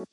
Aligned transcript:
Hi, 0.00 0.06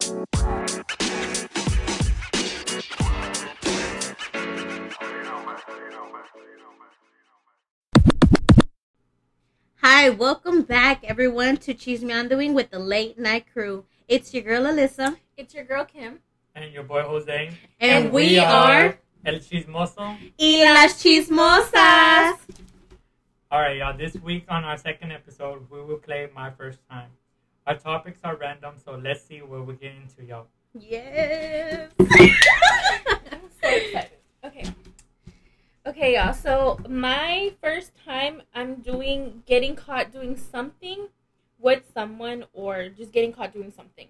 welcome 10.10 10.64
back, 10.64 11.06
everyone, 11.06 11.56
to 11.58 11.74
Cheese 11.74 12.04
Me 12.04 12.14
on 12.14 12.28
the 12.28 12.36
Wing 12.36 12.54
with 12.54 12.70
the 12.70 12.80
Late 12.80 13.18
Night 13.18 13.46
Crew. 13.54 13.86
It's 14.10 14.34
your 14.34 14.44
girl 14.44 14.64
Alyssa, 14.64 15.16
It's 15.38 15.54
your 15.54 15.64
girl 15.64 15.86
Kim. 15.86 16.20
And 16.54 16.74
your 16.74 16.84
boy 16.84 17.04
Jose. 17.04 17.52
and, 17.80 18.12
we, 18.12 18.40
are 18.40 19.00
El 19.24 19.36
Chismoso. 19.36 20.18
Y 20.38 20.64
las 20.66 21.02
Chismosas. 21.02 22.40
Alright, 23.50 23.78
y'all. 23.78 23.98
This 23.98 24.16
week 24.16 24.44
on 24.50 24.66
our 24.66 24.78
second 24.78 25.14
episode, 25.14 25.66
we 25.70 25.82
will 25.82 26.00
play 26.00 26.30
My 26.36 26.52
First 26.52 26.80
Time. 26.90 27.10
Our 27.68 27.76
topics 27.76 28.22
are 28.24 28.38
random, 28.38 28.76
so 28.84 28.96
let's 28.96 29.26
see 29.26 29.42
what 29.42 29.68
we 29.68 29.74
get 29.74 29.92
into, 29.92 30.24
y'all. 30.24 30.48
Yes. 30.74 31.92
I'm 32.00 33.42
so 33.62 33.68
excited. 33.70 34.12
Okay. 34.46 34.64
Okay, 35.86 36.16
y'all. 36.16 36.34
So 36.34 36.80
my 36.88 37.52
first 37.62 37.92
time 38.06 38.42
I'm 38.56 38.76
doing 38.76 39.44
getting 39.46 39.76
caught 39.76 40.14
doing 40.14 40.38
something 40.38 41.10
with 41.60 41.84
someone 41.94 42.46
or 42.54 42.88
just 42.88 43.12
getting 43.12 43.34
caught 43.34 43.54
doing 43.54 43.74
something. 43.76 44.08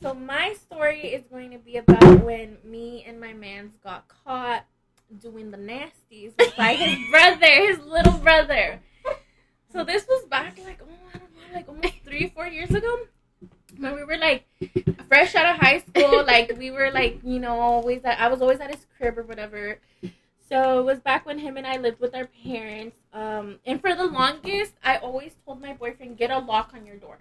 So 0.00 0.14
my 0.14 0.54
story 0.54 1.08
is 1.08 1.24
going 1.30 1.50
to 1.50 1.58
be 1.58 1.76
about 1.76 2.24
when 2.24 2.56
me 2.64 3.04
and 3.06 3.20
my 3.20 3.34
man's 3.34 3.76
got 3.84 4.08
caught 4.08 4.64
doing 5.20 5.50
the 5.50 5.58
nasties 5.58 6.32
by 6.56 6.76
his 6.76 6.96
brother, 7.10 7.46
his 7.46 7.78
little 7.80 8.16
brother. 8.20 8.80
So 9.72 9.84
this 9.84 10.06
was 10.08 10.24
back 10.26 10.58
like 10.64 10.80
oh 10.82 11.08
I 11.14 11.18
don't 11.18 11.30
know, 11.32 11.54
like 11.54 11.68
almost 11.68 11.94
three, 12.04 12.28
four 12.34 12.46
years 12.46 12.70
ago. 12.70 12.98
When 13.78 13.94
we 13.94 14.04
were 14.04 14.18
like 14.18 14.46
fresh 15.08 15.34
out 15.34 15.54
of 15.54 15.60
high 15.60 15.78
school, 15.78 16.24
like 16.26 16.56
we 16.58 16.70
were 16.70 16.90
like, 16.90 17.20
you 17.24 17.38
know, 17.38 17.58
always 17.60 18.04
at, 18.04 18.20
I 18.20 18.28
was 18.28 18.42
always 18.42 18.60
at 18.60 18.74
his 18.74 18.84
crib 18.96 19.18
or 19.18 19.22
whatever. 19.22 19.78
So 20.48 20.80
it 20.80 20.82
was 20.84 20.98
back 20.98 21.24
when 21.24 21.38
him 21.38 21.56
and 21.56 21.66
I 21.66 21.76
lived 21.76 22.00
with 22.00 22.14
our 22.14 22.28
parents. 22.44 22.96
Um, 23.12 23.60
and 23.64 23.80
for 23.80 23.94
the 23.94 24.06
longest, 24.06 24.72
I 24.82 24.96
always 24.96 25.32
told 25.46 25.60
my 25.60 25.72
boyfriend, 25.74 26.18
get 26.18 26.32
a 26.32 26.38
lock 26.38 26.72
on 26.74 26.84
your 26.84 26.96
door. 26.96 27.18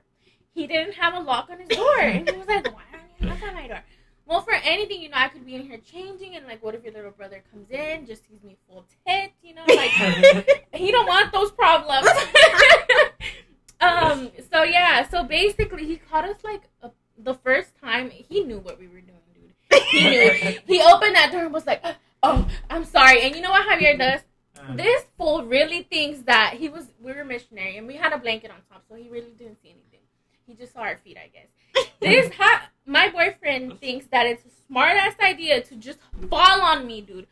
He 0.56 0.66
didn't 0.66 0.94
have 0.96 1.14
a 1.14 1.20
lock 1.20 1.50
on 1.52 1.60
his 1.60 1.70
door. 1.70 2.00
And 2.00 2.28
he 2.28 2.36
was 2.36 2.48
like, 2.48 2.66
why 2.66 2.82
don't 2.92 3.04
you 3.20 3.28
have 3.28 3.40
lock 3.40 3.50
on 3.50 3.56
my 3.56 3.68
door? 3.68 3.84
Well, 4.30 4.42
for 4.42 4.54
anything, 4.54 5.02
you 5.02 5.10
know, 5.10 5.18
I 5.18 5.28
could 5.30 5.44
be 5.44 5.56
in 5.56 5.64
here 5.64 5.80
changing, 5.80 6.36
and 6.36 6.46
like, 6.46 6.62
what 6.64 6.76
if 6.76 6.84
your 6.84 6.94
little 6.94 7.10
brother 7.10 7.44
comes 7.52 7.72
in, 7.72 8.06
just 8.06 8.22
sees 8.30 8.44
me 8.44 8.58
full 8.70 8.86
tit, 9.08 9.32
you 9.42 9.56
know, 9.56 9.64
like, 9.68 9.90
he 10.74 10.92
don't 10.92 11.08
want 11.08 11.32
those 11.34 11.52
problems. 11.52 12.08
um. 13.82 14.30
So 14.52 14.62
yeah. 14.64 15.08
So 15.10 15.24
basically, 15.24 15.86
he 15.88 15.98
caught 15.98 16.26
us 16.26 16.38
like 16.44 16.62
a, 16.84 16.92
the 17.18 17.34
first 17.34 17.72
time. 17.82 18.12
He 18.12 18.44
knew 18.44 18.60
what 18.60 18.80
we 18.80 18.88
were 18.88 19.02
doing, 19.02 19.26
dude. 19.34 19.82
He 19.88 20.10
knew. 20.10 20.32
he 20.68 20.82
opened 20.82 21.16
that 21.16 21.30
door 21.32 21.46
and 21.46 21.54
was 21.54 21.66
like, 21.66 21.84
"Oh, 22.24 22.48
I'm 22.70 22.86
sorry." 22.86 23.22
And 23.24 23.36
you 23.36 23.42
know 23.42 23.52
what 23.52 23.68
Javier 23.68 23.98
does? 23.98 24.22
Uh, 24.60 24.76
This 24.76 25.06
fool 25.18 25.44
really 25.46 25.84
thinks 25.84 26.20
that 26.28 26.54
he 26.54 26.70
was. 26.70 26.86
We 27.02 27.14
were 27.14 27.26
missionary, 27.26 27.78
and 27.78 27.88
we 27.88 27.96
had 27.96 28.14
a 28.14 28.20
blanket 28.20 28.52
on 28.52 28.58
top, 28.72 28.84
so 28.88 28.94
he 28.96 29.10
really 29.10 29.32
didn't 29.32 29.60
see 29.64 29.70
anything. 29.70 30.02
He 30.46 30.54
just 30.54 30.74
saw 30.74 30.82
our 30.82 30.98
feet, 30.98 31.18
I 31.18 31.30
guess. 31.30 31.48
This 32.00 32.32
ha- 32.34 32.70
my 32.86 33.10
boyfriend 33.10 33.80
thinks 33.80 34.08
that 34.08 34.26
it's 34.26 34.44
a 34.46 34.50
smart 34.68 34.96
ass 34.96 35.16
idea 35.22 35.62
to 35.62 35.76
just 35.76 36.00
fall 36.30 36.62
on 36.62 36.88
me, 36.88 37.02
dude. 37.02 37.28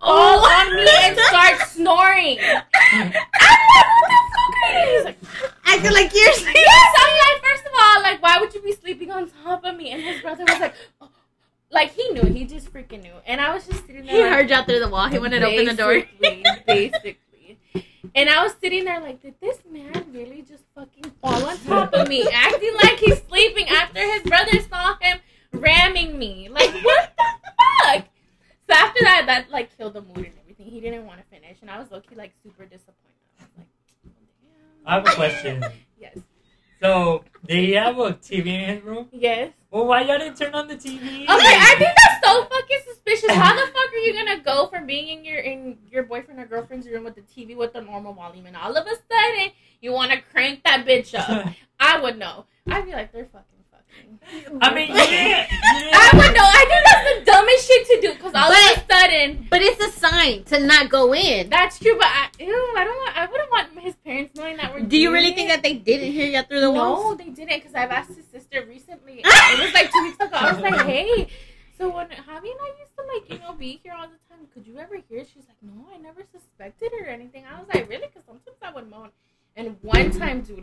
Fall 0.00 0.40
oh. 0.40 0.66
on 0.68 0.74
me 0.74 0.88
and 1.02 1.18
start 1.18 1.68
snoring. 1.68 2.38
I'm 2.40 3.10
like, 3.10 3.14
what 3.14 4.08
the 4.08 4.18
fuck 4.34 4.54
are 4.64 4.72
you? 4.72 4.96
He's 4.96 5.04
like, 5.04 5.18
Acting 5.66 5.92
like 5.92 6.14
you're 6.14 6.24
yes, 6.24 6.94
I'm 6.98 7.18
like, 7.18 7.44
first 7.44 7.66
of 7.66 7.72
all, 7.78 8.02
like, 8.02 8.22
why 8.22 8.38
would 8.40 8.54
you 8.54 8.62
be 8.62 8.72
sleeping 8.72 9.10
on 9.10 9.30
top 9.44 9.64
of 9.64 9.76
me? 9.76 9.90
And 9.90 10.02
his 10.02 10.22
brother 10.22 10.44
was 10.46 10.60
like, 10.60 10.74
oh. 11.00 11.08
like 11.70 11.92
he 11.92 12.08
knew, 12.10 12.22
he 12.22 12.44
just 12.44 12.72
freaking 12.72 13.02
knew. 13.02 13.12
And 13.26 13.40
I 13.40 13.52
was 13.52 13.66
just 13.66 13.86
sitting 13.86 14.06
there. 14.06 14.14
He 14.14 14.22
like, 14.22 14.32
heard 14.32 14.50
you 14.50 14.56
out 14.56 14.66
through 14.66 14.80
the 14.80 14.88
wall. 14.88 15.08
He 15.08 15.18
wanted 15.18 15.40
to 15.40 15.46
open 15.46 15.66
the 15.66 15.74
door. 15.74 16.02
Basically. 16.66 17.18
And 18.14 18.28
I 18.30 18.42
was 18.42 18.54
sitting 18.60 18.84
there 18.84 19.00
like, 19.00 19.20
did 19.22 19.34
this 19.40 19.58
man 19.70 20.06
really 20.12 20.42
just 20.42 20.64
fucking 20.74 21.12
fall 21.22 21.44
on 21.46 21.58
top 21.58 21.92
of 21.92 22.08
me, 22.08 22.26
acting 22.32 22.74
like 22.82 22.98
he's 22.98 23.22
sleeping 23.28 23.68
after 23.68 24.00
his 24.00 24.22
brother 24.22 24.60
saw 24.60 24.96
him 25.00 25.18
ramming 25.52 26.18
me? 26.18 26.48
Like, 26.48 26.72
what 26.84 27.12
the 27.16 27.24
fuck? 27.84 28.04
So 28.68 28.74
after 28.74 29.00
that, 29.02 29.24
that 29.26 29.50
like 29.50 29.76
killed 29.76 29.94
the 29.94 30.02
mood 30.02 30.16
and 30.18 30.34
everything. 30.42 30.66
He 30.66 30.80
didn't 30.80 31.06
want 31.06 31.20
to 31.20 31.26
finish, 31.26 31.58
and 31.60 31.70
I 31.70 31.78
was 31.78 31.90
low-key 31.90 32.14
like 32.14 32.32
super 32.42 32.64
disappointed. 32.64 32.96
I 33.38 33.44
was 33.44 33.50
like, 33.56 33.66
I 34.84 34.94
have 34.94 35.06
a 35.06 35.12
question. 35.12 35.64
Yes. 36.00 36.16
So, 36.80 37.24
did 37.46 37.64
he 37.64 37.72
have 37.72 37.98
a 37.98 38.12
TV 38.12 38.46
in 38.46 38.76
his 38.76 38.84
room? 38.84 39.08
Yes. 39.12 39.52
Well, 39.70 39.86
why 39.86 40.02
y'all 40.02 40.18
didn't 40.18 40.36
turn 40.36 40.54
on 40.54 40.68
the 40.68 40.76
TV? 40.76 41.22
Okay, 41.22 41.28
I 41.28 41.74
think 41.78 41.90
that's 41.90 42.24
so 42.24 42.44
fucking 42.44 42.78
suspicious. 42.86 43.30
How 43.32 43.54
the 43.54 43.70
fuck 43.72 43.92
are 43.92 43.98
you 43.98 44.14
gonna 44.14 44.40
go 44.40 44.66
from 44.66 44.86
being 44.86 45.18
in 45.18 45.24
your 45.24 45.38
in 45.38 45.78
your 45.90 46.04
boyfriend 46.04 46.40
or 46.40 46.46
girlfriend's 46.46 46.86
room 46.86 47.04
with 47.04 47.16
the 47.16 47.22
TV 47.22 47.56
with 47.56 47.72
the 47.72 47.80
normal 47.80 48.14
volume, 48.14 48.46
and 48.46 48.56
all 48.56 48.76
of 48.76 48.86
a 48.86 48.90
sudden 48.90 49.52
you 49.80 49.92
want 49.92 50.12
to 50.12 50.20
crank 50.32 50.62
that 50.64 50.86
bitch 50.86 51.14
up? 51.18 51.52
I 51.80 52.00
would 52.00 52.18
know. 52.18 52.46
I'd 52.68 52.86
be 52.86 52.92
like, 52.92 53.12
they're 53.12 53.26
fucking. 53.26 53.57
I 54.60 54.74
mean, 54.74 54.88
you 54.88 54.94
didn't. 54.94 55.48
I 55.52 56.10
didn't 56.12 56.18
would 56.18 56.36
know. 56.36 56.44
I 56.44 56.64
think 56.68 56.82
that's 56.84 57.04
the 57.08 57.24
dumbest 57.24 57.66
shit 57.66 57.86
to 57.86 58.00
do 58.00 58.14
because 58.14 58.34
all 58.34 58.52
of 58.52 58.76
a 58.76 58.92
sudden. 58.92 59.46
But 59.48 59.62
it's 59.62 59.82
a 59.82 59.90
sign 59.90 60.44
to 60.44 60.60
not 60.60 60.90
go 60.90 61.14
in. 61.14 61.48
That's 61.48 61.78
true, 61.78 61.96
but 61.96 62.06
I, 62.06 62.28
ew, 62.38 62.74
I 62.76 62.84
don't 62.84 62.96
want. 62.96 63.16
I 63.16 63.26
wouldn't 63.26 63.50
want 63.50 63.78
his 63.80 63.94
parents 63.96 64.34
knowing 64.36 64.56
that 64.58 64.72
we're. 64.72 64.80
Do 64.80 64.98
you 64.98 65.12
really 65.12 65.28
it. 65.28 65.34
think 65.34 65.48
that 65.48 65.62
they 65.62 65.74
didn't 65.74 66.12
hear 66.12 66.26
you 66.26 66.38
out 66.38 66.48
through 66.48 66.60
the 66.60 66.70
walls? 66.70 67.04
no, 67.04 67.14
they 67.14 67.30
didn't 67.30 67.56
because 67.60 67.74
I've 67.74 67.90
asked 67.90 68.14
his 68.14 68.26
sister 68.26 68.64
recently. 68.68 69.20
it 69.24 69.60
was 69.64 69.72
like 69.72 69.90
two 69.90 70.02
weeks 70.02 70.16
ago. 70.16 70.36
I 70.36 70.52
was 70.52 70.62
like, 70.62 70.86
hey, 70.86 71.28
so 71.78 71.88
when 71.88 72.08
Javi 72.08 72.50
and 72.50 72.60
I 72.60 72.72
used 72.80 72.94
to 72.96 73.04
like, 73.14 73.30
you 73.30 73.38
know, 73.38 73.54
be 73.54 73.80
here 73.82 73.94
all 73.96 74.08
the 74.08 74.18
time, 74.28 74.46
could 74.52 74.66
you 74.66 74.78
ever 74.78 74.96
hear? 75.08 75.24
She's 75.24 75.46
like, 75.46 75.62
no, 75.62 75.86
I 75.94 75.98
never 75.98 76.22
suspected 76.32 76.92
her 76.92 77.06
or 77.06 77.08
anything. 77.08 77.44
I 77.50 77.58
was 77.58 77.68
like, 77.72 77.88
really? 77.88 78.08
Because 78.08 78.24
sometimes 78.26 78.56
I 78.62 78.72
would 78.72 78.90
moan. 78.90 79.10
And 79.54 79.76
one 79.82 80.10
time, 80.10 80.42
dude, 80.42 80.57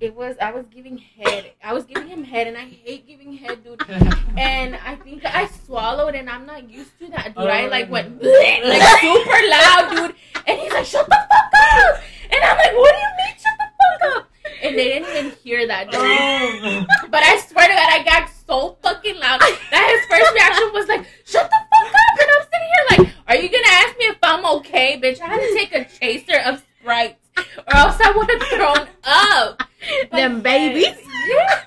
it 0.00 0.14
was 0.16 0.36
I 0.40 0.50
was 0.50 0.64
giving 0.66 0.96
head. 0.96 1.52
I 1.62 1.74
was 1.74 1.84
giving 1.84 2.08
him 2.08 2.24
head, 2.24 2.46
and 2.46 2.56
I 2.56 2.64
hate 2.64 3.06
giving 3.06 3.34
head, 3.34 3.62
dude. 3.62 3.82
And 4.36 4.76
I 4.76 4.94
think 4.94 5.24
I 5.26 5.46
swallowed, 5.46 6.14
and 6.14 6.30
I'm 6.30 6.46
not 6.46 6.70
used 6.70 6.98
to 7.00 7.08
that, 7.08 7.34
dude. 7.34 7.46
I 7.46 7.66
like 7.66 7.88
oh. 7.88 7.92
went 7.92 8.22
like 8.22 9.00
super 9.00 9.40
loud, 9.48 9.90
dude. 9.90 10.14
And 10.46 10.58
he's 10.58 10.72
like, 10.72 10.86
"Shut 10.86 11.06
the 11.06 11.14
fuck 11.14 11.52
up!" 11.52 12.00
And 12.32 12.42
I'm 12.42 12.56
like, 12.56 12.72
"What 12.76 12.94
do 12.94 12.98
you 12.98 13.12
mean, 13.18 13.34
shut 13.36 13.56
the 13.58 13.68
fuck 13.76 14.16
up?" 14.16 14.30
And 14.62 14.78
they 14.78 14.84
didn't 14.84 15.16
even 15.16 15.30
hear 15.42 15.66
that, 15.66 15.90
dude. 15.90 16.00
Oh. 16.00 16.86
But 17.10 17.22
I 17.22 17.38
swear 17.40 17.68
to 17.68 17.74
God, 17.74 17.90
I 17.90 18.02
got 18.04 18.30
so 18.46 18.78
fucking 18.82 19.18
loud 19.18 19.40
that 19.40 19.84
his 19.92 20.06
first 20.08 20.32
reaction 20.32 20.70
was 20.72 20.88
like, 20.88 21.04
"Shut 21.26 21.50
the 21.50 21.60
fuck 21.70 21.94
up!" 21.94 22.20
And 22.20 22.30
I'm 22.30 22.44
sitting 22.48 22.70
here 22.72 22.84
like, 22.90 23.14
"Are 23.28 23.36
you 23.36 23.48
gonna 23.50 23.74
ask 23.84 23.98
me 23.98 24.04
if 24.06 24.18
I'm 24.22 24.46
okay, 24.58 24.98
bitch?" 25.02 25.20
I 25.20 25.26
had 25.26 25.40
to 25.40 25.54
take 25.54 25.74
a 25.74 25.84
chaser 25.84 26.40
of 26.46 26.62
Sprite, 26.80 27.18
or 27.36 27.76
else 27.76 27.98
I 28.00 28.12
would 28.16 28.30
have 28.30 28.42
thrown 28.48 28.88
up. 29.04 29.62
But 30.10 30.16
Them 30.16 30.42
babies. 30.42 30.96
Yeah. 31.28 31.62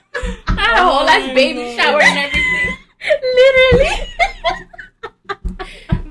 I 0.48 0.62
had 0.62 0.78
a 0.78 0.84
whole 0.84 1.08
ass 1.08 1.34
baby 1.34 1.76
shower 1.76 2.02
and 2.02 2.20
everything. 2.20 2.78
Literally. 3.36 4.10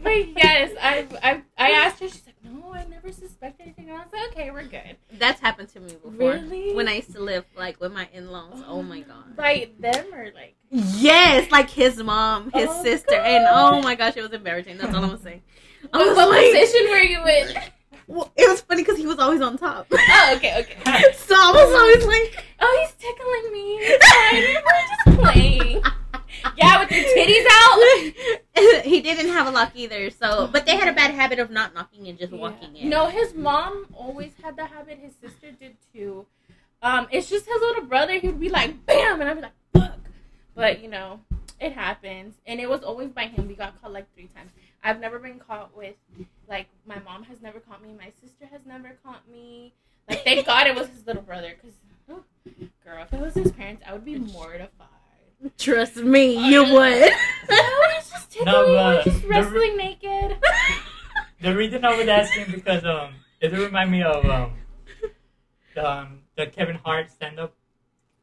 But 0.03 0.29
yes, 0.37 0.73
I, 0.81 1.07
I 1.23 1.43
I 1.57 1.71
asked 1.71 2.01
her. 2.01 2.09
She's 2.09 2.27
like, 2.27 2.35
"No, 2.45 2.75
I 2.75 2.85
never 2.87 3.13
suspected 3.13 3.63
anything." 3.63 3.89
And 3.89 3.99
I 3.99 4.03
was 4.03 4.13
like, 4.13 4.33
"Okay, 4.33 4.51
we're 4.51 4.65
good." 4.65 4.97
That's 5.13 5.41
happened 5.41 5.69
to 5.71 5.81
me 5.81 5.93
before. 5.93 6.11
Really? 6.11 6.75
When 6.75 6.89
I 6.89 6.95
used 6.95 7.13
to 7.13 7.21
live 7.21 7.45
like 7.57 7.81
with 7.81 7.93
my 7.93 8.09
in-laws. 8.13 8.65
Oh 8.67 8.83
my 8.83 9.01
god. 9.01 9.37
By 9.37 9.71
them 9.79 10.13
or 10.13 10.33
like 10.35 10.57
Yes, 10.71 11.51
like 11.51 11.69
his 11.69 12.03
mom, 12.03 12.51
his 12.53 12.62
Oh, 12.75 12.83
sister, 12.83 13.15
and 13.15 13.47
oh 13.51 13.81
my 13.83 13.95
gosh, 13.95 14.17
it 14.17 14.23
was 14.23 14.33
embarrassing. 14.33 14.79
That's 14.79 14.95
all 14.95 15.03
I'm 15.03 15.11
gonna 15.11 15.19
say. 15.23 15.43
I 15.93 15.99
what, 15.99 16.07
was 16.09 16.17
what 16.17 16.29
like- 16.31 16.53
position 16.53 16.91
were 16.91 16.99
you 16.99 17.25
in? 17.27 17.55
Well, 18.09 18.33
it 18.37 18.49
was 18.51 18.61
funny 18.63 18.83
because 18.83 18.99
he 18.99 19.07
was 19.07 19.19
always 19.19 19.41
on 19.41 19.57
top. 19.57 19.87
Oh, 19.93 20.33
okay, 20.37 20.61
okay. 20.61 21.13
so 21.15 21.35
I 21.37 21.53
was 21.53 21.75
always 21.75 22.05
like, 22.07 22.45
Oh, 22.61 22.79
he's 22.81 22.95
tickling 22.99 23.53
me. 23.53 23.79
We're 24.65 25.15
just 25.15 25.21
playing. 25.21 25.83
Yeah, 26.57 26.81
with 26.81 26.91
your 26.91 27.05
titties 27.05 27.47
out. 27.51 28.85
he 28.85 29.01
didn't 29.01 29.29
have 29.33 29.47
a 29.47 29.51
lock 29.51 29.73
either. 29.75 30.11
So, 30.11 30.49
but 30.53 30.67
they 30.67 30.77
had 30.77 30.89
a 30.89 30.93
bad 30.93 31.13
habit 31.13 31.39
of 31.39 31.51
not 31.51 31.75
knocking 31.75 32.09
and 32.09 32.19
just 32.19 32.33
walking 32.33 32.75
in. 32.77 32.89
No, 32.89 33.07
his 33.07 33.35
mom 33.35 33.87
always 33.95 34.33
had 34.43 34.57
the 34.57 34.67
habit. 34.67 34.99
His 34.99 35.13
sister 35.21 35.53
did 35.53 35.77
too. 35.95 36.27
Um, 36.83 37.07
it's 37.11 37.31
just 37.31 37.47
his 37.47 37.61
little 37.61 37.85
brother. 37.85 38.15
He 38.19 38.27
would 38.29 38.41
be 38.41 38.49
like, 38.49 38.85
"Bam," 38.87 39.21
and 39.21 39.31
I'd 39.31 39.35
be 39.37 39.43
like, 39.43 39.53
"Fuck." 39.73 39.99
But 40.55 40.83
you 40.83 40.89
know, 40.89 41.21
it 41.63 41.73
happens, 41.73 42.35
and 42.47 42.61
it 42.61 42.69
was 42.69 42.83
always 42.83 43.11
by 43.11 43.27
him. 43.27 43.47
We 43.49 43.55
got 43.55 43.81
caught 43.81 43.93
like 43.93 44.13
three 44.15 44.29
times. 44.35 44.51
I've 44.83 45.01
never 45.01 45.19
been 45.19 45.39
caught 45.39 45.77
with, 45.77 45.95
like, 46.49 46.67
my 46.87 46.99
mom 47.01 47.23
has 47.25 47.41
never 47.41 47.61
caught 47.61 47.81
me. 47.83 47.95
My 47.97 48.11
sister 48.21 48.47
has 48.51 48.61
never 48.67 48.97
caught 49.05 49.23
me. 49.31 49.73
Like, 50.09 50.25
thank 50.25 50.45
God 50.53 50.67
it 50.67 50.75
was 50.75 50.89
his 50.89 51.07
little 51.07 51.23
brother, 51.23 51.55
because, 51.55 51.77
girl, 52.85 53.03
if 53.03 53.13
it 53.13 53.21
was 53.21 53.35
his 53.35 53.53
parents, 53.53 53.83
I 53.87 53.93
would 53.93 54.05
be 54.05 54.19
mortified. 54.19 54.89
Trust 55.59 55.97
me, 55.97 56.51
you 56.51 56.63
would. 56.65 57.13
No, 57.51 57.57
he's 57.97 58.11
just 58.11 58.31
tickling. 58.31 58.53
No, 58.55 58.67
We're 58.67 59.03
just 59.03 59.23
the- 59.23 59.29
wrestling 59.29 59.77
naked. 59.77 60.37
The 61.41 61.57
reason 61.57 61.85
I 61.85 61.97
was 61.97 62.07
asking 62.07 62.53
because 62.55 62.85
um, 62.85 63.15
it 63.41 63.53
reminded 63.53 63.91
me 63.91 64.03
of 64.05 64.25
um, 64.25 64.53
the, 65.75 65.91
um, 65.91 66.19
the 66.37 66.47
Kevin 66.47 66.77
Hart 66.77 67.11
stand 67.11 67.41
up 67.41 67.55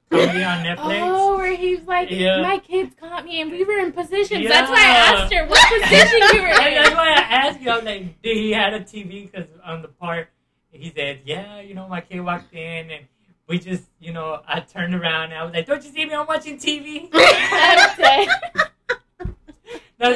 comedy 0.10 0.44
on 0.54 0.64
Netflix. 0.66 1.00
Oh, 1.02 1.38
where 1.38 1.56
he's 1.56 1.82
like, 1.84 2.10
Yeah. 2.12 2.42
my 2.42 2.60
kids 2.60 2.94
caught 3.00 3.26
me 3.26 3.42
and 3.42 3.52
we 3.52 3.64
were 3.64 3.80
in 3.80 3.92
positions. 3.92 4.44
Yeah. 4.44 4.50
That's 4.50 4.70
why 4.70 4.82
I 4.82 5.22
asked 5.22 5.34
her 5.34 5.46
what 5.48 5.82
position 5.82 6.20
you 6.34 6.42
were 6.42 6.48
And 6.62 6.78
that's 6.78 6.96
why 6.96 7.10
I 7.10 7.22
asked 7.22 7.62
you. 7.62 7.70
I'm 7.70 7.86
like, 7.86 8.22
did 8.22 8.38
he 8.38 8.52
had 8.52 8.74
a 8.74 8.80
TV? 8.82 9.32
Because 9.32 9.48
on 9.64 9.82
the 9.82 9.88
part, 9.88 10.30
he 10.72 10.92
said, 10.96 11.22
yeah, 11.26 11.60
you 11.62 11.74
know, 11.74 11.88
my 11.88 12.02
kid 12.02 12.20
walked 12.22 12.54
in 12.54 12.92
and 12.92 13.06
we 13.48 13.58
just, 13.60 13.84
you 14.00 14.14
know, 14.14 14.42
I 14.48 14.60
turned 14.60 14.94
around 14.94 15.32
and 15.32 15.36
I 15.36 15.44
was 15.44 15.54
like, 15.54 15.66
don't 15.66 15.84
you 15.84 15.92
see 15.92 16.06
me? 16.06 16.14
I'm 16.14 16.28
watching 16.28 16.58
TV. 16.58 17.10
That's 17.12 17.98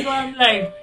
why 0.05 0.17
I'm 0.17 0.35
like, 0.35 0.73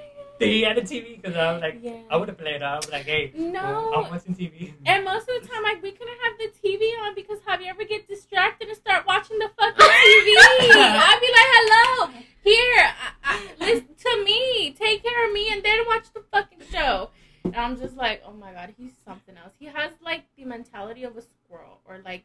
he 0.47 0.61
had 0.61 0.77
a 0.77 0.81
TV? 0.81 1.21
Because 1.21 1.35
I 1.37 1.51
was 1.53 1.61
like, 1.61 1.79
Yeah. 1.81 2.01
I 2.09 2.17
would 2.17 2.27
have 2.29 2.37
played. 2.37 2.61
I 2.61 2.75
was 2.75 2.89
like, 2.91 3.05
hey, 3.05 3.31
No. 3.35 3.91
I'm 3.93 4.09
watching 4.11 4.35
TV. 4.35 4.73
And 4.85 5.03
most 5.05 5.27
of 5.29 5.41
the 5.41 5.47
time, 5.47 5.63
like 5.63 5.81
we 5.81 5.91
couldn't 5.91 6.17
have 6.23 6.37
the 6.39 6.49
TV 6.67 6.91
on 7.03 7.15
because 7.15 7.39
have 7.47 7.61
you 7.61 7.67
ever 7.67 7.83
get 7.83 8.07
distracted 8.07 8.67
and 8.67 8.77
start 8.77 9.05
watching 9.07 9.37
the 9.39 9.49
fucking 9.57 9.75
TV? 9.77 10.29
I'd 10.73 11.19
be 11.21 11.31
like, 11.37 11.49
"Hello, 11.57 12.11
here, 12.43 12.89
I, 13.23 13.47
I, 13.59 13.65
listen 13.65 13.95
to 13.97 14.23
me, 14.25 14.71
take 14.77 15.03
care 15.03 15.27
of 15.27 15.33
me, 15.33 15.51
and 15.51 15.61
then 15.63 15.79
watch 15.87 16.05
the 16.13 16.23
fucking 16.31 16.61
show." 16.71 17.09
And 17.43 17.55
I'm 17.55 17.77
just 17.79 17.95
like, 17.97 18.21
"Oh 18.25 18.33
my 18.33 18.51
god, 18.53 18.73
he's 18.77 18.91
something 19.05 19.35
else. 19.37 19.53
He 19.59 19.65
has 19.65 19.91
like 20.03 20.23
the 20.37 20.45
mentality 20.45 21.03
of 21.03 21.17
a 21.17 21.21
squirrel, 21.21 21.79
or 21.85 21.99
like 22.03 22.23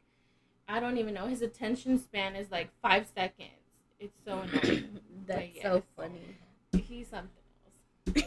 I 0.69 0.81
don't 0.81 0.99
even 0.99 1.15
know. 1.15 1.27
His 1.27 1.43
attention 1.43 1.99
span 1.99 2.35
is 2.37 2.51
like 2.51 2.71
five 2.83 3.07
seconds. 3.15 3.51
It's 3.99 4.17
so 4.27 4.41
annoying. 4.41 5.01
That's 5.27 5.41
But 5.41 5.55
yeah. 5.57 5.63
so 5.63 5.83
funny. 5.97 6.21
He's 6.73 7.09
something 7.09 7.31
else. 7.37 7.46
All 8.07 8.23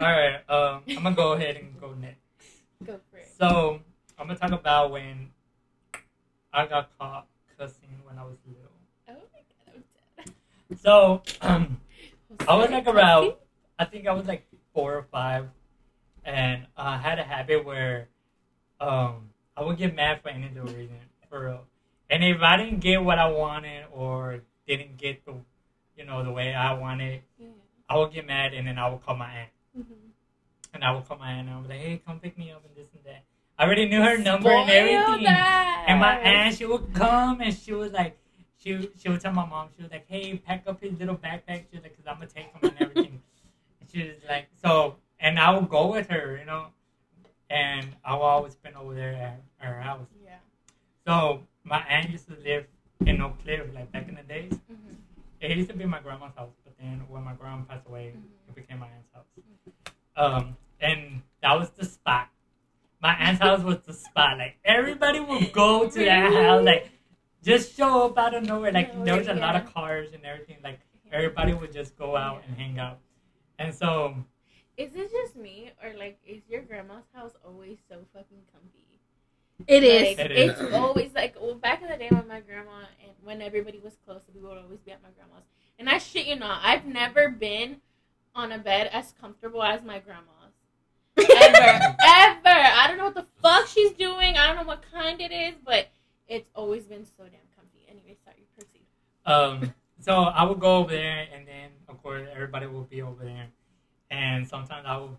right, 0.00 0.40
um, 0.48 0.82
I'm 0.88 1.02
gonna 1.02 1.14
go 1.14 1.32
ahead 1.32 1.56
and 1.56 1.78
go 1.80 1.94
next. 1.94 2.18
Go 2.84 2.98
for 3.10 3.18
it. 3.18 3.28
So 3.38 3.80
I'm 4.18 4.26
gonna 4.26 4.38
talk 4.38 4.52
about 4.52 4.90
when 4.90 5.30
I 6.52 6.66
got 6.66 6.90
caught 6.98 7.26
cussing 7.58 8.00
when 8.04 8.18
I 8.18 8.24
was 8.24 8.36
little. 8.46 8.70
Oh 9.08 9.12
my 9.32 9.40
god, 9.74 9.82
I'm 10.18 10.26
dead. 10.26 10.80
So 10.80 11.22
um, 11.40 11.80
I 12.48 12.56
was 12.56 12.70
like 12.70 12.86
around, 12.86 13.34
I 13.78 13.84
think 13.84 14.06
I 14.06 14.12
was 14.12 14.26
like 14.26 14.46
four 14.74 14.94
or 14.96 15.04
five, 15.12 15.48
and 16.24 16.66
I 16.76 16.96
had 16.98 17.18
a 17.18 17.24
habit 17.24 17.64
where 17.64 18.08
um, 18.80 19.30
I 19.56 19.62
would 19.62 19.76
get 19.78 19.94
mad 19.94 20.22
for 20.22 20.30
any 20.30 20.48
reason, 20.48 20.98
for 21.28 21.44
real. 21.46 21.64
And 22.10 22.24
if 22.24 22.40
I 22.42 22.56
didn't 22.56 22.80
get 22.80 23.02
what 23.02 23.18
I 23.18 23.30
wanted 23.30 23.84
or 23.92 24.42
didn't 24.66 24.96
get 24.96 25.24
the, 25.24 25.34
you 25.96 26.04
know, 26.04 26.24
the 26.24 26.30
way 26.30 26.54
I 26.54 26.72
wanted, 26.74 27.22
Yeah. 27.38 27.48
I 27.92 27.98
would 27.98 28.12
get 28.12 28.26
mad 28.26 28.54
and 28.54 28.66
then 28.66 28.78
I 28.78 28.88
would 28.88 29.04
call 29.04 29.16
my 29.16 29.30
aunt. 29.30 29.50
Mhm. 29.78 29.84
And 30.72 30.82
I 30.82 30.92
would 30.92 31.06
call 31.06 31.18
my 31.18 31.30
aunt 31.30 31.46
and 31.48 31.50
I 31.50 31.58
would 31.58 31.68
be 31.68 31.74
like, 31.74 31.82
hey, 31.84 32.02
come 32.06 32.18
pick 32.20 32.38
me 32.38 32.50
up 32.50 32.64
and 32.64 32.74
this 32.74 32.88
and 32.94 33.04
that. 33.04 33.24
I 33.58 33.64
already 33.64 33.86
knew 33.86 34.00
her 34.02 34.16
number 34.16 34.50
and 34.50 34.70
everything. 34.70 35.26
ass. 35.26 35.84
And 35.88 36.00
my 36.00 36.18
aunt, 36.18 36.56
she 36.56 36.64
would 36.64 36.94
come 36.94 37.42
and 37.42 37.54
she 37.54 37.72
was 37.74 37.92
like, 37.92 38.16
she 38.58 38.88
she 38.98 39.10
would 39.10 39.20
tell 39.20 39.32
my 39.32 39.44
mom, 39.44 39.68
she 39.76 39.82
was 39.82 39.90
like, 39.92 40.06
hey, 40.08 40.38
pack 40.38 40.64
up 40.66 40.80
his 40.80 40.98
little 40.98 41.16
backpack. 41.16 41.64
She 41.70 41.76
was 41.76 41.82
like, 41.82 41.94
because 41.96 42.06
I'm 42.06 42.16
going 42.16 42.28
to 42.28 42.34
take 42.34 42.44
him 42.46 42.60
and 42.62 42.74
everything. 42.80 43.22
and 43.80 43.90
she 43.92 44.04
was 44.04 44.22
like, 44.26 44.46
so, 44.64 44.96
and 45.20 45.38
I 45.38 45.50
would 45.54 45.68
go 45.68 45.88
with 45.92 46.08
her, 46.08 46.38
you 46.40 46.46
know, 46.46 46.68
and 47.50 47.86
I 48.04 48.14
would 48.14 48.22
always 48.22 48.54
spend 48.54 48.76
over 48.76 48.94
there 48.94 49.12
at 49.12 49.40
her 49.58 49.80
house. 49.82 50.06
Yeah. 50.24 50.36
So 51.06 51.42
my 51.64 51.80
aunt 51.82 52.08
used 52.08 52.26
to 52.28 52.36
live 52.42 52.64
in 53.04 53.20
Oak 53.20 53.42
Cliff, 53.44 53.66
like 53.74 53.92
back 53.92 54.08
in 54.08 54.14
the 54.14 54.22
days. 54.22 54.52
Mhm. 54.52 54.96
It 55.40 55.56
used 55.58 55.68
to 55.70 55.76
be 55.76 55.84
my 55.84 55.98
grandma's 56.00 56.34
house, 56.36 56.54
but 56.82 56.88
then 56.88 57.00
when 57.08 57.22
my 57.24 57.32
grandma 57.34 57.62
passed 57.64 57.86
away, 57.86 58.12
Mhm. 58.16 58.48
it 58.48 58.54
became 58.54 58.78
my 58.80 58.88
aunt's 58.88 59.08
house. 59.12 59.26
Um, 60.16 60.56
and 60.80 61.22
that 61.40 61.58
was 61.58 61.70
the 61.70 61.84
spot. 61.84 62.28
My 63.00 63.14
aunt's 63.14 63.40
house 63.40 63.62
was 63.62 63.80
the 63.82 63.92
spot. 63.94 64.38
Like 64.38 64.56
everybody 64.64 65.20
would 65.20 65.52
go 65.52 65.88
to 65.88 66.04
that 66.04 66.24
Really? 66.30 66.42
house, 66.44 66.64
like 66.64 66.90
just 67.42 67.76
show 67.76 68.06
up 68.06 68.18
out 68.18 68.34
of 68.34 68.44
nowhere. 68.44 68.72
Like 68.72 69.04
there 69.04 69.16
was 69.16 69.28
a 69.28 69.34
lot 69.34 69.56
of 69.56 69.72
cars 69.72 70.12
and 70.12 70.24
everything. 70.24 70.58
Like 70.62 70.80
everybody 71.10 71.54
would 71.54 71.72
just 71.72 71.96
go 71.96 72.16
out 72.16 72.42
and 72.46 72.56
hang 72.56 72.78
out. 72.78 72.98
And 73.58 73.74
so 73.74 74.16
Is 74.76 74.94
it 74.94 75.10
just 75.12 75.36
me, 75.36 75.70
or 75.82 75.92
like, 75.98 76.18
is 76.26 76.42
your 76.48 76.62
grandma's 76.62 77.04
house 77.14 77.32
always 77.44 77.78
so 77.88 77.96
fucking 78.14 78.42
comfy? 78.52 78.78
It 79.68 79.84
is. 79.84 80.16
Like, 80.18 80.26
It 80.26 80.32
is. 80.32 80.60
It's 80.60 80.74
always 80.74 81.12
like, 81.14 81.36
well, 81.40 81.54
back 81.54 81.82
in 81.82 81.88
the 81.88 81.96
day 81.96 82.08
when 82.10 82.26
my 82.26 82.40
grandma 82.40 82.78
and 83.04 83.12
when 83.22 83.42
everybody 83.42 83.78
was 83.78 83.94
close, 84.04 84.22
we 84.34 84.40
would 84.40 84.56
always 84.58 84.80
be 84.80 84.90
at 84.90 85.02
my 85.02 85.10
grandma's. 85.10 85.44
And 85.82 85.90
I 85.90 85.98
shit 85.98 86.28
you 86.28 86.36
not, 86.36 86.60
I've 86.62 86.86
never 86.86 87.28
been 87.28 87.78
on 88.36 88.52
a 88.52 88.58
bed 88.58 88.88
as 88.92 89.12
comfortable 89.20 89.64
as 89.64 89.82
my 89.82 89.98
grandma's. 89.98 90.52
Ever, 91.16 91.96
ever. 92.06 92.40
I 92.46 92.84
don't 92.86 92.98
know 92.98 93.06
what 93.06 93.16
the 93.16 93.26
fuck 93.42 93.66
she's 93.66 93.90
doing. 93.90 94.36
I 94.36 94.46
don't 94.46 94.58
know 94.58 94.62
what 94.62 94.84
kind 94.92 95.20
it 95.20 95.32
is, 95.32 95.54
but 95.66 95.88
it's 96.28 96.48
always 96.54 96.84
been 96.84 97.04
so 97.04 97.24
damn 97.24 97.40
comfy. 97.56 97.84
Anyway, 97.88 98.16
sorry, 98.24 98.46
proceed. 98.56 98.84
Um, 99.26 99.74
so 99.98 100.22
I 100.22 100.44
would 100.44 100.60
go 100.60 100.76
over 100.76 100.92
there, 100.92 101.26
and 101.34 101.48
then 101.48 101.70
of 101.88 102.00
course 102.00 102.28
everybody 102.32 102.68
would 102.68 102.88
be 102.88 103.02
over 103.02 103.24
there, 103.24 103.48
and 104.08 104.46
sometimes 104.46 104.84
I 104.86 104.98
would 104.98 105.16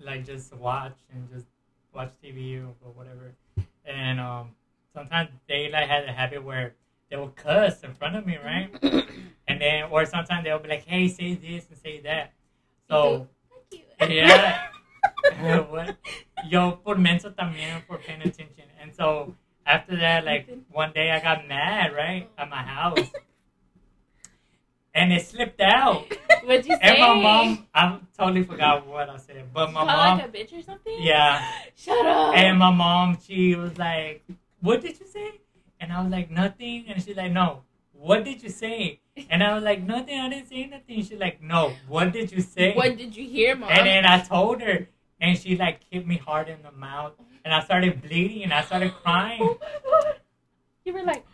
like 0.00 0.24
just 0.24 0.54
watch 0.54 0.96
and 1.12 1.28
just 1.30 1.44
watch 1.92 2.10
TV 2.24 2.58
or, 2.62 2.72
or 2.82 2.92
whatever, 2.92 3.34
and 3.84 4.18
um, 4.18 4.52
sometimes 4.94 5.28
they 5.46 5.70
like 5.70 5.90
had 5.90 6.04
a 6.04 6.12
habit 6.12 6.42
where 6.42 6.72
they 7.10 7.18
would 7.18 7.36
cuss 7.36 7.82
in 7.82 7.92
front 7.92 8.16
of 8.16 8.24
me, 8.24 8.38
right? 8.42 8.70
And 9.56 9.62
then 9.62 9.90
or 9.90 10.04
sometimes 10.04 10.44
they'll 10.44 10.58
be 10.58 10.68
like, 10.68 10.84
"Hey, 10.84 11.08
say 11.08 11.34
this 11.34 11.64
and 11.70 11.78
say 11.78 12.00
that." 12.00 12.34
So 12.90 13.26
Thank 13.98 14.12
you. 14.12 14.16
yeah, 14.16 14.68
what? 15.70 15.96
Yo 16.46 16.72
por 16.84 16.96
menso 16.96 17.32
también 17.32 17.80
for 17.86 17.96
paying 17.96 18.20
attention, 18.20 18.68
and 18.78 18.94
so 18.94 19.34
after 19.64 19.96
that, 19.96 20.26
like 20.26 20.46
one 20.70 20.92
day 20.92 21.10
I 21.10 21.20
got 21.20 21.48
mad, 21.48 21.94
right, 21.94 22.28
at 22.36 22.50
my 22.50 22.62
house. 22.62 23.10
And 24.94 25.12
it 25.12 25.26
slipped 25.26 25.60
out. 25.60 26.06
What'd 26.44 26.66
you 26.66 26.74
say? 26.76 26.80
And 26.80 27.00
my 27.00 27.20
mom, 27.20 27.66
I 27.74 27.98
totally 28.16 28.42
forgot 28.44 28.86
what 28.86 29.10
I 29.10 29.18
said. 29.18 29.52
But 29.52 29.70
my 29.70 29.84
mom, 29.84 30.18
like 30.18 30.26
a 30.26 30.28
bitch 30.30 30.58
or 30.58 30.62
something? 30.62 30.96
yeah. 31.00 31.46
Shut 31.74 32.06
up. 32.06 32.34
And 32.34 32.58
my 32.58 32.70
mom, 32.70 33.18
she 33.22 33.54
was 33.56 33.76
like, 33.76 34.24
What 34.60 34.80
did 34.80 34.98
you 34.98 35.06
say? 35.06 35.40
And 35.80 35.92
I 35.92 36.02
was 36.02 36.10
like, 36.10 36.30
Nothing. 36.30 36.86
And 36.88 37.02
she's 37.02 37.14
like, 37.14 37.30
No, 37.30 37.62
what 37.92 38.24
did 38.24 38.42
you 38.42 38.48
say? 38.48 39.00
And 39.30 39.42
I 39.42 39.54
was 39.54 39.62
like, 39.64 39.82
Nothing, 39.82 40.18
I 40.20 40.28
didn't 40.28 40.48
say 40.48 40.66
nothing. 40.66 41.02
She's 41.02 41.18
like, 41.18 41.42
No, 41.42 41.72
what 41.88 42.12
did 42.12 42.32
you 42.32 42.40
say? 42.40 42.74
What 42.74 42.96
did 42.96 43.16
you 43.16 43.26
hear, 43.26 43.56
mom? 43.56 43.70
And 43.72 43.86
then 43.86 44.04
I 44.06 44.20
told 44.20 44.60
her, 44.62 44.88
and 45.20 45.38
she 45.38 45.56
like 45.56 45.80
hit 45.90 46.06
me 46.06 46.18
hard 46.18 46.48
in 46.48 46.62
the 46.62 46.72
mouth. 46.72 47.12
And 47.44 47.54
I 47.54 47.60
started 47.64 48.02
bleeding 48.02 48.42
and 48.42 48.52
I 48.52 48.62
started 48.62 48.92
crying. 49.02 49.38
Oh 49.40 49.58
my 49.84 50.02
God. 50.02 50.14
You 50.84 50.92
were 50.92 51.02
like, 51.02 51.24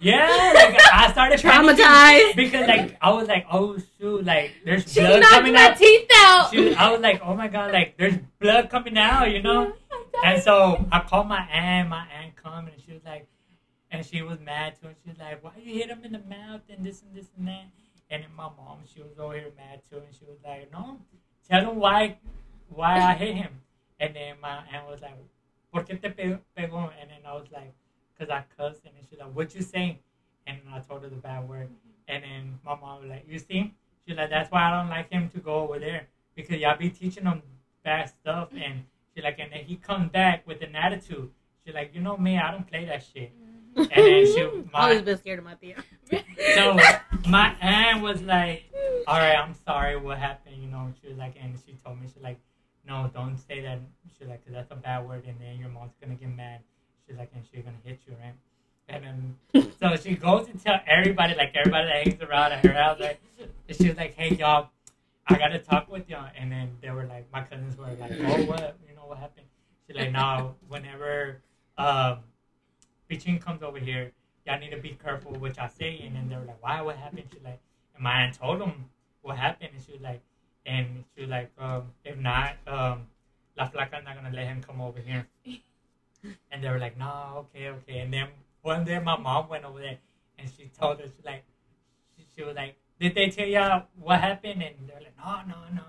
Yeah, 0.00 0.52
like 0.54 0.76
I 0.92 1.12
started 1.12 1.38
Traumatized. 1.38 2.34
because 2.36 2.66
like 2.66 2.96
I 3.00 3.10
was 3.12 3.28
like, 3.28 3.46
oh 3.52 3.78
shoot, 3.98 4.24
like 4.24 4.50
there's 4.64 4.90
she 4.92 5.00
blood 5.00 5.20
knocked 5.20 5.32
coming 5.34 5.52
my 5.52 5.68
out. 5.68 5.76
teeth 5.76 6.08
out. 6.16 6.50
She 6.52 6.74
I 6.74 6.90
was 6.90 7.00
like, 7.00 7.20
oh 7.24 7.34
my 7.36 7.48
god, 7.48 7.72
like 7.72 7.96
there's 7.98 8.16
blood 8.40 8.68
coming 8.70 8.98
out, 8.98 9.30
you 9.30 9.40
know. 9.42 9.72
And 10.24 10.42
so 10.42 10.84
I 10.90 11.00
called 11.00 11.28
my 11.28 11.40
aunt. 11.52 11.88
My 11.88 12.06
aunt 12.20 12.34
come 12.36 12.66
and 12.66 12.74
she 12.84 12.92
was 12.92 13.02
like, 13.04 13.26
and 13.92 14.04
she 14.04 14.22
was 14.22 14.40
mad 14.40 14.74
too. 14.80 14.88
And 14.88 14.96
she 15.04 15.10
was 15.10 15.18
like, 15.18 15.44
why 15.44 15.52
you 15.62 15.74
hit 15.74 15.90
him 15.90 16.00
in 16.02 16.12
the 16.12 16.18
mouth 16.18 16.62
and 16.68 16.84
this 16.84 17.02
and 17.02 17.14
this 17.14 17.28
and 17.38 17.46
that. 17.46 17.66
And 18.10 18.24
then 18.24 18.30
my 18.36 18.44
mom, 18.44 18.80
she 18.92 19.02
was 19.02 19.18
over 19.18 19.34
here 19.34 19.52
mad 19.56 19.80
too, 19.88 19.98
and 19.98 20.14
she 20.18 20.24
was 20.24 20.38
like, 20.44 20.70
no, 20.72 20.98
tell 21.48 21.70
him 21.70 21.76
why, 21.78 22.18
why 22.68 23.00
I 23.00 23.14
hit 23.14 23.36
him. 23.36 23.60
And 24.00 24.14
then 24.14 24.34
my 24.42 24.62
aunt 24.72 24.88
was 24.90 25.00
like, 25.00 25.16
¿por 25.72 25.84
qué 25.84 26.00
te 26.00 26.08
pe- 26.08 26.38
pegó? 26.56 26.90
And 27.00 27.10
then 27.10 27.20
I 27.26 27.34
was 27.34 27.46
like, 27.52 27.72
because 28.12 28.30
I 28.30 28.44
cussed. 28.56 28.84
And 28.84 28.94
then 28.94 29.04
she's 29.08 29.18
like, 29.18 29.34
what 29.34 29.54
you 29.54 29.62
saying? 29.62 29.98
And 30.46 30.58
I 30.74 30.80
told 30.80 31.02
her 31.02 31.08
the 31.08 31.16
bad 31.16 31.48
word. 31.48 31.68
And 32.08 32.24
then 32.24 32.58
my 32.64 32.74
mom 32.74 33.02
was 33.02 33.10
like, 33.10 33.24
you 33.28 33.38
see? 33.38 33.72
She's 34.06 34.16
like, 34.16 34.30
that's 34.30 34.50
why 34.50 34.64
I 34.64 34.76
don't 34.76 34.90
like 34.90 35.10
him 35.10 35.30
to 35.30 35.38
go 35.38 35.54
over 35.54 35.78
there. 35.78 36.08
Because 36.34 36.56
y'all 36.56 36.76
be 36.76 36.90
teaching 36.90 37.24
him 37.24 37.42
bad 37.84 38.10
stuff. 38.10 38.48
And 38.52 38.84
she's 39.14 39.22
like, 39.24 39.38
and 39.38 39.52
then 39.52 39.64
he 39.64 39.76
comes 39.76 40.10
back 40.10 40.46
with 40.46 40.60
an 40.62 40.74
attitude. 40.74 41.30
She's 41.64 41.74
like, 41.74 41.92
you 41.94 42.00
know 42.00 42.16
me, 42.16 42.38
I 42.38 42.50
don't 42.50 42.68
play 42.68 42.84
that 42.86 43.04
shit. 43.14 43.32
And 43.76 43.88
then 43.90 44.26
she, 44.26 44.50
Always 44.74 45.02
been 45.02 45.18
scared 45.18 45.38
of 45.38 45.44
my 45.44 45.54
Tia. 45.54 45.76
so 46.54 46.78
my 47.28 47.54
aunt 47.60 48.02
was 48.02 48.22
like, 48.22 48.64
all 49.06 49.18
right, 49.18 49.36
I'm 49.36 49.54
sorry, 49.66 49.96
what 49.96 50.18
happened? 50.18 50.56
You 50.62 50.68
know, 50.68 50.92
she 51.00 51.08
was 51.08 51.18
like, 51.18 51.36
and 51.40 51.58
she 51.66 51.74
told 51.84 52.00
me, 52.00 52.06
she's 52.12 52.22
like, 52.22 52.38
no, 52.86 53.10
don't 53.14 53.38
say 53.38 53.60
that. 53.62 53.80
She's 54.18 54.28
like, 54.28 54.40
because 54.44 54.54
that's 54.54 54.70
a 54.70 54.76
bad 54.76 55.06
word, 55.06 55.24
and 55.26 55.36
then 55.40 55.58
your 55.58 55.68
mom's 55.68 55.92
gonna 56.00 56.14
get 56.14 56.34
mad. 56.34 56.60
She's 57.06 57.16
like, 57.16 57.30
and 57.34 57.44
she's 57.50 57.64
gonna 57.64 57.76
hit 57.84 58.00
you, 58.06 58.14
right? 58.20 58.34
And 58.88 59.36
then, 59.52 59.72
so 59.80 59.96
she 59.96 60.14
goes 60.16 60.48
and 60.48 60.62
tell 60.62 60.80
everybody, 60.86 61.34
like 61.34 61.52
everybody 61.54 61.86
that 61.86 62.06
hangs 62.06 62.22
around 62.22 62.52
at 62.52 62.66
her 62.66 62.72
house? 62.72 63.00
And 63.00 63.76
she 63.76 63.88
was 63.88 63.96
like, 63.96 64.14
hey, 64.14 64.34
y'all, 64.34 64.70
I 65.26 65.38
gotta 65.38 65.58
talk 65.58 65.90
with 65.90 66.08
y'all. 66.08 66.28
And 66.36 66.50
then 66.50 66.70
they 66.80 66.90
were 66.90 67.04
like, 67.04 67.26
my 67.32 67.42
cousins 67.42 67.76
were 67.76 67.86
like, 67.86 67.98
oh, 68.00 68.44
what? 68.44 68.76
You 68.88 68.94
know 68.94 69.06
what 69.06 69.18
happened? 69.18 69.46
She's 69.86 69.96
like, 69.96 70.12
no, 70.12 70.54
whenever 70.68 71.40
um, 71.78 72.18
Pichin 73.12 73.38
comes 73.38 73.62
over 73.62 73.78
here, 73.78 74.12
y'all 74.46 74.58
need 74.58 74.70
to 74.70 74.78
be 74.78 74.96
careful 75.02 75.32
what 75.32 75.56
y'all 75.58 75.68
say. 75.68 76.00
And 76.04 76.16
then 76.16 76.28
they 76.30 76.36
were 76.36 76.46
like, 76.46 76.62
why? 76.62 76.80
What 76.80 76.96
happened? 76.96 77.24
She's 77.30 77.42
like, 77.44 77.60
and 77.94 78.02
my 78.02 78.22
aunt 78.22 78.38
told 78.38 78.60
them 78.60 78.86
what 79.20 79.36
happened. 79.36 79.70
And 79.74 79.84
she 79.84 79.92
was 79.92 80.00
like, 80.00 80.22
and 80.64 81.04
she 81.14 81.22
was 81.22 81.30
like, 81.30 81.50
um, 81.58 81.82
if 82.04 82.16
not, 82.16 82.56
um, 82.66 83.08
La 83.58 83.68
Flaca's 83.68 84.02
not 84.04 84.16
gonna 84.16 84.34
let 84.34 84.46
him 84.46 84.62
come 84.62 84.80
over 84.80 84.98
here. 84.98 85.26
And 86.52 86.62
they 86.62 86.70
were 86.70 86.78
like, 86.78 86.96
no, 86.96 87.44
okay, 87.52 87.70
okay. 87.70 87.98
And 87.98 88.12
then 88.12 88.28
one 88.60 88.84
day 88.84 89.00
my 89.00 89.16
mom 89.16 89.48
went 89.48 89.64
over 89.64 89.80
there 89.80 89.98
and 90.38 90.48
she 90.56 90.70
told 90.78 91.00
us 91.00 91.10
like 91.24 91.42
she, 92.16 92.24
she 92.36 92.44
was 92.44 92.54
like, 92.54 92.76
"Did 93.00 93.16
they 93.16 93.28
tell 93.28 93.46
y'all 93.46 93.86
what 93.98 94.20
happened?" 94.20 94.62
And 94.62 94.88
they're 94.88 95.00
like, 95.00 95.16
"No, 95.18 95.40
no, 95.52 95.74
no, 95.74 95.82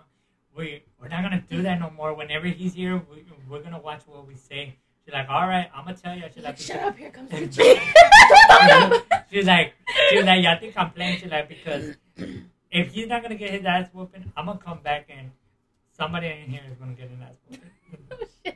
we 0.57 0.81
we're 0.99 1.07
not 1.07 1.21
gonna 1.21 1.43
do 1.47 1.61
that 1.61 1.79
no 1.79 1.91
more. 1.91 2.15
Whenever 2.15 2.47
he's 2.47 2.73
here, 2.73 2.97
we, 3.11 3.25
we're 3.47 3.61
gonna 3.61 3.79
watch 3.79 4.01
what 4.07 4.25
we 4.27 4.35
say." 4.35 4.75
She's 5.05 5.13
like, 5.13 5.27
"All 5.29 5.47
right, 5.47 5.69
I'm 5.75 5.83
gonna 5.85 5.97
tell 5.97 6.15
you." 6.15 6.23
She's 6.33 6.43
like, 6.43 6.57
Shut 6.57 6.79
up! 6.81 6.97
Here 6.97 7.09
comes 7.09 7.29
the 7.29 7.37
She's 7.51 7.55
chick. 7.55 7.81
like, 9.45 9.73
she's 10.09 10.23
like, 10.25 10.41
yeah, 10.43 10.53
I 10.53 10.57
think 10.59 10.73
I'm 10.77 10.91
playing. 10.91 11.19
She's 11.19 11.29
like, 11.31 11.49
because 11.49 11.95
if 12.71 12.91
he's 12.93 13.07
not 13.07 13.21
gonna 13.21 13.35
get 13.35 13.51
his 13.51 13.65
ass 13.65 13.89
whooping, 13.93 14.31
I'm 14.37 14.45
gonna 14.45 14.59
come 14.59 14.79
back 14.81 15.07
and 15.09 15.31
somebody 15.97 16.27
in 16.27 16.49
here 16.49 16.61
is 16.71 16.77
gonna 16.77 16.93
get 16.93 17.09
an 17.09 17.23
ass 17.27 17.35
whooping. 17.49 17.69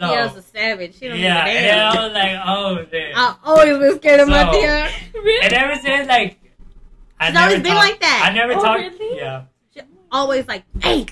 Oh, 0.00 0.06
so 0.06 0.14
Tia's 0.14 0.36
a 0.36 0.42
savage. 0.42 0.96
She 0.96 1.08
don't 1.08 1.18
yeah, 1.18 1.44
give 1.44 1.54
a 1.54 1.58
and 1.58 1.66
damn. 1.66 1.96
I 1.98 2.04
was 2.06 2.12
like, 2.14 2.40
oh, 2.46 2.84
dude. 2.88 3.12
I 3.16 3.34
always 3.42 3.78
been 3.78 3.96
scared 3.98 4.20
of 4.20 4.28
my 4.28 4.44
So- 4.44 4.52
Tia. 4.52 4.90
really? 5.14 5.44
and 5.44 5.52
ever 5.54 5.74
since, 5.82 6.06
like, 6.06 6.38
I 7.18 7.26
She's 7.26 7.34
never 7.34 7.46
always 7.46 7.62
been 7.64 7.72
talked- 7.72 7.88
like 7.90 8.00
that. 8.02 8.28
I 8.30 8.32
never 8.32 8.52
Oh, 8.52 8.62
talked. 8.62 8.80
really? 8.80 9.16
Yeah, 9.16 9.42
Always 10.12 10.46
like, 10.46 10.62
hey, 10.80 11.06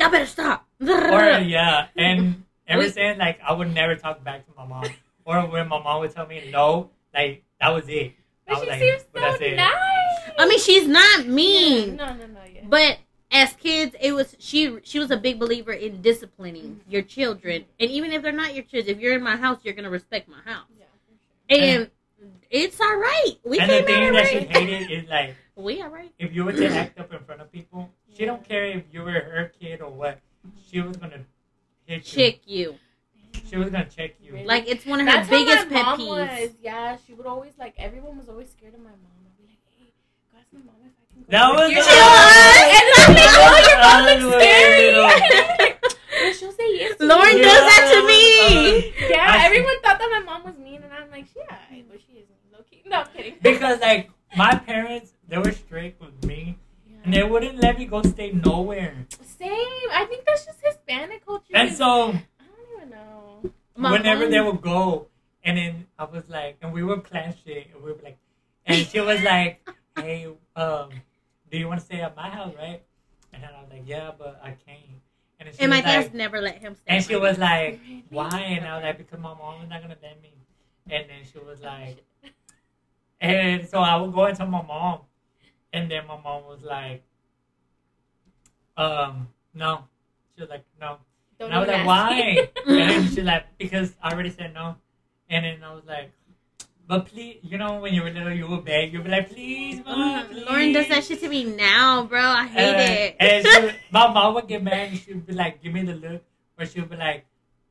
y'all 0.00 0.10
better 0.10 0.24
stop. 0.24 0.66
or 0.80 0.86
yeah, 0.88 1.88
and 1.94 2.42
ever 2.72 2.82
We- 2.82 2.88
since, 2.90 3.18
like, 3.18 3.38
I 3.46 3.52
would 3.52 3.72
never 3.72 3.96
talk 3.96 4.22
back 4.24 4.46
to 4.46 4.52
my 4.56 4.66
mom, 4.66 4.84
or 5.24 5.40
when 5.46 5.68
my 5.68 5.80
mom 5.82 6.00
would 6.00 6.12
tell 6.14 6.26
me 6.26 6.50
no, 6.50 6.90
like 7.14 7.42
that 7.60 7.68
was 7.70 7.88
it. 7.88 8.12
I 8.48 8.54
But 8.54 8.54
was 8.54 8.64
she 8.64 8.70
like, 8.70 8.80
seems 8.80 9.04
but 9.12 9.20
that's 9.20 9.38
so 9.38 9.44
it. 9.44 9.56
nice. 9.56 10.30
I 10.38 10.46
mean, 10.48 10.58
she's 10.58 10.86
not 10.88 11.26
mean. 11.26 11.96
No, 11.96 12.06
no, 12.14 12.26
no. 12.26 12.40
Yeah. 12.52 12.62
But 12.68 12.98
as 13.30 13.52
kids, 13.54 13.94
it 14.00 14.12
was 14.12 14.34
she. 14.38 14.78
She 14.82 14.98
was 14.98 15.10
a 15.10 15.16
big 15.16 15.38
believer 15.38 15.72
in 15.72 16.02
disciplining 16.02 16.80
Mhm. 16.86 16.92
your 16.92 17.02
children, 17.02 17.64
and 17.80 17.90
even 17.90 18.12
if 18.12 18.22
they're 18.22 18.32
not 18.32 18.54
your 18.54 18.64
children, 18.64 18.96
if 18.96 19.00
you're 19.00 19.14
in 19.14 19.22
my 19.22 19.36
house, 19.36 19.60
you're 19.62 19.74
gonna 19.74 19.90
respect 19.90 20.28
my 20.28 20.40
house, 20.44 20.66
yeah, 20.78 20.84
for 21.06 21.54
sure. 21.54 21.62
and 21.64 21.90
it's 22.50 22.80
all 22.80 22.96
right. 22.96 23.34
We 23.44 23.58
and 23.58 23.70
the 23.70 23.82
thing 23.84 24.04
out 24.08 24.12
that 24.14 24.28
she 24.28 24.40
hated 24.40 24.90
is 24.90 25.08
like. 25.08 25.36
We 25.54 25.82
all 25.82 25.90
right. 25.90 26.10
if 26.18 26.34
you 26.34 26.44
were 26.46 26.52
to 26.54 26.66
act 26.66 26.98
up 26.98 27.12
in 27.12 27.18
front 27.24 27.42
of 27.42 27.52
people, 27.52 27.90
she 28.14 28.20
Yeah. 28.22 28.28
don't 28.30 28.48
care 28.48 28.64
if 28.64 28.84
you 28.90 29.02
were 29.02 29.12
her 29.12 29.52
kid 29.60 29.82
or 29.82 29.90
what. 29.90 30.18
She 30.70 30.80
was 30.80 30.96
gonna 30.96 31.24
hit 31.86 32.16
you. 32.16 32.22
Check 32.30 32.40
you. 32.46 32.74
She 33.48 33.56
was 33.56 33.70
gonna 33.70 33.86
check 33.86 34.14
you. 34.22 34.32
Really? 34.32 34.46
Like 34.46 34.66
it's 34.68 34.84
one 34.86 35.00
of 35.00 35.06
her 35.06 35.12
That's 35.12 35.28
biggest 35.28 35.68
pet 35.68 35.84
peeves. 35.98 36.08
was. 36.08 36.50
Yeah, 36.62 36.96
she 37.06 37.14
would 37.14 37.26
always 37.26 37.52
like. 37.58 37.74
Everyone 37.78 38.16
was 38.18 38.28
always 38.28 38.50
scared 38.50 38.74
of 38.74 38.80
my 38.80 38.90
mom. 38.90 39.24
I'd 39.26 39.36
be 39.38 39.44
like, 39.48 39.58
"Hey, 39.78 39.92
go 40.32 40.38
ask 40.38 40.48
my 40.52 40.60
mom 40.60 40.76
if 40.84 40.92
I 40.92 41.04
can 41.12 41.22
go." 41.22 41.28
That 41.28 41.48
over 41.50 41.64
was 41.64 41.70
here." 41.72 41.82
the- 41.82 42.72
and 42.76 42.86
I'm 42.96 43.12
like, 43.16 43.34
"Oh, 43.40 43.58
your 43.68 43.80
mom 43.82 44.00
looks 44.08 44.26
scary." 44.36 44.92
little- 44.92 46.32
she'll 46.38 46.52
say 46.52 46.68
yes. 46.76 46.96
to 46.98 47.04
Lauren 47.06 47.36
you. 47.36 47.42
does 47.42 47.64
that 47.66 47.82
to 47.92 48.06
me. 48.06 49.08
Yeah, 49.10 49.26
I- 49.28 49.44
everyone 49.46 49.80
thought 49.82 49.98
that 49.98 50.08
my 50.10 50.20
mom 50.20 50.44
was 50.44 50.56
mean, 50.58 50.82
and 50.82 50.92
I'm 50.92 51.10
like, 51.10 51.26
yeah, 51.36 51.56
but 51.90 52.00
she 52.06 52.18
is 52.18 52.28
mean, 52.28 52.52
low 52.52 52.60
key." 52.70 52.82
No, 52.86 53.00
I'm 53.00 53.06
kidding. 53.16 53.34
Because 53.42 53.80
like 53.80 54.10
my 54.36 54.54
parents, 54.54 55.12
they 55.28 55.38
were 55.38 55.52
strict 55.52 56.00
with 56.00 56.24
me, 56.24 56.58
and 57.04 57.12
they 57.14 57.22
wouldn't 57.22 57.60
let 57.60 57.78
me 57.78 57.86
go 57.86 58.02
stay 58.02 58.32
nowhere. 58.32 59.06
Same. 59.38 59.50
I 59.92 60.04
think 60.08 60.24
that's 60.24 60.46
just 60.46 60.60
Hispanic 60.64 61.24
culture. 61.26 61.52
And 61.54 61.72
so 61.72 62.10
I 62.10 62.44
don't 62.44 62.76
even 62.76 62.90
know. 62.90 63.50
My 63.76 63.92
whenever 63.92 64.22
mom- 64.22 64.30
they 64.30 64.40
would 64.40 64.60
go, 64.62 65.08
and 65.44 65.58
then 65.58 65.86
I 65.98 66.04
was 66.04 66.28
like, 66.28 66.58
and 66.62 66.72
we 66.72 66.82
would 66.82 67.04
plan 67.04 67.34
shit, 67.44 67.68
and 67.74 67.82
we 67.82 67.92
were 67.92 67.98
like, 68.02 68.18
and 68.66 68.86
she 68.86 69.00
was 69.00 69.20
like, 69.32 69.68
"Hey, 69.96 70.28
um, 70.54 70.90
do 71.50 71.58
you 71.58 71.66
want 71.66 71.80
to 71.80 71.86
stay 71.86 72.00
at 72.00 72.14
my 72.16 72.28
house, 72.28 72.54
right?" 72.56 72.82
And 73.32 73.42
then 73.42 73.50
I 73.56 73.60
was 73.62 73.70
like, 73.70 73.82
"Yeah, 73.86 74.12
but 74.16 74.40
I 74.42 74.50
can't." 74.66 74.78
And 75.40 75.48
and 75.58 75.70
my 75.70 75.78
was 75.78 75.84
like, 75.84 76.14
never 76.14 76.40
let 76.40 76.58
him 76.58 76.76
stay. 76.76 76.84
And 76.86 77.04
she 77.04 77.16
was 77.16 77.38
like, 77.38 77.80
"Why?" 78.10 78.38
And 78.56 78.66
I 78.66 78.76
was 78.76 78.84
like, 78.84 78.98
"Because 78.98 79.18
my 79.18 79.34
mom 79.34 79.62
is 79.62 79.68
not 79.68 79.82
gonna 79.82 79.96
let 80.02 80.22
me." 80.22 80.32
And 80.88 81.08
then 81.08 81.20
she 81.30 81.38
was 81.38 81.60
like, 81.60 82.04
and 83.20 83.68
so 83.68 83.78
I 83.78 83.96
would 83.96 84.12
go 84.12 84.24
and 84.24 84.36
tell 84.36 84.48
my 84.48 84.62
mom, 84.62 85.00
and 85.72 85.90
then 85.90 86.06
my 86.06 86.18
mom 86.20 86.44
was 86.44 86.62
like, 86.62 87.02
"Um, 88.76 89.28
no." 89.54 89.84
She 90.34 90.40
was 90.42 90.50
like, 90.50 90.64
"No," 90.80 90.98
Don't 91.38 91.48
and 91.52 91.54
I 91.54 91.58
was 91.60 91.68
like, 91.68 91.86
"Why?" 91.86 92.50
and 92.66 93.08
she's 93.08 93.18
like, 93.24 93.46
"Because 93.58 93.94
I 94.02 94.12
already 94.12 94.30
said 94.30 94.54
no." 94.54 94.76
And 95.28 95.44
then 95.44 95.62
I 95.64 95.74
was 95.74 95.84
like, 95.86 96.12
"But 96.86 97.06
please, 97.06 97.38
you 97.42 97.58
know, 97.58 97.80
when 97.80 97.94
you 97.94 98.02
were 98.02 98.10
little, 98.10 98.32
you 98.32 98.46
would 98.48 98.64
beg, 98.64 98.92
you'd 98.92 99.04
be 99.04 99.10
like, 99.10 99.30
please, 99.30 99.84
mom, 99.84 100.26
please." 100.28 100.42
Uh, 100.42 100.50
Lauren 100.50 100.72
does 100.72 100.88
that 100.88 101.04
shit 101.04 101.20
to 101.20 101.28
me 101.28 101.44
now, 101.44 102.04
bro. 102.04 102.20
I 102.20 102.46
hate 102.46 102.74
And, 102.74 102.80
it. 102.80 103.16
and 103.20 103.72
she, 103.72 103.78
my 103.90 104.12
mom 104.12 104.34
would 104.34 104.48
get 104.48 104.62
mad 104.62 104.88
and 104.90 104.98
she 104.98 105.14
would 105.14 105.26
be 105.26 105.32
like, 105.34 105.62
give 105.62 105.72
me 105.72 105.82
the 105.84 105.94
look. 105.94 106.22
Or 106.58 106.66
she 106.66 106.80
would 106.80 106.90
be 106.90 106.96
like, 106.96 107.24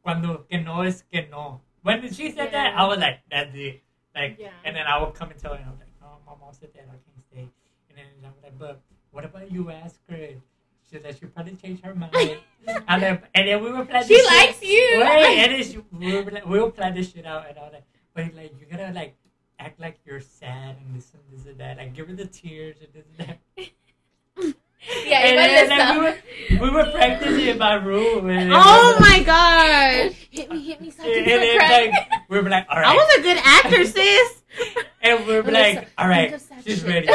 cuando 0.04 0.46
que 0.50 0.60
no 0.60 0.82
es 0.82 1.04
que 1.12 1.28
no. 1.30 1.62
When 1.84 2.12
she 2.14 2.32
said 2.32 2.52
that, 2.54 2.76
I 2.76 2.86
was 2.88 2.98
like, 3.00 3.20
that's 3.30 3.52
it. 3.56 3.82
Like, 4.16 4.38
Yeah. 4.40 4.50
and 4.66 4.76
then 4.76 4.86
I 4.88 5.02
would 5.02 5.14
come 5.14 5.30
and 5.32 5.40
tell 5.40 5.52
her, 5.54 5.58
and 5.58 5.66
I 5.68 5.70
was 5.70 5.80
like, 5.80 5.90
no, 6.02 6.08
my 6.26 6.34
mom 6.40 6.54
said 6.54 6.70
that, 6.74 6.82
I 6.82 6.98
can't. 6.98 7.21
And 8.18 8.26
I 8.26 8.30
was 8.30 8.44
like, 8.44 8.58
but 8.60 8.82
what 9.12 9.26
about 9.26 9.52
you 9.52 9.70
ask 9.72 10.00
her? 10.10 10.18
She 10.90 11.00
said 11.00 11.18
she 11.20 11.26
probably 11.28 11.56
changed 11.56 11.84
her 11.86 11.96
mind. 12.04 12.14
and, 12.88 13.02
then, 13.02 13.22
and 13.34 13.48
then 13.48 13.64
we 13.64 13.72
were 13.72 13.86
planning 13.86 14.08
She 14.08 14.16
this 14.16 14.30
shit- 14.30 14.48
likes 14.48 14.62
you. 14.62 14.98
Wait, 15.00 15.40
and 15.40 15.52
then 15.54 15.64
she, 15.72 15.80
we, 15.92 16.22
were, 16.24 16.32
like- 16.32 16.46
we 16.46 16.60
will 16.60 16.72
plan 16.72 16.94
this 16.96 17.12
shit 17.12 17.26
out. 17.26 17.48
And 17.50 17.58
all 17.58 17.72
that. 17.72 17.84
but 18.14 18.34
like, 18.36 18.54
you 18.60 18.66
gotta 18.70 18.92
like, 18.94 19.16
act 19.60 19.80
like 19.80 20.00
you're 20.06 20.20
sad 20.22 20.76
and 20.84 20.96
this 20.98 21.12
and 21.14 21.22
this 21.32 21.46
and 21.48 21.58
that. 21.60 21.78
Like, 21.78 21.94
give 21.94 22.08
her 22.08 22.14
the 22.16 22.26
tears 22.26 22.78
and 22.82 22.92
this 22.94 23.06
and 23.18 23.28
that. 23.30 23.70
Yeah, 25.06 25.20
and 25.20 25.70
even 25.70 25.70
then, 25.70 26.00
we 26.00 26.02
were 26.06 26.18
we 26.66 26.70
were 26.76 26.92
practicing 26.92 27.48
in 27.48 27.58
my 27.58 27.76
room. 27.76 28.30
And 28.30 28.52
oh 28.54 28.96
we 29.00 29.06
were, 29.06 29.10
my 29.10 29.24
gosh. 29.24 30.14
Hit 30.32 30.50
me, 30.52 30.64
hit 30.64 30.82
me, 30.82 30.90
so 30.92 31.04
I 31.04 31.08
And 31.08 31.26
can 31.26 31.40
then 31.40 31.92
like 31.92 32.10
we 32.30 32.40
were 32.42 32.50
like, 32.50 32.66
all 32.70 32.78
right. 32.80 32.88
I 32.88 32.96
was 32.96 33.18
a 33.18 33.22
good 33.22 33.38
actor, 33.44 33.86
sis. 33.96 34.42
and 35.02 35.28
we 35.28 35.36
were 35.36 35.44
Melissa, 35.44 35.80
like, 35.82 35.90
all 35.98 36.08
right, 36.08 36.30
think 36.32 36.42
of 36.42 36.48
sad 36.48 36.64
she's 36.64 36.80
shit. 36.80 36.88
ready. 36.90 37.08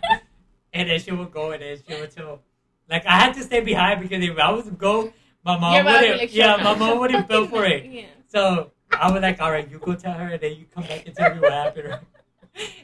and 0.72 0.88
then 0.88 1.00
she 1.00 1.10
would 1.12 1.30
go 1.32 1.50
and 1.52 1.62
then 1.62 1.78
she 1.86 1.94
would 2.00 2.10
tell, 2.10 2.40
like 2.88 3.04
I 3.06 3.18
had 3.18 3.34
to 3.34 3.42
stay 3.42 3.60
behind 3.60 4.00
because 4.00 4.22
if 4.24 4.38
I 4.38 4.50
was 4.52 4.64
to 4.66 4.70
go, 4.70 5.12
my 5.44 5.58
mom 5.58 5.74
Your 5.74 5.84
would 5.84 5.90
be 5.90 5.96
wouldn't. 5.96 6.18
like, 6.20 6.34
yeah, 6.34 6.56
my 6.62 6.74
mom 6.76 6.98
wouldn't 6.98 7.28
fucking 7.28 7.48
feel 7.48 7.58
for 7.58 7.64
it. 7.66 7.84
Yeah. 7.84 8.04
So 8.28 8.70
I 8.90 9.10
was 9.10 9.20
like, 9.22 9.40
all 9.40 9.50
right, 9.50 9.68
you 9.70 9.78
go 9.78 9.94
tell 9.94 10.12
her, 10.14 10.28
and 10.28 10.40
then 10.40 10.56
you 10.56 10.64
come 10.72 10.84
back 10.84 11.04
and 11.06 11.14
tell 11.16 11.34
me 11.34 11.40
what 11.40 11.52
happened. 11.52 11.98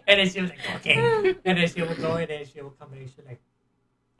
And 0.06 0.18
then 0.20 0.28
she 0.28 0.40
was 0.40 0.50
like, 0.50 0.60
okay. 0.76 1.34
And 1.44 1.56
then 1.58 1.68
she 1.68 1.82
would 1.82 1.98
go 1.98 2.16
and 2.16 2.28
then 2.28 2.44
she 2.52 2.60
would 2.62 2.78
come 2.78 2.90
back. 2.90 3.00
She's 3.02 3.24
like, 3.26 3.40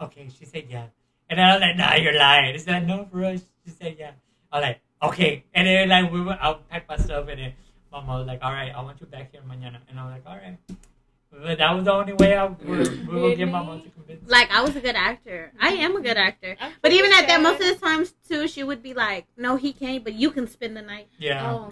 okay. 0.00 0.28
She 0.38 0.44
said 0.44 0.64
yeah. 0.68 0.86
And 1.30 1.38
then 1.38 1.46
I 1.48 1.54
was 1.54 1.60
like, 1.60 1.76
nah, 1.76 1.94
you're 1.96 2.18
lying. 2.18 2.52
She 2.54 2.60
said 2.60 2.86
no, 2.86 3.06
for 3.10 3.24
us. 3.24 3.44
She 3.64 3.70
said 3.72 3.96
yeah. 3.98 4.12
I 4.52 4.56
was 4.58 4.62
like, 4.62 4.80
okay. 5.02 5.44
And 5.54 5.66
then 5.66 5.88
like 5.88 6.10
we 6.12 6.22
went, 6.22 6.40
I 6.42 6.54
packed 6.70 6.88
my 6.88 6.96
stuff 6.96 7.28
and 7.28 7.38
then 7.40 7.52
my 7.92 8.00
mom 8.00 8.18
was 8.20 8.26
like, 8.26 8.40
all 8.42 8.52
right, 8.52 8.72
I 8.74 8.80
want 8.82 9.00
you 9.00 9.06
back 9.06 9.32
here 9.32 9.40
mañana. 9.42 9.78
And 9.88 9.98
I 9.98 10.04
was 10.04 10.12
like, 10.14 10.26
all 10.26 10.36
right. 10.36 10.58
But 11.30 11.58
that 11.58 11.74
was 11.74 11.84
the 11.84 11.92
only 11.92 12.14
way 12.14 12.34
I 12.34 12.46
would, 12.46 13.06
we 13.06 13.20
would 13.20 13.36
get 13.36 13.46
my 13.50 13.62
mom 13.62 13.82
to 13.82 13.88
convince. 13.90 14.22
me. 14.22 14.28
Like 14.28 14.50
I 14.50 14.62
was 14.62 14.74
a 14.76 14.80
good 14.80 14.96
actor. 14.96 15.52
I 15.60 15.68
am 15.68 15.94
a 15.94 16.00
good 16.00 16.16
actor. 16.16 16.56
I'm 16.58 16.72
But 16.80 16.92
even 16.92 17.12
at 17.12 17.28
that, 17.28 17.42
most 17.42 17.60
of 17.60 17.66
the 17.68 17.74
times 17.86 18.14
too, 18.26 18.48
she 18.48 18.62
would 18.64 18.82
be 18.82 18.94
like, 18.94 19.26
"No, 19.36 19.56
he 19.56 19.74
can't, 19.74 20.02
but 20.02 20.14
you 20.14 20.30
can 20.30 20.48
spend 20.48 20.74
the 20.74 20.80
night." 20.82 21.08
Yeah. 21.18 21.52
Oh. 21.52 21.70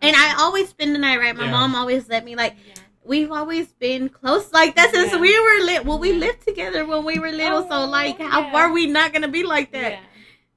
And 0.00 0.16
I 0.16 0.36
always 0.38 0.68
spend 0.68 0.94
the 0.94 1.00
night, 1.00 1.18
right? 1.18 1.34
My 1.34 1.44
Yeah. 1.46 1.50
mom 1.50 1.74
always 1.74 2.08
let 2.08 2.24
me 2.24 2.36
like. 2.36 2.54
Yeah. 2.66 2.74
We've 3.04 3.32
always 3.32 3.72
been 3.72 4.08
close 4.08 4.52
like 4.52 4.76
that 4.76 4.90
since 4.92 5.12
Yeah. 5.12 5.20
we 5.20 5.32
were 5.40 5.64
lit. 5.66 5.84
Well, 5.84 5.98
we 5.98 6.12
Yeah. 6.12 6.18
lived 6.26 6.42
together 6.46 6.86
when 6.86 7.04
we 7.04 7.18
were 7.18 7.32
little, 7.32 7.62
so 7.62 7.82
Oh, 7.82 7.86
like, 7.86 8.18
how 8.20 8.40
yeah. 8.42 8.56
are 8.56 8.72
we 8.72 8.86
not 8.86 9.12
gonna 9.12 9.28
be 9.28 9.42
like 9.42 9.72
that? 9.72 9.92
Yeah. 9.92 10.00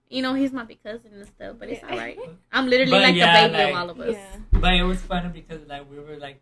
You 0.09 0.21
know, 0.21 0.33
he's 0.35 0.53
my 0.53 0.63
big 0.63 0.81
cousin 0.83 1.11
and 1.13 1.27
stuff, 1.27 1.57
but 1.59 1.69
it's 1.69 1.81
Yeah. 1.81 1.89
all 1.91 1.97
right. 1.97 2.19
I'm 2.51 2.67
literally 2.67 2.91
But 2.91 3.01
like 3.01 3.15
yeah, 3.15 3.47
the 3.47 3.53
baby 3.53 3.63
like- 3.63 3.73
of 3.73 3.79
all 3.81 3.89
of 3.89 3.99
us. 3.99 4.13
Yeah. 4.15 4.37
But 4.61 4.73
it 4.75 4.83
was 4.83 5.01
funny 5.01 5.29
because 5.29 5.65
like 5.67 5.89
we 5.89 5.97
were 5.99 6.17
like, 6.17 6.39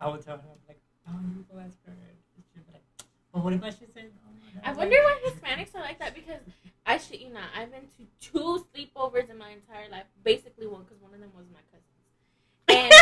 I 0.00 0.08
would 0.08 0.22
tell 0.22 0.36
her 0.38 0.48
like, 0.68 0.80
oh, 1.08 1.12
you 1.36 1.44
go 1.50 1.58
ask 1.58 1.76
her. 1.86 1.92
And 1.92 2.44
she'd 2.54 2.64
be 2.66 2.72
like, 2.72 2.84
well, 3.32 3.42
what 3.42 3.52
if 3.54 3.62
I 3.64 3.70
should 3.70 3.92
say 3.92 4.02
no? 4.04 4.20
And 4.54 4.62
I 4.64 4.72
wonder 4.72 4.96
why 5.02 5.18
Hispanics 5.26 5.74
are 5.74 5.80
like 5.82 5.98
that 5.98 6.14
because 6.14 6.40
I 6.86 6.98
should 6.98 7.18
you 7.20 7.30
know 7.30 7.40
I've 7.56 7.72
been 7.72 7.88
to 7.98 8.06
two 8.30 8.64
sleepovers 8.72 9.28
in 9.28 9.38
my 9.38 9.50
entire 9.50 9.88
life. 9.90 10.04
Basically 10.22 10.68
one 10.68 10.84
because 10.84 11.00
one 11.02 11.12
of 11.14 11.20
them 11.20 11.32
was 11.34 11.46
my 11.50 11.58
cousin. 11.58 11.63
And 12.68 12.92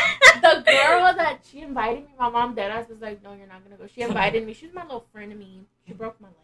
the 0.42 0.62
girl 0.64 1.14
that 1.14 1.40
she 1.48 1.60
invited 1.60 2.04
me, 2.04 2.10
my 2.18 2.28
mom 2.28 2.54
dead 2.54 2.72
was 2.88 3.00
like, 3.00 3.22
"No, 3.22 3.32
you're 3.32 3.46
not 3.46 3.62
gonna 3.64 3.76
go." 3.76 3.86
She 3.86 4.02
invited 4.02 4.44
me. 4.44 4.54
She 4.54 4.66
was 4.66 4.74
my 4.74 4.82
little 4.82 5.06
friend 5.12 5.32
of 5.32 5.38
me. 5.38 5.60
She 5.86 5.92
broke 5.92 6.20
my 6.20 6.28
leg. 6.28 6.38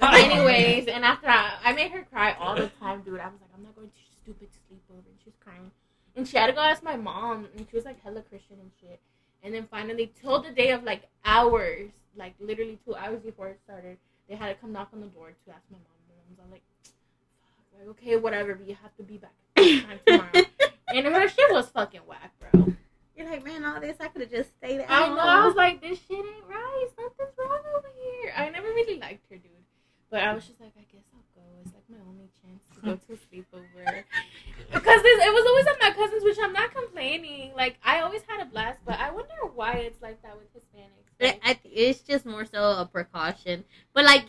Anyways, 0.00 0.86
and 0.86 1.04
after 1.04 1.28
I, 1.28 1.54
I 1.64 1.72
made 1.72 1.90
her 1.90 2.02
cry 2.02 2.36
all 2.38 2.54
the 2.54 2.68
time, 2.80 3.02
dude. 3.02 3.20
I 3.20 3.26
was 3.26 3.40
like, 3.40 3.50
I'm 3.56 3.64
not 3.64 3.74
going 3.74 3.88
to 3.88 3.94
stupid 4.22 4.48
sleepover. 4.48 5.06
And 5.08 5.18
she 5.22 5.30
was 5.30 5.34
crying, 5.40 5.70
and 6.14 6.26
she 6.26 6.36
had 6.36 6.46
to 6.46 6.52
go 6.52 6.60
ask 6.60 6.82
my 6.82 6.96
mom, 6.96 7.48
and 7.56 7.66
she 7.68 7.76
was 7.76 7.84
like 7.84 8.02
hella 8.02 8.22
Christian 8.22 8.56
and 8.60 8.70
shit. 8.80 9.00
And 9.42 9.54
then 9.54 9.66
finally, 9.70 10.12
till 10.20 10.40
the 10.40 10.50
day 10.50 10.70
of 10.70 10.84
like 10.84 11.02
hours, 11.24 11.90
like 12.16 12.34
literally 12.40 12.78
two 12.84 12.94
hours 12.94 13.20
before 13.22 13.48
it 13.48 13.60
started, 13.64 13.98
they 14.28 14.36
had 14.36 14.48
to 14.48 14.54
come 14.54 14.72
knock 14.72 14.90
on 14.92 15.00
the 15.00 15.06
door 15.08 15.28
to 15.28 15.50
ask 15.50 15.62
my 15.70 15.78
mom. 15.78 15.96
And 16.28 16.38
I 16.38 16.42
was 16.42 16.52
like, 16.52 16.62
like 17.78 17.88
okay, 17.90 18.16
whatever, 18.16 18.54
but 18.54 18.68
you 18.68 18.76
have 18.82 18.96
to 18.96 19.02
be 19.02 19.18
back 19.18 19.34
tomorrow. 20.06 20.46
And 20.88 21.06
her 21.06 21.28
shit 21.28 21.52
was 21.52 21.68
fucking 21.68 22.02
whack, 22.06 22.32
bro. 22.38 22.74
You're 23.16 23.30
like, 23.30 23.44
man, 23.44 23.64
all 23.64 23.80
this 23.80 23.96
I 23.98 24.08
could 24.08 24.22
have 24.22 24.30
just 24.30 24.50
stayed 24.56 24.80
at 24.80 24.90
I 24.90 25.06
home. 25.06 25.16
know. 25.16 25.22
I 25.22 25.46
was 25.46 25.54
like, 25.54 25.80
this 25.80 25.98
shit 26.06 26.18
ain't 26.18 26.46
right. 26.48 26.86
Something's 26.94 27.32
wrong 27.38 27.60
over 27.76 27.88
here. 28.02 28.32
I 28.36 28.50
never 28.50 28.68
really 28.68 28.98
liked 29.00 29.24
her, 29.30 29.36
dude. 29.36 29.50
But 30.10 30.22
I 30.22 30.34
was 30.34 30.46
just 30.46 30.60
like, 30.60 30.72
I 30.78 30.84
guess 30.92 31.02
I'll 31.14 31.24
go. 31.34 31.42
It's 31.64 31.72
like 31.74 31.82
my 31.88 31.96
only 32.08 32.28
chance 32.42 32.62
to 32.74 32.80
go 32.80 32.94
to 32.94 33.12
a 33.12 33.16
sleepover. 33.16 34.04
Because 34.72 35.02
this, 35.02 35.24
it 35.24 35.32
was 35.32 35.46
always 35.46 35.66
at 35.66 35.76
my 35.80 35.90
cousin's, 35.92 36.24
which 36.24 36.38
I'm 36.42 36.52
not 36.52 36.74
complaining. 36.74 37.52
Like, 37.56 37.78
I 37.84 38.00
always 38.00 38.22
had 38.26 38.44
a 38.44 38.50
blast, 38.50 38.80
but 38.84 38.98
I 38.98 39.10
wonder 39.12 39.34
why 39.54 39.74
it's 39.74 40.02
like 40.02 40.20
that 40.22 40.36
with 40.36 40.48
Hispanics. 40.52 41.58
it's 41.64 42.00
just 42.00 42.26
more 42.26 42.44
so 42.44 42.72
a 42.72 42.84
precaution. 42.84 43.64
But 43.94 44.04
like, 44.04 44.24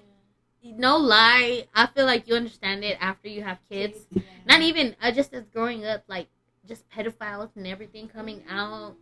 no 0.63 0.97
lie, 0.97 1.67
I 1.73 1.87
feel 1.87 2.05
like 2.05 2.27
you 2.27 2.35
understand 2.35 2.83
it 2.83 2.97
after 3.01 3.27
you 3.27 3.43
have 3.43 3.57
kids. 3.69 4.05
Yeah. 4.11 4.21
Not 4.45 4.61
even 4.61 4.95
uh, 5.01 5.11
just 5.11 5.33
as 5.33 5.45
growing 5.45 5.85
up, 5.85 6.03
like 6.07 6.27
just 6.67 6.89
pedophiles 6.89 7.49
and 7.55 7.67
everything 7.67 8.07
coming 8.07 8.39
mm-hmm. 8.41 8.57
out. 8.57 8.95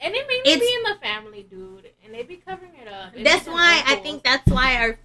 And 0.00 0.14
it 0.14 0.26
may 0.26 0.40
It's- 0.40 0.58
be 0.58 0.74
in 0.74 0.82
the 0.92 0.98
family, 1.00 1.42
dude, 1.42 1.90
and 2.04 2.12
they 2.12 2.22
be 2.22 2.36
covering 2.36 2.74
it 2.74 2.88
up. 2.88 3.16
It 3.16 3.24
That's 3.24 3.46
why 3.46 3.82
I 3.86 3.96
think 3.96 4.22
that's 4.22 4.50
why 4.50 4.76
our 4.76 4.98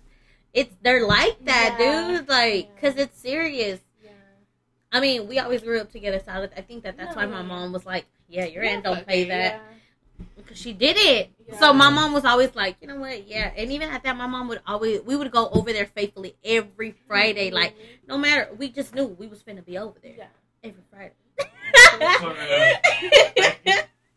it's 0.51 0.75
they're 0.81 1.05
like 1.05 1.45
that, 1.45 1.77
Yeah. 1.79 2.17
dude. 2.17 2.27
Like, 2.27 2.69
Yeah. 2.73 2.81
cause 2.81 2.97
it's 2.97 3.19
serious. 3.19 3.79
Yeah. 4.03 4.09
I 4.91 4.99
mean, 4.99 5.27
we 5.27 5.37
always 5.39 5.61
grew 5.61 5.79
up 5.79 5.91
together, 5.91 6.19
so 6.25 6.31
I 6.31 6.43
I 6.43 6.61
think 6.61 6.83
that 6.83 6.97
that's 6.97 7.15
why 7.15 7.27
my 7.27 7.43
mom 7.43 7.71
was 7.71 7.85
like, 7.85 8.05
"Yeah, 8.27 8.45
your 8.45 8.63
aunt 8.63 8.83
don't 8.83 8.97
fuck 8.97 9.07
pay 9.07 9.25
that." 9.25 9.61
because 10.35 10.57
she 10.57 10.73
did 10.73 10.97
it. 10.97 11.31
So 11.59 11.73
my 11.73 11.89
mom 11.89 12.13
was 12.13 12.25
always 12.25 12.55
like, 12.55 12.77
you 12.81 12.87
know 12.87 12.97
what? 12.97 13.27
Yeah, 13.27 13.51
and 13.55 13.71
even 13.71 13.89
at 13.89 14.03
that, 14.03 14.15
my 14.15 14.27
mom 14.27 14.47
would 14.49 14.61
always 14.67 15.01
we 15.01 15.15
would 15.15 15.31
go 15.31 15.49
over 15.49 15.73
there 15.73 15.87
faithfully 15.87 16.35
every 16.43 16.91
Friday. 17.07 17.51
Like 17.51 17.73
mm-hmm. 17.73 18.07
no 18.07 18.17
matter, 18.17 18.49
we 18.57 18.69
just 18.69 18.93
knew 18.93 19.05
we 19.05 19.27
was 19.27 19.41
finna 19.41 19.65
be 19.65 19.77
over 19.77 19.97
there 20.01 20.15
yeah. 20.17 20.27
every 20.63 20.83
Friday. 20.91 21.13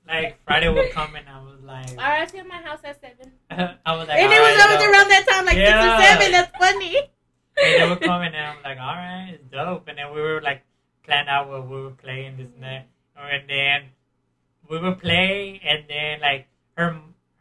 Like 0.07 0.39
Friday 0.45 0.69
would 0.69 0.91
come 0.93 1.15
and 1.15 1.27
I 1.29 1.41
was 1.43 1.61
like, 1.63 1.91
All 1.91 1.97
right, 1.97 2.31
see 2.31 2.39
at 2.39 2.47
my 2.47 2.57
house 2.57 2.81
at 2.85 3.01
seven. 3.01 3.33
I 3.87 3.97
was 3.97 4.09
like, 4.09 4.19
and 4.19 4.33
it 4.33 4.41
was 4.41 4.61
alright, 4.61 4.77
always 4.77 4.89
around 4.89 5.09
that 5.09 5.27
time, 5.29 5.47
like 5.47 5.57
Yeah. 5.57 5.67
six 5.67 5.89
or 5.89 6.19
seven. 6.19 6.33
That's 6.33 6.59
funny. 6.59 6.97
And 7.63 7.83
they 7.83 7.89
would 7.89 8.01
come 8.01 8.23
and 8.23 8.37
I'm 8.37 8.63
like, 8.63 8.79
all 8.79 8.95
right, 8.95 9.31
it's 9.35 9.45
dope. 9.51 9.89
And 9.89 9.99
then 9.99 10.13
we 10.15 10.21
were 10.21 10.41
like 10.43 10.63
plan 11.05 11.29
out 11.29 11.49
what 11.49 11.69
we 11.69 11.81
were 11.83 11.91
playing 11.91 12.37
this 12.37 12.49
and 12.55 12.63
that. 12.63 12.89
And 13.17 13.49
then 13.49 13.83
we 14.69 14.79
would 14.81 14.99
play 15.01 15.61
and 15.65 15.85
then 15.89 16.21
like 16.21 16.47
her 16.77 16.99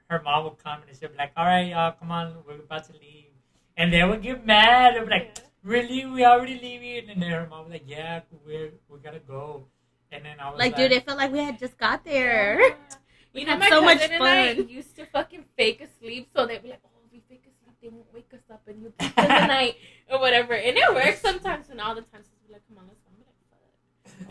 her 0.10 0.22
mom 0.22 0.44
would 0.46 0.58
come 0.64 0.80
and 0.88 0.98
she'd 0.98 1.12
be 1.12 1.18
like, 1.18 1.32
all 1.36 1.46
right, 1.46 1.68
y'all, 1.68 1.94
come 1.94 2.12
on, 2.12 2.36
we're 2.48 2.56
about 2.56 2.86
to 2.86 2.94
leave. 2.94 3.32
And 3.76 3.92
they 3.92 4.04
would 4.04 4.22
get 4.22 4.46
mad. 4.46 4.94
Be 5.04 5.10
like, 5.10 5.40
really? 5.64 6.06
We 6.06 6.24
already 6.26 6.60
leaving? 6.60 7.10
And 7.10 7.22
then 7.22 7.32
her 7.32 7.48
mom 7.50 7.66
was 7.66 7.72
like, 7.74 7.84
yeah, 7.88 8.22
we 8.46 8.72
we 8.88 9.00
gotta 9.00 9.20
go. 9.20 9.66
And 10.12 10.26
then 10.26 10.40
I 10.40 10.50
was 10.50 10.60
Like, 10.60 10.72
like, 10.74 10.76
dude, 10.78 10.92
it 10.92 11.06
felt 11.06 11.18
like 11.18 11.32
we 11.32 11.40
had 11.40 11.58
just 11.60 11.78
got 11.78 12.04
there. 12.04 12.60
Yeah. 12.62 12.76
We 13.34 13.42
You 13.42 13.48
know, 13.48 13.58
had 13.60 13.70
so 13.70 13.82
much 13.82 14.02
and 14.02 14.12
I 14.22 14.56
fun. 14.56 14.68
used 14.68 14.94
to 14.98 15.06
fucking 15.06 15.46
fake 15.56 15.80
asleep, 15.80 16.28
so 16.36 16.46
they'd 16.46 16.62
be 16.62 16.68
like, 16.72 16.82
"Oh, 16.84 17.00
we 17.14 17.22
fake 17.30 17.44
asleep, 17.48 17.78
they 17.82 17.88
won't 17.88 18.14
wake 18.14 18.28
us 18.34 18.42
up, 18.52 18.62
and 18.68 18.82
you 18.84 18.92
keep 19.00 19.18
us 19.18 19.26
the 19.26 19.48
night 19.58 19.78
or 20.12 20.20
whatever." 20.20 20.52
And 20.54 20.76
it 20.78 20.94
works 20.94 21.22
sometimes, 21.22 21.70
and 21.70 21.80
all 21.80 21.96
the 21.96 22.02
times 22.02 22.28
it's 22.28 22.52
like, 22.52 22.62
"Come 22.68 22.80
on, 22.80 22.90
let's 22.92 23.00
go." 23.00 23.12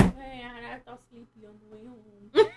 I'm 0.05 0.07
like, 0.07 0.15
"Fuck, 0.15 0.65
I 0.75 0.79
thought 0.85 1.01
sleepy 1.11 1.47
on 1.49 1.55
the 1.65 1.75
way 1.75 1.83
home." 1.87 2.53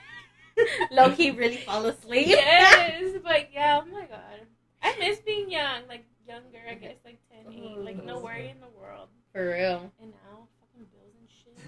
Low 0.91 1.15
key, 1.15 1.31
really 1.31 1.55
fall 1.63 1.85
asleep. 1.85 2.27
yes, 2.27 3.15
but 3.23 3.47
yeah, 3.53 3.79
oh 3.81 3.85
my 3.89 4.01
god, 4.05 4.45
I 4.81 4.97
miss 4.99 5.19
being 5.21 5.49
young, 5.49 5.87
like 5.87 6.03
younger. 6.27 6.59
I 6.69 6.73
guess 6.73 6.97
like 7.05 7.19
10, 7.45 7.53
8, 7.53 7.77
like 7.79 8.03
no 8.03 8.19
worry 8.19 8.49
in 8.49 8.59
the 8.59 8.67
world. 8.77 9.07
For 9.31 9.45
real. 9.47 9.89
And 10.01 10.11
now 10.11 10.49
fucking 10.59 10.87
bills 10.91 11.15
and 11.17 11.29
shit, 11.31 11.55
kids, 11.55 11.62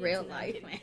real 0.00 0.24
life, 0.24 0.56
man. 0.62 0.80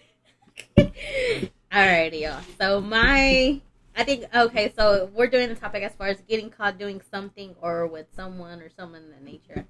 Alrighty, 1.71 2.21
y'all. 2.21 2.41
So 2.59 2.81
my, 2.81 3.61
I 3.95 4.03
think 4.03 4.25
okay. 4.33 4.73
So 4.75 5.09
we're 5.13 5.27
doing 5.27 5.49
the 5.49 5.55
topic 5.55 5.83
as 5.83 5.93
far 5.93 6.07
as 6.07 6.19
getting 6.21 6.49
caught 6.49 6.79
doing 6.79 7.01
something 7.11 7.55
or 7.61 7.85
with 7.87 8.07
someone 8.15 8.61
or 8.61 8.69
someone 8.69 9.03
in 9.03 9.11
the 9.11 9.31
nature. 9.31 9.65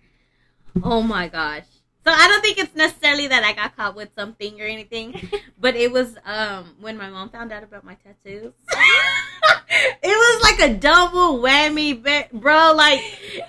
Oh 0.83 1.01
my 1.01 1.27
gosh. 1.27 1.65
So 2.05 2.11
I 2.11 2.27
don't 2.27 2.41
think 2.41 2.57
it's 2.57 2.75
necessarily 2.75 3.27
that 3.27 3.43
I 3.43 3.53
got 3.53 3.75
caught 3.75 3.95
with 3.95 4.13
something 4.15 4.61
or 4.61 4.65
anything, 4.65 5.29
but 5.59 5.75
it 5.75 5.91
was 5.91 6.15
um 6.25 6.75
when 6.79 6.97
my 6.97 7.09
mom 7.09 7.29
found 7.29 7.51
out 7.51 7.63
about 7.63 7.83
my 7.83 7.95
tattoos. 7.95 8.53
it 9.69 10.03
was 10.03 10.41
like 10.41 10.69
a 10.69 10.73
double 10.75 11.39
whammy, 11.39 12.01
bro. 12.31 12.73
Like 12.73 13.01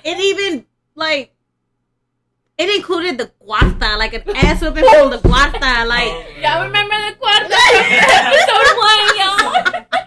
it 0.05 0.19
even 0.19 0.67
like 0.95 1.35
it 2.61 2.77
included 2.77 3.17
the 3.19 3.27
cuarta, 3.39 3.97
like 3.97 4.13
an 4.15 4.23
ass 4.37 4.61
whipping 4.61 4.85
from 4.89 5.11
the 5.11 5.19
cuarta, 5.19 5.85
like. 5.87 6.13
Y'all 6.43 6.65
remember 6.67 6.95
the 6.95 7.17
quad 7.19 7.43
episode 7.51 8.77
one, 8.79 9.19
y'all? 9.19 9.87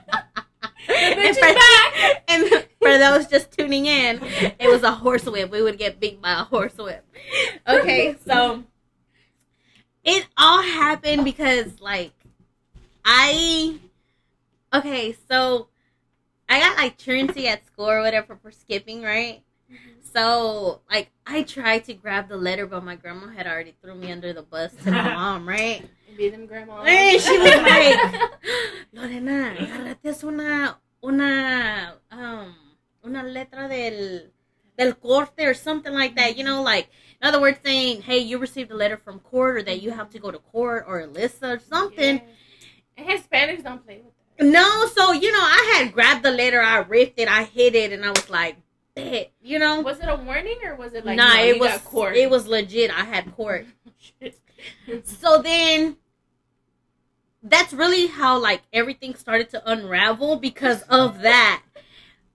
The 0.85 0.93
And 0.95 1.19
bitch 1.19 1.29
is 1.29 1.37
for, 1.37 1.53
back. 1.53 2.23
and 2.27 2.67
for 2.81 2.97
those 2.97 3.27
just 3.27 3.51
tuning 3.57 3.85
in, 3.85 4.19
it 4.59 4.67
was 4.67 4.83
a 4.83 4.91
horse 4.91 5.23
whip. 5.23 5.49
We 5.49 5.61
would 5.61 5.77
get 5.77 5.97
beat 5.99 6.21
by 6.21 6.33
a 6.33 6.43
horse 6.43 6.75
whip. 6.77 7.05
Okay, 7.65 8.17
so 8.27 8.63
it 10.03 10.27
all 10.37 10.61
happened 10.61 11.23
because 11.23 11.79
like 11.79 12.11
I 13.05 13.79
okay, 14.73 15.15
so 15.29 15.69
I 16.49 16.59
got 16.59 16.75
like 16.77 16.97
truancy 16.97 17.47
at 17.47 17.65
school 17.65 17.89
or 17.89 18.01
whatever 18.01 18.35
for 18.35 18.51
skipping, 18.51 19.01
right? 19.01 19.41
So 20.13 20.81
like 20.89 21.09
I 21.25 21.43
tried 21.43 21.85
to 21.85 21.93
grab 21.93 22.29
the 22.29 22.37
letter, 22.37 22.67
but 22.67 22.83
my 22.83 22.95
grandma 22.95 23.27
had 23.27 23.47
already 23.47 23.73
threw 23.81 23.95
me 23.95 24.11
under 24.11 24.33
the 24.33 24.43
bus 24.43 24.73
to 24.83 24.91
my 24.91 25.13
mom, 25.13 25.47
right? 25.47 25.87
Be 26.17 26.29
them 26.29 26.45
grandma. 26.45 26.83
Hey, 26.83 27.17
she 27.17 27.37
was 27.39 27.55
like, 27.55 28.21
Lorena, 28.93 29.55
agárrate 29.57 30.05
es 30.05 30.23
una, 30.23 30.79
una, 31.03 31.95
um, 32.11 32.55
una 33.03 33.23
letra 33.23 33.67
del, 33.67 34.31
del 34.77 34.93
corte 34.93 35.47
or 35.47 35.55
something 35.55 35.91
like 35.91 36.15
that. 36.15 36.37
You 36.37 36.43
know, 36.43 36.61
like, 36.61 36.89
in 37.19 37.27
other 37.27 37.41
words, 37.41 37.59
saying, 37.63 38.03
hey, 38.03 38.19
you 38.19 38.37
received 38.37 38.69
a 38.71 38.75
letter 38.75 38.97
from 38.97 39.19
court 39.19 39.57
or 39.57 39.63
that 39.63 39.81
you 39.81 39.89
have 39.89 40.11
to 40.11 40.19
go 40.19 40.29
to 40.29 40.37
court 40.37 40.85
or 40.87 41.01
Alyssa 41.01 41.57
or 41.57 41.59
something. 41.59 42.21
And 42.95 43.07
Hispanics 43.07 43.63
don't 43.63 43.83
play 43.83 44.01
with 44.03 44.13
that. 44.37 44.45
No, 44.45 44.85
so, 44.87 45.13
you 45.13 45.31
know, 45.31 45.41
I 45.41 45.77
had 45.77 45.93
grabbed 45.93 46.23
the 46.23 46.31
letter, 46.31 46.61
I 46.61 46.79
ripped 46.79 47.19
it, 47.19 47.27
I 47.27 47.43
hit 47.45 47.73
it, 47.73 47.91
and 47.91 48.05
I 48.05 48.09
was 48.09 48.29
like, 48.29 48.57
bet, 48.95 49.31
you 49.41 49.59
know? 49.59 49.81
Was 49.81 49.99
it 49.99 50.07
a 50.07 50.15
warning 50.15 50.59
or 50.63 50.75
was 50.75 50.93
it 50.93 51.05
like 51.05 51.17
nah, 51.17 51.35
no, 51.35 51.43
it 51.43 51.59
was, 51.59 51.77
court? 51.81 52.15
it 52.15 52.29
was 52.29 52.47
legit. 52.47 52.91
I 52.91 53.03
had 53.03 53.35
court. 53.35 53.65
So 55.03 55.41
then 55.41 55.97
that's 57.41 57.73
really 57.73 58.07
how 58.07 58.37
like 58.37 58.61
everything 58.71 59.15
started 59.15 59.49
to 59.49 59.71
unravel 59.71 60.37
because 60.37 60.83
of 60.83 61.21
that. 61.21 61.61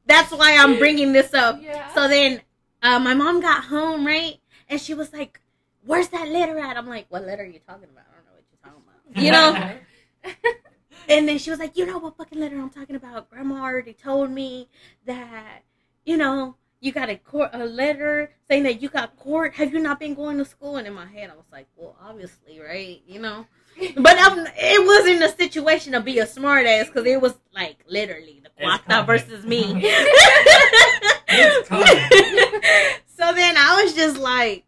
That's 0.06 0.30
why 0.32 0.56
I'm 0.58 0.78
bringing 0.78 1.12
this 1.12 1.32
up. 1.32 1.60
Yeah. 1.62 1.92
So 1.94 2.06
then 2.08 2.42
uh, 2.82 2.98
my 2.98 3.14
mom 3.14 3.40
got 3.40 3.64
home, 3.64 4.06
right? 4.06 4.38
And 4.68 4.80
she 4.80 4.94
was 4.94 5.12
like, 5.12 5.40
"Where's 5.84 6.08
that 6.08 6.28
letter 6.28 6.58
at?" 6.58 6.76
I'm 6.76 6.86
like, 6.86 7.06
"What 7.08 7.24
letter 7.24 7.42
are 7.42 7.46
you 7.46 7.60
talking 7.66 7.88
about? 7.90 8.04
I 8.10 8.14
don't 8.14 8.26
know 8.26 8.32
what 8.34 8.44
you're 8.50 8.62
talking 8.62 8.82
about." 8.86 9.22
You 9.22 9.32
know? 9.32 10.52
And 11.10 11.26
then 11.26 11.38
she 11.38 11.48
was 11.48 11.58
like, 11.58 11.74
"You 11.74 11.86
know 11.86 11.98
what 11.98 12.18
fucking 12.18 12.38
letter 12.38 12.60
I'm 12.60 12.68
talking 12.68 12.94
about? 12.94 13.30
Grandma 13.30 13.62
already 13.62 13.94
told 13.94 14.30
me 14.30 14.68
that, 15.06 15.62
you 16.08 16.16
know, 16.16 16.56
you 16.80 16.90
got 16.90 17.10
a 17.10 17.16
court 17.16 17.50
a 17.52 17.66
letter 17.66 18.32
saying 18.48 18.62
that 18.62 18.80
you 18.80 18.88
got 18.88 19.14
court. 19.16 19.54
Have 19.54 19.74
you 19.74 19.78
not 19.78 20.00
been 20.00 20.14
going 20.14 20.38
to 20.38 20.44
school?" 20.44 20.76
And 20.76 20.86
in 20.86 20.94
my 20.94 21.06
head, 21.06 21.30
I 21.30 21.34
was 21.34 21.44
like, 21.52 21.66
"Well, 21.76 21.96
obviously, 22.02 22.58
right? 22.60 23.02
You 23.06 23.20
know." 23.20 23.46
But 23.96 24.18
um, 24.18 24.44
it 24.56 24.86
wasn't 24.86 25.22
a 25.22 25.28
situation 25.36 25.92
to 25.92 26.00
be 26.00 26.18
a 26.18 26.26
smart 26.26 26.66
ass 26.66 26.86
because 26.86 27.06
it 27.06 27.20
was 27.20 27.34
like 27.54 27.76
literally 27.86 28.42
the 28.42 28.50
Cuarta 28.58 29.04
versus 29.04 29.44
me. 29.44 29.62
So 33.18 33.34
then 33.34 33.56
I 33.58 33.82
was 33.82 33.94
just 33.94 34.16
like, 34.16 34.64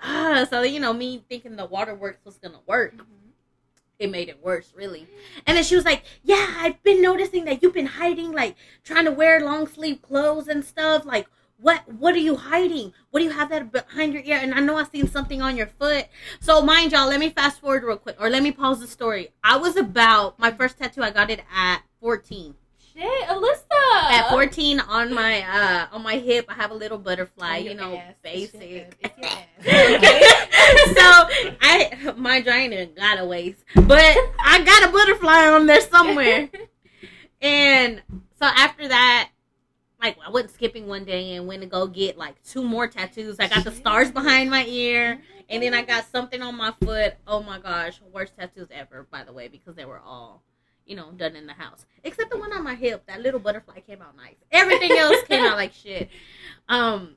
ah. 0.00 0.46
So 0.48 0.62
you 0.62 0.78
know, 0.80 0.92
me 0.92 1.24
thinking 1.28 1.56
the 1.56 1.64
waterworks 1.66 2.24
was 2.24 2.36
gonna 2.36 2.60
work, 2.66 2.94
it 4.00 4.10
made 4.10 4.28
it 4.30 4.42
worse, 4.42 4.72
really. 4.74 5.06
And 5.46 5.56
then 5.56 5.62
she 5.62 5.76
was 5.76 5.84
like, 5.84 6.02
Yeah, 6.24 6.54
I've 6.58 6.82
been 6.82 7.02
noticing 7.02 7.44
that 7.44 7.62
you've 7.62 7.74
been 7.74 7.86
hiding, 7.86 8.32
like 8.32 8.56
trying 8.82 9.04
to 9.04 9.12
wear 9.12 9.44
long 9.44 9.68
sleeve 9.68 10.02
clothes 10.02 10.48
and 10.48 10.64
stuff. 10.64 11.04
Like, 11.04 11.28
what 11.58 11.86
what 11.86 12.14
are 12.14 12.18
you 12.18 12.36
hiding? 12.36 12.94
What 13.10 13.20
do 13.20 13.26
you 13.26 13.32
have 13.32 13.50
that 13.50 13.70
behind 13.70 14.14
your 14.14 14.22
ear? 14.24 14.38
And 14.40 14.54
I 14.54 14.60
know 14.60 14.76
I 14.78 14.84
seen 14.84 15.06
something 15.06 15.42
on 15.42 15.56
your 15.56 15.66
foot. 15.66 16.06
So 16.40 16.62
mind 16.62 16.92
y'all, 16.92 17.08
let 17.08 17.20
me 17.20 17.28
fast 17.28 17.60
forward 17.60 17.84
real 17.84 17.98
quick 17.98 18.16
or 18.18 18.30
let 18.30 18.42
me 18.42 18.52
pause 18.52 18.80
the 18.80 18.86
story. 18.86 19.28
I 19.44 19.58
was 19.58 19.76
about 19.76 20.38
my 20.38 20.50
first 20.50 20.78
tattoo 20.78 21.02
I 21.02 21.10
got 21.10 21.30
it 21.30 21.42
at 21.54 21.82
14. 22.00 22.54
Hey, 23.00 23.24
Alyssa. 23.28 24.10
At 24.10 24.28
14 24.28 24.78
on 24.80 25.14
my 25.14 25.40
uh 25.40 25.86
on 25.90 26.02
my 26.02 26.18
hip, 26.18 26.44
I 26.50 26.52
have 26.52 26.70
a 26.70 26.74
little 26.74 26.98
butterfly, 26.98 27.56
you 27.56 27.72
know, 27.72 27.96
ass. 27.96 28.12
basic. 28.22 28.94
so 29.62 29.72
I 31.62 32.12
my 32.18 32.42
drainer 32.42 32.84
got 32.84 33.18
a 33.18 33.24
waist, 33.24 33.64
but 33.74 34.18
I 34.44 34.62
got 34.62 34.86
a 34.86 34.92
butterfly 34.92 35.46
on 35.46 35.64
there 35.64 35.80
somewhere. 35.80 36.50
and 37.40 38.02
so 38.38 38.44
after 38.44 38.86
that, 38.88 39.30
like 40.02 40.18
I 40.22 40.28
went 40.28 40.50
skipping 40.50 40.86
one 40.86 41.06
day 41.06 41.36
and 41.36 41.46
went 41.46 41.62
to 41.62 41.68
go 41.68 41.86
get 41.86 42.18
like 42.18 42.42
two 42.42 42.62
more 42.62 42.86
tattoos. 42.86 43.36
I 43.40 43.48
got 43.48 43.64
the 43.64 43.72
stars 43.72 44.10
behind 44.10 44.50
my 44.50 44.66
ear, 44.66 45.22
and 45.48 45.62
then 45.62 45.72
I 45.72 45.80
got 45.80 46.04
something 46.12 46.42
on 46.42 46.54
my 46.54 46.74
foot. 46.84 47.14
Oh 47.26 47.42
my 47.42 47.60
gosh, 47.60 47.98
worst 48.12 48.34
tattoos 48.38 48.68
ever, 48.70 49.06
by 49.10 49.24
the 49.24 49.32
way, 49.32 49.48
because 49.48 49.74
they 49.74 49.86
were 49.86 50.00
all 50.00 50.42
you 50.90 50.96
know, 50.96 51.12
done 51.12 51.36
in 51.36 51.46
the 51.46 51.52
house. 51.52 51.86
Except 52.02 52.30
the 52.30 52.36
one 52.36 52.52
on 52.52 52.64
my 52.64 52.74
hip. 52.74 53.04
That 53.06 53.20
little 53.22 53.38
butterfly 53.38 53.78
came 53.80 54.02
out 54.02 54.16
nice. 54.16 54.34
Everything 54.50 54.90
else 54.90 55.22
came 55.28 55.44
out 55.44 55.56
like 55.56 55.72
shit. 55.72 56.10
Um 56.68 57.14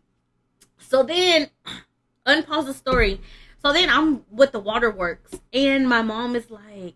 so 0.78 1.02
then 1.02 1.50
unpause 2.28 2.68
the 2.68 2.74
story. 2.74 3.20
So 3.64 3.74
then 3.74 3.90
I'm 3.90 4.24
with 4.30 4.52
the 4.52 4.60
waterworks 4.60 5.32
and 5.52 5.90
my 5.90 6.04
mom 6.04 6.36
is 6.36 6.52
like, 6.52 6.96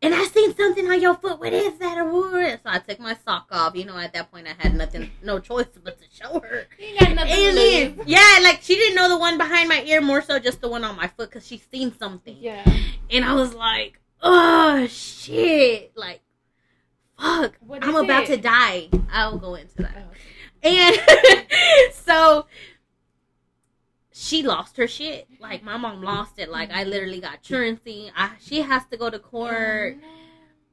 and 0.00 0.14
I 0.14 0.22
seen 0.26 0.54
something 0.54 0.86
on 0.88 1.00
your 1.00 1.14
foot. 1.16 1.40
What 1.40 1.52
is 1.52 1.76
that 1.80 1.98
or 1.98 2.04
what? 2.04 2.60
So 2.62 2.70
I 2.70 2.78
took 2.78 3.00
my 3.00 3.16
sock 3.24 3.48
off. 3.50 3.74
You 3.74 3.84
know, 3.86 3.98
at 3.98 4.12
that 4.12 4.30
point, 4.30 4.46
I 4.46 4.54
had 4.56 4.76
nothing, 4.76 5.10
no 5.24 5.40
choice 5.40 5.66
but 5.82 5.98
to 6.00 6.04
show 6.12 6.38
her. 6.38 6.66
You 6.78 6.96
got 7.00 7.14
nothing 7.16 7.34
to 7.34 7.40
And 7.48 7.96
lose. 7.96 8.06
yeah, 8.06 8.38
like 8.44 8.60
she 8.62 8.76
didn't 8.76 8.94
know 8.94 9.08
the 9.08 9.18
one 9.18 9.38
behind 9.38 9.68
my 9.68 9.82
ear, 9.82 10.00
more 10.00 10.22
so 10.22 10.38
just 10.38 10.60
the 10.60 10.68
one 10.68 10.84
on 10.84 10.94
my 10.94 11.08
foot 11.08 11.30
because 11.30 11.44
she 11.44 11.58
seen 11.58 11.92
something. 11.98 12.36
Yeah. 12.38 12.64
And 13.10 13.24
I 13.24 13.34
was 13.34 13.54
like, 13.54 13.98
oh 14.22 14.86
shit, 14.88 15.92
like, 15.96 16.20
fuck, 17.18 17.54
I'm 17.82 17.94
is 17.94 18.02
about 18.02 18.24
it? 18.24 18.26
to 18.28 18.36
die. 18.38 18.88
I'll 19.12 19.38
go 19.38 19.54
into 19.54 19.76
that. 19.82 19.96
Oh. 19.96 20.12
And 20.62 21.92
so 21.92 22.46
she 24.12 24.42
lost 24.42 24.76
her 24.76 24.88
shit. 24.88 25.28
Like 25.40 25.62
my 25.62 25.76
mom 25.76 26.02
lost 26.02 26.38
it. 26.38 26.50
Like 26.50 26.70
I 26.72 26.84
literally 26.84 27.20
got 27.20 27.42
truancy. 27.42 28.10
I, 28.16 28.32
she 28.40 28.62
has 28.62 28.84
to 28.90 28.96
go 28.96 29.10
to 29.10 29.18
court. 29.18 29.96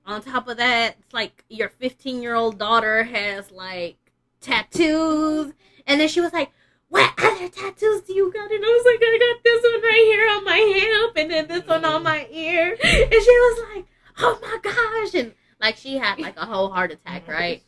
Oh, 0.08 0.14
On 0.16 0.22
top 0.22 0.48
of 0.48 0.58
that, 0.58 0.96
it's 1.00 1.14
like 1.14 1.44
your 1.50 1.70
15 1.70 2.22
year 2.22 2.36
old 2.36 2.58
daughter 2.58 3.04
has 3.04 3.52
like 3.52 3.98
tattoos. 4.42 5.54
And 5.88 6.02
then 6.02 6.08
she 6.08 6.22
was 6.22 6.34
like, 6.34 6.52
What 6.90 7.14
other 7.18 7.50
tattoos 7.50 8.02
do 8.04 8.14
you 8.14 8.32
got? 8.32 8.52
And 8.52 8.64
I 8.64 8.68
was 8.68 8.86
like, 8.86 9.02
I 9.02 9.18
got 9.18 9.44
this 9.44 9.64
one 9.64 9.82
right 9.82 10.06
here 10.06 10.30
on 10.30 10.44
my 10.46 10.58
hip 10.58 11.18
and 11.18 11.32
then 11.32 11.48
this 11.48 11.68
one 11.68 11.86
on 11.86 12.04
my 12.04 12.28
ear. 12.32 12.72
And 12.72 13.12
she 13.12 13.18
was 13.18 13.64
like, 13.76 13.86
Oh 14.18 14.40
my 14.42 14.58
gosh. 14.62 15.14
And 15.16 15.34
like 15.60 15.78
she 15.78 15.98
had 15.98 16.20
like 16.20 16.38
a 16.38 16.46
whole 16.46 16.70
heart 16.70 16.92
attack, 16.92 17.28
right? 17.28 17.64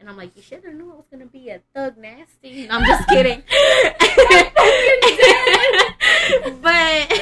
And 0.00 0.08
I'm 0.08 0.16
like, 0.16 0.36
you 0.36 0.42
should 0.42 0.64
have 0.64 0.74
knew 0.74 0.90
I 0.92 0.96
was 0.96 1.06
gonna 1.10 1.26
be 1.26 1.50
a 1.50 1.60
thug 1.74 1.96
nasty. 1.96 2.66
No, 2.66 2.78
I'm 2.78 2.84
just 2.84 3.08
kidding. 3.08 3.42
but 6.60 7.12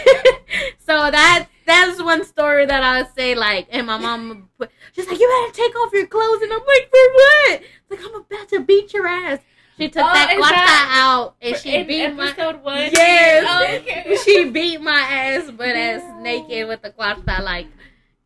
so 0.78 1.10
that 1.10 1.46
that's 1.66 2.02
one 2.02 2.24
story 2.24 2.66
that 2.66 2.82
I 2.82 3.02
would 3.02 3.14
say 3.14 3.34
like, 3.34 3.68
and 3.70 3.86
my 3.86 3.98
mom, 3.98 4.48
put, 4.58 4.70
she's 4.92 5.06
like, 5.06 5.20
you 5.20 5.28
better 5.28 5.52
take 5.52 5.76
off 5.76 5.92
your 5.92 6.06
clothes, 6.06 6.42
and 6.42 6.52
I'm 6.52 6.58
like, 6.58 6.90
for 6.90 7.12
what? 7.12 7.62
It's 7.62 7.90
like 7.90 8.00
I'm 8.04 8.14
about 8.14 8.48
to 8.48 8.60
beat 8.60 8.92
your 8.92 9.06
ass. 9.06 9.38
She 9.80 9.88
took 9.88 10.02
Oh, 10.04 10.12
that 10.12 10.36
cuarta 10.36 10.54
that 10.54 10.88
out 11.02 11.36
and 11.40 11.56
she 11.56 11.82
beat 11.84 12.14
my. 12.14 12.32
one. 12.62 12.90
Yes. 12.92 13.46
Oh, 13.48 13.76
okay. 13.76 14.16
She 14.24 14.50
beat 14.50 14.80
my 14.80 15.00
ass, 15.00 15.50
but 15.50 15.68
as 15.74 16.02
No. 16.02 16.20
naked 16.20 16.68
with 16.68 16.82
the 16.82 16.90
cuarta, 16.90 17.42
like 17.42 17.68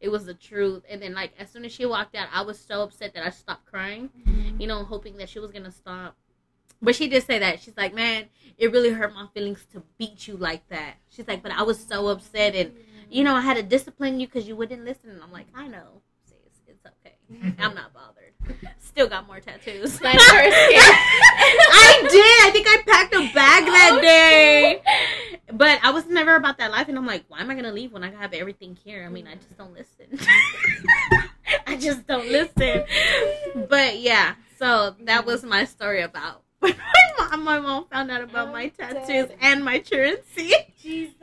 it 0.01 0.09
was 0.09 0.27
the 0.27 0.35
truth. 0.35 0.83
And 0.89 1.01
then 1.01 1.15
like 1.15 1.33
as 1.39 1.51
soon 1.51 1.65
as 1.65 1.73
she 1.73 1.87
walked 1.87 2.15
out, 2.15 2.29
I 2.33 2.43
was 2.43 2.59
so 2.59 2.83
upset 2.83 3.15
that 3.15 3.25
I 3.25 3.31
stopped 3.31 3.67
crying 3.67 4.11
mm-hmm. 4.19 4.61
you 4.61 4.67
know, 4.67 4.85
hoping 4.85 5.17
that 5.19 5.29
she 5.29 5.39
was 5.39 5.51
gonna 5.51 5.71
stop. 5.73 6.17
But 6.83 6.95
she 6.95 7.09
did 7.09 7.25
say 7.25 7.39
that. 7.39 7.61
She's 7.61 7.77
like, 7.77 7.95
man, 7.95 8.27
it 8.59 8.71
really 8.71 8.91
hurt 8.91 9.15
my 9.15 9.27
feelings 9.33 9.65
to 9.73 9.83
beat 9.99 10.29
you 10.29 10.37
like 10.37 10.69
that. 10.69 10.97
She's 11.09 11.27
like, 11.27 11.43
but 11.43 11.53
I 11.53 11.63
was 11.63 11.79
so 11.79 12.09
upset, 12.09 12.55
and 12.55 12.73
you 13.09 13.25
know, 13.25 13.35
I 13.35 13.41
had 13.41 13.57
to 13.57 13.63
discipline 13.63 14.21
you 14.21 14.27
because 14.27 14.47
you 14.47 14.55
wouldn't 14.57 14.85
listen. 14.85 15.11
And 15.11 15.23
I'm 15.23 15.33
like, 15.33 15.47
I 15.55 15.67
know, 15.69 16.03
sis, 16.27 16.37
it's 16.67 16.85
okay. 16.85 17.14
I'm 17.59 17.75
not 17.75 17.93
bothered. 17.93 18.69
Still 18.79 19.09
got 19.09 19.27
more 19.27 19.41
tattoos. 19.41 20.01
My 20.03 20.13
first. 20.13 20.23
I 20.31 21.99
did. 22.11 22.47
I 22.47 22.51
think 22.53 22.67
I 22.69 22.83
packed 22.87 23.15
a 23.15 23.19
bag 23.35 23.65
that 23.65 23.91
Oh, 23.95 24.01
day. 24.01 24.83
But 25.53 25.81
I 25.83 25.91
was 25.91 26.07
never 26.07 26.37
about 26.37 26.59
that 26.59 26.71
life, 26.71 26.89
and 26.89 26.97
I'm 26.99 27.07
like, 27.07 27.25
why 27.29 27.41
am 27.41 27.51
I 27.51 27.55
gonna 27.55 27.73
leave 27.73 27.93
when 27.93 28.03
I 28.05 28.11
have 28.11 28.33
everything 28.33 28.77
here? 28.85 29.05
I 29.05 29.09
mean, 29.09 29.27
I 29.27 29.35
just 29.35 29.57
don't 29.57 29.73
listen. 29.75 30.19
I 31.67 31.77
just 31.77 32.07
don't 32.07 32.29
listen. 32.31 32.85
But 33.69 33.99
yeah, 34.01 34.35
so 34.59 34.95
that 35.05 35.27
was 35.27 35.43
my 35.45 35.65
story 35.65 36.03
about 36.03 36.43
when 36.61 36.75
my 36.77 37.27
mom, 37.31 37.45
my 37.45 37.61
mom 37.61 37.87
found 37.91 38.11
out 38.11 38.23
about 38.23 38.53
my 38.53 38.63
I'm 38.65 38.71
tattoos 38.71 39.29
dead. 39.29 39.37
and 39.41 39.65
my 39.65 39.79
truancy. 39.81 40.53
Jesus. 40.81 41.15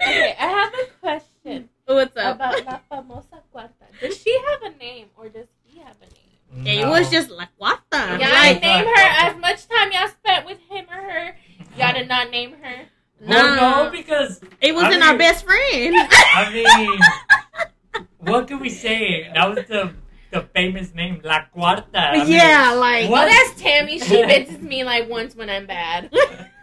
Okay, 0.00 0.36
I 0.38 0.46
have 0.46 0.74
a 0.74 0.86
question 1.00 1.68
What's 1.88 2.14
up? 2.18 2.36
about 2.36 2.64
La 2.66 2.80
Famosa 2.90 3.40
Cuarta. 3.50 3.86
Does 3.98 4.18
she 4.18 4.38
have 4.50 4.74
a 4.74 4.76
name 4.76 5.06
or 5.16 5.30
does 5.30 5.46
he 5.64 5.78
have 5.80 5.96
a 6.02 6.60
name? 6.60 6.80
it 6.80 6.86
was 6.86 7.10
just 7.10 7.30
La 7.30 7.46
Cuarta. 7.58 7.80
the? 7.90 7.96
Yeah, 7.96 8.28
Y'all 8.28 8.52
like, 8.52 8.60
name 8.60 8.84
her 8.84 8.94
as 8.94 9.36
much 9.40 9.66
time 9.68 9.90
y'all 9.92 10.08
spent 10.08 10.44
with 10.44 10.58
him 10.68 10.84
or 10.90 11.00
her. 11.00 11.36
Y'all 11.78 11.94
did 11.94 12.06
not 12.06 12.30
name 12.30 12.52
her. 12.62 12.84
Well, 13.26 13.56
no, 13.56 13.84
no, 13.84 13.90
because 13.90 14.38
it 14.60 14.74
wasn't 14.74 15.02
I 15.02 15.12
our 15.12 15.18
best 15.18 15.46
friend. 15.46 15.96
I 16.12 16.50
mean, 16.52 18.06
what 18.18 18.46
can 18.48 18.60
we 18.60 18.68
say? 18.68 19.30
That 19.34 19.48
was 19.48 19.66
the 19.66 19.94
the 20.30 20.42
famous 20.54 20.94
name, 20.94 21.22
La 21.24 21.46
Cuarta. 21.46 21.98
I 21.98 22.18
mean, 22.18 22.28
yeah, 22.28 22.72
like 22.72 23.08
What? 23.08 23.24
Oh, 23.24 23.30
that's 23.30 23.60
Tammy. 23.62 23.98
She 23.98 24.22
visits 24.24 24.62
me 24.62 24.84
like 24.84 25.08
once 25.08 25.34
when 25.34 25.48
I'm 25.48 25.66
bad. 25.66 26.12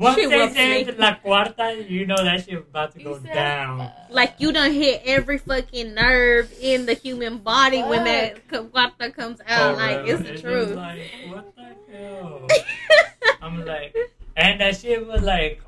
Once 0.00 0.16
She 0.16 0.24
they 0.24 0.38
whoops 0.38 0.54
say 0.54 0.84
me. 0.84 0.92
La 0.92 1.16
Cuarta, 1.16 1.84
you 1.86 2.06
know 2.06 2.16
that 2.24 2.42
shit 2.46 2.56
about 2.58 2.92
to 2.92 3.04
go 3.04 3.20
said, 3.20 3.34
down. 3.34 3.82
uh, 3.82 3.92
like 4.08 4.32
you 4.38 4.50
done 4.50 4.72
hit 4.72 5.02
every 5.04 5.36
fucking 5.36 5.92
nerve 5.92 6.50
in 6.58 6.86
the 6.86 6.94
human 6.94 7.36
body 7.36 7.82
when 7.82 8.04
that 8.04 8.48
Cuarta 8.48 9.10
comes 9.10 9.42
out. 9.46 9.74
For 9.74 9.82
like 9.82 10.06
real. 10.06 10.14
it's 10.14 10.22
the 10.22 10.30
just 10.30 10.42
truth. 10.42 10.74
Like, 10.74 11.02
what 11.28 11.54
the 11.54 11.92
hell? 11.92 12.46
I'm 13.42 13.66
like, 13.66 13.94
and 14.36 14.58
that 14.62 14.78
shit 14.78 15.06
was 15.06 15.20
like, 15.20 15.60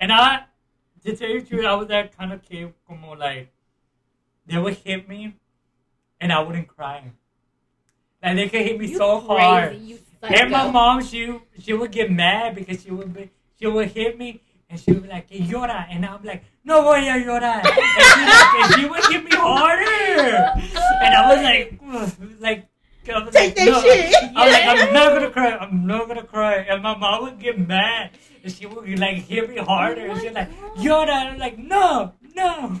and 0.00 0.10
I, 0.10 0.42
to 1.04 1.14
tell 1.14 1.28
you 1.28 1.40
the 1.40 1.46
truth, 1.46 1.64
I 1.64 1.74
was 1.76 1.86
that 1.86 2.18
kind 2.18 2.32
of 2.32 2.42
kid, 2.42 2.74
como 2.88 3.14
like, 3.14 3.52
they 4.44 4.58
would 4.58 4.74
hit 4.74 5.08
me, 5.08 5.36
and 6.20 6.32
I 6.32 6.40
wouldn't 6.40 6.66
cry. 6.66 7.12
Like 8.20 8.34
they 8.34 8.48
could 8.48 8.62
hit 8.62 8.76
me 8.76 8.88
you 8.88 8.96
so 8.98 9.20
crazy, 9.20 9.40
hard. 9.40 9.78
You 9.82 9.98
And 10.22 10.50
my 10.50 10.68
mom, 10.68 11.00
she 11.04 11.38
she 11.60 11.72
would 11.72 11.92
get 11.92 12.10
mad 12.10 12.56
because 12.56 12.82
she 12.82 12.90
would 12.90 13.14
be, 13.14 13.30
she 13.62 13.68
would 13.68 13.88
hit 13.92 14.18
me 14.18 14.40
and 14.68 14.80
she 14.80 14.90
would 14.90 15.02
be 15.04 15.08
like, 15.08 15.28
"Que 15.30 15.38
llora," 15.38 15.86
and 15.88 16.04
I'm 16.04 16.22
like, 16.24 16.42
"No 16.64 16.82
voy 16.82 16.98
a 16.98 17.14
llorar," 17.22 17.62
and 17.62 17.74
she, 18.10 18.22
like, 18.26 18.54
and 18.58 18.74
she 18.74 18.84
would 18.90 19.04
hit 19.06 19.22
me 19.24 19.30
harder, 19.36 20.50
and 21.04 21.14
I 21.14 21.22
was 21.34 21.42
like, 21.44 21.78
ugh, 21.88 22.10
like. 22.40 22.66
I 23.04 23.18
was 23.18 23.34
Take 23.34 23.56
like, 23.58 23.66
that 23.66 23.66
no. 23.66 23.82
shit. 23.82 24.14
I 24.36 24.44
was 24.46 24.52
like, 24.54 24.66
I'm 24.70 24.92
not 24.94 25.08
gonna 25.12 25.30
cry. 25.32 25.50
I'm 25.58 25.86
not 25.88 26.06
gonna 26.06 26.22
cry. 26.22 26.54
And 26.70 26.84
my 26.84 26.96
mom 26.96 27.22
would 27.24 27.40
get 27.40 27.58
mad, 27.58 28.10
and 28.44 28.52
she 28.52 28.64
would 28.64 28.96
like 28.98 29.16
hit 29.26 29.50
me 29.50 29.56
harder. 29.58 30.06
and 30.06 30.20
she's 30.20 30.30
like, 30.32 30.48
"Llora," 30.76 31.10
and 31.10 31.28
I'm 31.34 31.38
like, 31.38 31.58
"No, 31.58 32.12
no." 32.36 32.80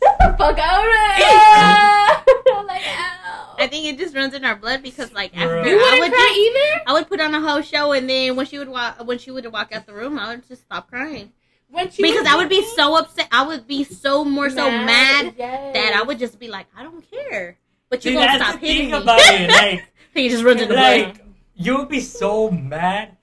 Shut 0.00 0.16
the 0.18 0.34
fuck 0.38 0.58
out 0.58 0.88
of 0.88 2.66
like, 2.66 2.82
ow. 2.88 3.23
I 3.58 3.66
think 3.66 3.86
it 3.86 3.98
just 3.98 4.14
runs 4.14 4.34
in 4.34 4.44
our 4.44 4.56
blood 4.56 4.82
because 4.82 5.12
like 5.12 5.36
after 5.36 5.54
real. 5.62 5.66
You 5.66 5.78
I 5.78 5.82
wouldn't 5.82 6.00
would 6.00 6.12
cry 6.12 6.26
just, 6.28 6.38
either? 6.40 6.82
I 6.86 6.92
would 6.94 7.08
put 7.08 7.20
on 7.20 7.34
a 7.34 7.40
whole 7.40 7.62
show 7.62 7.92
and 7.92 8.08
then 8.08 8.36
when 8.36 8.46
she 8.46 8.58
would 8.58 8.68
walk 8.68 9.04
when 9.06 9.18
she 9.18 9.30
would 9.30 9.50
walk 9.52 9.72
out 9.72 9.86
the 9.86 9.94
room 9.94 10.18
I 10.18 10.34
would 10.34 10.46
just 10.48 10.62
stop 10.62 10.88
crying 10.90 11.32
When 11.70 11.90
she 11.90 12.02
because 12.02 12.20
was 12.24 12.28
I 12.28 12.36
would 12.36 12.48
be 12.48 12.62
so 12.76 12.96
upset 12.96 13.28
I 13.32 13.46
would 13.46 13.66
be 13.66 13.84
so 13.84 14.24
more 14.24 14.50
so 14.50 14.70
mad 14.70 15.34
yes. 15.36 15.74
that 15.74 15.94
I 15.94 16.02
would 16.02 16.18
just 16.18 16.38
be 16.38 16.48
like 16.48 16.66
I 16.76 16.82
don't 16.82 17.04
care 17.10 17.58
but 17.88 18.04
you 18.04 18.12
See, 18.12 18.16
gonna 18.16 18.38
stop 18.44 18.60
hitting 18.60 18.90
thing 18.90 18.90
me 18.90 18.96
about 19.02 19.20
it. 19.20 19.50
Like, 19.50 19.84
he 20.14 20.28
just 20.28 20.44
runs 20.44 20.60
in 20.62 20.68
the 20.68 20.74
blood 20.74 21.06
like 21.06 21.24
you 21.54 21.76
would 21.78 21.88
be 21.88 22.00
so 22.00 22.50
mad 22.50 23.16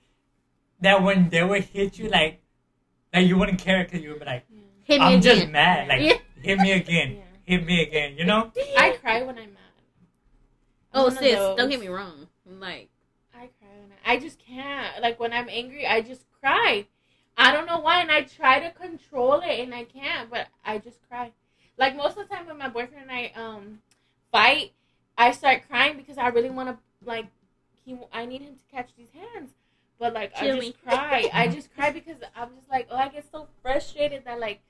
that 0.79 1.03
when 1.03 1.29
they 1.29 1.43
would 1.43 1.63
hit 1.65 1.97
you, 1.99 2.09
like, 2.09 2.41
like 3.13 3.27
you 3.27 3.37
wouldn't 3.37 3.59
care 3.59 3.83
because 3.83 4.01
you 4.01 4.09
would 4.11 4.19
be 4.19 4.25
like, 4.25 4.45
hit 4.83 4.99
me 4.99 5.05
I'm 5.05 5.19
again 5.19 5.21
just 5.21 5.47
mad. 5.49 5.87
Like, 5.87 6.01
Yeah. 6.01 6.17
hit 6.41 6.59
me 6.59 6.71
again, 6.71 7.11
Yeah. 7.17 7.21
hit 7.43 7.65
me 7.65 7.81
again. 7.81 8.15
You 8.17 8.25
know? 8.25 8.51
I 8.77 8.97
cry 9.01 9.21
when 9.21 9.37
I'm 9.37 9.53
mad. 9.53 9.60
Oh 10.93 11.09
sis 11.09 11.39
don't 11.57 11.69
get 11.69 11.79
me 11.79 11.87
wrong 11.87 12.27
like 12.45 12.89
I 13.33 13.49
cry 13.59 13.69
I, 14.05 14.13
I 14.13 14.19
just 14.19 14.39
can't. 14.39 15.01
Like 15.01 15.19
when 15.19 15.33
I'm 15.33 15.47
angry, 15.49 15.87
I 15.87 16.01
just 16.01 16.25
cry. 16.39 16.87
I 17.37 17.51
don't 17.51 17.65
know 17.65 17.79
why, 17.79 18.01
and 18.01 18.11
I 18.11 18.23
try 18.23 18.59
to 18.59 18.71
control 18.71 19.39
it, 19.39 19.59
and 19.59 19.73
I 19.73 19.85
can't. 19.85 20.29
But 20.29 20.47
I 20.65 20.77
just 20.77 20.99
cry. 21.07 21.31
Like 21.77 21.95
most 21.95 22.17
of 22.17 22.27
the 22.27 22.35
time 22.35 22.45
when 22.45 22.57
my 22.57 22.69
boyfriend 22.69 23.09
and 23.09 23.11
I 23.11 23.31
um 23.35 23.79
fight, 24.31 24.73
I 25.17 25.31
start 25.31 25.67
crying 25.69 25.97
because 25.97 26.17
I 26.17 26.27
really 26.27 26.49
want 26.49 26.69
to 26.69 26.77
like 27.05 27.27
he. 27.85 27.97
I 28.11 28.25
need 28.25 28.41
him 28.41 28.55
to 28.55 28.75
catch 28.75 28.89
these 28.97 29.11
hands, 29.11 29.51
but 29.99 30.13
like 30.13 30.33
I 30.35 30.51
just 30.51 30.83
cry. 30.83 31.29
I 31.33 31.47
just 31.47 31.73
cry 31.73 31.91
because 31.91 32.17
I'm 32.35 32.49
just 32.55 32.69
like 32.69 32.87
oh 32.91 32.97
I 32.97 33.07
get 33.07 33.25
so 33.31 33.47
frustrated 33.61 34.25
that 34.25 34.39
like. 34.39 34.61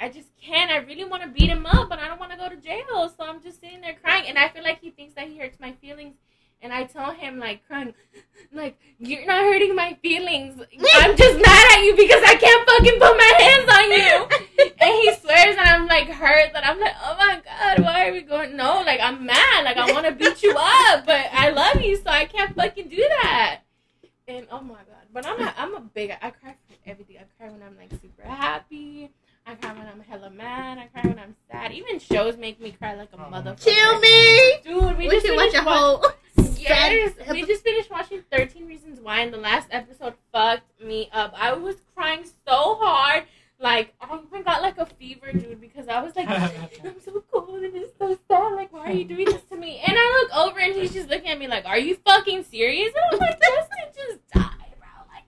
I 0.00 0.08
just 0.08 0.28
can't. 0.40 0.70
I 0.70 0.78
really 0.78 1.04
want 1.04 1.22
to 1.22 1.28
beat 1.28 1.48
him 1.48 1.66
up, 1.66 1.88
but 1.88 1.98
I 1.98 2.08
don't 2.08 2.18
want 2.18 2.32
to 2.32 2.38
go 2.38 2.48
to 2.48 2.56
jail. 2.56 3.12
So 3.16 3.24
I'm 3.24 3.42
just 3.42 3.60
sitting 3.60 3.80
there 3.80 3.94
crying, 4.02 4.24
and 4.28 4.38
I 4.38 4.48
feel 4.48 4.62
like 4.64 4.80
he 4.80 4.90
thinks 4.90 5.14
that 5.14 5.28
he 5.28 5.38
hurts 5.38 5.60
my 5.60 5.72
feelings. 5.72 6.14
And 6.60 6.72
I 6.72 6.84
tell 6.84 7.10
him 7.10 7.40
like 7.40 7.66
crying, 7.66 7.92
like 8.52 8.78
you're 8.98 9.26
not 9.26 9.42
hurting 9.42 9.74
my 9.74 9.98
feelings. 10.00 10.60
I'm 10.94 11.16
just 11.16 11.40
mad 11.40 11.72
at 11.72 11.84
you 11.84 11.96
because 11.96 12.22
I 12.24 12.36
can't 12.36 12.68
fucking 12.68 13.00
put 13.00 13.16
my 13.16 13.32
hands 13.38 13.68
on 13.72 13.92
you. 13.92 14.48
And 14.82 14.94
he 14.94 15.14
swears 15.14 15.54
that 15.54 15.74
I'm 15.76 15.86
like 15.86 16.08
hurt. 16.08 16.52
That 16.54 16.66
I'm 16.66 16.80
like, 16.80 16.94
oh 17.04 17.16
my 17.16 17.40
god, 17.44 17.84
why 17.84 18.08
are 18.08 18.12
we 18.12 18.22
going? 18.22 18.56
No, 18.56 18.82
like 18.84 18.98
I'm 19.00 19.24
mad. 19.24 19.64
Like 19.64 19.76
I 19.76 19.92
want 19.92 20.06
to 20.06 20.12
beat 20.12 20.42
you 20.42 20.54
up, 20.56 21.06
but 21.06 21.26
I 21.32 21.50
love 21.50 21.80
you, 21.80 21.96
so 21.96 22.06
I 22.06 22.24
can't 22.24 22.54
fucking 22.56 22.88
do 22.88 23.08
that. 23.22 23.60
And 24.26 24.46
oh 24.50 24.60
my 24.60 24.74
god, 24.74 25.06
but 25.12 25.24
I'm 25.26 25.40
a, 25.40 25.54
I'm 25.56 25.74
a 25.74 25.80
big. 25.80 26.10
I 26.10 26.30
cry 26.30 26.56
for 26.68 26.90
everything. 26.90 27.16
I 27.18 27.24
cry 27.38 27.52
when 27.52 27.62
I'm 27.62 27.76
like 27.76 27.90
super 28.00 28.26
happy. 28.28 29.10
I 29.46 29.54
cry 29.56 29.72
when 29.72 29.86
I'm 29.86 30.00
hella 30.00 30.30
mad. 30.30 30.78
I 30.78 30.86
cry 30.86 31.08
when 31.08 31.18
I'm 31.18 31.34
sad. 31.50 31.72
Even 31.72 31.98
shows 31.98 32.36
make 32.36 32.60
me 32.60 32.72
cry 32.72 32.94
like 32.94 33.08
a 33.12 33.16
Oh. 33.16 33.30
motherfucker. 33.30 33.64
kill 33.64 34.00
me 34.00 34.58
Dude, 34.64 34.98
we, 34.98 35.08
we 35.08 35.10
just 35.10 35.26
should 35.26 35.36
watch 35.36 35.50
finished 35.50 35.66
a 35.66 35.70
whole 35.70 36.04
Yes, 36.58 37.12
we 37.30 37.44
just 37.44 37.64
finished 37.64 37.90
watching 37.90 38.22
13 38.30 38.66
Reasons 38.68 39.00
Why, 39.00 39.20
and 39.20 39.32
the 39.34 39.38
last 39.38 39.66
episode 39.72 40.14
fucked 40.32 40.80
me 40.80 41.08
up. 41.12 41.34
I 41.36 41.54
was 41.54 41.74
crying 41.96 42.24
so 42.24 42.76
hard. 42.80 43.24
Like 43.58 43.94
oh, 44.00 44.06
I 44.22 44.26
even 44.28 44.42
got 44.44 44.62
like 44.62 44.78
a 44.78 44.86
fever, 44.86 45.32
dude, 45.32 45.60
because 45.60 45.88
I 45.88 46.00
was 46.02 46.14
like, 46.14 46.28
I'm 46.28 47.00
so 47.04 47.22
cold 47.32 47.62
and 47.62 47.74
it's 47.76 47.96
so 47.98 48.16
sad. 48.28 48.52
Like, 48.54 48.72
why 48.72 48.86
are 48.86 48.92
you 48.92 49.04
doing 49.04 49.24
this 49.26 49.42
to 49.50 49.56
me? 49.56 49.80
And 49.86 49.96
I 49.98 50.20
look 50.22 50.36
over 50.46 50.60
and 50.60 50.74
he's 50.74 50.92
just 50.92 51.08
looking 51.08 51.28
at 51.28 51.38
me 51.38 51.48
like, 51.48 51.64
Are 51.66 51.78
you 51.78 51.96
fucking 52.06 52.44
serious? 52.44 52.92
And 52.94 53.04
I'm 53.12 53.18
like, 53.18 53.40
Justin 53.40 53.86
just 53.94 54.28
died, 54.32 54.74
bro. 54.78 54.88
Like, 55.12 55.24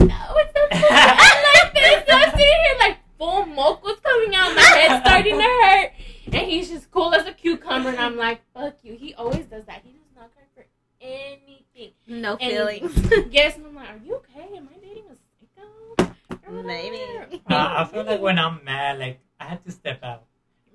no, 0.00 0.34
it's 0.36 0.52
not. 0.54 0.72
so 0.72 0.88
bad." 0.90 1.16
I'm 1.18 1.64
like 1.64 1.74
this. 1.74 2.04
So 2.08 2.14
I'm 2.16 2.30
sitting 2.30 2.46
here 2.46 2.76
like 2.80 2.96
full 3.18 3.44
mocos 3.44 4.02
coming 4.02 4.34
out, 4.34 4.54
my 4.54 4.62
head's 4.62 5.04
starting 5.06 5.36
to 5.38 5.42
hurt, 5.42 5.92
and 6.26 6.50
he's 6.50 6.68
just 6.68 6.90
cool 6.90 7.14
as 7.14 7.26
a 7.26 7.32
cucumber. 7.32 7.90
And 7.90 7.98
I'm 7.98 8.16
like, 8.16 8.40
fuck 8.54 8.74
you. 8.82 8.94
He 8.94 9.14
always 9.14 9.46
does 9.46 9.64
that. 9.66 9.82
He 9.84 9.92
does 9.92 10.00
not 10.16 10.30
care 10.34 10.46
for 10.54 10.64
anything. 11.00 11.92
No 12.06 12.36
And- 12.36 12.50
feelings. 12.80 13.10
Yes, 13.30 13.56
and 13.56 13.66
I'm 13.66 13.74
like, 13.74 13.88
are 13.90 14.00
you 14.04 14.16
okay? 14.16 14.56
Am 14.56 14.68
I 14.74 14.78
dating 14.78 15.04
a 15.10 15.14
psycho? 15.16 16.62
Maybe. 16.62 17.42
Uh, 17.50 17.74
I 17.78 17.84
feel 17.84 18.04
like 18.04 18.20
when 18.20 18.38
I'm 18.38 18.62
mad, 18.64 18.98
like 18.98 19.18
I 19.40 19.44
had 19.46 19.64
to 19.64 19.70
step 19.72 20.02
out. 20.02 20.24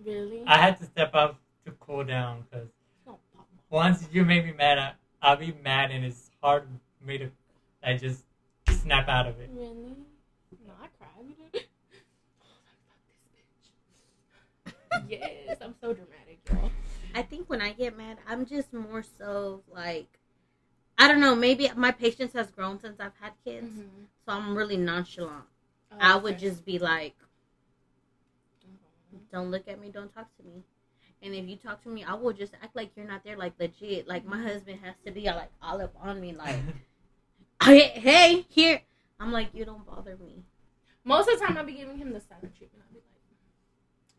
Really? 0.05 0.43
I 0.47 0.57
had 0.57 0.77
to 0.79 0.85
step 0.85 1.13
out 1.15 1.37
to 1.65 1.71
cool 1.73 2.03
down 2.03 2.43
because 2.49 2.67
once 3.69 4.07
you 4.11 4.25
make 4.25 4.45
me 4.45 4.51
mad, 4.53 4.77
I, 4.79 4.93
I'll 5.21 5.35
be 5.37 5.53
mad 5.63 5.91
and 5.91 6.03
it's 6.03 6.31
hard 6.41 6.63
for 6.99 7.05
me 7.07 7.17
to 7.19 7.29
like 7.83 8.01
just 8.01 8.23
snap 8.69 9.07
out 9.07 9.27
of 9.27 9.39
it. 9.39 9.49
Really? 9.53 9.95
No, 10.65 10.73
I 10.81 10.87
cry. 10.97 11.07
We 11.21 11.35
did. 11.51 11.65
Oh, 12.43 12.55
fuck 12.87 14.65
this 14.65 14.73
bitch. 14.73 14.88
yes, 15.09 15.57
I'm 15.61 15.75
so 15.81 15.93
dramatic, 15.93 16.43
girl. 16.45 16.71
I 17.15 17.21
think 17.21 17.49
when 17.49 17.61
I 17.61 17.73
get 17.73 17.97
mad, 17.97 18.17
I'm 18.27 18.45
just 18.45 18.73
more 18.73 19.03
so 19.03 19.63
like, 19.71 20.19
I 20.97 21.07
don't 21.07 21.21
know. 21.21 21.35
Maybe 21.35 21.69
my 21.75 21.91
patience 21.91 22.33
has 22.33 22.51
grown 22.51 22.79
since 22.79 22.99
I've 22.99 23.15
had 23.19 23.31
kids, 23.45 23.67
mm-hmm. 23.67 24.03
so 24.25 24.33
I'm 24.33 24.55
really 24.55 24.77
nonchalant. 24.77 25.45
Oh, 25.91 25.97
I 25.99 26.17
would 26.17 26.37
just 26.37 26.65
be 26.65 26.77
like, 26.77 27.15
"Don't 29.31 29.49
look 29.49 29.67
at 29.67 29.79
me. 29.79 29.89
Don't 29.89 30.13
talk 30.13 30.27
to 30.37 30.43
me." 30.43 30.63
And 31.21 31.33
if 31.33 31.47
you 31.47 31.55
talk 31.55 31.81
to 31.83 31.89
me, 31.89 32.03
I 32.03 32.13
will 32.13 32.33
just 32.33 32.53
act 32.61 32.75
like 32.75 32.91
you're 32.95 33.07
not 33.07 33.23
there, 33.23 33.37
like 33.37 33.53
legit. 33.59 34.07
Like 34.07 34.25
my 34.25 34.35
mm-hmm. 34.35 34.47
husband 34.47 34.79
has 34.83 34.95
to 35.05 35.11
be 35.11 35.23
like 35.23 35.51
all 35.61 35.81
up 35.81 35.95
on 36.01 36.19
me, 36.19 36.33
like, 36.33 36.59
"Hey, 37.63 37.79
hey, 37.79 38.45
here." 38.49 38.81
I'm 39.21 39.31
like, 39.31 39.49
"You 39.53 39.63
don't 39.63 39.85
bother 39.85 40.17
me." 40.17 40.43
Most 41.05 41.29
of 41.29 41.39
the 41.39 41.45
time, 41.45 41.57
I'll 41.57 41.65
be 41.65 41.73
giving 41.73 41.97
him 41.97 42.11
the 42.11 42.19
silent 42.19 42.55
treatment. 42.57 42.83
I'll 42.85 42.93
be 42.93 42.99
like, 42.99 43.11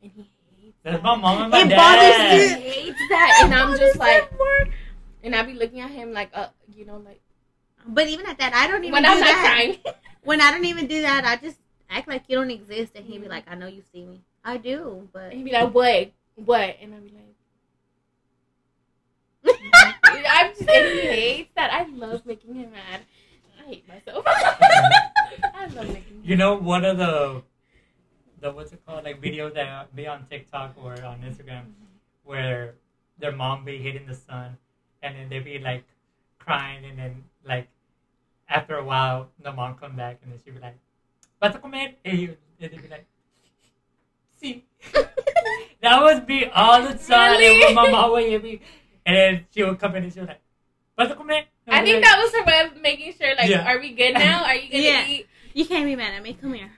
mm-hmm. 0.03 0.05
and 0.05 0.13
he 0.13 0.31
That's 0.83 1.03
my 1.03 1.15
mom 1.17 1.43
and 1.43 1.51
my 1.51 1.61
It 1.61 1.69
He 1.69 1.75
bothers 1.75 2.19
me. 2.19 2.37
you. 2.37 2.71
hates 2.71 3.09
that, 3.09 3.41
and 3.45 3.55
I'm 3.55 3.77
just 3.79 3.99
like, 3.99 4.33
More. 4.39 4.67
and 5.23 5.35
I'll 5.35 5.45
be 5.47 5.55
looking 5.55 5.81
at 5.81 5.91
him 5.91 6.13
like, 6.13 6.31
uh, 6.35 6.49
you 6.75 6.85
know, 6.87 6.97
like 6.99 7.21
But 7.87 8.09
even 8.09 8.27
at 8.27 8.39
that, 8.39 8.55
I 8.55 8.67
don't 8.69 8.83
even 8.85 8.93
when 8.93 9.03
do 9.05 9.09
I'm 9.11 9.21
not 9.21 9.27
that. 9.27 9.55
crying. 9.55 9.79
When 10.23 10.41
I 10.43 10.51
don't 10.51 10.67
even 10.67 10.87
do 10.87 11.01
that, 11.01 11.25
I 11.25 11.37
just 11.37 11.59
act 11.89 12.07
like 12.07 12.25
you 12.29 12.37
don't 12.37 12.51
exist, 12.51 12.93
and 12.95 13.07
he'd 13.07 13.23
be 13.23 13.29
like, 13.29 13.45
"I 13.49 13.55
know 13.55 13.67
you 13.67 13.83
see 13.91 14.05
me." 14.05 14.21
I 14.45 14.59
do, 14.59 15.09
but 15.15 15.25
And 15.25 15.33
he'd 15.33 15.45
be 15.45 15.53
like, 15.53 15.73
what? 15.73 16.13
What? 16.37 16.77
And 16.83 16.95
I'd 16.95 17.05
be 17.05 17.13
like, 17.17 17.25
I'm 20.31 20.49
just, 20.55 20.61
and 20.69 20.87
he 20.95 21.01
hates 21.07 21.51
that. 21.57 21.73
I 21.73 21.85
love 21.85 22.25
making 22.27 22.55
him 22.55 22.71
mad. 22.73 23.01
I 23.61 23.69
hate 23.69 23.89
myself. 23.89 24.25
I 24.27 25.67
love 25.75 25.89
making 25.89 26.17
him 26.17 26.23
You 26.25 26.37
know, 26.37 26.55
one 26.57 26.85
of 26.85 26.99
the 26.99 27.43
the 28.41 28.51
what's 28.51 28.73
it 28.73 28.85
called, 28.87 29.05
like 29.05 29.21
videos 29.21 29.55
that 29.55 29.95
be 29.95 30.07
on 30.07 30.27
TikTok 30.31 30.75
or 30.83 30.93
on 31.05 31.21
Instagram, 31.21 31.69
mm-hmm. 31.69 32.25
where 32.25 32.75
their 33.19 33.33
mom 33.33 33.65
be 33.65 33.79
hitting 33.79 34.07
the 34.07 34.15
son, 34.15 34.57
and 35.03 35.17
then 35.17 35.29
they 35.29 35.39
be 35.39 35.59
like 35.59 35.85
crying, 36.39 36.85
and 36.85 36.99
then 36.99 37.25
like 37.45 37.69
after 38.49 38.77
a 38.77 38.85
while, 38.85 39.29
the 39.43 39.53
mom 39.53 39.77
come 39.77 39.97
back, 39.97 40.19
and 40.23 40.33
then 40.33 40.41
she 40.45 40.51
be 40.51 40.59
like, 40.59 40.79
"Vas 41.41 41.55
a 41.55 41.59
comer?" 41.59 41.93
And 42.05 42.19
he- 42.19 42.37
and 42.61 42.71
they 42.73 42.77
be 42.77 42.89
like, 42.89 43.07
"Sí." 44.43 44.63
that 45.83 46.03
was 46.03 46.27
me 46.27 46.47
all 46.47 46.83
the 46.83 46.95
time. 46.95 47.39
Really? 47.39 47.63
And 47.65 47.77
when 47.77 47.87
my 47.87 47.91
mom 47.91 48.13
would 48.13 48.25
hit 48.25 48.43
me, 48.43 48.61
and 49.07 49.17
then 49.17 49.47
she 49.55 49.63
would 49.63 49.79
come 49.79 49.97
in 49.97 50.05
and 50.05 50.13
she 50.13 50.21
was 50.21 50.29
like, 50.29 50.41
"Vas 50.97 51.11
a 51.11 51.15
comer?" 51.15 51.43
I 51.69 51.85
think 51.85 51.97
like, 51.97 52.05
that 52.05 52.19
was 52.19 52.33
her 52.35 52.45
way 52.45 52.61
of 52.67 52.83
making 52.83 53.15
sure, 53.15 53.35
like, 53.37 53.49
Yeah. 53.49 53.71
are 53.71 53.79
we 53.79 53.93
good 53.93 54.15
now? 54.15 54.45
Are 54.45 54.55
you 54.57 54.71
gonna 54.71 54.83
Yeah. 54.83 55.07
eat? 55.07 55.27
you 55.55 55.65
can't 55.67 55.85
be 55.85 55.97
mad 55.97 56.15
at 56.15 56.23
me. 56.23 56.35
Come 56.35 56.55
here. 56.55 56.73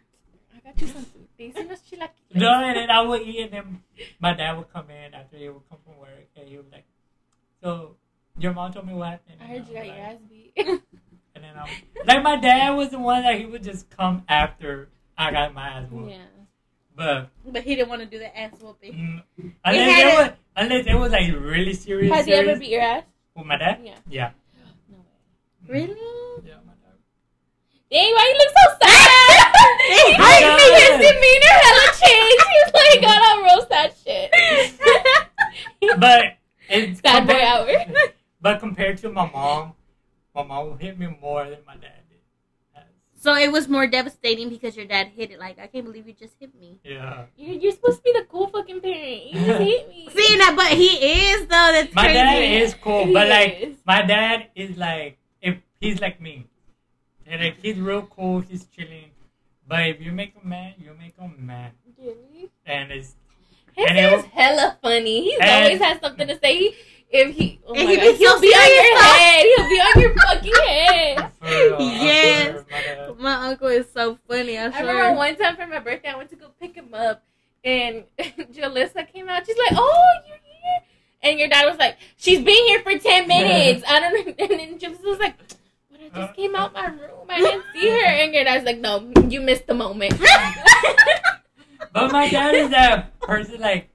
I 0.54 0.58
got 0.60 0.80
you 0.80 0.86
some 0.88 1.04
food. 1.04 1.28
Just 1.50 1.90
chilaquiles. 1.90 2.34
No, 2.34 2.48
and 2.64 2.76
then 2.76 2.90
I 2.90 3.00
would 3.02 3.22
eat, 3.22 3.40
and 3.40 3.52
then 3.52 3.82
my 4.20 4.32
dad 4.34 4.56
would 4.56 4.72
come 4.72 4.88
in 4.90 5.14
after 5.14 5.36
he 5.36 5.48
would 5.48 5.62
come 5.68 5.78
from 5.84 5.98
work, 5.98 6.28
and 6.36 6.48
he 6.48 6.56
would 6.56 6.70
be 6.70 6.76
like, 6.76 6.86
"So, 7.62 7.96
your 8.38 8.52
mom 8.52 8.72
told 8.72 8.86
me 8.86 8.94
what 8.94 9.10
happened." 9.10 9.38
I 9.40 9.44
heard 9.46 9.56
And 9.58 9.68
you 9.68 9.74
got 9.74 9.80
I'm 9.82 9.86
your 9.86 9.96
like- 9.96 10.04
ass 10.04 10.18
beat. 10.28 10.80
And 11.34 11.42
then 11.44 11.54
I'm 11.56 11.66
like, 12.06 12.22
my 12.22 12.36
dad 12.36 12.70
was 12.76 12.90
the 12.90 12.98
one 12.98 13.22
that 13.22 13.38
he 13.40 13.46
would 13.46 13.64
just 13.64 13.88
come 13.88 14.22
after 14.28 14.90
I 15.16 15.30
got 15.32 15.54
my 15.54 15.66
ass 15.66 15.90
whooped. 15.90 16.10
yeah. 16.10 16.18
But 16.94 17.30
But 17.46 17.62
he 17.62 17.74
didn't 17.74 17.88
want 17.88 18.02
to 18.02 18.06
do 18.06 18.18
the 18.18 18.36
ass 18.38 18.52
whooping. 18.60 18.92
mm, 19.40 19.52
unless 19.64 19.98
it 19.98 20.18
was 20.18 20.30
unless 20.56 20.86
it 20.86 20.94
was 20.94 21.10
like 21.10 21.32
really 21.32 21.72
serious. 21.72 22.12
Has 22.14 22.26
he 22.26 22.34
ever 22.34 22.54
beat 22.58 22.68
your 22.68 22.82
ass? 22.82 23.04
with 23.34 23.46
my 23.46 23.56
dad? 23.56 23.80
Yeah. 23.82 23.96
Yeah. 24.10 24.30
No 24.90 24.98
way. 24.98 25.06
Really? 25.86 25.96
Yeah, 27.92 28.00
my 28.00 28.06
dad. 28.06 28.08
Dang, 28.08 28.14
why 28.14 28.24
you 28.30 28.36
look 28.38 28.52
so 28.56 28.64
sad? 28.80 29.48
It 29.84 30.20
I 30.20 30.22
hurt 30.42 30.56
me. 30.58 30.66
his 30.80 30.94
demeanor 31.12 31.56
hella 31.62 31.86
changed. 32.00 32.44
He's 32.52 32.70
like, 32.80 33.02
God, 33.02 33.20
I'll 33.28 33.42
roast 33.56 33.68
that 33.68 33.90
shit. 34.02 34.30
But 36.00 36.22
it's 36.68 37.00
Bad 37.00 37.26
boy 37.26 37.32
compared- 37.34 37.88
hour. 37.88 38.08
But 38.40 38.58
compared 38.60 38.98
to 38.98 39.08
my 39.08 39.30
mom, 39.30 39.74
my 40.34 40.42
mom 40.42 40.70
would 40.70 40.80
hit 40.80 40.98
me 40.98 41.06
more 41.20 41.44
than 41.44 41.58
my 41.66 41.74
dad 41.74 42.02
did. 42.10 42.18
So 43.20 43.34
it 43.36 43.52
was 43.52 43.68
more 43.68 43.86
devastating 43.86 44.48
because 44.48 44.76
your 44.76 44.86
dad 44.86 45.08
hit 45.14 45.30
it. 45.30 45.38
Like 45.38 45.58
I 45.60 45.66
can't 45.68 45.84
believe 45.84 46.08
you 46.08 46.12
just 46.14 46.34
hit 46.40 46.50
me. 46.58 46.80
Yeah. 46.84 47.26
You're, 47.36 47.54
you're 47.60 47.72
supposed 47.72 47.98
to 47.98 48.02
be 48.02 48.12
the 48.12 48.24
cool 48.28 48.48
fucking 48.48 48.80
parent. 48.80 49.26
You 49.26 49.40
just 49.46 49.60
hate 49.62 49.88
me. 49.88 50.08
See 50.10 50.36
that, 50.38 50.54
but 50.56 50.72
he 50.72 50.88
is 51.30 51.40
though. 51.42 51.70
That's 51.74 51.94
My 51.94 52.02
crazy. 52.02 52.14
dad 52.18 52.38
is 52.62 52.74
cool, 52.74 53.04
He 53.06 53.12
but 53.12 53.28
like 53.28 53.58
is. 53.60 53.76
my 53.86 54.02
dad 54.02 54.48
is 54.56 54.76
like 54.76 55.18
if 55.40 55.58
he's 55.80 56.00
like 56.00 56.20
me, 56.20 56.46
and 57.32 57.40
like 57.42 57.56
he's 57.62 57.78
real 57.80 58.02
cool, 58.02 58.40
he's 58.40 58.64
chilling. 58.66 59.10
But 59.66 59.86
if 59.88 60.00
you 60.00 60.12
make 60.12 60.34
him 60.34 60.48
mad, 60.48 60.74
you 60.78 60.94
make 60.98 61.16
him 61.16 61.34
mad, 61.40 61.72
Really? 61.98 62.50
and 62.66 62.92
it's 62.92 63.14
His 63.74 63.86
And 63.88 63.98
is 63.98 64.24
it- 64.24 64.30
hella 64.30 64.76
funny. 64.82 65.30
He 65.30 65.36
always 65.40 65.80
has 65.80 65.98
something 66.00 66.28
to 66.28 66.38
say. 66.38 66.58
He, 66.58 66.74
if 67.10 67.34
he, 67.34 67.60
oh 67.66 67.74
And 67.74 67.84
my 67.84 67.90
he 67.90 67.96
God, 67.96 68.02
be 68.12 68.16
he'll 68.16 68.34
so 68.36 68.40
be 68.40 68.48
on 68.48 68.68
your 68.74 68.84
serious, 68.84 69.02
head. 69.02 69.44
He'll 69.56 69.68
be 69.68 69.80
on 69.80 70.00
your 70.00 70.14
fucking 70.16 70.52
head. 70.66 71.32
real. 71.42 71.80
Yes. 71.80 72.64
swear, 72.68 73.14
my 73.18 73.22
My 73.36 73.46
uncle 73.48 73.68
is 73.68 73.86
so 73.92 74.18
funny. 74.28 74.56
I 74.58 74.66
I 74.66 74.70
swear. 74.70 74.86
remember 74.86 75.16
one 75.18 75.36
time 75.36 75.56
for 75.56 75.66
my 75.66 75.78
birthday, 75.78 76.08
I 76.08 76.16
went 76.16 76.30
to 76.30 76.36
go 76.36 76.48
pick 76.60 76.74
him 76.74 76.94
up, 76.94 77.22
and 77.64 78.04
Jalissa 78.18 79.06
came 79.12 79.28
out. 79.28 79.44
She's 79.46 79.58
like, 79.58 79.72
"Oh, 79.74 80.08
you're 80.26 80.36
here," 80.42 80.80
and 81.22 81.38
your 81.38 81.48
dad 81.48 81.66
was 81.66 81.78
like, 81.78 81.96
"She's 82.16 82.38
been 82.42 82.66
here 82.66 82.80
for 82.80 82.98
ten 82.98 83.28
minutes." 83.28 83.84
I 83.88 84.00
don't 84.00 84.26
know. 84.26 84.34
And 84.38 84.50
then 84.50 84.78
Jalissa 84.78 85.04
was 85.04 85.18
like, 85.18 85.36
"But 85.36 85.54
I 85.54 85.61
just 86.14 86.34
came 86.34 86.54
out 86.54 86.72
my 86.74 86.86
room. 86.86 87.26
I 87.28 87.38
didn't 87.40 87.64
see 87.74 87.88
her." 87.88 88.04
And 88.06 88.34
your 88.34 88.44
dad's 88.44 88.64
like, 88.64 88.78
"No, 88.78 89.10
you 89.28 89.40
missed 89.40 89.66
the 89.66 89.74
moment." 89.74 90.14
But 91.92 92.10
my 92.10 92.28
dad 92.28 92.54
is 92.54 92.72
a 92.72 93.10
person 93.20 93.60
like 93.60 93.90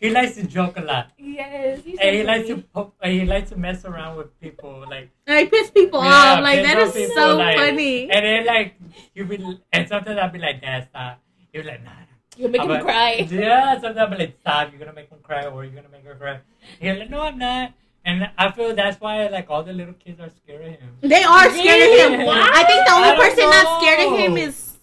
he 0.00 0.08
likes 0.10 0.34
to 0.36 0.46
joke 0.46 0.76
a 0.78 0.80
lot, 0.82 1.10
yes, 1.18 1.80
he's 1.84 1.98
and 1.98 2.14
he 2.16 2.22
so 2.22 2.26
likes 2.26 2.46
to 2.48 2.54
funny. 2.54 2.66
po- 2.74 2.92
uh, 3.02 3.08
he 3.08 3.24
likes 3.24 3.50
to 3.50 3.56
mess 3.56 3.84
around 3.84 4.16
with 4.16 4.38
people 4.40 4.84
like. 4.88 5.10
Like 5.26 5.50
piss 5.50 5.70
people 5.70 6.02
Yeah, 6.04 6.36
off. 6.36 6.40
Like 6.40 6.60
piss 6.60 6.66
that 6.68 6.82
off 6.82 6.88
is 6.88 6.94
people, 7.08 7.14
so 7.16 7.36
like- 7.36 7.56
funny. 7.56 8.10
And 8.10 8.24
then 8.24 8.46
like 8.46 8.74
you 9.14 9.24
be 9.24 9.36
and 9.72 9.88
sometimes 9.88 10.18
I'll 10.18 10.30
be 10.30 10.38
like, 10.38 10.60
Dad, 10.62 10.88
stop. 10.90 11.20
He'll 11.52 11.62
be 11.62 11.68
like, 11.68 11.84
Nah. 11.84 11.90
nah." 11.90 11.96
You'll 12.36 12.50
make 12.50 12.62
him 12.62 12.70
I'm 12.70 12.74
like, 12.76 12.84
cry. 12.84 13.12
Yeah, 13.30 13.74
sometimes 13.74 13.96
I'll 13.98 14.10
be 14.10 14.16
like, 14.16 14.36
stop. 14.40 14.70
You're 14.70 14.78
gonna 14.80 14.92
make 14.92 15.08
him 15.10 15.18
cry, 15.22 15.44
or 15.46 15.64
you're 15.64 15.74
gonna 15.74 15.88
make 15.92 16.04
her 16.04 16.14
cry. 16.16 16.40
He'll 16.80 16.98
like, 16.98 17.10
No, 17.10 17.20
I'm 17.22 17.38
not. 17.38 17.72
And 18.04 18.28
I 18.36 18.50
feel 18.52 18.74
that's 18.74 19.00
why 19.00 19.26
like 19.28 19.48
all 19.48 19.62
the 19.62 19.72
little 19.72 19.94
kids 19.94 20.20
are 20.20 20.28
scared 20.28 20.60
of 20.66 20.80
him. 20.80 20.90
They 21.00 21.22
are 21.24 21.50
scared 21.50 21.82
of 21.82 22.12
him. 22.12 22.20
Really? 22.20 22.28
I 22.30 22.64
think 22.64 22.86
the 22.86 22.92
only 22.92 23.08
don't 23.08 23.20
person 23.20 23.44
not 23.50 23.80
scared 23.80 24.00
of 24.12 24.18
him 24.18 24.36
is 24.36 24.76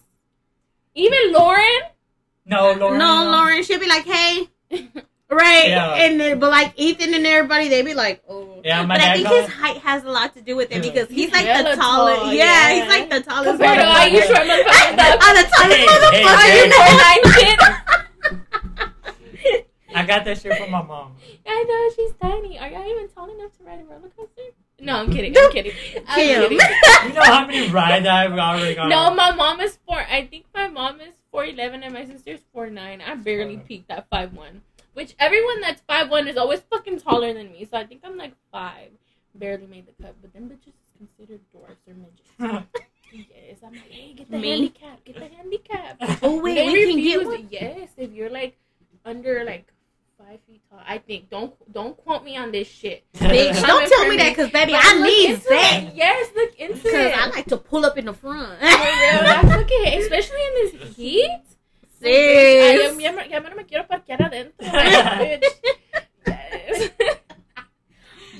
Even 0.94 1.32
Lauren. 1.32 1.80
No, 2.44 2.72
Lauren. 2.72 2.98
no 2.98 3.24
Lauren. 3.30 3.62
She'll 3.62 3.78
be 3.78 3.86
like, 3.88 4.04
"Hey," 4.04 4.48
right? 5.30 5.68
Yeah. 5.68 5.94
And 5.94 6.20
then, 6.20 6.40
but 6.40 6.50
like 6.50 6.74
Ethan 6.76 7.14
and 7.14 7.24
everybody, 7.24 7.68
they'd 7.68 7.84
be 7.84 7.94
like, 7.94 8.22
"Oh." 8.28 8.60
Yeah, 8.64 8.82
my 8.84 8.96
but 8.96 9.02
I 9.04 9.14
think 9.14 9.28
goes- 9.28 9.46
his 9.46 9.54
height 9.54 9.76
has 9.78 10.02
a 10.04 10.10
lot 10.10 10.34
to 10.34 10.40
do 10.42 10.56
with 10.56 10.70
it 10.72 10.82
because 10.82 11.08
he's 11.08 11.30
He's 11.30 11.32
like 11.32 11.46
the 11.46 11.74
tallest. 11.76 12.20
tall, 12.22 12.32
yeah, 12.32 12.44
yeah. 12.44 12.74
he's 12.74 12.88
like 12.90 13.08
the 13.10 13.20
tallest. 13.22 13.50
Compared 13.58 13.78
to 13.78 13.86
all 13.86 14.06
you 14.08 14.22
short 14.22 14.38
motherfuckers. 14.38 15.18
I'm 15.22 15.34
the 15.38 15.46
tallest 15.46 15.78
Hey, 15.78 15.86
motherfucker. 15.86 16.42
hey, 16.42 16.58
you 16.58 16.66
know? 16.70 16.82
Four 16.82 16.94
nine 16.98 17.22
shit. 17.38 17.58
I 19.94 20.04
got 20.06 20.24
that 20.24 20.40
shit 20.40 20.56
from 20.56 20.70
my 20.70 20.82
mom. 20.82 21.16
I 21.46 21.64
know 21.64 21.90
she's 21.94 22.14
tiny. 22.20 22.58
Are 22.58 22.68
y'all 22.68 22.88
even 22.90 23.08
tall 23.08 23.30
enough 23.34 23.56
to 23.58 23.64
ride 23.64 23.80
a 23.80 23.84
roller 23.84 24.08
coaster? 24.16 24.42
No, 24.80 24.96
I'm 24.96 25.12
kidding. 25.12 25.34
I'm 25.36 25.52
kidding. 25.52 25.72
I'm 26.08 26.18
kidding. 26.18 26.58
You 27.06 27.12
know 27.14 27.22
how 27.22 27.46
many 27.46 27.68
rides 27.68 28.06
I've 28.06 28.32
already 28.32 28.74
gone 28.74 28.88
No, 28.88 28.98
on? 29.10 29.16
my 29.16 29.32
mom 29.32 29.60
is 29.60 29.78
four. 29.86 29.98
I 29.98 30.26
think 30.26 30.46
my 30.54 30.68
mom 30.68 31.00
is 31.00 31.14
four 31.30 31.44
eleven 31.44 31.82
and 31.82 31.92
my 31.94 32.04
sister's 32.04 32.40
four 32.52 32.70
nine. 32.70 33.00
I 33.00 33.14
barely 33.16 33.56
Oh. 33.56 33.66
peaked 33.66 33.90
at 33.90 34.08
five 34.08 34.32
one. 34.34 34.62
Which 34.94 35.14
everyone 35.18 35.60
that's 35.60 35.80
five 35.82 36.10
one 36.10 36.28
is 36.28 36.36
always 36.36 36.60
fucking 36.60 37.00
taller 37.00 37.32
than 37.32 37.50
me. 37.52 37.64
So 37.70 37.76
I 37.76 37.84
think 37.86 38.02
I'm 38.04 38.16
like 38.16 38.34
five. 38.52 38.90
Barely 39.34 39.66
made 39.66 39.86
the 39.86 40.02
cut, 40.02 40.14
but 40.20 40.32
them 40.32 40.44
bitches 40.50 40.68
is 40.68 40.92
considered 40.98 41.40
dwarfs 41.52 41.80
or 41.88 41.94
midgets. 41.94 42.28
yes, 43.12 43.58
I'm 43.62 43.68
I'm 43.68 43.72
like, 43.74 43.90
hey, 43.90 44.12
get 44.14 44.30
the 44.30 44.38
Me? 44.38 44.50
handicap, 44.50 45.04
get 45.04 45.14
the 45.16 45.28
handicap. 45.36 45.96
Oh 46.22 46.40
wait, 46.40 46.54
They 46.54 46.70
we 46.72 46.86
can 46.92 47.02
get 47.02 47.24
one. 47.26 47.48
Yes, 47.50 47.90
if 47.96 48.12
you're 48.12 48.30
like 48.30 48.56
under 49.04 49.42
like 49.44 49.72
five 50.18 50.38
feet 50.46 50.60
tall, 50.70 50.80
I 50.86 50.91
think. 51.06 51.30
Don't 51.30 51.52
don't 51.72 51.96
quote 51.96 52.24
me 52.24 52.36
on 52.36 52.52
this 52.52 52.68
shit. 52.68 53.04
Bitch, 53.14 53.60
don't 53.66 53.88
tell 53.88 54.04
me 54.04 54.10
me. 54.10 54.16
that, 54.18 54.36
cause 54.36 54.50
baby, 54.50 54.74
I 54.74 55.02
need 55.02 55.36
that. 55.48 55.82
it. 55.84 55.94
Yes, 55.94 56.30
look 56.34 56.54
into 56.56 56.88
it. 56.88 57.12
Cause. 57.14 57.20
I 57.20 57.26
like 57.30 57.46
to 57.46 57.56
pull 57.56 57.84
up 57.84 57.96
in 57.98 58.06
the 58.06 58.12
front. 58.14 58.58
For 58.58 58.64
real, 58.66 58.72
that's 59.26 59.62
okay, 59.62 59.98
especially 60.00 60.40
in 60.40 60.54
this 60.80 60.96
heat. 60.96 61.30
Ay, 62.04 62.76
Sis. 62.90 62.98
ya, 63.00 63.12
ya 63.30 63.38
no 63.38 63.54
me 63.54 63.62
quiero 63.64 63.84
parquear 63.84 64.18
adentro. 64.18 64.52
Bitch. 64.58 65.44
Yes. 66.26 66.90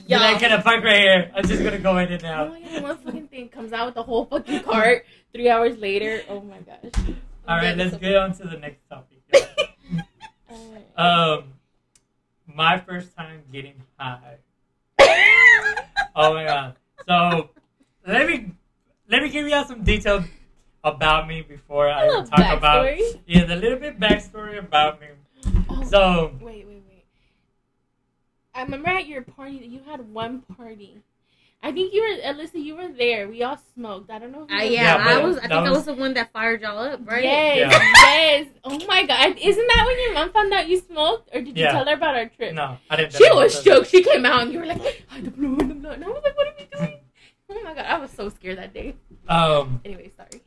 You're 0.06 0.18
Y'all. 0.18 0.32
like, 0.32 0.40
gonna 0.40 0.60
park 0.62 0.82
right 0.84 1.00
here. 1.00 1.30
I'm 1.34 1.46
just 1.46 1.62
gonna 1.62 1.78
go 1.78 1.96
in 1.98 2.10
and 2.12 2.24
Oh 2.24 2.28
out. 2.28 2.50
my 2.50 2.60
god, 2.60 2.82
one 2.82 2.98
fucking 2.98 3.28
thing 3.28 3.48
comes 3.48 3.72
out 3.72 3.86
with 3.86 3.94
the 3.94 4.02
whole 4.02 4.24
fucking 4.26 4.60
cart 4.64 5.06
three 5.32 5.48
hours 5.48 5.78
later. 5.78 6.22
Oh 6.28 6.40
my 6.40 6.58
gosh. 6.58 6.90
All 7.46 7.56
right, 7.56 7.76
let's 7.76 7.92
is 7.94 7.98
get 7.98 8.16
on 8.16 8.34
to 8.34 8.44
the 8.48 8.56
next 8.58 8.80
topic. 8.88 9.22
um, 10.96 11.51
my 12.54 12.78
first 12.78 13.14
time 13.16 13.42
getting 13.52 13.74
high. 13.98 14.36
Oh 16.14 16.34
my 16.34 16.44
god! 16.44 16.76
So 17.08 17.48
let 18.06 18.26
me 18.26 18.52
let 19.08 19.22
me 19.22 19.30
give 19.30 19.48
you 19.48 19.54
all 19.54 19.64
some 19.64 19.82
details 19.82 20.24
about 20.84 21.26
me 21.26 21.40
before 21.40 21.88
I 21.88 22.06
talk 22.08 22.58
about 22.58 22.84
backstory. 22.84 23.20
yeah, 23.26 23.44
the 23.44 23.56
little 23.56 23.78
bit 23.78 23.98
backstory 23.98 24.58
about 24.58 25.00
me. 25.00 25.06
Oh, 25.70 25.84
So 25.84 26.32
wait, 26.40 26.66
wait, 26.66 26.82
wait. 26.86 27.06
I 28.54 28.62
remember 28.62 28.90
at 28.90 29.06
your 29.06 29.22
party 29.22 29.58
that 29.60 29.68
you 29.68 29.80
had 29.88 30.12
one 30.12 30.42
party. 30.42 30.98
I 31.64 31.70
think 31.70 31.94
you 31.94 32.02
were, 32.02 32.32
Alyssa, 32.32 32.54
you 32.62 32.74
were 32.74 32.88
there. 32.88 33.28
We 33.28 33.42
all 33.44 33.56
smoked. 33.74 34.10
I 34.10 34.18
don't 34.18 34.32
know 34.32 34.42
if 34.44 34.50
you 34.50 34.56
Uh, 34.56 34.60
yeah, 34.62 34.96
Yeah, 34.98 35.18
I 35.18 35.24
was. 35.24 35.36
I 35.38 35.42
that 35.42 35.48
think 35.48 35.52
I 35.52 35.60
was- 35.70 35.70
was 35.78 35.84
the 35.86 35.94
one 35.94 36.14
that 36.14 36.32
fired 36.32 36.60
y'all 36.60 36.76
up, 36.78 37.00
right? 37.04 37.22
Yes, 37.22 37.58
Yeah. 37.58 37.92
yes. 38.02 38.46
Oh 38.64 38.78
my 38.88 39.06
god. 39.06 39.36
Isn't 39.38 39.66
that 39.68 39.84
when 39.86 39.98
your 40.00 40.14
mom 40.14 40.32
found 40.32 40.52
out 40.52 40.68
you 40.68 40.78
smoked? 40.80 41.30
Or 41.32 41.40
did 41.40 41.56
you 41.56 41.62
Yeah. 41.64 41.72
tell 41.72 41.84
her 41.86 41.94
about 41.94 42.16
our 42.16 42.26
trip? 42.26 42.52
no, 42.54 42.78
I 42.90 42.96
didn't. 42.96 43.12
She 43.14 43.30
was 43.30 43.62
shook. 43.62 43.86
She 43.86 44.02
came 44.02 44.26
out 44.26 44.42
and 44.42 44.52
you 44.52 44.58
were 44.58 44.66
like, 44.66 45.06
I 45.12 45.20
the 45.20 45.30
blue 45.30 45.56
and 45.58 45.70
the 45.70 45.74
blood. 45.74 45.94
And 45.94 46.04
I 46.04 46.08
was 46.08 46.22
like, 46.24 46.36
what 46.36 46.48
are 46.48 46.54
we 46.58 46.64
doing? 46.76 46.98
Oh 47.50 47.60
my 47.62 47.74
god, 47.74 47.84
I 47.86 47.98
was 47.98 48.10
so 48.10 48.28
scared 48.28 48.58
that 48.58 48.72
day. 48.74 48.94
Um, 49.28 49.80
Anyway, 49.84 50.10
sorry. 50.16 50.42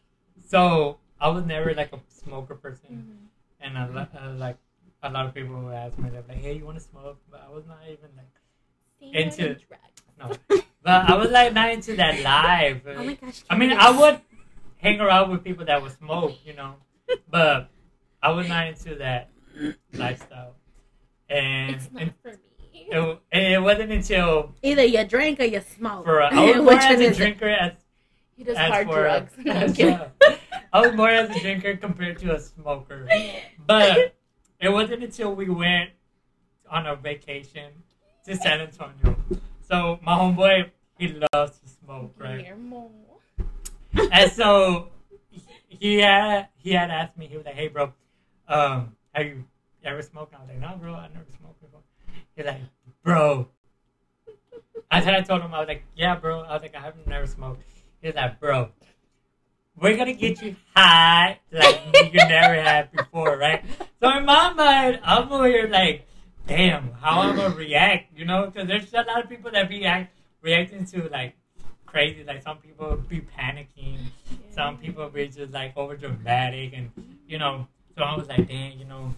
so 0.45 0.97
I 1.21 1.29
was 1.29 1.45
never 1.45 1.73
like 1.73 1.93
a 1.93 1.99
smoker 2.09 2.55
person, 2.55 2.89
Mm-hmm. 2.91 3.25
and 3.61 3.77
I, 3.77 3.87
li- 3.87 4.19
uh, 4.19 4.33
like 4.33 4.57
a 5.03 5.09
lot 5.11 5.27
of 5.27 5.33
people 5.33 5.55
would 5.61 5.73
ask 5.75 5.97
me, 5.99 6.09
they're 6.09 6.23
like, 6.27 6.37
"Hey, 6.39 6.53
you 6.57 6.65
want 6.65 6.77
to 6.77 6.83
smoke?" 6.83 7.19
But 7.31 7.43
I 7.47 7.53
was 7.53 7.65
not 7.67 7.77
even 7.83 8.09
like, 8.17 8.33
Into- 9.13 9.57
no, 10.19 10.31
but 10.85 11.09
I 11.09 11.15
was 11.17 11.31
like 11.31 11.51
not 11.53 11.71
into 11.71 11.95
that 11.97 12.21
live. 12.21 12.81
Oh 12.87 13.03
my 13.03 13.15
gosh. 13.15 13.43
I 13.49 13.57
mean, 13.57 13.73
I 13.73 13.89
would 13.89 14.21
hang 14.77 15.01
around 15.01 15.31
with 15.31 15.43
people 15.43 15.65
that 15.65 15.81
would 15.81 15.91
smoke, 15.97 16.37
you 16.45 16.53
know, 16.53 16.75
but 17.29 17.69
I 18.21 18.29
was 18.31 18.47
not 18.47 18.67
into 18.67 18.95
that 18.95 19.31
lifestyle. 19.93 20.55
And, 21.27 21.75
It's 21.75 21.91
not 21.91 22.03
and 22.03 22.13
for 22.21 22.29
me. 22.31 22.87
it, 22.91 23.19
it 23.31 23.61
wasn't 23.63 23.91
until 23.91 24.53
Either 24.61 24.83
you 24.83 25.03
drink 25.05 25.39
or 25.39 25.45
you 25.45 25.59
smoke. 25.61 26.05
for 26.05 26.21
I 26.21 26.29
was 26.45 26.55
more 26.57 26.65
Which 26.67 26.83
as 26.83 26.99
a 26.99 27.03
is 27.03 27.11
it? 27.11 27.17
drinker 27.17 27.47
as, 27.49 27.71
He 28.37 28.43
does 28.43 28.55
as 28.57 28.69
hard 28.69 28.87
for 28.87 29.01
drugs. 29.01 29.31
No, 29.43 29.51
I'm 29.53 29.63
as 29.63 29.73
kidding. 29.75 29.93
a- 29.95 30.11
I 30.71 30.81
was 30.81 30.93
more 30.95 31.09
as 31.09 31.35
a 31.35 31.39
drinker 31.39 31.77
compared 31.77 32.19
to 32.19 32.35
a 32.35 32.39
smoker. 32.39 33.07
But 33.65 34.13
it 34.59 34.69
wasn't 34.69 35.03
until 35.03 35.33
we 35.33 35.49
went 35.49 35.89
on 36.69 36.85
a 36.85 36.95
vacation 36.95 37.71
to 38.25 38.35
San 38.35 38.61
Antonio. 38.61 39.15
So 39.67 39.99
my 40.03 40.13
homeboy, 40.13 40.69
he 40.97 41.07
loves 41.33 41.59
to 41.59 41.67
smoke, 41.67 42.13
right? 42.17 42.45
And 44.11 44.31
so 44.31 44.89
he 45.67 45.99
had 45.99 46.49
he 46.57 46.71
had 46.71 46.91
asked 46.91 47.17
me, 47.17 47.27
he 47.27 47.37
was 47.37 47.45
like, 47.45 47.55
"Hey, 47.55 47.67
bro, 47.67 47.93
um, 48.47 48.95
have 49.13 49.25
you 49.25 49.45
ever 49.83 50.01
smoked?" 50.01 50.33
I 50.35 50.39
was 50.39 50.49
like, 50.49 50.59
"No, 50.59 50.77
bro, 50.79 50.93
I 50.93 51.07
never 51.07 51.25
smoked 51.39 51.61
before." 51.61 51.81
He's 52.35 52.45
like, 52.45 52.61
"Bro," 53.03 53.47
I 54.91 55.01
said 55.01 55.15
I 55.15 55.21
told 55.21 55.41
him 55.41 55.53
I 55.53 55.59
was 55.59 55.67
like, 55.67 55.83
"Yeah, 55.95 56.15
bro," 56.15 56.41
I 56.41 56.53
was 56.53 56.61
like, 56.61 56.75
"I 56.75 56.81
haven't 56.81 57.07
never 57.07 57.25
smoked." 57.25 57.63
He's 58.01 58.13
like, 58.13 58.39
"Bro, 58.39 58.69
we're 59.75 59.97
gonna 59.97 60.13
get 60.13 60.41
you 60.41 60.55
high 60.75 61.39
like 61.51 61.81
you 62.13 62.19
never 62.27 62.55
had 62.55 62.91
before, 62.91 63.37
right?" 63.37 63.63
So 63.99 64.15
in 64.17 64.25
my 64.25 64.53
mind, 64.53 64.99
I'm 65.03 65.31
over 65.31 65.47
here 65.47 65.67
like, 65.67 66.07
"Damn, 66.47 66.91
how 66.93 67.21
I'm 67.21 67.35
gonna 67.35 67.55
react?" 67.55 68.17
You 68.17 68.25
know, 68.25 68.45
because 68.47 68.67
there's 68.67 68.93
a 68.93 68.97
lot 69.03 69.23
of 69.23 69.29
people 69.29 69.51
that 69.51 69.69
react 69.69 70.13
reacting 70.41 70.85
to 70.87 71.09
like 71.09 71.35
crazy. 71.85 72.23
Like 72.23 72.43
some 72.43 72.57
people 72.57 72.97
be 73.09 73.21
panicking 73.21 73.99
some 74.51 74.77
people 74.77 75.09
be 75.09 75.27
just 75.27 75.51
like 75.51 75.75
over 75.75 75.97
dramatic 75.97 76.71
and 76.73 76.89
you 77.27 77.37
know 77.37 77.67
so 77.97 78.03
i 78.03 78.15
was 78.15 78.25
like 78.29 78.47
dang 78.47 78.79
you 78.79 78.85
know 78.85 79.13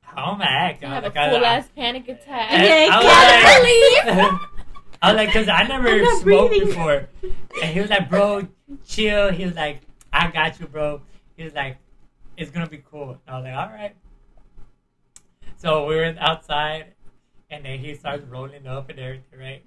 how 0.00 0.32
am 0.32 0.40
i 0.40 0.46
act 0.46 0.82
I 0.82 0.86
I 0.86 0.94
have 0.94 1.04
was 1.04 1.12
a 1.12 1.18
like, 1.18 1.30
full 1.32 1.44
I, 1.44 1.48
ass 1.48 1.68
panic 1.76 2.08
attack. 2.08 2.50
and 2.50 2.62
Yeah, 2.62 2.96
I 2.96 3.02
can't 3.02 4.06
was 4.06 4.16
like, 4.16 4.40
I 5.02 5.12
was 5.12 5.16
like, 5.16 5.28
because 5.28 5.48
I 5.48 5.62
never 5.64 6.04
smoked 6.20 6.50
breathing. 6.50 6.68
before. 6.68 7.08
And 7.62 7.72
he 7.74 7.80
was 7.80 7.90
like, 7.90 8.08
bro, 8.08 8.46
chill. 8.86 9.32
He 9.32 9.44
was 9.44 9.54
like, 9.56 9.80
I 10.12 10.30
got 10.30 10.60
you, 10.60 10.66
bro. 10.66 11.00
He 11.36 11.42
was 11.44 11.54
like, 11.54 11.76
it's 12.36 12.50
going 12.52 12.64
to 12.64 12.70
be 12.70 12.82
cool. 12.88 13.10
And 13.10 13.18
I 13.26 13.34
was 13.36 13.44
like, 13.44 13.54
all 13.54 13.74
right. 13.74 13.96
So 15.62 15.86
we 15.86 15.94
were 15.94 16.12
outside, 16.18 16.94
and 17.48 17.64
then 17.64 17.78
he 17.78 17.94
starts 17.94 18.26
rolling 18.26 18.66
up 18.66 18.90
and 18.90 18.98
everything, 18.98 19.38
right? 19.38 19.62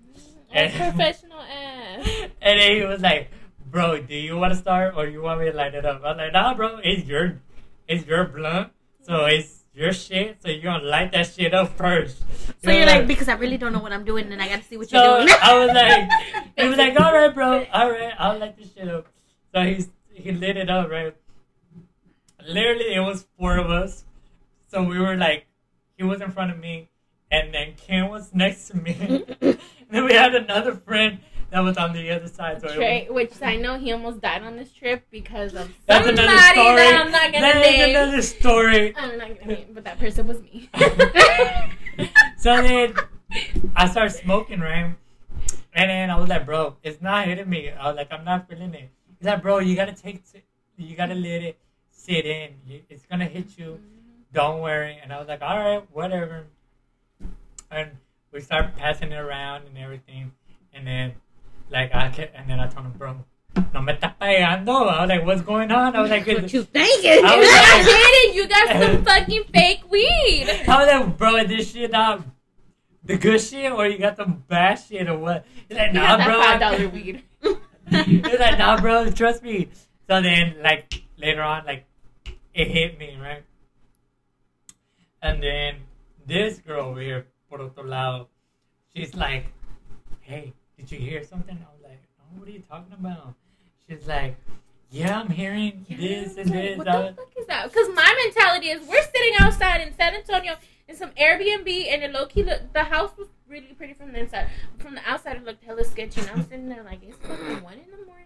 And, 0.51 0.73
professional 0.91 1.39
ass. 1.39 2.05
And 2.41 2.60
then 2.60 2.75
he 2.75 2.84
was 2.84 2.99
like, 2.99 3.31
"Bro, 3.71 4.01
do 4.01 4.13
you 4.13 4.36
want 4.36 4.51
to 4.51 4.60
start 4.60 4.95
or 4.97 5.08
you 5.08 5.21
want 5.21 5.39
me 5.39 5.49
to 5.49 5.55
light 5.55 5.73
it 5.73 5.86
up?" 5.86 6.01
I'm 6.03 6.17
like, 6.17 6.34
"Nah, 6.34 6.53
bro. 6.53 6.81
It's 6.84 7.08
your, 7.08 7.39
it's 7.88 8.05
your 8.05 8.25
blunt, 8.25 8.73
so 9.03 9.23
it's 9.23 9.63
your 9.73 9.93
shit. 9.93 10.43
So 10.43 10.49
you're 10.49 10.63
gonna 10.63 10.84
light 10.84 11.13
that 11.13 11.27
shit 11.27 11.53
up 11.53 11.77
first. 11.77 12.25
So 12.62 12.71
you're 12.71 12.86
like, 12.86 13.08
because 13.08 13.29
I 13.29 13.36
really 13.39 13.55
don't 13.55 13.71
know 13.71 13.79
what 13.79 13.93
I'm 13.93 14.03
doing, 14.03 14.29
and 14.34 14.41
I 14.41 14.49
gotta 14.49 14.63
see 14.63 14.75
what 14.75 14.89
so 14.89 14.99
you're 14.99 15.27
doing. 15.27 15.39
I 15.41 15.60
was 15.63 15.71
like, 15.71 16.10
he 16.58 16.67
was 16.67 16.77
like, 16.77 16.99
"All 16.99 17.13
right, 17.13 17.34
bro. 17.34 17.63
All 17.73 17.89
right, 17.89 18.13
I'll 18.19 18.38
light 18.38 18.58
this 18.58 18.73
shit 18.73 18.89
up." 18.89 19.08
So 19.53 19.63
he's 19.63 19.88
he 20.12 20.34
lit 20.34 20.58
it 20.58 20.69
up, 20.69 20.91
right? 20.91 21.15
Literally, 22.45 22.93
it 22.93 22.99
was 22.99 23.25
four 23.39 23.55
of 23.55 23.71
us. 23.71 24.03
So 24.67 24.84
we 24.84 24.99
were 24.99 25.15
like, 25.15 25.47
he 25.97 26.03
was 26.03 26.21
in 26.21 26.31
front 26.31 26.51
of 26.51 26.58
me, 26.60 26.89
and 27.31 27.53
then 27.53 27.73
Ken 27.75 28.10
was 28.10 28.34
next 28.34 28.67
to 28.69 28.77
me. 28.77 29.23
and 29.41 29.58
then 29.89 30.05
we 30.05 30.13
had 30.13 30.36
another 30.36 30.73
friend 30.75 31.19
that 31.51 31.60
was 31.62 31.77
on 31.77 31.93
the 31.93 32.10
other 32.12 32.27
side. 32.27 32.62
So 32.62 32.67
it 32.69 33.08
was- 33.12 33.15
which 33.31 33.41
I 33.41 33.55
know 33.55 33.77
he 33.77 33.91
almost 33.91 34.21
died 34.21 34.41
on 34.43 34.58
this 34.58 34.71
trip 34.71 35.05
because 35.12 35.53
of 35.53 35.71
That's 35.86 36.05
somebody 36.05 36.27
another 36.27 36.38
story. 36.53 36.75
that 36.75 37.01
I'm 37.05 37.12
not 37.12 37.31
gonna 37.31 37.41
That 37.45 37.55
is 37.65 37.77
name. 37.77 37.89
another 37.95 38.21
story. 38.21 38.95
I'm 38.97 39.17
not 39.17 39.39
gonna 39.39 39.53
name, 39.53 39.67
but 39.73 39.84
that 39.86 39.99
person 39.99 40.27
was 40.27 40.41
me. 40.41 40.69
so 42.38 42.62
then 42.62 42.93
I 43.75 43.88
started 43.88 44.12
smoking, 44.12 44.60
right? 44.60 44.95
And 45.73 45.89
then 45.89 46.10
I 46.10 46.17
was 46.19 46.29
like, 46.29 46.45
bro, 46.45 46.77
it's 46.84 47.01
not 47.01 47.25
hitting 47.27 47.49
me. 47.49 47.69
I 47.69 47.88
was 47.88 47.95
like, 47.97 48.12
I'm 48.12 48.23
not 48.23 48.47
feeling 48.49 48.73
it. 48.73 48.89
He's 49.19 49.25
like, 49.27 49.41
bro, 49.41 49.60
you 49.60 49.75
gotta 49.75 49.93
take, 49.93 50.23
you 50.77 50.95
gotta 50.95 51.15
let 51.15 51.41
it 51.43 51.58
sit 51.91 52.25
in. 52.25 52.51
It's 52.89 53.05
gonna 53.05 53.25
hit 53.25 53.58
you. 53.58 53.79
Mm-hmm. 53.79 53.94
Don't 54.36 54.60
worry. 54.62 55.00
And 55.02 55.12
I 55.13 55.17
was 55.19 55.28
like, 55.30 55.41
all 55.41 55.58
right, 55.58 55.82
whatever. 55.93 56.43
And 57.71 57.91
we 58.34 58.41
started 58.41 58.76
passing 58.76 59.12
it 59.13 59.17
around 59.17 59.65
and 59.65 59.78
everything. 59.78 60.34
And 60.74 60.86
then, 60.86 61.13
like, 61.71 61.95
I 61.95 62.10
kept, 62.10 62.36
and 62.36 62.50
then 62.50 62.60
I 62.60 62.67
told 62.67 62.86
him, 62.86 62.91
bro, 62.98 63.15
no 63.74 63.82
me 63.82 63.93
está 63.93 64.13
pegando. 64.19 64.91
I 64.91 65.02
was 65.02 65.10
like, 65.10 65.26
what's 65.26 65.41
going 65.41 65.71
on? 65.71 65.95
I 65.95 66.02
was 66.02 66.12
like, 66.12 66.28
what 66.28 66.52
you 66.52 66.63
thinking? 66.63 67.24
I 67.26 67.38
was 67.39 67.48
I 67.50 67.78
like- 67.78 67.86
it. 67.88 68.36
You 68.36 68.48
got 68.48 68.82
some 68.84 69.06
fucking 69.10 69.43
fake 69.54 69.89
weed. 69.89 70.48
I 70.67 70.84
was 70.84 70.88
like, 71.08 71.17
bro, 71.17 71.38
is 71.38 71.48
this 71.48 71.71
shit 71.71 71.91
not 71.91 72.21
the 73.06 73.15
good 73.17 73.39
shit 73.39 73.71
or 73.71 73.88
you 73.88 73.98
got 73.98 74.17
the 74.17 74.26
bad 74.26 74.76
shit 74.76 75.08
or 75.08 75.17
what? 75.17 75.45
He's 75.69 75.78
like, 75.78 75.93
nah, 75.93 76.17
bro. 76.24 76.41
five 76.41 76.60
dollar 76.60 76.89
weed. 76.89 77.24
He's 77.89 78.39
like, 78.39 78.58
nah, 78.58 78.82
bro, 78.82 79.10
trust 79.12 79.43
me. 79.43 79.69
So 80.10 80.21
then, 80.21 80.58
like, 80.62 81.04
later 81.17 81.41
on, 81.41 81.65
like, 81.65 81.86
it 82.54 82.67
hit 82.69 83.00
me, 83.00 83.17
right? 83.21 83.43
And 85.25 85.41
then 85.41 85.77
this 86.28 86.59
girl 86.59 86.89
over 86.89 87.01
here, 87.01 87.26
por 87.49 87.59
otro 87.59 87.84
lado, 87.84 88.28
she's 88.93 89.15
like, 89.15 89.47
hey, 90.21 90.53
did 90.78 90.91
you 90.91 90.99
hear 90.99 91.23
something? 91.23 91.57
I 91.57 91.73
was 91.73 91.82
like, 91.82 91.99
no, 92.19 92.39
what 92.39 92.47
are 92.47 92.51
you 92.51 92.61
talking 92.69 92.93
about? 92.93 93.34
She's 93.89 94.05
like, 94.05 94.36
yeah, 94.91 95.19
I'm 95.19 95.30
hearing 95.30 95.84
this 95.89 96.38
and 96.38 96.51
this. 96.51 96.78
What 96.78 96.86
the 96.86 96.91
uh, 96.91 97.13
fuck 97.13 97.34
is 97.39 97.47
that? 97.47 97.73
Because 97.73 97.89
my 97.95 98.13
mentality 98.23 98.67
is 98.67 98.88
we're 98.88 99.01
sitting 99.01 99.34
outside 99.39 99.82
in 99.82 99.95
San 99.95 100.13
Antonio 100.13 100.57
in 100.88 100.95
some 100.95 101.09
Airbnb, 101.19 101.67
and 101.91 102.03
it 102.03 102.11
low 102.11 102.28
key 102.28 102.43
look, 102.43 102.71
the 102.73 102.84
house 102.84 103.17
was 103.17 103.28
really 103.49 103.73
pretty 103.73 103.93
from 103.93 104.13
the 104.13 104.19
inside. 104.19 104.47
From 104.78 104.93
the 104.93 105.01
outside, 105.09 105.38
it 105.38 105.43
looked 105.43 105.63
hella 105.63 105.86
sketchy. 105.86 106.21
And 106.21 106.30
I'm 106.30 106.43
sitting 106.43 106.69
there 106.69 106.84
like 106.84 106.99
it's 107.01 107.17
fucking 107.17 107.63
one 107.63 107.73
in 107.73 107.89
the 107.89 108.05
morning. 108.05 108.24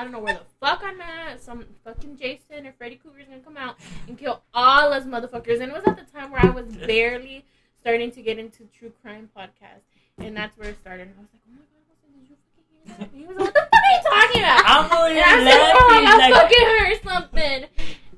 I 0.00 0.02
don't 0.02 0.12
know 0.12 0.20
where 0.20 0.32
the 0.32 0.46
fuck 0.66 0.80
I'm 0.82 0.98
at. 1.02 1.42
Some 1.42 1.66
fucking 1.84 2.16
Jason 2.16 2.66
or 2.66 2.72
Freddy 2.72 2.96
Krueger's 2.96 3.26
gonna 3.28 3.42
come 3.42 3.58
out 3.58 3.76
and 4.08 4.16
kill 4.16 4.42
all 4.54 4.94
us 4.94 5.04
motherfuckers. 5.04 5.60
And 5.60 5.70
it 5.70 5.74
was 5.74 5.82
at 5.86 5.98
the 5.98 6.10
time 6.10 6.30
where 6.30 6.42
I 6.42 6.48
was 6.48 6.74
barely 6.86 7.44
starting 7.82 8.10
to 8.12 8.22
get 8.22 8.38
into 8.38 8.64
true 8.74 8.94
crime 9.02 9.28
podcasts, 9.36 9.84
and 10.16 10.34
that's 10.34 10.56
where 10.56 10.70
it 10.70 10.78
started. 10.80 11.08
And 11.08 11.16
I 11.18 11.20
was 11.20 11.28
like, 11.34 11.42
oh 11.46 11.52
my 11.52 11.66
god, 11.68 12.16
did 12.18 12.30
you 12.30 12.36
fucking 12.56 12.86
hear 12.86 12.96
that? 12.96 13.12
And 13.12 13.20
he 13.20 13.26
was 13.26 13.36
like, 13.36 13.44
what 13.44 13.54
the 13.54 13.60
fuck 13.60 13.82
are 13.84 13.92
you 13.92 14.02
talking 14.08 14.42
about? 14.42 14.64
I'm 14.64 14.84
over 14.86 15.12
And 15.12 15.20
I 15.20 15.44
like, 15.44 15.74
oh. 15.76 15.88
I 15.92 16.16
Like, 16.16 16.34
fucking 16.34 16.66
hurt 16.66 16.92
or 16.92 17.10
something. 17.10 17.64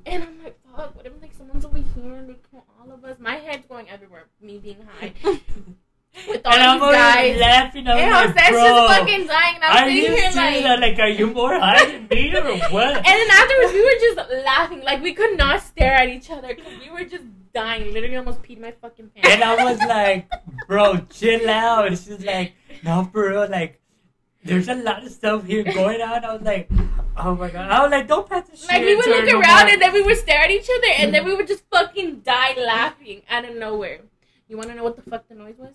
And 0.05 0.23
I'm 0.23 0.43
like, 0.45 0.59
fuck, 0.73 0.95
what 0.95 1.05
if 1.05 1.11
like 1.21 1.33
someone's 1.33 1.65
over 1.65 1.79
here 1.79 2.13
and 2.13 2.29
they 2.29 2.37
kill 2.49 2.63
all 2.79 2.93
of 2.93 3.03
us? 3.03 3.17
My 3.19 3.35
head's 3.35 3.65
going 3.65 3.89
everywhere, 3.89 4.27
me 4.39 4.57
being 4.57 4.87
high. 5.01 5.11
With 6.27 6.45
all 6.45 6.53
and 6.53 6.61
I'm 6.61 6.79
these 6.79 6.83
over 6.83 6.95
here 6.95 7.33
guys. 7.33 7.39
laughing. 7.39 7.87
I'm 7.87 7.97
And 7.97 8.11
like, 8.11 8.45
Jose's 8.45 8.61
just 8.61 8.97
fucking 8.97 9.27
dying. 9.27 9.55
And 9.55 9.63
I'm 9.63 9.83
are 9.83 9.89
sitting 9.89 10.15
here 10.15 10.31
like. 10.35 10.81
Like, 10.81 10.99
are 10.99 11.09
you 11.09 11.27
more 11.27 11.59
high 11.59 11.85
than 11.85 12.07
me 12.07 12.35
or 12.35 12.57
what? 12.69 12.95
And 12.95 13.05
then 13.05 13.29
afterwards, 13.31 13.73
we 13.73 13.81
were 13.81 13.99
just 13.99 14.45
laughing. 14.45 14.81
Like, 14.83 15.01
we 15.01 15.13
could 15.13 15.37
not 15.37 15.61
stare 15.61 15.95
at 15.95 16.09
each 16.09 16.29
other 16.29 16.53
because 16.53 16.73
we 16.79 16.91
were 16.91 17.03
just 17.03 17.23
dying. 17.53 17.91
Literally 17.91 18.15
almost 18.17 18.43
peed 18.43 18.59
my 18.59 18.71
fucking 18.71 19.09
pants. 19.09 19.29
And 19.29 19.43
I 19.43 19.63
was 19.63 19.79
like, 19.79 20.31
bro, 20.67 20.97
chill 21.09 21.49
out. 21.49 21.87
And 21.87 21.97
she's 21.97 22.23
like, 22.23 22.53
no, 22.83 23.09
for 23.11 23.29
real, 23.29 23.49
like, 23.49 23.81
there's 24.43 24.67
a 24.67 24.75
lot 24.75 25.03
of 25.03 25.11
stuff 25.11 25.45
here 25.45 25.63
going 25.63 26.01
on. 26.01 26.23
I 26.23 26.33
was 26.33 26.43
like, 26.43 26.69
oh 27.17 27.35
my 27.35 27.49
god. 27.49 27.71
I 27.71 27.81
was 27.81 27.91
like, 27.91 28.07
don't 28.07 28.29
pass 28.29 28.47
the 28.49 28.57
shit. 28.57 28.69
Like, 28.69 28.81
we 28.81 28.95
would 28.95 29.05
look 29.05 29.33
around 29.33 29.69
and 29.69 29.81
then 29.81 29.93
we 29.93 30.01
would 30.01 30.17
stare 30.17 30.43
at 30.43 30.51
each 30.51 30.69
other 30.69 30.93
and 30.97 31.13
then 31.13 31.23
we 31.23 31.31
mm-hmm. 31.31 31.37
would 31.37 31.47
just 31.47 31.63
fucking 31.71 32.19
die 32.19 32.55
laughing 32.59 33.23
out 33.29 33.45
of 33.45 33.55
nowhere. 33.55 34.01
You 34.47 34.57
want 34.57 34.69
to 34.69 34.75
know 34.75 34.83
what 34.83 34.95
the 34.95 35.09
fuck 35.09 35.27
the 35.27 35.35
noise 35.35 35.55
was? 35.57 35.73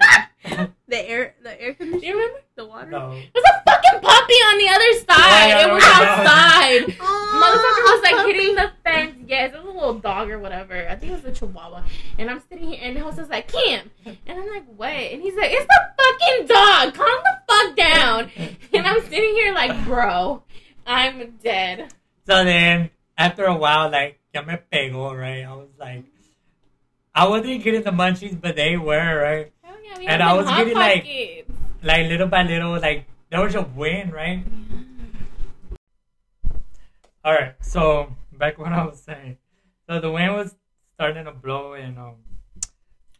Tell 0.00 0.64
me. 0.64 0.70
The 0.88 1.08
air, 1.10 1.34
the 1.42 1.60
air 1.60 1.72
Do 1.72 1.78
conditioner, 1.78 2.06
you 2.06 2.12
remember? 2.14 2.40
the 2.54 2.64
water. 2.66 2.90
No. 2.90 3.10
It 3.12 3.30
was 3.34 3.44
a 3.44 3.70
fucking 3.70 4.00
puppy 4.00 4.34
on 4.34 4.58
the 4.58 4.68
other 4.68 4.92
side. 5.00 5.48
yeah, 5.48 5.66
it 5.66 5.72
was 5.72 5.82
outside. 5.82 6.96
Aw, 7.00 7.42
Motherfucker 7.42 7.94
was 7.94 8.02
like 8.04 8.14
puppy. 8.16 8.32
hitting 8.32 8.54
the 8.54 8.70
fence. 8.84 9.16
Yes, 9.26 9.52
it 9.54 9.58
was 9.64 9.66
a 9.74 9.76
little 9.76 9.94
dog 9.98 10.30
or 10.30 10.38
whatever. 10.38 10.86
I 10.88 10.94
think 10.94 11.12
it 11.12 11.16
was 11.16 11.24
a 11.24 11.32
chihuahua. 11.32 11.82
And 12.18 12.30
I'm 12.30 12.40
sitting 12.48 12.68
here, 12.68 12.78
and 12.80 12.96
the 12.96 13.00
host 13.00 13.18
is 13.18 13.28
like, 13.28 13.48
Cam. 13.52 13.90
And 14.04 14.16
I'm 14.28 14.48
like, 14.48 14.66
what? 14.76 14.88
And 14.90 15.20
he's 15.20 15.34
like, 15.34 15.50
it's 15.50 15.66
the 15.66 15.80
fucking 15.98 16.46
dog. 16.46 16.94
Calm 16.94 17.20
the 17.24 17.38
fuck 17.52 17.76
down. 17.76 18.30
And 18.72 18.86
I'm 18.86 19.00
sitting 19.02 19.34
here 19.34 19.52
like, 19.52 19.84
bro, 19.84 20.44
I'm 20.86 21.32
dead. 21.42 21.92
So 22.28 22.44
then, 22.44 22.90
after 23.18 23.44
a 23.46 23.54
while, 23.56 23.90
like, 23.90 24.20
ya 24.32 24.42
me 24.42 24.54
pegó, 24.72 25.18
right? 25.18 25.42
I 25.44 25.52
was 25.54 25.68
like, 25.80 26.04
I 27.14 27.26
wasn't 27.28 27.62
getting 27.64 27.82
the 27.82 27.90
munchies, 27.90 28.38
but 28.40 28.56
they 28.56 28.76
were, 28.76 29.20
right? 29.22 29.52
Yeah, 29.86 29.98
we 29.98 30.06
And 30.06 30.22
I 30.22 30.32
was 30.34 30.46
getting, 30.46 30.74
like-. 30.74 31.46
Like, 31.82 32.08
little 32.08 32.26
by 32.26 32.42
little, 32.42 32.80
like, 32.80 33.06
there 33.30 33.42
was 33.42 33.54
a 33.54 33.62
win, 33.62 34.10
right? 34.10 34.44
Alright, 37.24 37.54
so, 37.60 38.14
back 38.32 38.58
when 38.58 38.72
I 38.72 38.84
was 38.84 39.00
saying. 39.00 39.36
So 39.88 40.00
the 40.00 40.10
wind 40.10 40.34
was 40.34 40.54
starting 40.94 41.24
to 41.24 41.32
blow, 41.32 41.74
and 41.74 41.98
um, 41.98 42.14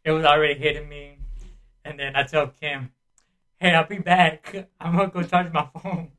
it 0.05 0.11
was 0.11 0.25
already 0.25 0.55
hitting 0.55 0.89
me. 0.89 1.19
And 1.85 2.01
then 2.01 2.17
I 2.17 2.25
tell 2.25 2.49
Kim, 2.49 2.91
hey, 3.61 3.75
I'll 3.75 3.87
be 3.87 3.99
back. 3.99 4.69
I'm 4.81 4.97
gonna 4.97 5.09
go 5.09 5.23
charge 5.23 5.53
my 5.53 5.69
phone. 5.81 6.11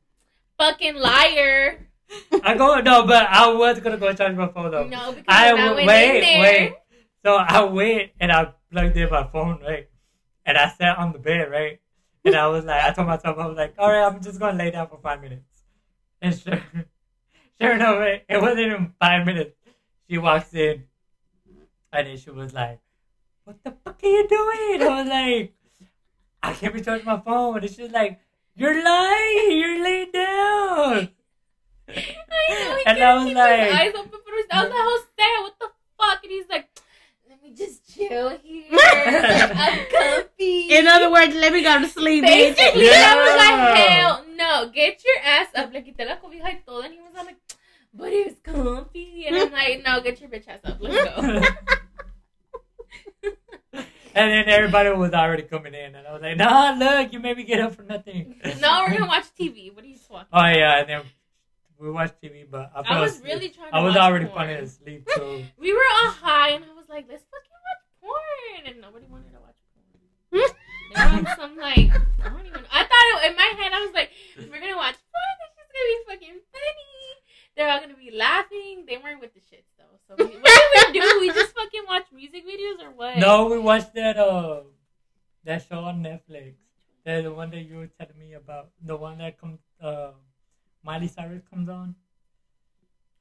fucking 0.58 0.96
liar. 0.96 1.86
I 2.42 2.56
go, 2.56 2.80
no, 2.80 3.06
but 3.06 3.26
I 3.28 3.52
was 3.52 3.80
gonna 3.80 3.98
go 3.98 4.12
charge 4.14 4.36
my 4.36 4.48
phone, 4.48 4.70
though. 4.70 4.86
No, 4.86 5.12
because 5.12 5.24
I 5.28 5.50
I 5.50 5.74
went 5.74 5.86
wait, 5.86 6.16
in 6.16 6.20
there, 6.22 6.40
wait. 6.40 6.74
So 7.24 7.34
I 7.34 7.64
went 7.64 8.10
and 8.20 8.32
I 8.32 8.52
plugged 8.70 8.96
in 8.96 9.10
my 9.10 9.24
phone, 9.24 9.60
right? 9.62 9.87
And 10.48 10.56
I 10.56 10.70
sat 10.70 10.96
on 10.96 11.12
the 11.12 11.18
bed, 11.18 11.50
right? 11.50 11.78
And 12.24 12.34
I 12.34 12.46
was 12.46 12.64
like, 12.64 12.82
I 12.82 12.90
told 12.92 13.06
myself, 13.06 13.36
I 13.36 13.46
was 13.46 13.56
like, 13.58 13.74
all 13.78 13.90
right, 13.92 14.06
I'm 14.06 14.22
just 14.22 14.40
gonna 14.40 14.56
lay 14.56 14.70
down 14.70 14.88
for 14.88 14.96
five 14.96 15.20
minutes. 15.20 15.44
And 16.22 16.34
sure, 16.34 16.62
sure 17.60 17.74
enough, 17.74 18.00
it, 18.00 18.24
it 18.30 18.40
wasn't 18.40 18.60
even 18.60 18.94
five 18.98 19.26
minutes. 19.26 19.54
She 20.08 20.16
walks 20.16 20.54
in, 20.54 20.84
and 21.92 22.06
then 22.06 22.16
she 22.16 22.30
was 22.30 22.54
like, 22.54 22.80
"What 23.44 23.62
the 23.62 23.74
fuck 23.84 24.00
are 24.02 24.08
you 24.08 24.26
doing?" 24.26 24.88
I 24.88 25.02
was 25.02 25.08
like, 25.08 25.52
"I 26.42 26.54
can't 26.54 26.72
be 26.72 26.80
charging 26.80 27.04
my 27.04 27.20
phone." 27.20 27.58
And 27.58 27.70
she's 27.70 27.90
like, 27.90 28.18
"You're 28.56 28.82
lying. 28.82 29.58
You're 29.58 29.84
laying 29.84 30.12
down." 30.12 31.08
I 31.88 31.94
know 32.48 32.78
And 32.86 33.02
I 33.02 33.14
was 33.22 33.34
like- 33.34 33.70
eyes 33.70 33.94
open 33.94 34.10
for 34.10 34.34
his. 34.34 34.46
I 34.50 34.64
was 34.64 34.70
like, 34.70 34.80
oh, 34.80 35.04
Jose, 35.18 35.42
what 35.42 35.58
the 35.60 35.68
fuck? 36.00 36.22
And 36.24 36.32
he's 36.32 36.48
like, 36.48 36.68
me 37.48 37.56
just 37.56 37.94
chill 37.94 38.30
here. 38.42 38.64
I'm 38.72 39.86
comfy. 39.86 40.68
In 40.70 40.86
other 40.86 41.10
words, 41.10 41.34
let 41.34 41.52
me 41.52 41.62
go 41.62 41.80
to 41.80 41.88
sleep, 41.88 42.24
bitch. 42.24 42.56
Basically, 42.56 42.88
I 42.88 43.14
was 43.16 43.36
like, 43.36 43.78
hell 43.78 44.24
no, 44.36 44.70
get 44.70 45.02
your 45.04 45.24
ass 45.24 45.48
up. 45.54 45.72
Le 45.72 45.82
quité 45.82 46.06
la 46.06 46.16
cobija 46.16 46.44
y 46.44 46.60
todo. 46.66 46.82
And 46.82 46.94
he 46.94 47.00
was 47.00 47.14
like, 47.14 47.36
but 47.94 48.12
it's 48.12 48.40
comfy. 48.40 49.26
And 49.26 49.36
I'm 49.36 49.52
like, 49.52 49.82
no, 49.84 50.00
get 50.00 50.20
your 50.20 50.30
bitch 50.30 50.48
ass 50.48 50.60
up. 50.64 50.78
Let's 50.80 51.04
go. 51.04 51.42
And 54.14 54.32
then 54.32 54.48
everybody 54.48 54.90
was 54.90 55.12
already 55.12 55.44
coming 55.44 55.74
in, 55.74 55.94
and 55.94 56.04
I 56.04 56.12
was 56.12 56.22
like, 56.22 56.36
"Nah, 56.38 56.74
look, 56.76 57.12
you 57.12 57.20
made 57.20 57.36
me 57.36 57.44
get 57.44 57.60
up 57.60 57.76
for 57.76 57.82
nothing." 57.82 58.40
no, 58.60 58.80
we're 58.80 58.88
going 58.88 59.02
to 59.02 59.06
watch 59.06 59.26
TV. 59.38 59.72
What 59.72 59.84
are 59.84 59.86
you 59.86 59.96
talking 59.96 60.26
Oh 60.32 60.46
yeah, 60.46 60.80
and 60.80 60.88
then 60.88 61.02
we 61.78 61.90
watched 61.90 62.20
TV, 62.22 62.44
but 62.50 62.70
I, 62.74 62.82
I 62.82 63.00
was 63.00 63.12
asleep. 63.16 63.24
really 63.32 63.48
trying 63.50 63.70
to 63.70 63.76
I 63.76 63.80
was 63.80 63.96
already 63.96 64.26
porn. 64.26 64.48
falling 64.48 64.62
asleep 64.64 65.06
too. 65.14 65.44
We 65.58 65.72
were 65.72 65.88
all 66.02 66.10
high, 66.10 66.50
and 66.50 66.64
I 66.64 66.74
was 66.74 66.88
like, 66.88 67.06
let's 67.08 67.24
fucking 67.30 67.58
watch 67.66 67.82
porn. 68.02 68.66
And 68.66 68.80
nobody 68.80 69.06
wanted 69.06 69.32
to 69.32 69.40
watch 69.40 69.56
porn. 69.74 70.42
They 70.88 71.34
some, 71.36 71.56
like, 71.56 71.92
I 72.24 72.28
don't 72.32 72.46
even 72.46 72.64
I 72.72 72.82
thought 72.82 73.06
it, 73.12 73.30
in 73.30 73.36
my 73.36 73.52
head, 73.60 73.72
I 73.72 73.84
was 73.84 73.92
like, 73.92 74.10
we're 74.38 74.58
going 74.58 74.72
to 74.72 74.80
watch 74.80 74.96
porn. 74.96 75.34
This 75.44 75.52
is 75.60 75.68
going 75.68 75.84
to 75.84 75.90
be 75.92 76.00
fucking 76.08 76.40
funny. 76.50 76.88
They're 77.56 77.68
all 77.68 77.78
going 77.78 77.90
to 77.90 77.96
be 77.96 78.10
laughing. 78.10 78.84
They 78.86 78.96
weren't 78.96 79.20
with 79.20 79.34
the 79.34 79.40
shit 79.50 79.64
though. 79.76 79.98
So 80.08 80.14
we, 80.16 80.36
what 80.38 80.44
did 80.46 80.94
we 80.94 81.00
do? 81.00 81.20
We 81.20 81.28
just 81.28 81.54
fucking 81.54 81.82
watch 81.86 82.06
music 82.14 82.46
videos 82.46 82.82
or 82.82 82.90
what? 82.92 83.18
no, 83.18 83.46
we 83.46 83.58
watched 83.58 83.92
that 83.94 84.16
uh 84.16 84.62
that 85.44 85.66
show 85.68 85.80
on 85.80 86.02
Netflix. 86.02 86.54
The, 87.04 87.22
the 87.22 87.32
one 87.32 87.50
that 87.50 87.62
you 87.62 87.76
were 87.76 87.90
telling 87.98 88.18
me 88.18 88.32
about. 88.34 88.70
The 88.80 88.96
one 88.96 89.18
that 89.18 89.40
comes 89.40 89.58
uh 89.82 90.12
Miley 90.82 91.08
Cyrus 91.08 91.42
comes 91.50 91.68
on. 91.68 91.94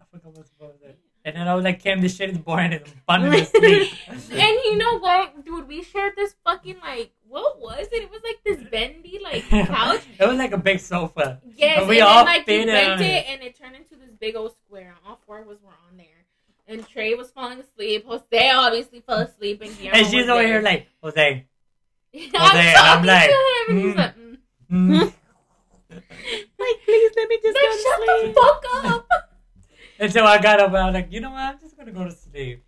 I 0.01 0.05
forgot 0.12 0.38
what's 0.38 0.51
about 0.60 0.80
that. 0.82 0.97
And 1.26 1.36
then 1.36 1.47
I 1.47 1.55
was 1.55 1.66
like, 1.66 1.84
Cam, 1.84 1.99
this 1.99 2.16
shit 2.16 2.30
is 2.30 2.38
boring 2.38 2.72
and 2.72 2.84
I'm 2.86 3.22
falling 3.22 3.41
asleep. 3.41 3.91
And 4.08 4.22
you 4.32 4.78
know 4.78 4.97
what, 4.99 5.43
dude? 5.43 5.68
We 5.68 5.84
shared 5.84 6.14
this 6.16 6.34
fucking, 6.45 6.78
like, 6.82 7.12
what 7.28 7.60
was 7.60 7.86
it? 7.91 8.03
It 8.03 8.10
was 8.10 8.22
like 8.24 8.38
this 8.45 8.70
bendy, 8.70 9.20
like, 9.22 9.43
couch. 9.49 10.03
it 10.18 10.26
was 10.26 10.38
like 10.38 10.53
a 10.53 10.58
big 10.58 10.80
sofa. 10.80 11.41
Yes, 11.58 11.80
And 11.80 11.89
we 11.89 11.99
and 11.99 12.08
all 12.08 12.24
then 12.24 12.26
like 12.26 12.45
bent 12.45 12.70
it, 12.70 13.01
it. 13.01 13.26
and 13.28 13.41
it 13.43 13.58
turned 13.60 13.76
into 13.76 13.95
this 13.95 14.12
big 14.18 14.38
old 14.38 14.53
square, 14.55 14.88
and 14.88 14.97
all 15.05 15.20
four 15.26 15.39
of 15.39 15.49
us 15.49 15.58
were 15.62 15.76
on 15.89 15.97
there. 15.97 16.05
And 16.66 16.88
Trey 16.88 17.14
was 17.16 17.30
falling 17.32 17.60
asleep. 17.60 18.05
Jose 18.05 18.51
obviously 18.51 19.01
fell 19.01 19.20
asleep, 19.20 19.62
and 19.62 19.78
Guillermo 19.78 19.97
And 19.97 20.08
she's 20.08 20.30
over 20.30 20.41
there. 20.41 20.47
here 20.47 20.62
like, 20.62 20.88
Jose. 21.03 21.45
I'm 22.16 22.58
and 22.58 22.78
I'm 22.78 23.05
like, 23.05 23.30
to 23.30 23.36
him, 23.36 23.78
and 23.78 23.80
he's 23.86 23.93
mm. 23.93 23.97
like, 23.97 24.16
mm. 24.18 24.38
mm. 24.72 25.14
Like, 26.60 26.76
please 26.86 27.12
let 27.16 27.30
me 27.30 27.39
just 27.41 27.55
Like, 27.55 27.64
go 27.64 27.72
to 27.72 27.82
shut 27.84 28.22
sleep. 28.22 28.36
the 28.36 28.41
fuck 28.41 28.64
up. 28.86 29.08
And 29.99 30.14
so 30.14 30.26
I 30.26 30.39
got 30.39 30.60
up 30.60 30.68
and 30.68 30.78
I 30.78 30.86
was 30.86 30.93
like, 30.93 31.12
you 31.12 31.20
know 31.20 31.32
what? 31.32 31.39
I'm 31.39 31.60
just 31.60 31.76
gonna 31.76 31.91
go 31.91 32.03
to 32.03 32.12
sleep. 32.12 32.64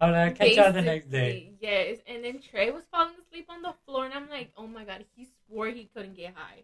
I'm 0.00 0.12
like, 0.12 0.36
catch 0.36 0.56
y'all 0.56 0.72
the 0.72 0.80
next 0.80 1.10
day. 1.10 1.50
Yes, 1.60 1.98
and 2.06 2.24
then 2.24 2.40
Trey 2.40 2.70
was 2.70 2.84
falling 2.90 3.12
asleep 3.20 3.46
on 3.50 3.60
the 3.60 3.74
floor, 3.84 4.06
and 4.06 4.14
I'm 4.14 4.30
like, 4.30 4.50
oh 4.56 4.66
my 4.66 4.84
god, 4.84 5.04
he 5.14 5.26
swore 5.46 5.66
he 5.68 5.90
couldn't 5.94 6.16
get 6.16 6.32
high. 6.34 6.62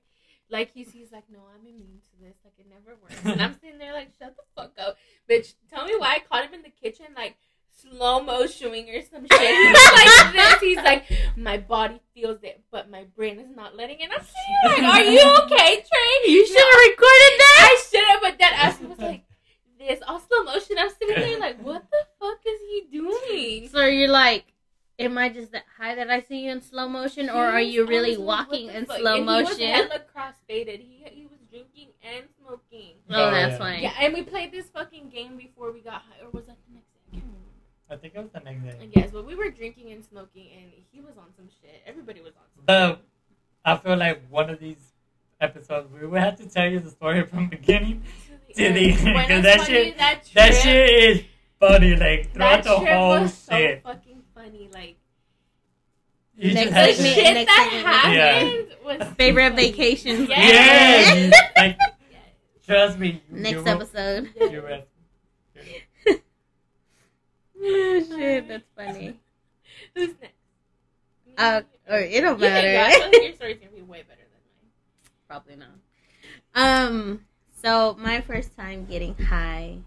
Like 0.49 0.70
he's 0.72 0.91
he's 0.91 1.12
like, 1.12 1.24
no, 1.31 1.41
I'm 1.55 1.66
immune 1.66 2.01
to 2.01 2.24
this. 2.24 2.37
Like 2.45 2.55
it 2.59 2.64
never 2.66 2.97
works. 3.03 3.14
And 3.24 3.43
I'm 3.43 3.53
sitting 3.61 3.79
there 3.79 3.93
like, 3.93 4.09
shut 4.18 4.35
the 4.37 4.43
fuck 4.57 4.72
up, 4.79 4.97
bitch. 5.31 5.55
Tell 5.68 5.85
me 5.85 5.93
why 5.99 6.14
I 6.14 6.18
caught 6.20 6.47
him 6.47 6.55
in 6.55 6.62
the 6.62 6.70
kitchen 6.70 7.07
like 7.14 7.37
slow 7.77 8.22
motioning 8.22 8.89
or 8.91 9.03
some 9.03 9.27
shit. 9.31 9.41
He 9.41 9.72
was 9.72 9.93
like 9.95 10.33
this. 10.33 10.61
He's 10.61 10.77
like, 10.79 11.05
my 11.37 11.59
body 11.59 12.01
feels 12.14 12.39
it, 12.43 12.62
but 12.70 12.91
my 12.91 13.05
brain 13.16 13.39
is 13.39 13.55
not 13.55 13.77
letting 13.77 14.01
it. 14.01 14.11
I'm 14.11 14.20
sitting 14.24 14.85
like, 14.85 14.95
are 14.95 15.05
you 15.05 15.20
okay, 15.45 15.74
Trey? 15.77 16.12
You 16.33 16.47
should 16.47 16.57
have 16.57 16.81
recorded 16.91 17.35
that. 17.39 17.59
I 17.61 17.83
should 17.91 18.05
have, 18.05 18.20
but 18.22 18.39
that 18.39 18.53
ass 18.64 18.81
was 18.81 18.99
like 18.99 19.24
this, 19.79 20.01
all 20.09 20.20
slow 20.20 20.43
motion. 20.45 20.77
I'm 20.79 20.91
sitting 20.91 21.16
there 21.16 21.39
like, 21.39 21.62
what 21.62 21.85
the 21.91 21.99
fuck 22.18 22.39
is 22.47 22.61
he 22.68 22.99
doing? 22.99 23.68
So 23.68 23.85
you're 23.87 24.09
like, 24.09 24.45
am 24.99 25.18
I 25.18 25.29
just 25.29 25.53
that 25.53 25.64
high 25.79 25.95
that 25.97 26.11
I 26.11 26.22
see 26.22 26.45
you 26.47 26.53
in 26.53 26.62
slow 26.62 26.89
motion, 26.89 27.29
or 27.31 27.45
are 27.45 27.61
you 27.61 27.87
really 27.87 28.16
walking 28.16 28.68
in 28.68 28.87
fuck? 28.87 28.99
slow 28.99 29.16
and 29.16 29.29
He 29.29 29.43
was 29.45 29.59
motion? 29.59 29.89
cross-faded. 30.12 30.81
He 30.81 31.05
he 31.12 31.27
was 31.27 31.39
drinking 31.51 31.89
and 32.03 32.24
smoking. 32.41 32.95
Oh, 33.11 33.29
Oh, 33.29 33.31
that's 33.31 33.53
yeah. 33.53 33.59
fine. 33.59 33.83
Yeah, 33.83 33.93
and 34.01 34.14
we 34.14 34.22
played 34.22 34.51
this 34.51 34.66
fucking 34.70 35.11
game 35.11 35.37
before 35.37 35.70
we 35.72 35.81
got 35.81 36.03
high, 36.03 36.24
or 36.24 36.31
was 36.31 36.47
that 36.47 36.56
the 36.56 36.56
next 36.56 36.56
day? 36.56 36.56
I 36.56 36.56
can't 36.56 36.56
remember. 36.56 36.56
I 37.89 37.97
think 37.97 38.14
it 38.14 38.20
was 38.20 38.30
the 38.32 38.41
next 38.41 38.62
day. 38.64 38.76
I 38.82 38.87
guess, 38.87 39.11
but 39.12 39.26
we 39.26 39.34
were 39.34 39.51
drinking 39.51 39.93
and 39.93 40.05
smoking, 40.05 40.49
and 40.57 40.72
he 40.93 41.01
was 41.01 41.16
on 41.16 41.26
some 41.37 41.49
shit. 41.61 41.82
Everybody 41.87 42.20
was 42.20 42.32
on 42.37 42.43
some. 42.55 42.64
But 42.66 43.03
I 43.64 43.76
feel 43.76 43.97
like 43.97 44.22
one 44.28 44.51
of 44.51 44.59
these 44.59 44.93
episodes 45.41 45.89
we 45.93 46.07
will 46.07 46.20
have 46.20 46.37
to 46.37 46.49
tell 46.49 46.68
you 46.68 46.80
the 46.80 46.91
story 46.91 47.24
from 47.26 47.49
beginning. 47.49 48.03
to 48.57 48.72
the- 48.72 48.93
When 48.93 49.14
Because 49.26 49.43
that 49.45 49.66
shit- 49.66 49.99
that 49.99 50.24
trip, 50.24 50.34
That 50.34 50.55
shit 50.55 50.91
is 50.91 51.24
funny, 51.61 51.95
like 51.97 52.32
that 52.32 52.32
throughout 52.32 52.64
the 52.64 52.76
trip 52.78 52.89
whole 52.95 53.20
was 53.20 53.34
so 53.34 53.53
shit. 53.57 53.82
fucking 53.82 54.22
funny. 54.34 54.68
Like 54.72 54.97
You 56.37 56.55
Next 56.55 56.70
just 56.70 56.99
the 56.99 57.05
shit 57.05 57.34
next 57.34 57.47
that 57.55 57.68
segment. 57.70 57.87
happened 57.87 58.99
was 59.09 59.14
Favorite 59.16 59.51
funny. 59.51 59.70
vacations. 59.72 60.28
Yes. 60.28 61.32
Yeah, 61.32 61.41
like 61.62 61.78
trust 62.66 62.99
me. 62.99 63.22
Next 63.30 63.51
you 63.53 63.59
will- 63.62 63.68
episode. 63.68 64.30
you 64.41 64.62
will- 64.62 64.82
oh, 67.67 68.05
shit, 68.17 68.49
that's 68.49 68.64
funny. 68.77 69.19
Who's 69.95 70.14
next? 70.21 70.35
Uh, 71.39 71.61
or 71.89 71.99
it 71.99 72.21
don't 72.23 72.41
You 72.41 72.47
can. 72.47 72.57
I 72.57 72.62
matter. 72.62 72.95
feel 72.95 73.07
like 73.11 73.23
your 73.23 73.33
story's 73.35 73.59
gonna 73.59 73.71
be 73.73 73.83
way 73.83 74.03
better 74.09 74.21
than 74.21 74.41
mine. 74.57 74.71
Probably 75.29 75.57
not. 75.57 75.69
Um. 76.55 77.21
So 77.62 77.97
my 77.99 78.21
first 78.23 78.57
time 78.57 78.87
getting 78.87 79.14
high. 79.17 79.79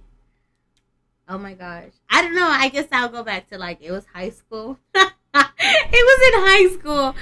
Oh 1.27 1.37
my 1.37 1.53
gosh. 1.53 1.91
I 2.09 2.21
don't 2.21 2.35
know. 2.35 2.47
I 2.47 2.69
guess 2.69 2.87
I'll 2.91 3.09
go 3.09 3.23
back 3.23 3.49
to 3.49 3.57
like 3.57 3.79
it 3.81 3.91
was 3.91 4.05
high 4.13 4.31
school. 4.31 4.79
it 4.95 5.13
was 5.33 6.33
in 6.33 6.41
high 6.41 6.77
school, 6.77 7.15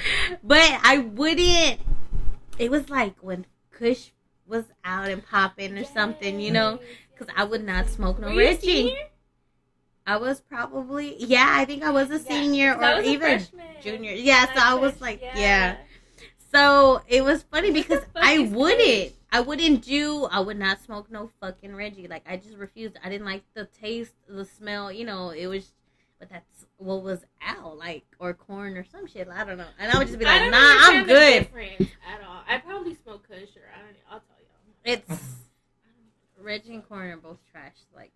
but 0.43 0.79
I 0.83 0.99
wouldn't. 0.99 1.81
It 2.57 2.71
was 2.71 2.89
like 2.89 3.15
when 3.21 3.45
Kush 3.71 4.11
was 4.47 4.63
out 4.83 5.09
and 5.09 5.25
popping 5.25 5.77
or 5.77 5.83
something, 5.83 6.39
you 6.39 6.51
know. 6.51 6.79
Because 7.11 7.33
I 7.35 7.43
would 7.43 7.63
not 7.65 7.89
smoke 7.89 8.19
no 8.19 8.27
Were 8.27 8.33
you 8.33 8.41
a 8.41 8.53
Reggie. 8.53 8.95
I 10.07 10.17
was 10.17 10.39
probably 10.41 11.15
yeah. 11.23 11.47
I 11.51 11.65
think 11.65 11.83
I 11.83 11.91
was 11.91 12.09
a 12.09 12.13
Yeah, 12.13 12.19
senior 12.19 12.73
or 12.75 12.81
a 12.81 13.01
even 13.01 13.19
freshman. 13.39 13.65
junior. 13.81 14.13
Yeah, 14.13 14.45
so 14.53 14.59
I 14.63 14.73
was 14.73 14.99
like, 15.01 15.21
yeah. 15.21 15.75
So 16.51 17.01
it 17.07 17.23
was 17.23 17.43
funny 17.43 17.71
because 17.71 18.03
I 18.15 18.39
wouldn't. 18.39 19.13
I 19.31 19.41
wouldn't 19.41 19.83
do. 19.83 20.23
I 20.31 20.39
would 20.39 20.57
not 20.57 20.79
smoke 20.81 21.11
no 21.11 21.29
fucking 21.41 21.75
Reggie. 21.75 22.07
Like 22.07 22.23
I 22.27 22.37
just 22.37 22.57
refused. 22.57 22.97
I 23.03 23.09
didn't 23.09 23.25
like 23.25 23.43
the 23.53 23.65
taste, 23.65 24.13
the 24.27 24.45
smell. 24.45 24.91
You 24.91 25.05
know, 25.05 25.29
it 25.29 25.47
was. 25.47 25.71
But 26.19 26.29
that's 26.29 26.65
what 26.77 27.03
was 27.03 27.23
out, 27.45 27.77
like 27.77 28.03
or 28.17 28.33
corn 28.33 28.75
or 28.75 28.83
some 28.83 29.05
shit. 29.05 29.27
I 29.27 29.43
don't 29.43 29.57
know. 29.57 29.67
And 29.77 29.91
I 29.91 29.99
would 29.99 30.07
just 30.07 30.17
be 30.17 30.25
like, 30.25 30.49
Nah, 30.49 30.57
I'm 30.57 31.05
good. 31.05 31.43
at 31.53 32.27
all. 32.27 32.41
I 32.47 32.57
probably 32.57 32.95
smoke 32.95 33.27
Kush 33.27 33.55
or 33.55 33.69
I 33.75 33.81
don't. 33.81 33.95
I'll 34.09 34.21
tell 34.21 34.37
y'all. 34.41 34.83
It's 34.83 35.35
Reggie 36.41 36.73
and 36.73 36.87
corn 36.87 37.11
are 37.11 37.17
both 37.17 37.37
trash. 37.51 37.75
Like 37.95 38.11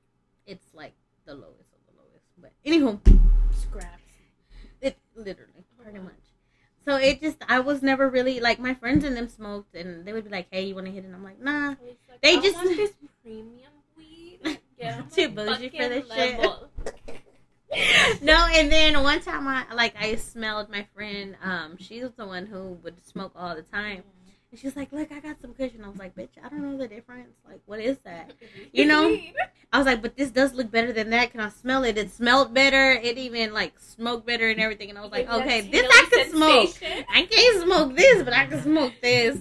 it's 0.47 0.65
like 0.73 0.93
the 1.25 1.33
lowest 1.35 1.43
of 1.43 1.45
the 1.45 1.63
lowest. 1.65 1.70
But 2.41 2.51
anywho, 2.65 2.99
Scraps. 3.53 4.01
It 4.81 4.97
literally, 5.15 5.63
pretty 5.81 5.99
much. 5.99 6.13
So 6.83 6.95
it 6.95 7.21
just, 7.21 7.37
I 7.47 7.59
was 7.59 7.83
never 7.83 8.09
really 8.09 8.39
like 8.39 8.59
my 8.59 8.73
friends 8.73 9.03
and 9.03 9.15
them 9.15 9.29
smoked, 9.29 9.75
and 9.75 10.03
they 10.05 10.13
would 10.13 10.23
be 10.23 10.31
like, 10.31 10.47
"Hey, 10.51 10.65
you 10.65 10.73
want 10.75 10.87
to 10.87 10.91
hit?" 10.91 11.03
it? 11.03 11.07
And 11.07 11.15
I'm 11.15 11.23
like, 11.23 11.39
"Nah." 11.39 11.69
Like, 11.69 12.21
They 12.21 12.37
I 12.37 12.41
just- 12.41 12.55
want 12.55 12.69
this 12.75 12.91
premium 13.23 13.71
weed. 13.95 14.39
Like, 14.43 14.61
get 14.79 15.11
Too 15.11 15.29
bougie 15.29 15.69
for 15.69 15.87
this 15.89 16.11
shit. 16.11 16.39
no, 18.21 18.47
and 18.51 18.71
then 18.71 19.01
one 19.03 19.21
time 19.21 19.47
I 19.47 19.65
like 19.73 19.93
I 19.99 20.15
smelled 20.15 20.69
my 20.69 20.85
friend. 20.95 21.37
Um, 21.43 21.77
she 21.77 22.01
was 22.03 22.11
the 22.17 22.25
one 22.25 22.45
who 22.47 22.77
would 22.83 23.05
smoke 23.05 23.31
all 23.35 23.55
the 23.55 23.61
time, 23.61 24.03
and 24.51 24.59
she 24.59 24.67
was 24.67 24.75
like, 24.75 24.91
"Look, 24.91 25.11
I 25.11 25.19
got 25.19 25.39
some 25.41 25.53
cushion." 25.53 25.83
I 25.83 25.87
was 25.87 25.97
like, 25.97 26.15
"Bitch, 26.15 26.31
I 26.43 26.49
don't 26.49 26.61
know 26.61 26.77
the 26.77 26.87
difference. 26.87 27.33
Like, 27.47 27.61
what 27.65 27.79
is 27.79 27.97
that?" 27.99 28.33
You 28.73 28.85
know? 28.85 29.17
I 29.71 29.77
was 29.77 29.85
like, 29.85 30.01
"But 30.01 30.17
this 30.17 30.29
does 30.29 30.53
look 30.53 30.69
better 30.69 30.91
than 30.91 31.09
that. 31.11 31.31
Can 31.31 31.39
I 31.39 31.49
smell 31.49 31.83
it? 31.83 31.97
It 31.97 32.11
smelled 32.11 32.53
better. 32.53 32.91
It 32.91 33.17
even 33.17 33.53
like 33.53 33.79
smoked 33.79 34.25
better 34.25 34.49
and 34.49 34.59
everything." 34.59 34.89
And 34.89 34.99
I 34.99 35.01
was 35.01 35.11
like, 35.11 35.29
"Okay, 35.29 35.61
this 35.61 35.87
I 35.89 36.07
can 36.11 36.29
smoke." 36.31 36.75
I 37.09 37.25
can't 37.25 37.63
smoke 37.63 37.95
this, 37.95 38.23
but 38.23 38.33
I 38.33 38.45
can 38.45 38.61
smoke 38.61 38.93
this. 39.01 39.39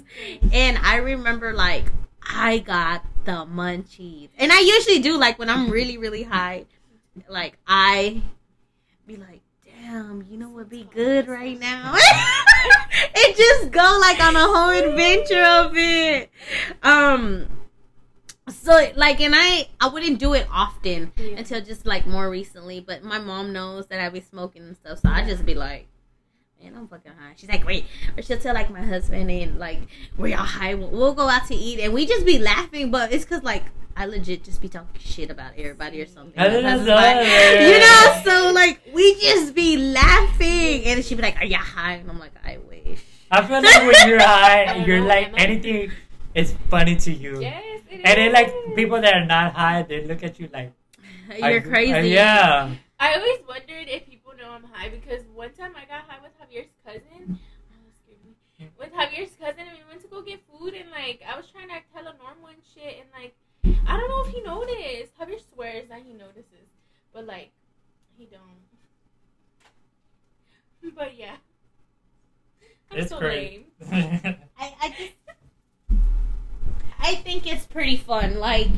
And 0.52 0.78
I 0.78 0.96
remember 0.96 1.52
like 1.52 1.90
I 2.22 2.58
got 2.58 3.04
the 3.24 3.46
munchies. 3.46 4.28
And 4.38 4.52
I 4.52 4.60
usually 4.60 5.00
do 5.00 5.18
like 5.18 5.38
when 5.38 5.50
I'm 5.50 5.70
really, 5.70 5.98
really 5.98 6.22
high, 6.22 6.66
like 7.28 7.58
I 7.66 8.22
be 9.06 9.16
like, 9.16 9.42
damn, 9.80 10.24
you 10.30 10.36
know 10.36 10.48
what'd 10.48 10.68
be 10.70 10.84
good 10.94 11.28
right 11.28 11.58
now? 11.58 11.94
it 13.14 13.36
just 13.36 13.70
go 13.70 13.98
like 14.00 14.20
on 14.20 14.36
a 14.36 14.40
whole 14.40 14.70
adventure 14.70 15.42
of 15.42 15.72
it. 15.76 16.30
Um 16.82 17.48
so 18.48 18.90
like 18.96 19.20
and 19.20 19.34
I 19.36 19.68
I 19.80 19.88
wouldn't 19.88 20.18
do 20.18 20.34
it 20.34 20.46
often 20.52 21.12
Yeah. 21.16 21.36
until 21.38 21.60
just 21.60 21.86
like 21.86 22.06
more 22.06 22.28
recently, 22.28 22.80
but 22.80 23.02
my 23.04 23.18
mom 23.18 23.52
knows 23.52 23.86
that 23.88 24.00
I 24.00 24.08
be 24.08 24.20
smoking 24.20 24.62
and 24.62 24.76
stuff, 24.76 24.98
so 25.00 25.08
I 25.08 25.24
just 25.24 25.44
be 25.46 25.54
like 25.54 25.86
Man, 26.62 26.74
I'm 26.76 26.88
fucking 26.88 27.12
high. 27.12 27.32
She's 27.36 27.48
like, 27.48 27.64
wait. 27.64 27.86
Or 28.18 28.22
she'll 28.22 28.36
tell 28.36 28.52
like 28.52 28.68
my 28.70 28.82
husband 28.82 29.30
and 29.30 29.58
like, 29.58 29.78
we're 30.18 30.36
all 30.36 30.44
high. 30.44 30.74
We'll, 30.74 30.90
we'll 30.90 31.14
go 31.14 31.26
out 31.26 31.46
to 31.46 31.54
eat 31.54 31.80
and 31.80 31.94
we 31.94 32.04
just 32.04 32.26
be 32.26 32.38
laughing, 32.38 32.90
but 32.90 33.12
it's 33.14 33.24
cause 33.24 33.42
like 33.42 33.64
I 33.96 34.06
legit 34.06 34.44
just 34.44 34.60
be 34.62 34.68
talking 34.68 34.88
shit 35.00 35.30
about 35.30 35.52
everybody 35.58 36.00
or 36.00 36.06
something. 36.06 36.38
I 36.38 36.48
didn't 36.48 36.84
know 36.86 36.94
like, 36.94 37.26
you 37.60 37.78
know, 37.80 38.22
so 38.24 38.52
like 38.52 38.80
we 38.94 39.14
just 39.20 39.54
be 39.54 39.76
laughing 39.76 40.84
and 40.84 41.04
she'd 41.04 41.16
be 41.16 41.22
like, 41.22 41.36
Are 41.40 41.44
you 41.44 41.56
high? 41.56 41.94
And 41.94 42.08
I'm 42.10 42.18
like, 42.18 42.32
I 42.44 42.58
wish. 42.68 43.00
I 43.30 43.46
feel 43.46 43.62
like 43.62 43.82
when 43.82 44.08
you're 44.08 44.18
high, 44.22 44.76
you're 44.86 45.00
know, 45.00 45.06
like 45.06 45.28
am 45.28 45.34
I? 45.34 45.38
anything 45.38 45.92
is 46.34 46.54
funny 46.68 46.96
to 46.96 47.12
you. 47.12 47.40
Yes, 47.40 47.80
it 47.90 48.00
And 48.04 48.16
then 48.18 48.32
like 48.32 48.54
people 48.76 49.00
that 49.00 49.14
are 49.14 49.26
not 49.26 49.54
high, 49.54 49.82
they 49.82 50.04
look 50.06 50.22
at 50.22 50.38
you 50.40 50.48
like 50.52 50.72
You're 51.38 51.56
I- 51.56 51.60
crazy. 51.60 51.92
uh, 51.92 51.98
yeah. 52.00 52.74
I 52.98 53.14
always 53.16 53.40
wondered 53.48 53.88
if 53.88 54.06
people 54.06 54.32
know 54.38 54.50
I'm 54.50 54.64
high 54.64 54.88
because 54.90 55.22
one 55.34 55.50
time 55.52 55.72
I 55.76 55.84
got 55.86 56.04
high 56.08 56.18
with 56.22 56.32
Javier's 56.38 56.68
cousin. 56.84 57.38
Oh, 57.38 57.80
that 57.80 57.96
scared 57.96 58.20
me. 58.24 58.68
With 58.78 58.92
Javier's 58.92 59.34
cousin, 59.40 59.64
and 59.68 59.76
we 59.76 59.84
went 59.88 60.02
to 60.02 60.08
go 60.08 60.20
get 60.22 60.40
food, 60.52 60.74
and 60.74 60.90
like 60.90 61.22
I 61.26 61.36
was 61.36 61.46
trying 61.48 61.68
to 61.68 61.74
act 61.74 61.88
hella 61.94 62.14
normal 62.22 62.48
and 62.48 62.60
shit, 62.74 63.00
and 63.00 63.08
like 63.16 63.34
I 63.64 63.96
don't 63.96 64.08
know 64.08 64.24
if 64.24 64.34
he 64.34 64.42
noticed. 64.42 65.18
Javier 65.18 65.40
swears 65.52 65.88
that 65.88 66.02
he 66.04 66.12
notices, 66.12 66.68
but 67.12 67.26
like 67.26 67.50
he 68.16 68.26
don't. 68.26 68.40
But 70.96 71.16
yeah, 71.18 71.36
I'm 72.90 72.98
It's 72.98 73.10
so 73.10 73.18
great. 73.18 73.66
lame. 73.90 74.36
I, 74.58 74.74
I 74.82 74.88
just 74.98 75.12
I 76.98 77.14
think 77.16 77.46
it's 77.46 77.66
pretty 77.66 77.96
fun. 77.96 78.38
Like 78.38 78.68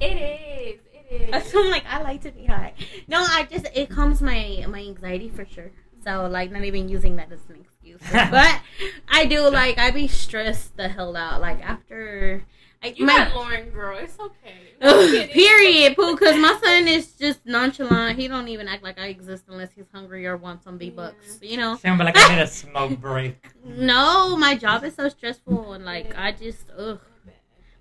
It 0.00 0.16
is. 0.16 0.80
It 1.10 1.34
is. 1.34 1.50
So 1.52 1.60
I'm 1.64 1.70
like, 1.70 1.84
I 1.86 2.02
like 2.02 2.22
to 2.22 2.30
be 2.32 2.46
high. 2.46 2.74
No, 3.08 3.18
I 3.20 3.46
just 3.50 3.66
it 3.74 3.90
calms 3.90 4.20
my 4.22 4.64
my 4.68 4.80
anxiety 4.80 5.28
for 5.28 5.44
sure. 5.44 5.70
So 6.04 6.26
like, 6.26 6.50
not 6.50 6.64
even 6.64 6.88
using 6.88 7.14
that 7.16 7.30
as 7.30 7.40
an 7.48 7.60
excuse, 7.60 8.00
but 8.10 8.60
I 9.08 9.24
do 9.26 9.48
like 9.48 9.78
I 9.78 9.92
be 9.92 10.08
stressed 10.08 10.76
the 10.76 10.88
hell 10.88 11.16
out. 11.16 11.40
Like 11.40 11.62
after, 11.62 12.42
I, 12.82 12.94
You 12.96 13.06
my 13.06 13.16
got 13.16 13.34
Lauren, 13.34 13.70
girl. 13.70 13.96
It's 13.98 14.18
okay. 14.18 14.54
No, 14.80 14.88
I'm 14.90 14.98
Ugh, 15.04 15.10
kidding. 15.10 15.28
period, 15.34 15.96
poo. 15.96 16.12
Because 16.16 16.36
my 16.36 16.58
son 16.64 16.88
is 16.88 17.12
just 17.12 17.46
nonchalant. 17.46 18.18
He 18.18 18.26
don't 18.28 18.48
even 18.48 18.66
act 18.68 18.82
like 18.82 18.98
I 18.98 19.06
exist 19.06 19.44
unless 19.48 19.70
he's 19.72 19.84
hungry 19.92 20.26
or 20.26 20.36
wants 20.36 20.64
some 20.64 20.78
V 20.78 20.90
bucks. 20.90 21.38
You 21.42 21.56
know. 21.58 21.76
Sound 21.76 21.98
like 22.00 22.16
I 22.16 22.34
need 22.34 22.42
a 22.42 22.46
smoke 22.62 22.98
break. 23.00 23.36
No, 23.64 24.36
my 24.36 24.56
job 24.56 24.82
is 24.84 24.94
so 24.96 25.08
stressful 25.08 25.72
and 25.74 25.84
like 25.84 26.16
I 26.18 26.32
just 26.32 26.66
ugh. 26.76 27.00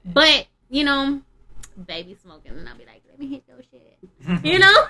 But 0.05 0.47
you 0.69 0.83
know, 0.83 1.21
baby 1.87 2.15
smoking, 2.21 2.51
and 2.51 2.67
I'll 2.69 2.77
be 2.77 2.85
like, 2.85 3.01
let 3.09 3.19
me 3.19 3.27
hit 3.27 3.43
your 3.47 3.61
shit. 3.63 3.97
You 4.45 4.59
know. 4.59 4.85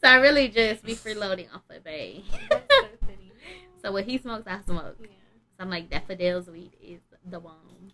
so 0.00 0.08
I 0.08 0.16
really 0.16 0.48
just 0.48 0.84
be 0.84 0.94
freeloading 0.94 1.46
off 1.54 1.62
of 1.68 1.82
bay. 1.84 2.22
So 2.50 2.58
funny. 3.00 3.92
when 3.94 4.04
he 4.04 4.18
smokes, 4.18 4.46
I 4.46 4.60
smoke. 4.64 4.96
Yeah. 5.00 5.06
So 5.08 5.64
I'm 5.64 5.70
like, 5.70 5.90
daffodils 5.90 6.48
weed 6.48 6.72
is 6.82 7.00
the 7.28 7.40
bomb. 7.40 7.92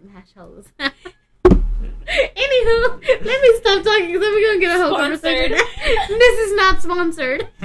Them 0.00 0.10
hash 0.14 0.32
hoes. 0.36 0.66
Anywho, 0.80 1.24
let 3.24 3.42
me 3.42 3.56
stop 3.58 3.82
talking 3.84 4.06
because 4.06 4.20
then 4.20 4.32
we're 4.34 4.46
gonna 4.48 4.60
get 4.60 4.76
a 4.78 4.82
whole 4.82 4.96
conversation. 4.96 5.56
This 6.08 6.38
is 6.40 6.54
not 6.56 6.82
sponsored. 6.82 7.48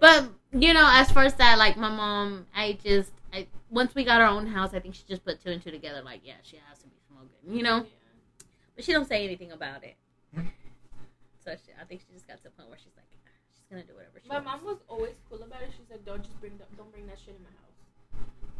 but 0.00 0.28
you 0.52 0.72
know, 0.72 0.88
as 0.92 1.10
far 1.10 1.24
as 1.24 1.34
that, 1.34 1.58
like 1.58 1.76
my 1.76 1.88
mom, 1.90 2.46
I 2.54 2.78
just, 2.84 3.10
I 3.32 3.46
once 3.70 3.94
we 3.94 4.04
got 4.04 4.20
our 4.20 4.28
own 4.28 4.46
house, 4.46 4.72
I 4.74 4.80
think 4.80 4.94
she 4.94 5.02
just 5.08 5.24
put 5.24 5.42
two 5.42 5.50
and 5.50 5.62
two 5.62 5.70
together. 5.70 6.02
Like, 6.02 6.20
yeah, 6.24 6.34
she 6.42 6.56
has 6.68 6.78
to 6.78 6.86
be 6.86 6.96
smoking, 7.08 7.56
you 7.56 7.62
know. 7.62 7.84
But 8.76 8.84
she 8.84 8.92
don't 8.92 9.06
say 9.08 9.24
anything 9.24 9.52
about 9.52 9.82
it. 9.84 9.96
So 11.44 11.54
she, 11.64 11.72
I 11.80 11.84
think 11.84 12.00
she 12.00 12.12
just 12.14 12.26
got 12.26 12.38
to 12.38 12.42
the 12.44 12.50
point 12.50 12.68
where 12.70 12.78
she's 12.78 12.94
like, 12.96 13.04
she's 13.54 13.66
gonna 13.70 13.82
do 13.84 13.94
whatever 13.94 14.18
she 14.22 14.28
My 14.28 14.36
wants. 14.40 14.62
mom 14.62 14.64
was 14.64 14.78
always 14.88 15.14
cool 15.28 15.42
about 15.42 15.62
it. 15.62 15.70
She's 15.76 15.90
like, 15.90 16.04
"Don't 16.06 16.22
just 16.22 16.38
bring 16.40 16.56
that. 16.58 16.74
Don't 16.76 16.90
bring 16.90 17.06
that 17.06 17.18
shit 17.18 17.34
in 17.36 17.42
my 17.42 17.50
house. 17.50 17.63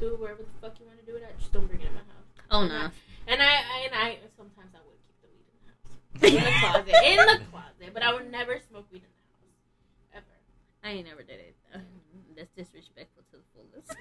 Do 0.01 0.15
it 0.15 0.21
wherever 0.21 0.43
the 0.43 0.49
fuck 0.61 0.79
you 0.81 0.87
want 0.87 0.99
to 0.99 1.07
do 1.07 1.17
it 1.17 1.23
at. 1.23 1.39
Just 1.39 1.53
don't 1.53 1.67
bring 1.67 1.81
it 1.81 1.87
in 1.87 1.95
my 1.95 2.01
house." 2.01 2.25
Oh 2.51 2.67
no. 2.67 2.91
And 3.27 3.41
I, 3.41 3.47
I 3.47 3.79
and 3.87 3.95
I 3.95 4.19
sometimes 4.37 4.75
I 4.75 4.83
would 4.85 5.01
keep 5.07 5.17
the 5.23 5.29
weed 5.33 5.47
in 5.49 5.65
the 5.65 5.73
house, 5.73 6.35
in 6.35 6.45
the 6.45 6.59
closet, 6.61 6.95
in 7.05 7.17
the 7.17 7.45
closet. 7.51 7.95
But 7.95 8.03
I 8.03 8.13
would 8.13 8.31
never 8.31 8.59
smoke 8.69 8.87
weed 8.93 9.03
in 9.03 9.09
the 9.09 10.19
house, 10.19 10.23
ever. 10.23 10.35
I 10.83 10.99
ain't 10.99 11.07
never 11.07 11.23
did 11.23 11.41
it. 11.41 11.57
Mm-hmm. 11.75 12.37
That's 12.37 12.51
disrespectful 12.57 13.23
to 13.31 13.39
the 13.39 13.43
fullest. 13.55 13.97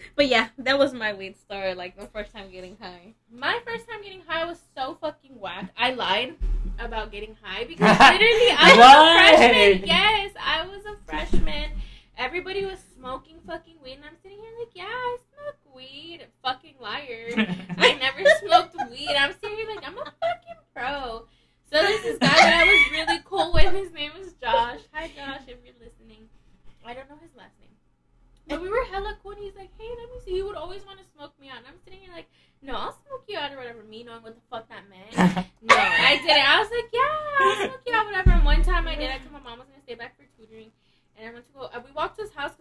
but 0.16 0.28
yeah, 0.28 0.48
that 0.58 0.78
was 0.78 0.94
my 0.94 1.12
weed 1.12 1.36
story. 1.36 1.74
Like 1.74 1.98
the 1.98 2.06
first 2.06 2.32
time 2.32 2.50
getting 2.50 2.76
high. 2.80 3.14
My 3.30 3.58
first 3.66 3.88
time 3.88 4.02
getting 4.02 4.22
high 4.26 4.44
was 4.44 4.60
so 4.76 4.96
fucking 5.00 5.38
whack. 5.38 5.70
I 5.76 5.92
lied 5.92 6.36
about 6.78 7.10
getting 7.12 7.36
high 7.42 7.64
because 7.64 7.98
literally 7.98 8.50
I 8.56 8.76
was 8.76 9.36
a 9.36 9.38
freshman. 9.38 9.86
Yes, 9.86 10.32
I 10.40 10.66
was 10.66 10.84
a 10.86 10.96
freshman. 11.04 11.70
Everybody 12.18 12.64
was 12.64 12.78
smoking 12.96 13.38
fucking 13.46 13.76
weed, 13.82 13.94
and 13.94 14.04
I'm 14.04 14.16
sitting 14.22 14.38
here 14.38 14.52
like, 14.58 14.70
yeah, 14.74 14.84
I 14.84 15.16
smoke 15.32 15.74
weed. 15.74 16.26
Fucking 16.44 16.74
liar. 16.80 17.30
I 17.78 17.94
never 17.94 18.22
smoked 18.44 18.76
weed. 18.90 19.14
I'm 19.16 19.32
sitting 19.32 19.56
here 19.56 19.66
like, 19.74 19.86
I'm 19.86 19.96
a 19.96 20.04
fucking 20.04 20.60
pro. 20.74 21.26
So 21.70 21.80
there's 21.80 22.02
this 22.02 22.18
guy 22.18 22.28
that 22.28 22.64
I 22.64 22.70
was 22.70 22.90
really 22.92 23.20
cool 23.24 23.52
with. 23.54 23.72
His 23.72 23.92
name 23.92 24.12
was 24.18 24.34
Josh. 24.34 24.80
Hi, 24.92 25.10
Josh, 25.16 25.42
if 25.48 25.56
you're 25.64 25.74
listening. 25.80 26.28
I 26.84 26.92
don't 26.94 27.08
know 27.08 27.16
his 27.22 27.34
last 27.36 27.58
name. 27.60 27.70
But 28.46 28.60
we 28.60 28.68
were 28.68 28.84
hella 28.90 29.16
cool, 29.22 29.32
and 29.32 29.40
he's 29.40 29.56
like, 29.56 29.70
hey, 29.78 29.88
let 29.88 30.10
me 30.10 30.20
see. 30.24 30.32
He 30.32 30.42
would 30.42 30.56
always 30.56 30.84
want 30.84 30.98
to 30.98 31.04
smoke 31.16 31.32
me 31.40 31.48
out. 31.48 31.58
And 31.58 31.66
I'm 31.66 31.80
sitting 31.84 32.00
here 32.00 32.12
like, 32.12 32.28
no, 32.60 32.74
I'll 32.74 32.96
smoke 33.06 33.24
you 33.26 33.38
out 33.38 33.52
or 33.52 33.56
whatever, 33.56 33.82
me 33.82 34.04
knowing 34.04 34.22
what 34.22 34.34
the 34.34 34.42
fuck 34.50 34.68
that 34.68 34.84
meant. 34.90 35.46
No, 35.62 35.76
I 35.78 36.18
didn't. 36.18 36.42
I 36.42 36.58
was 36.58 36.70
like, 36.74 36.90
yeah, 36.92 37.46
I'll 37.46 37.68
smoke 37.70 37.82
you 37.86 37.94
out, 37.94 38.06
whatever. 38.06 38.30
And 38.32 38.44
one 38.44 38.62
time 38.62 38.88
I 38.88 38.96
did. 38.96 39.10
I 39.10 39.18
told 39.18 39.32
my 39.32 39.38
mom 39.38 39.62
I 39.62 39.62
was 39.62 39.68
going 39.68 39.78
to 39.78 39.84
stay 39.86 39.94
back 39.94 40.16
for 40.18 40.26
tutoring. 40.36 40.72
And 41.22 41.30
I 41.30 41.34
went 41.34 41.46
to 41.46 41.52
go. 41.52 41.60
Uh, 41.72 41.80
we 41.84 41.92
walked 41.92 42.16
to 42.16 42.22
his 42.22 42.32
house 42.32 42.32
because 42.32 42.34
his 42.34 42.34
house 42.34 42.51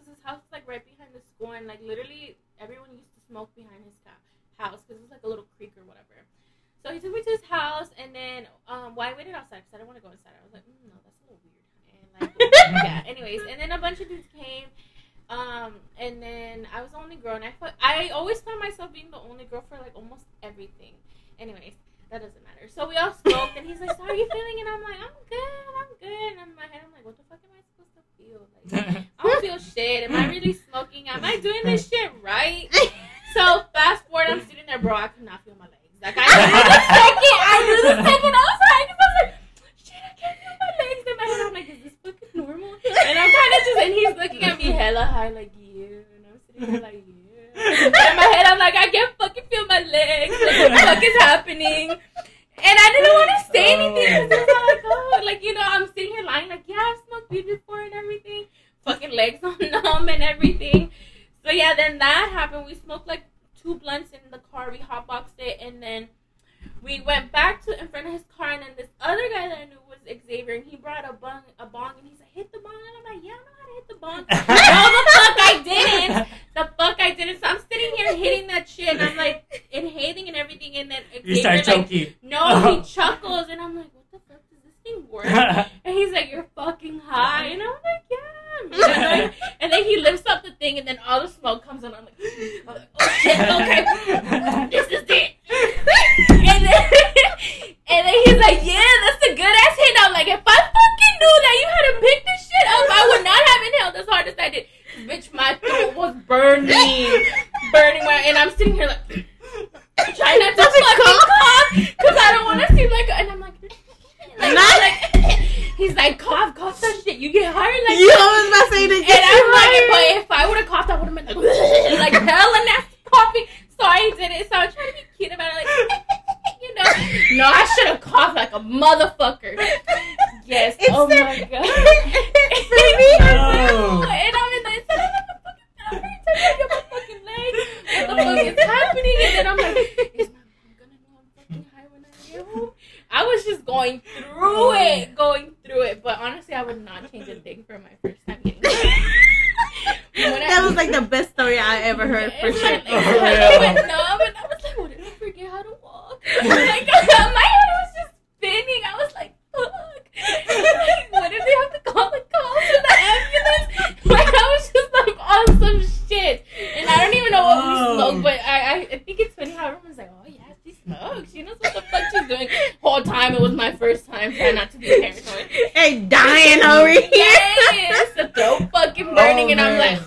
fucking 179.32 179.48
burning, 179.48 179.48
Oh, 179.48 179.52
and 179.52 179.62
I'm 179.62 179.76
oh, 179.76 179.80
like, 179.80 180.02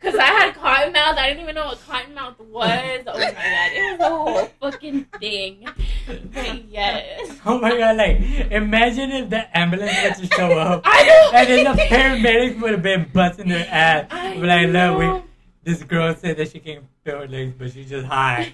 because 0.00 0.14
I 0.18 0.24
had 0.26 0.54
cotton 0.54 0.92
mouth. 0.92 1.18
I 1.18 1.28
didn't 1.28 1.42
even 1.42 1.54
know 1.54 1.66
what 1.66 1.80
cotton 1.86 2.14
mouth 2.14 2.38
was. 2.40 3.02
Oh 3.06 3.18
my 3.18 3.32
god, 3.32 3.72
it 3.72 3.98
was 3.98 4.00
a 4.00 4.08
whole 4.08 4.44
fucking 4.60 5.04
thing. 5.18 5.66
But 6.06 6.68
yes. 6.68 7.38
Oh 7.44 7.58
my 7.58 7.76
god, 7.76 7.96
like, 7.96 8.20
imagine 8.50 9.10
if 9.10 9.30
the 9.30 9.56
ambulance 9.56 10.20
were 10.20 10.26
to 10.26 10.34
show 10.34 10.52
up. 10.58 10.82
I 10.84 11.04
know. 11.04 11.30
And 11.38 11.48
then 11.48 11.76
the 11.76 11.82
paramedics 11.82 12.60
would 12.60 12.72
have 12.72 12.82
been 12.82 13.10
busting 13.12 13.48
their 13.48 13.66
ass. 13.70 14.06
I 14.10 14.34
Be 14.34 14.40
like, 14.40 14.68
look, 14.68 14.98
we, 14.98 15.22
this 15.62 15.82
girl 15.82 16.14
said 16.14 16.36
that 16.38 16.50
she 16.50 16.60
can't 16.60 16.84
feel 17.04 17.20
her 17.20 17.28
legs, 17.28 17.54
but 17.58 17.72
she's 17.72 17.88
just 17.88 18.06
high. 18.06 18.52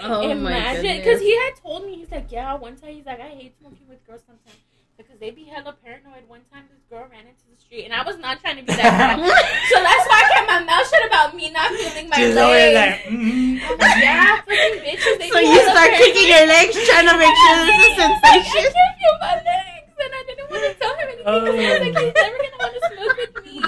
Oh 0.00 0.22
my 0.28 0.30
Imagine, 0.32 0.98
because 0.98 1.20
he 1.20 1.36
had 1.36 1.56
told 1.56 1.84
me, 1.84 1.96
he's 1.96 2.10
like, 2.10 2.30
yeah, 2.30 2.54
one 2.54 2.76
time 2.76 2.94
he's 2.94 3.04
like, 3.04 3.20
I 3.20 3.28
hate 3.28 3.58
smoking 3.58 3.88
with 3.88 4.06
girls 4.06 4.22
sometimes. 4.26 4.58
Because 4.96 5.18
they 5.18 5.30
be 5.30 5.44
hella 5.44 5.74
paranoid. 5.84 6.28
One 6.28 6.42
time 6.52 6.64
this 6.70 6.82
girl 6.88 7.08
ran 7.10 7.26
into 7.26 7.42
the 7.50 7.51
street, 7.72 7.84
and 7.88 7.94
I 7.94 8.04
was 8.04 8.18
not 8.18 8.40
trying 8.40 8.56
to 8.56 8.62
be 8.62 8.72
that 8.76 9.16
girl. 9.16 9.24
so 9.24 9.76
that's 9.80 10.04
why 10.08 10.20
I 10.20 10.24
kept 10.36 10.46
my 10.48 10.60
mouth 10.64 10.84
shut 10.88 11.06
about 11.08 11.34
me 11.34 11.48
not 11.50 11.72
feeling 11.72 12.08
my 12.08 12.16
she's 12.20 12.36
always 12.36 12.74
legs. 12.74 13.00
like, 13.00 13.12
mm 13.12 13.60
I'm 13.64 13.78
like, 13.78 13.96
yeah, 14.04 14.36
fucking 14.44 14.84
bitches. 14.84 15.16
They 15.18 15.30
So 15.32 15.38
you 15.40 15.56
start 15.64 15.88
paranoid. 15.88 15.98
kicking 16.04 16.28
your 16.28 16.46
legs, 16.46 16.74
trying 16.84 17.08
to 17.08 17.16
make 17.16 17.32
sure 17.32 17.56
there's 17.64 17.96
a 17.96 18.08
I 18.12 18.42
sensation. 18.44 18.72
can't 18.76 18.94
feel 19.00 19.16
my 19.24 19.34
legs, 19.40 19.88
and 19.96 20.12
I 20.12 20.22
didn't 20.28 20.50
want 20.52 20.62
to 20.68 20.72
tell 20.76 20.94
him 21.00 21.08
anything 21.08 21.24
because 21.24 21.48
I 21.48 21.72
was 21.72 21.80
like, 21.80 21.96
Oh. 21.96 22.04
he's 22.04 22.14
never 22.20 22.38
gonna 22.44 22.60
want 22.60 22.74
to 22.76 22.82
smoke 22.92 23.16
with 23.16 23.34
me, 23.40 23.60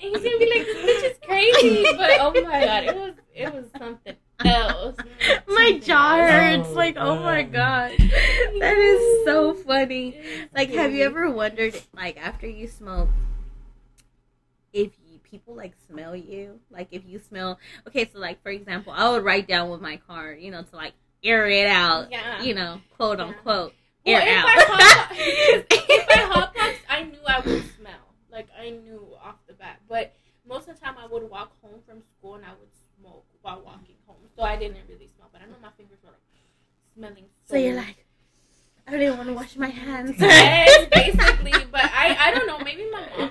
and 0.00 0.06
he's 0.08 0.22
gonna 0.24 0.38
be 0.40 0.48
like, 0.48 0.64
this 0.64 0.80
bitch 0.88 1.04
is 1.12 1.18
crazy. 1.26 1.84
But 1.96 2.10
oh 2.24 2.32
my 2.32 2.60
god, 2.64 2.82
it 2.84 2.96
was 2.96 3.14
it 3.34 3.52
was 3.52 3.64
something 3.76 4.16
else. 4.44 4.96
My 5.48 5.78
jaw 5.82 6.16
hurts. 6.16 6.68
Oh, 6.70 6.74
Like, 6.74 6.96
oh 6.98 7.16
my 7.20 7.42
God. 7.42 7.92
god. 7.98 8.10
That 8.60 8.76
is 8.78 9.24
so 9.24 9.52
funny. 9.54 10.16
Like, 10.54 10.70
have 10.70 10.92
you 10.92 11.04
ever 11.04 11.30
wondered, 11.30 11.74
like, 11.96 12.16
after 12.24 12.46
you 12.46 12.66
smoke, 12.68 13.08
if 13.08 13.14
you, 13.16 13.33
people 15.34 15.56
like 15.56 15.72
smell 15.90 16.14
you? 16.14 16.60
Like, 16.70 16.88
if 16.92 17.02
you 17.04 17.18
smell, 17.18 17.58
okay, 17.88 18.08
so 18.12 18.20
like 18.20 18.40
for 18.42 18.50
example, 18.50 18.92
I 18.96 19.10
would 19.10 19.24
write 19.24 19.48
down 19.48 19.68
with 19.70 19.80
my 19.80 19.96
card, 20.06 20.40
you 20.40 20.52
know, 20.52 20.62
to 20.62 20.76
like 20.76 20.92
air 21.24 21.48
it 21.48 21.66
out, 21.66 22.12
Yeah. 22.12 22.40
you 22.42 22.54
know, 22.54 22.80
quote 22.96 23.18
Yeah. 23.18 23.24
unquote, 23.26 23.74
Well, 24.06 24.22
air 24.22 24.28
if 24.28 24.38
out. 24.38 24.46
I 24.46 24.64
hot, 24.68 25.08
if 25.18 26.08
I 26.08 26.20
hotbox, 26.32 26.74
I 26.88 27.02
knew 27.04 27.18
I 27.26 27.40
would 27.40 27.64
smell. 27.76 28.04
Like 28.30 28.46
I 28.60 28.70
knew 28.70 29.08
off 29.20 29.36
the 29.48 29.54
bat. 29.54 29.80
But 29.88 30.14
most 30.48 30.68
of 30.68 30.78
the 30.78 30.84
time, 30.84 30.94
I 31.02 31.06
would 31.06 31.28
walk 31.28 31.50
home 31.62 31.80
from 31.88 32.02
school 32.16 32.36
and 32.36 32.44
I 32.44 32.50
would 32.50 32.70
smoke 33.00 33.24
while 33.42 33.60
walking 33.64 33.96
home, 34.06 34.16
so 34.36 34.42
I 34.42 34.54
didn't 34.56 34.76
really 34.88 35.08
smell. 35.16 35.30
But 35.32 35.42
I 35.42 35.46
know 35.46 35.56
my 35.60 35.70
fingers 35.76 35.98
were 36.04 36.10
like 36.10 36.20
smelling. 36.94 37.24
so 37.44 37.56
you're 37.56 37.74
like, 37.74 38.06
I 38.86 38.92
don't 38.92 39.02
even 39.02 39.16
want 39.16 39.28
to 39.30 39.34
wash 39.34 39.56
my 39.56 39.68
hands. 39.68 40.14
yes, 40.20 40.86
basically. 40.92 41.52
But 41.72 41.84
I, 41.92 42.16
I 42.20 42.30
don't 42.34 42.46
know. 42.46 42.58
Maybe 42.60 42.88
my 42.92 43.02
mom, 43.18 43.30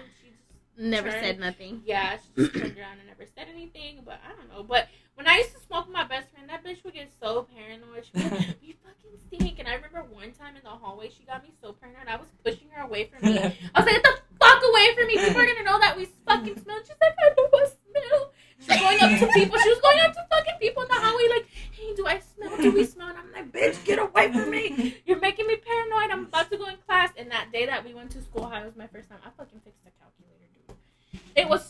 Never 0.78 1.12
Turn. 1.12 1.22
said 1.22 1.40
nothing. 1.40 1.82
yeah, 1.86 2.18
she 2.18 2.42
just 2.42 2.54
turned 2.54 2.78
around 2.78 2.98
and 3.00 3.08
never 3.08 3.26
said 3.36 3.48
anything. 3.54 4.02
But 4.06 4.20
I 4.26 4.34
don't 4.36 4.50
know. 4.50 4.64
But 4.64 4.88
when 5.16 5.28
I 5.28 5.38
used 5.38 5.54
to 5.54 5.60
smoke 5.62 5.86
with 5.86 5.94
my 5.94 6.04
best 6.06 6.32
friend, 6.32 6.50
that 6.50 6.64
bitch 6.66 6.84
would 6.84 6.94
get 6.96 7.12
so 7.22 7.48
paranoid. 7.56 8.06
She 8.06 8.24
would 8.24 8.56
"You 8.62 8.74
fucking 8.82 9.20
stink." 9.28 9.60
And 9.60 9.68
I 9.68 9.76
remember 9.76 10.04
one 10.10 10.32
time 10.32 10.56
in 10.56 10.64
the 10.64 10.70
hallway, 10.70 11.10
she 11.10 11.24
got 11.26 11.44
me 11.44 11.52
so 11.62 11.74
paranoid. 11.74 12.08
I 12.08 12.18
was 12.18 12.30
pushing 12.44 12.70
her 12.74 12.84
away 12.84 13.06
from 13.06 13.22
me. 13.30 13.38
I 13.38 13.54
was 13.78 13.86
like, 13.86 14.02
"Get 14.02 14.04
the 14.04 14.18
fuck 14.40 14.62
away 14.64 14.96
from 14.96 15.08
me! 15.08 15.18
People 15.18 15.42
are 15.42 15.46
gonna 15.46 15.64
know 15.64 15.80
that 15.80 15.96
we 15.96 16.06
fucking 16.26 16.58
smell." 16.64 16.80
She's 16.82 16.98
like, 17.02 17.16
"I 17.22 17.30
know 17.38 17.48
what 17.52 17.70
smell." 17.70 18.32
She 18.60 18.72
was 18.72 18.80
going 18.80 19.00
up 19.02 19.20
to 19.20 19.28
people. 19.34 19.60
She 19.60 19.70
was 19.70 19.82
going 19.82 20.00
up 20.00 20.14
to 20.14 20.26
fucking 20.32 20.58
people 20.60 20.84
in 20.84 20.90
the 20.90 20.96
hallway, 20.96 21.28
like, 21.30 21.48
"Hey, 21.72 21.94
do 21.96 22.08
I 22.08 22.20
smell? 22.20 22.58
Do 22.58 22.72
we 22.72 22.84
smell?" 22.86 23.10
And 23.10 23.18
I'm 23.20 23.32
like, 23.32 23.52
"Bitch, 23.52 23.84
get 23.86 24.00
away 24.00 24.32
from 24.32 24.50
me! 24.50 24.98
You're 25.06 25.20
making 25.20 25.46
me 25.46 25.58
paranoid. 25.58 26.10
I'm 26.10 26.26
about 26.26 26.50
to 26.50 26.58
go 26.58 26.66
in 26.66 26.78
class." 26.88 27.12
And 27.16 27.30
that 27.30 27.52
day 27.52 27.68
that 27.68 27.86
we 27.86 27.94
went 27.94 28.10
to 28.12 28.22
school, 28.22 28.48
how 28.50 28.62
it 28.62 28.66
was 28.66 28.76
my 28.76 28.88
first 28.88 29.10
time. 29.10 29.20
I 29.24 29.30
fucking 29.38 29.60
fixed 29.64 29.84
dude. 29.84 29.93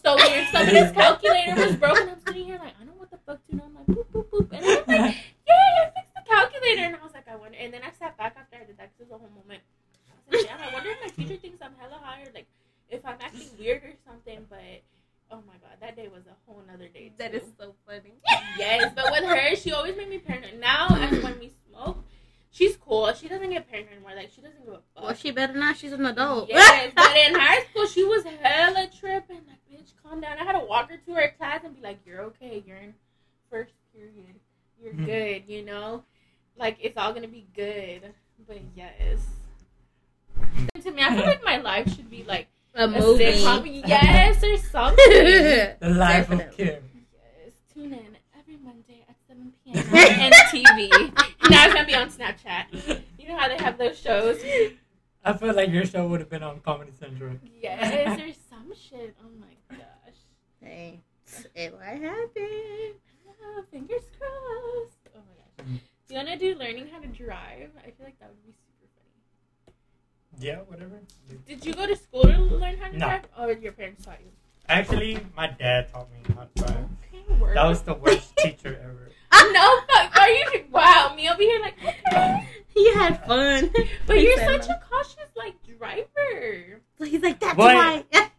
So 0.03 0.15
weird. 0.15 0.47
Somebody's 0.49 0.91
calculator 0.99 1.55
was 1.55 1.75
broken. 1.75 2.09
I'm 2.09 2.19
sitting 2.25 2.45
here 2.45 2.59
like, 2.59 2.73
I 2.79 2.83
don't 2.83 2.95
know 2.95 2.99
what 2.99 3.11
the 3.11 3.17
fuck 3.25 3.45
to 3.47 3.55
know. 3.55 3.63
I'm 3.65 3.75
like, 3.75 3.87
boop, 3.87 4.05
boop, 4.11 4.29
boop. 4.29 4.51
And 4.51 4.65
I'm 4.65 5.05
like, 5.05 5.15
yay, 5.47 5.73
I 5.81 5.91
fixed 5.95 6.13
the 6.15 6.23
calculator. 6.27 6.83
And 6.83 6.95
I 6.95 7.03
was 7.03 7.13
like, 7.13 7.27
I 7.27 7.35
wonder. 7.35 7.57
And 7.59 7.73
then 7.73 7.81
I 7.83 7.91
sat 7.97 8.17
back 8.17 8.35
after 8.39 8.57
I 8.57 8.65
did 8.65 8.77
that 8.77 8.91
because 8.91 9.09
it 9.09 9.11
was 9.11 9.15
a 9.15 9.17
whole 9.19 9.31
moment. 9.31 9.61
I 10.09 10.35
was 10.35 10.43
like, 10.43 10.57
damn, 10.57 10.69
I 10.69 10.73
wonder 10.73 10.89
if 10.89 11.01
my 11.01 11.23
teacher 11.23 11.39
thinks 11.39 11.59
I'm 11.61 11.73
hella 11.79 11.99
high 12.01 12.21
or 12.21 12.31
like 12.33 12.47
if 12.89 13.05
I'm 13.05 13.17
acting 13.21 13.49
weird 13.57 13.83
or 13.83 13.93
something. 14.05 14.45
But 14.49 14.83
oh 15.31 15.41
my 15.47 15.57
god, 15.61 15.77
that 15.81 15.95
day 15.95 16.07
was 16.07 16.23
a 16.27 16.35
whole 16.45 16.61
nother 16.67 16.87
day. 16.87 17.11
That 17.17 17.31
too. 17.31 17.37
is 17.37 17.43
so 17.59 17.75
funny. 17.87 18.13
Yes, 18.57 18.91
but 18.95 19.11
with 19.11 19.23
her, 19.23 19.55
she 19.55 19.71
always 19.71 19.95
made 19.97 20.09
me 20.09 20.19
paranoid. 20.19 20.59
Now, 20.59 20.87
as 20.91 21.23
when 21.23 21.39
we 21.39 21.47
smoke, 21.49 21.62
she's 22.53 22.77
cool. 22.77 23.11
She 23.13 23.27
doesn't 23.27 23.49
get 23.49 23.69
paranoid 23.69 23.91
anymore. 23.91 24.11
Like 24.15 24.29
she 24.33 24.39
doesn't 24.41 24.63
give 24.63 24.73
a 24.75 24.79
fuck. 24.95 25.03
Well, 25.03 25.13
she 25.13 25.31
better 25.31 25.53
not. 25.53 25.75
She's 25.75 25.91
an 25.91 26.05
adult. 26.05 26.47
Yes, 26.49 26.93
but 26.95 27.17
in 27.27 27.35
high 27.35 27.63
school, 27.69 27.85
she 27.87 28.05
was 28.05 28.23
hella 28.41 28.87
tripping. 28.97 29.41
Like, 29.47 29.59
bitch, 29.69 29.91
calm 30.01 30.21
down. 30.21 30.37
I 30.39 30.43
had 30.45 30.53
to 30.53 30.65
walk 30.65 30.89
her 30.89 30.97
to 30.97 31.13
her 31.15 31.33
class 31.37 31.61
and 31.65 31.75
be 31.75 31.81
like, 31.81 31.99
"You're 32.05 32.21
okay. 32.21 32.63
You're 32.65 32.77
in 32.77 32.93
first 33.51 33.73
period. 33.93 34.35
You're 34.81 34.93
Mhm. 34.93 35.05
good. 35.05 35.43
You 35.53 35.63
know, 35.65 36.03
like 36.57 36.77
it's 36.79 36.97
all 36.97 37.11
gonna 37.13 37.27
be 37.27 37.45
good." 37.55 38.13
But 38.47 38.59
yes, 38.75 39.19
to 40.83 40.91
me, 40.91 41.01
I 41.03 41.15
feel 41.15 41.25
like 41.25 41.43
my 41.43 41.57
life 41.57 41.87
should 41.95 42.09
be 42.09 42.23
like 42.23 42.47
a 42.75 42.85
a 42.85 42.87
movie. 42.87 43.23
sitcom. 43.25 43.87
Yes, 43.87 44.43
or 44.43 44.57
something. 44.57 44.97
yes, 45.09 45.77
The 45.79 45.89
life 45.89 46.29
of 46.31 46.39
Definitely. 46.39 46.65
Kim. 46.65 46.89
tune 47.73 47.93
in 47.93 48.12
every 49.33 49.51
Monday 49.71 49.81
at 49.81 50.33
7 50.51 50.51
p.m. 50.51 51.13
now 51.49 51.65
it's 51.65 51.73
gonna 51.73 51.85
be 51.87 51.95
on 51.95 52.09
Snapchat. 52.09 53.01
You 53.19 53.27
know 53.27 53.37
how 53.37 53.47
they 53.47 53.57
have 53.57 53.77
those 53.77 53.97
shows? 53.97 54.41
I 55.23 55.33
feel 55.33 55.53
like 55.53 55.71
your 55.71 55.85
show 55.85 56.07
would 56.07 56.19
have 56.19 56.29
been 56.29 56.43
on 56.43 56.59
Comedy 56.59 56.91
Central. 56.99 57.35
Yes, 57.61 58.19
or 58.19 58.33
some 58.49 58.73
shit. 58.75 59.15
Oh 59.23 59.29
my 59.39 59.77
gosh. 59.77 60.17
hey, 60.61 60.99
it 61.55 61.73
might 61.79 62.01
happen. 62.01 62.93
Oh, 63.45 63.63
fingers 63.71 64.01
crossed. 64.19 65.15
Oh 65.15 65.19
my 65.19 65.63
gosh. 65.63 65.65
Mm. 65.67 65.79
Do 66.07 66.13
you 66.13 66.15
want 66.15 66.27
to 66.29 66.37
do 66.37 66.59
learning 66.59 66.87
how 66.91 66.99
to 66.99 67.07
drive? 67.07 67.69
I 67.79 67.91
feel 67.91 68.05
like 68.05 68.19
that 68.19 68.29
would 68.29 68.45
be 68.45 68.53
super 68.53 68.91
funny. 68.95 70.45
Yeah, 70.45 70.59
whatever. 70.67 70.99
Did 71.47 71.65
you 71.65 71.73
go 71.73 71.87
to 71.87 71.95
school 71.95 72.23
to 72.23 72.39
learn 72.55 72.77
how 72.77 72.89
to 72.89 72.97
No. 72.97 73.05
drive? 73.05 73.21
Or 73.39 73.51
your 73.53 73.71
parents 73.71 74.05
taught 74.05 74.19
you? 74.21 74.31
Actually, 74.69 75.19
my 75.35 75.47
dad 75.47 75.91
taught 75.91 76.09
me 76.11 76.19
how 76.35 76.43
to 76.43 76.63
drive. 76.63 76.85
Okay. 77.13 77.53
That 77.53 77.65
was 77.65 77.81
the 77.81 77.93
worst 77.93 78.35
teacher 78.37 78.79
ever. 78.83 79.09
No 80.27 80.43
fuck. 80.43 80.53
Are 80.53 80.55
you? 80.57 80.65
Wow, 80.71 81.13
me 81.15 81.29
over 81.29 81.41
here 81.41 81.59
like, 81.61 81.75
okay. 81.83 82.47
You 82.75 82.91
had 82.95 83.23
fun. 83.27 83.71
But 84.07 84.19
you're 84.19 84.35
said 84.37 84.63
such 84.63 84.69
a 84.75 84.81
cautious, 84.89 85.29
like, 85.37 85.53
driver. 85.77 86.81
So 86.97 87.05
he's 87.05 87.21
like, 87.21 87.39
that's 87.39 87.55
What? 87.55 87.75
why. 87.75 88.03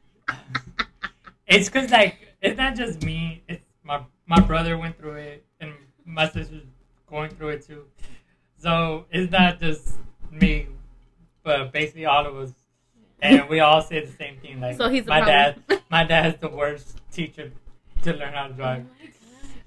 It's 1.46 1.68
cause 1.68 1.90
like 1.90 2.16
it's 2.40 2.56
not 2.56 2.74
just 2.74 3.02
me. 3.04 3.42
It's 3.48 3.64
my 3.82 4.00
my 4.26 4.40
brother 4.40 4.78
went 4.78 4.98
through 4.98 5.16
it, 5.16 5.44
and 5.60 5.72
my 6.06 6.26
sister's 6.28 6.62
going 7.06 7.30
through 7.30 7.50
it 7.50 7.66
too. 7.66 7.84
So 8.56 9.04
it's 9.10 9.30
not 9.30 9.60
just 9.60 9.90
me, 10.30 10.68
but 11.42 11.70
basically 11.70 12.06
all 12.06 12.26
of 12.26 12.34
us, 12.36 12.52
and 13.20 13.46
we 13.50 13.60
all 13.60 13.82
say 13.82 14.04
the 14.04 14.10
same 14.12 14.38
thing. 14.40 14.58
Like 14.60 14.78
so 14.78 14.88
he's 14.88 15.04
my 15.06 15.20
dad, 15.20 15.66
problem. 15.66 15.84
my 15.90 16.04
dad's 16.04 16.40
the 16.40 16.48
worst 16.48 16.98
teacher 17.12 17.52
to 18.02 18.12
learn 18.14 18.32
how 18.32 18.46
to 18.46 18.52
Oh 18.54 18.56
drive. 18.56 18.84
my 18.84 19.04
gosh. 19.04 19.14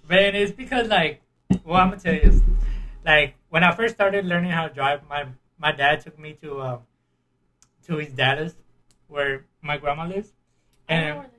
But 0.07 0.35
it's 0.35 0.51
because 0.51 0.87
like, 0.87 1.21
well, 1.63 1.77
I'm 1.81 1.89
gonna 1.89 1.99
tell 2.01 2.13
you, 2.13 2.41
like 3.05 3.35
when 3.49 3.63
I 3.63 3.73
first 3.75 3.95
started 3.95 4.25
learning 4.25 4.51
how 4.51 4.67
to 4.67 4.73
drive, 4.73 5.01
my 5.09 5.25
my 5.57 5.71
dad 5.71 6.01
took 6.01 6.17
me 6.19 6.33
to 6.41 6.61
um 6.61 6.79
to 7.85 7.97
his 7.97 8.11
dad's, 8.13 8.55
where 9.07 9.45
my 9.61 9.77
grandma 9.77 10.05
lives, 10.05 10.33
and 10.87 11.17
where 11.17 11.29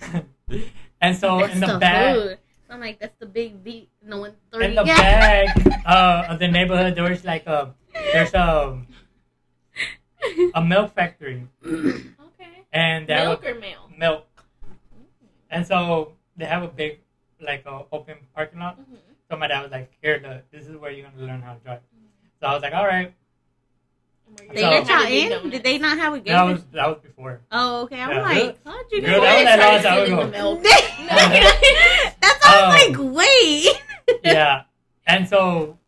that's 0.00 0.14
at, 0.14 0.24
you 0.50 0.58
know. 0.58 0.64
and 1.00 1.16
so 1.16 1.38
That's 1.40 1.54
in 1.54 1.60
the 1.60 1.66
the 1.66 1.78
back, 1.78 2.14
hood. 2.16 2.38
I'm 2.70 2.80
like, 2.80 3.00
that's 3.00 3.16
the 3.18 3.26
big 3.26 3.64
beat. 3.64 3.88
No 4.04 4.18
one 4.20 4.34
three. 4.52 4.66
in 4.66 4.74
the 4.74 4.84
back 4.84 5.56
uh, 5.86 6.26
of 6.28 6.38
the 6.38 6.48
neighborhood, 6.48 6.94
there 6.96 7.08
was 7.08 7.24
like 7.24 7.46
a 7.46 7.74
there's 8.12 8.34
a 8.34 8.78
a 10.54 10.62
milk 10.64 10.94
factory, 10.94 11.46
Okay. 11.64 12.66
and 12.72 13.06
Milk 13.06 13.44
or 13.46 13.54
mail? 13.54 13.88
milk, 13.96 14.26
and 15.50 15.66
so 15.66 16.12
they 16.36 16.44
have 16.44 16.62
a 16.62 16.68
big 16.68 17.00
like 17.40 17.64
a 17.66 17.82
open 17.92 18.16
parking 18.34 18.60
lot. 18.60 18.80
Mm-hmm. 18.80 18.94
So 19.30 19.36
my 19.36 19.46
dad 19.48 19.62
was 19.62 19.70
like, 19.70 19.92
"Here, 20.02 20.20
look, 20.22 20.50
this 20.50 20.66
is 20.66 20.76
where 20.76 20.90
you're 20.90 21.08
gonna 21.08 21.24
learn 21.26 21.42
how 21.42 21.54
to 21.54 21.60
drive." 21.60 21.80
So 22.40 22.46
I 22.46 22.54
was 22.54 22.62
like, 22.62 22.74
"All 22.74 22.86
right." 22.86 23.14
They 24.52 24.60
So- 24.60 24.68
let 24.70 24.86
y'all 24.88 25.42
in? 25.42 25.50
Did 25.50 25.62
they 25.64 25.78
not 25.78 25.96
have 25.98 26.14
a 26.14 26.20
That 26.20 26.42
was 26.44 26.64
that 26.72 26.86
was 26.88 26.98
before. 27.00 27.40
Oh, 27.50 27.82
okay. 27.82 28.00
I'm 28.00 28.10
Yeah. 28.10 28.22
like, 28.22 28.58
how'd 28.64 28.84
you 28.92 29.00
Girl, 29.00 29.20
get 29.22 29.44
that 29.44 29.72
was 29.72 29.84
in? 29.84 29.92
a 29.92 29.96
long 29.96 30.06
time 30.06 30.30
ago. 30.30 30.30
milk. 30.30 30.62
That's 32.20 32.46
all 32.46 32.64
Um, 32.64 32.70
like, 32.70 33.14
wait. 33.16 33.82
yeah. 34.24 34.62
And 35.06 35.26
so 35.26 35.78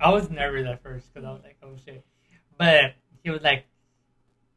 I 0.00 0.10
was 0.10 0.28
nervous 0.28 0.66
at 0.66 0.82
first 0.82 1.14
because 1.14 1.24
I 1.24 1.30
was 1.30 1.42
like, 1.44 1.56
oh 1.62 1.76
shit. 1.84 2.04
But 2.58 2.94
he 3.22 3.30
was 3.30 3.42
like, 3.42 3.66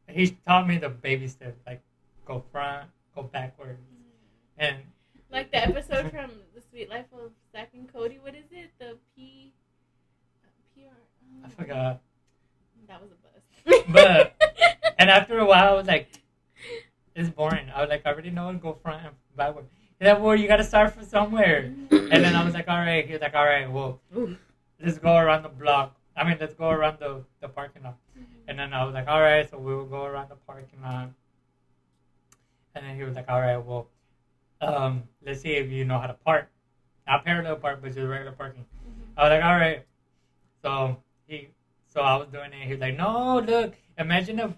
he 0.08 0.30
taught 0.44 0.66
me 0.66 0.78
the 0.78 0.88
baby 0.88 1.28
steps, 1.28 1.60
like 1.64 1.82
go 2.24 2.42
front, 2.50 2.88
go 3.14 3.22
backwards. 3.22 3.78
And 4.58 4.78
Like 5.36 5.50
the 5.50 5.62
episode 5.62 6.10
from 6.10 6.30
The 6.54 6.62
Suite 6.62 6.88
Life 6.88 7.12
of 7.12 7.30
Zack 7.52 7.68
and 7.74 7.92
Cody. 7.92 8.18
What 8.18 8.34
is 8.34 8.46
it? 8.50 8.70
The 8.78 8.96
P. 9.14 9.52
Uh, 10.42 10.48
PR. 10.74 10.96
I 11.42 11.44
um, 11.44 11.50
forgot. 11.50 12.00
That 12.88 13.02
was 13.02 13.10
a 13.10 13.16
bust. 13.20 13.92
But- 13.92 14.34
And 14.98 15.10
after 15.10 15.38
a 15.38 15.44
while, 15.44 15.74
I 15.74 15.76
was 15.76 15.86
like, 15.86 16.08
it's 17.14 17.28
boring. 17.28 17.68
I 17.68 17.82
was 17.82 17.90
like, 17.90 18.06
I 18.06 18.12
already 18.12 18.30
know 18.30 18.50
to 18.50 18.56
go 18.56 18.78
front 18.82 19.04
and 19.04 19.14
backward. 19.36 19.66
He's 19.98 20.08
like, 20.08 20.22
well, 20.22 20.34
you 20.34 20.48
got 20.48 20.56
to 20.56 20.64
start 20.64 20.94
from 20.94 21.04
somewhere. 21.04 21.70
And 21.90 22.24
then 22.24 22.34
I 22.34 22.42
was 22.42 22.54
like, 22.54 22.66
all 22.68 22.78
right. 22.78 23.04
He 23.04 23.12
was 23.12 23.20
like, 23.20 23.34
all 23.34 23.44
right, 23.44 23.70
well, 23.70 24.00
Oof. 24.16 24.38
let's 24.82 24.96
go 24.96 25.18
around 25.18 25.42
the 25.42 25.50
block. 25.50 25.94
I 26.16 26.26
mean, 26.26 26.38
let's 26.40 26.54
go 26.54 26.70
around 26.70 26.96
the, 26.98 27.22
the 27.42 27.48
parking 27.48 27.82
lot. 27.82 27.98
Mm-hmm. 28.18 28.48
And 28.48 28.58
then 28.58 28.72
I 28.72 28.84
was 28.86 28.94
like, 28.94 29.06
all 29.06 29.20
right, 29.20 29.46
so 29.50 29.58
we 29.58 29.74
will 29.74 29.84
go 29.84 30.04
around 30.06 30.30
the 30.30 30.36
parking 30.36 30.80
lot. 30.82 31.10
And 32.74 32.86
then 32.86 32.96
he 32.96 33.02
was 33.02 33.14
like, 33.14 33.28
all 33.28 33.42
right, 33.42 33.58
well, 33.58 33.88
um, 34.60 35.02
let's 35.24 35.40
see 35.42 35.52
if 35.52 35.70
you 35.70 35.84
know 35.84 35.98
how 35.98 36.06
to 36.06 36.14
park. 36.14 36.48
Not 37.06 37.24
parallel 37.24 37.56
park, 37.56 37.80
but 37.82 37.88
just 37.94 37.98
regular 38.06 38.32
parking. 38.32 38.64
I 39.16 39.22
was 39.24 39.30
like, 39.30 39.44
all 39.44 39.56
right. 39.56 39.84
So 40.62 41.02
he, 41.26 41.48
so 41.88 42.00
I 42.00 42.16
was 42.16 42.28
doing 42.28 42.52
it. 42.52 42.64
He 42.66 42.72
was 42.72 42.80
like, 42.80 42.96
no, 42.96 43.38
look, 43.40 43.74
imagine 43.98 44.38
if 44.40 44.50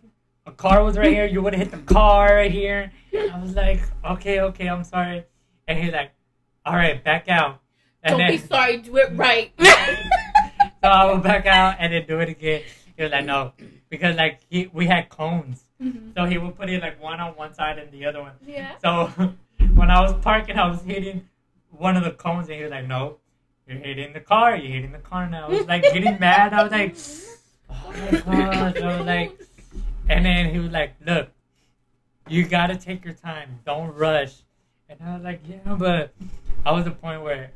a 0.46 0.53
car 0.53 0.82
was 0.82 0.96
right 0.96 1.12
here, 1.12 1.26
you 1.26 1.42
would 1.42 1.55
have 1.55 1.70
hit 1.70 1.86
the 1.86 1.92
car 1.94 2.34
right 2.36 2.51
here. 2.51 2.90
I 3.14 3.38
was 3.40 3.55
like, 3.55 3.80
okay, 4.05 4.40
okay, 4.40 4.68
I'm 4.68 4.84
sorry. 4.84 5.24
And 5.66 5.78
he's 5.78 5.92
like, 5.92 6.12
all 6.64 6.74
right, 6.74 7.03
back 7.03 7.28
out. 7.28 7.61
And 8.03 8.12
Don't 8.12 8.18
then, 8.20 8.30
be 8.30 8.38
sorry. 8.38 8.78
Do 8.78 8.96
it 8.96 9.11
right. 9.14 9.53
so 9.59 10.88
I 10.88 11.12
would 11.12 11.22
back 11.22 11.46
out 11.46 11.76
and 11.78 11.92
then 11.92 12.07
do 12.07 12.20
it 12.20 12.28
again. 12.30 12.62
He 12.96 13.03
was 13.03 13.12
like, 13.12 13.24
no, 13.26 13.53
because 13.90 14.16
like 14.16 14.40
he, 14.49 14.68
we 14.72 14.86
had 14.86 15.09
cones, 15.09 15.64
Mhm. 15.82 16.12
so 16.16 16.24
he 16.24 16.38
would 16.38 16.57
put 16.57 16.68
it 16.68 16.82
like 16.82 17.01
one 17.01 17.20
on 17.20 17.36
one 17.36 17.55
side 17.55 17.78
and 17.78 17.92
the 17.92 18.05
other 18.07 18.20
one. 18.20 18.32
Yeah. 18.44 18.72
So 18.82 19.12
when 19.79 19.91
I 19.91 20.01
was 20.01 20.12
parking, 20.22 20.59
I 20.59 20.68
was 20.68 20.83
hitting 20.83 21.29
one 21.70 21.97
of 21.97 22.05
the 22.05 22.11
cones, 22.11 22.49
and 22.49 22.57
he 22.57 22.62
was 22.62 22.70
like, 22.70 22.87
no, 22.87 23.18
you're 23.66 23.79
hitting 23.79 24.12
the 24.12 24.20
car, 24.20 24.57
you're 24.57 24.72
hitting 24.72 24.93
the 24.93 24.99
car 24.99 25.24
And 25.24 25.37
I 25.37 25.49
was 25.49 25.66
like 25.66 25.83
getting 25.83 26.18
mad. 26.20 26.53
I 26.53 26.62
was 26.62 26.72
like, 26.72 26.97
oh 27.70 27.93
my 27.93 28.11
gosh. 28.11 28.76
I 28.76 28.99
was 28.99 29.07
like, 29.07 29.41
and 30.09 30.24
then 30.24 30.53
he 30.53 30.59
was 30.59 30.72
like, 30.72 30.95
look, 31.07 31.29
you 32.26 32.47
gotta 32.47 32.76
take 32.76 33.05
your 33.05 33.14
time, 33.14 33.61
don't 33.64 33.95
rush. 33.95 34.43
And 34.89 34.99
I 35.03 35.14
was 35.14 35.22
like, 35.22 35.41
yeah, 35.47 35.74
but 35.79 36.12
I 36.64 36.72
was 36.72 36.85
the 36.85 36.91
point 36.91 37.22
where 37.22 37.51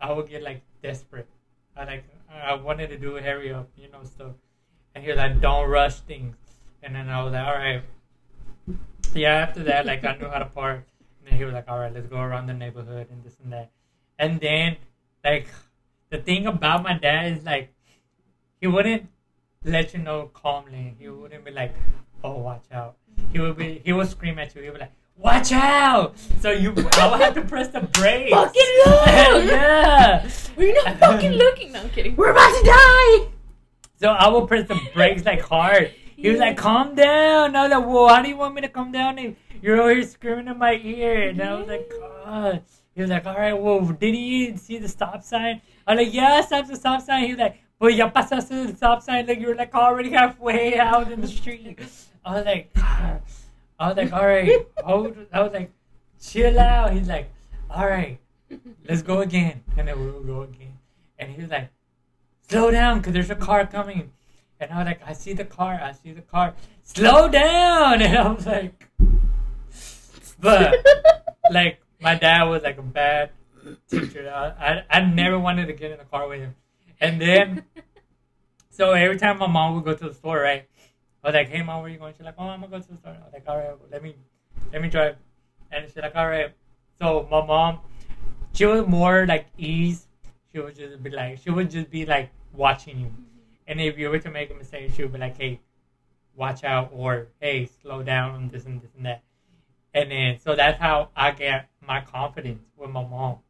I 0.00 0.12
would 0.12 0.28
get 0.28 0.42
like 0.42 0.62
desperate. 0.82 1.28
I 1.76 1.84
like 1.84 2.04
I 2.30 2.54
wanted 2.54 2.88
to 2.88 2.98
do 2.98 3.16
it, 3.16 3.24
hurry 3.24 3.52
up, 3.52 3.68
you 3.76 3.90
know, 3.90 4.02
stuff. 4.04 4.32
And 4.94 5.04
he 5.04 5.10
was 5.10 5.18
like, 5.18 5.40
"Don't 5.40 5.68
rush 5.70 6.00
things." 6.00 6.36
And 6.82 6.94
then 6.94 7.08
I 7.08 7.22
was 7.22 7.32
like, 7.32 7.46
"All 7.46 7.54
right." 7.54 7.82
Yeah. 9.14 9.34
After 9.34 9.62
that, 9.64 9.86
like 9.86 10.04
I 10.04 10.16
knew 10.16 10.28
how 10.28 10.40
to 10.40 10.44
park. 10.46 10.84
And 11.28 11.38
he 11.38 11.44
was 11.44 11.54
like, 11.54 11.68
"All 11.68 11.78
right, 11.78 11.92
let's 11.92 12.06
go 12.06 12.18
around 12.20 12.46
the 12.46 12.54
neighborhood 12.54 13.08
and 13.10 13.22
this 13.24 13.36
and 13.42 13.52
that." 13.52 13.70
And 14.18 14.40
then, 14.40 14.76
like, 15.24 15.48
the 16.10 16.18
thing 16.18 16.46
about 16.46 16.82
my 16.82 16.94
dad 16.94 17.32
is 17.32 17.44
like, 17.44 17.72
he 18.60 18.66
wouldn't 18.66 19.08
let 19.64 19.92
you 19.92 20.00
know 20.00 20.30
calmly. 20.32 20.96
He 20.98 21.08
wouldn't 21.08 21.44
be 21.44 21.50
like, 21.50 21.74
"Oh, 22.24 22.38
watch 22.38 22.64
out." 22.72 22.96
He 23.32 23.40
would 23.40 23.56
be. 23.56 23.82
He 23.84 23.92
would 23.92 24.08
scream 24.08 24.38
at 24.38 24.54
you. 24.54 24.62
He 24.62 24.68
would 24.68 24.74
be 24.74 24.80
like. 24.80 24.92
Watch 25.20 25.50
out! 25.50 26.16
So 26.38 26.52
you, 26.52 26.72
I 26.92 27.10
would 27.10 27.20
have 27.20 27.34
to 27.34 27.42
press 27.42 27.66
the 27.68 27.80
brakes. 27.80 28.30
Fucking 28.30 28.72
look! 28.86 29.06
yeah. 29.46 30.30
We're 30.56 30.72
not 30.74 30.96
fucking 30.98 31.32
looking. 31.32 31.72
No, 31.72 31.80
I'm 31.80 31.90
kidding. 31.90 32.14
We're 32.14 32.30
about 32.30 32.56
to 32.56 32.64
die. 32.64 33.28
So 33.96 34.10
I 34.10 34.28
will 34.28 34.46
press 34.46 34.68
the 34.68 34.80
brakes 34.94 35.24
like 35.24 35.40
hard. 35.40 35.92
He 36.20 36.30
was 36.30 36.40
like, 36.40 36.56
"Calm 36.56 36.94
down." 36.96 37.54
I 37.54 37.62
was 37.62 37.70
like, 37.70 37.86
"Well, 37.86 38.08
how 38.08 38.22
do 38.22 38.28
you 38.28 38.36
want 38.36 38.54
me 38.54 38.60
to 38.62 38.68
calm 38.68 38.90
down? 38.90 39.18
If 39.18 39.36
you're 39.62 39.88
here 39.90 40.02
screaming 40.02 40.48
in 40.48 40.58
my 40.58 40.74
ear?" 40.74 41.28
And 41.28 41.40
I 41.40 41.54
was 41.54 41.68
like, 41.68 41.88
"God." 41.90 42.62
He 42.94 43.02
was 43.02 43.10
like, 43.10 43.24
"All 43.26 43.36
right, 43.36 43.52
well, 43.52 43.80
did 43.80 44.16
you 44.16 44.56
see 44.56 44.78
the 44.78 44.88
stop 44.88 45.22
sign?" 45.22 45.62
I 45.86 45.94
was 45.94 46.04
like, 46.04 46.14
"Yeah, 46.14 46.40
stop 46.40 46.66
the 46.66 46.76
stop 46.76 47.02
sign." 47.02 47.24
He 47.24 47.30
was 47.30 47.38
like, 47.38 47.56
"But 47.78 47.94
ya 47.94 48.10
pasaste 48.10 48.48
the 48.48 48.74
stop 48.76 49.02
sign? 49.02 49.26
Like 49.28 49.40
you 49.40 49.46
were 49.46 49.54
like 49.54 49.74
already 49.74 50.10
halfway 50.10 50.78
out 50.78 51.12
in 51.12 51.20
the 51.20 51.28
street." 51.28 51.78
I 52.24 52.34
was 52.36 52.44
like, 52.44 52.74
God. 52.74 53.22
I 53.78 53.88
was 53.88 53.96
like, 53.96 54.12
all 54.12 54.26
right, 54.26 54.66
hold. 54.84 55.16
I 55.32 55.40
was 55.40 55.52
like, 55.52 55.70
chill 56.20 56.58
out. 56.58 56.92
He's 56.92 57.08
like, 57.08 57.30
all 57.70 57.86
right, 57.86 58.18
let's 58.88 59.02
go 59.02 59.20
again. 59.20 59.62
And 59.76 59.86
then 59.86 59.98
we 60.00 60.10
will 60.10 60.20
go 60.20 60.42
again. 60.42 60.76
And 61.18 61.30
he 61.30 61.40
was 61.40 61.50
like, 61.50 61.70
slow 62.48 62.70
down, 62.72 63.00
cause 63.02 63.12
there's 63.12 63.30
a 63.30 63.36
car 63.36 63.66
coming. 63.66 64.10
And 64.60 64.72
I 64.72 64.78
was 64.78 64.86
like, 64.86 65.00
I 65.06 65.12
see 65.12 65.32
the 65.32 65.44
car. 65.44 65.80
I 65.82 65.92
see 65.92 66.12
the 66.12 66.22
car. 66.22 66.54
Slow 66.82 67.28
down. 67.28 68.02
And 68.02 68.16
I 68.16 68.32
was 68.32 68.46
like, 68.46 68.86
but 70.40 70.74
like 71.50 71.80
my 72.00 72.14
dad 72.14 72.44
was 72.44 72.62
like 72.62 72.78
a 72.78 72.82
bad 72.82 73.30
teacher. 73.90 74.30
I, 74.30 74.46
I, 74.48 74.98
I 74.98 75.00
never 75.00 75.38
wanted 75.38 75.66
to 75.66 75.72
get 75.72 75.90
in 75.90 75.98
the 75.98 76.04
car 76.04 76.28
with 76.28 76.40
him. 76.40 76.54
And 77.00 77.20
then, 77.20 77.64
so 78.70 78.92
every 78.92 79.18
time 79.18 79.38
my 79.38 79.46
mom 79.46 79.74
would 79.74 79.84
go 79.84 79.94
to 79.94 80.08
the 80.08 80.14
store, 80.14 80.40
right? 80.40 80.66
I 81.22 81.28
was 81.28 81.34
like, 81.34 81.48
hey 81.48 81.62
mom, 81.62 81.82
where 81.82 81.90
you 81.90 81.98
going? 81.98 82.14
She's 82.16 82.24
like, 82.24 82.34
oh, 82.38 82.44
I'm 82.44 82.60
gonna 82.60 82.70
go 82.70 82.80
to 82.80 82.88
the 82.88 82.96
store. 82.96 83.12
I 83.12 83.24
was 83.24 83.32
like, 83.32 83.44
all 83.46 83.58
right, 83.58 83.74
let 83.90 84.02
me, 84.02 84.14
let 84.72 84.82
me 84.82 84.88
drive. 84.88 85.16
And 85.70 85.86
she's 85.86 85.96
like, 85.96 86.14
all 86.14 86.28
right. 86.28 86.52
So 87.00 87.28
my 87.30 87.44
mom, 87.44 87.80
she 88.52 88.64
was 88.66 88.86
more 88.86 89.26
like 89.26 89.46
ease. 89.56 90.06
She 90.52 90.60
would 90.60 90.76
just 90.76 91.02
be 91.02 91.10
like, 91.10 91.40
she 91.42 91.50
would 91.50 91.70
just 91.70 91.90
be 91.90 92.06
like 92.06 92.30
watching 92.52 93.00
you. 93.00 93.12
And 93.68 93.82
if 93.82 93.98
you 93.98 94.08
were 94.08 94.18
to 94.18 94.30
make 94.30 94.50
a 94.50 94.54
mistake, 94.54 94.92
she 94.94 95.02
would 95.02 95.12
be 95.12 95.18
like, 95.18 95.36
hey, 95.36 95.60
watch 96.34 96.64
out, 96.64 96.90
or 96.90 97.28
hey, 97.38 97.68
slow 97.82 98.02
down, 98.02 98.34
and 98.34 98.50
this 98.50 98.64
and 98.64 98.80
this 98.80 98.90
and 98.96 99.04
that. 99.04 99.22
And 99.92 100.10
then, 100.10 100.38
so 100.40 100.56
that's 100.56 100.80
how 100.80 101.10
I 101.14 101.32
get 101.32 101.68
my 101.86 102.00
confidence 102.00 102.62
with 102.78 102.88
my 102.90 103.04
mom. 103.04 103.40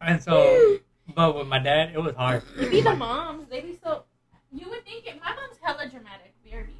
And 0.00 0.20
so, 0.20 0.78
but 1.14 1.36
with 1.36 1.46
my 1.46 1.60
dad, 1.60 1.92
it 1.94 1.98
was 1.98 2.14
hard. 2.16 2.42
You 2.58 2.70
be 2.70 2.80
the 2.80 2.96
moms. 2.96 3.48
They 3.48 3.60
be 3.60 3.78
so. 3.82 4.04
You 4.52 4.68
would 4.68 4.84
think 4.84 5.06
it. 5.06 5.20
My 5.22 5.34
mom's 5.34 5.58
hella 5.62 5.88
dramatic, 5.88 6.34
BRB, 6.44 6.70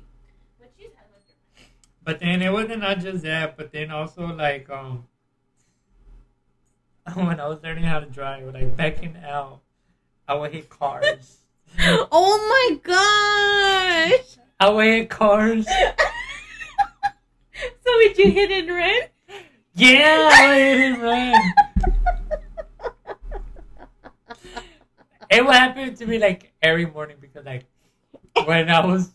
but 0.59 0.71
she's 0.77 0.91
hella 0.97 1.21
dramatic. 1.23 1.73
But 2.03 2.19
then 2.19 2.43
it 2.43 2.53
wasn't 2.53 2.81
not 2.81 2.99
just 2.99 3.23
that, 3.23 3.57
but 3.57 3.71
then 3.71 3.91
also 3.91 4.27
like 4.27 4.69
um 4.71 5.07
when 7.15 7.39
I 7.39 7.47
was 7.47 7.63
learning 7.63 7.85
how 7.85 8.01
to 8.01 8.07
drive, 8.07 8.53
like 8.53 8.77
backing 8.77 9.17
out, 9.25 9.61
I 10.27 10.35
would 10.35 10.53
hit 10.53 10.69
cars. 10.69 11.40
oh 12.13 12.39
my 12.49 12.79
gosh! 12.83 14.37
I 14.59 14.69
would 14.71 14.85
hit 14.87 15.11
cars. 15.11 15.67
so 17.55 17.93
would 17.97 18.19
you 18.19 18.31
hit 18.31 18.51
and 18.51 18.69
run? 18.69 19.01
Yeah, 19.75 20.29
I 20.33 20.59
hit 20.59 20.81
and 20.81 21.03
run. 21.03 21.35
It 25.31 25.47
would 25.47 25.55
happen 25.55 25.95
to 25.95 26.07
me 26.07 26.19
like 26.19 26.53
every 26.61 26.87
morning 26.87 27.17
because 27.21 27.45
like 27.47 27.65
when 28.45 28.69
I 28.69 28.85
was 28.85 29.13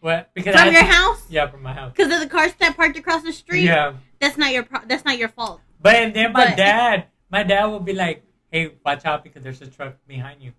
what 0.00 0.30
because 0.34 0.54
I 0.56 0.64
From 0.66 0.74
your 0.74 0.84
house? 0.84 1.22
yeah 1.28 1.46
from 1.48 1.62
my 1.62 1.72
house 1.74 1.92
Because 1.94 2.10
of 2.12 2.20
the 2.20 2.26
cars 2.26 2.52
that 2.60 2.76
parked 2.76 2.96
across 2.96 3.22
the 3.22 3.32
street. 3.32 3.64
yeah 3.64 3.92
That's 4.20 4.38
not 4.38 4.52
your. 4.52 4.62
Pro- 4.64 4.84
that's 4.86 5.04
not 5.04 5.18
your 5.18 5.28
fault. 5.28 5.60
But 5.80 5.96
and 5.96 6.14
then 6.14 6.32
my 6.32 6.46
But- 6.46 6.56
dad, 6.56 7.06
my 7.30 7.42
dad 7.42 7.66
would 7.66 7.84
be 7.84 7.92
like, 7.92 8.24
"Hey, 8.50 8.72
watch 8.84 9.04
out 9.04 9.22
because 9.22 9.42
there's 9.42 9.60
a 9.60 9.66
truck 9.66 9.96
behind 10.06 10.40
you." 10.40 10.52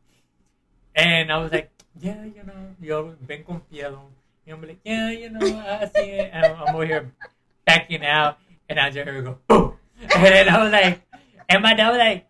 And 0.95 1.31
I 1.31 1.37
was 1.37 1.51
like, 1.51 1.69
"Yeah, 1.99 2.23
you 2.23 2.43
know, 2.43 2.75
yo, 2.81 3.15
ven 3.21 3.43
confiado." 3.43 3.99
And 4.47 4.55
I'm 4.55 4.61
like, 4.61 4.79
"Yeah, 4.83 5.09
you 5.11 5.29
know, 5.29 5.39
I 5.41 5.85
see 5.93 6.09
it." 6.21 6.29
And 6.33 6.45
I'm, 6.45 6.55
I'm 6.61 6.75
over 6.75 6.85
here 6.85 7.11
backing 7.65 8.05
out, 8.05 8.37
and 8.69 8.79
I 8.79 8.89
just 8.89 9.07
hear 9.07 9.21
go 9.21 9.37
boom. 9.47 9.73
And 10.01 10.25
then 10.25 10.49
I 10.49 10.63
was 10.63 10.71
like, 10.71 11.01
and 11.49 11.61
my 11.61 11.73
dad 11.73 11.89
was 11.89 11.97
like, 11.97 12.27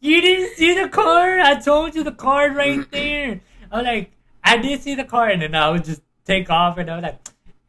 "You 0.00 0.20
didn't 0.20 0.56
see 0.56 0.74
the 0.74 0.88
car? 0.88 1.38
I 1.40 1.54
told 1.60 1.94
you 1.94 2.02
the 2.02 2.12
car 2.12 2.50
right 2.50 2.90
there." 2.90 3.40
I 3.70 3.76
was 3.76 3.86
like, 3.86 4.12
"I 4.42 4.56
did 4.58 4.82
see 4.82 4.94
the 4.94 5.04
car," 5.04 5.28
and 5.28 5.42
then 5.42 5.54
I 5.54 5.70
would 5.70 5.84
just 5.84 6.02
take 6.24 6.50
off, 6.50 6.78
and 6.78 6.90
I 6.90 6.96
was 6.96 7.02
like, 7.02 7.20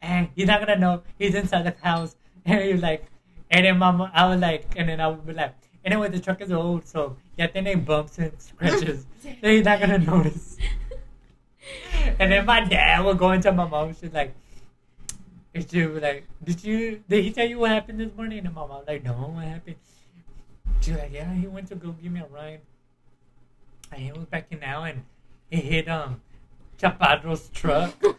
eh, 0.02 0.08
"Hey, 0.08 0.32
he's 0.36 0.48
not 0.48 0.60
gonna 0.60 0.80
know. 0.80 1.04
He's 1.18 1.36
inside 1.36 1.64
the 1.64 1.76
house." 1.82 2.16
And 2.46 2.62
he 2.62 2.74
was 2.74 2.82
like. 2.82 3.06
And 3.52 3.66
then 3.66 3.78
mama, 3.78 4.10
I 4.16 4.28
was 4.28 4.42
like, 4.42 4.74
and 4.76 4.90
then 4.90 5.00
I 5.00 5.08
would 5.08 5.28
be 5.28 5.34
like, 5.34 5.54
anyway, 5.86 6.10
the 6.10 6.20
truck 6.20 6.42
is 6.42 6.52
old, 6.52 6.88
so 6.88 7.16
yeah, 7.38 7.48
then 7.54 7.64
they 7.66 7.76
bumps 7.76 8.18
and 8.20 8.32
scratches. 8.40 9.06
so 9.22 9.30
he's 9.48 9.64
not 9.66 9.80
gonna 9.80 10.00
notice. 10.00 10.58
And 12.20 12.30
then 12.32 12.46
my 12.46 12.60
dad 12.66 13.04
would 13.06 13.18
go 13.18 13.32
into 13.32 13.50
my 13.54 13.66
mom. 13.66 13.96
She's 14.00 14.12
like, 14.12 14.36
and 15.56 15.66
she 15.70 15.86
was 15.86 16.02
like, 16.04 16.28
did 16.44 16.62
you? 16.64 17.02
Did 17.08 17.24
he 17.24 17.32
tell 17.32 17.48
you 17.48 17.60
what 17.60 17.72
happened 17.72 18.00
this 18.02 18.14
morning? 18.16 18.40
And 18.46 18.54
my 18.54 18.62
mom 18.62 18.70
was 18.70 18.84
like, 18.88 19.04
no, 19.04 19.14
what 19.14 19.46
happened? 19.46 19.78
She 20.82 20.92
was 20.92 21.00
like, 21.00 21.14
yeah, 21.14 21.34
he 21.34 21.48
went 21.48 21.68
to 21.70 21.76
go 21.76 21.92
give 21.92 22.12
me 22.12 22.20
a 22.20 22.26
ride, 22.26 22.60
and 23.92 24.02
he 24.02 24.12
was 24.12 24.26
backing 24.26 24.62
out, 24.64 24.84
and 24.84 25.04
he 25.50 25.62
hit 25.62 25.88
um 25.88 26.22
Chapadro's 26.78 27.50
truck. 27.54 27.94
I 28.06 28.10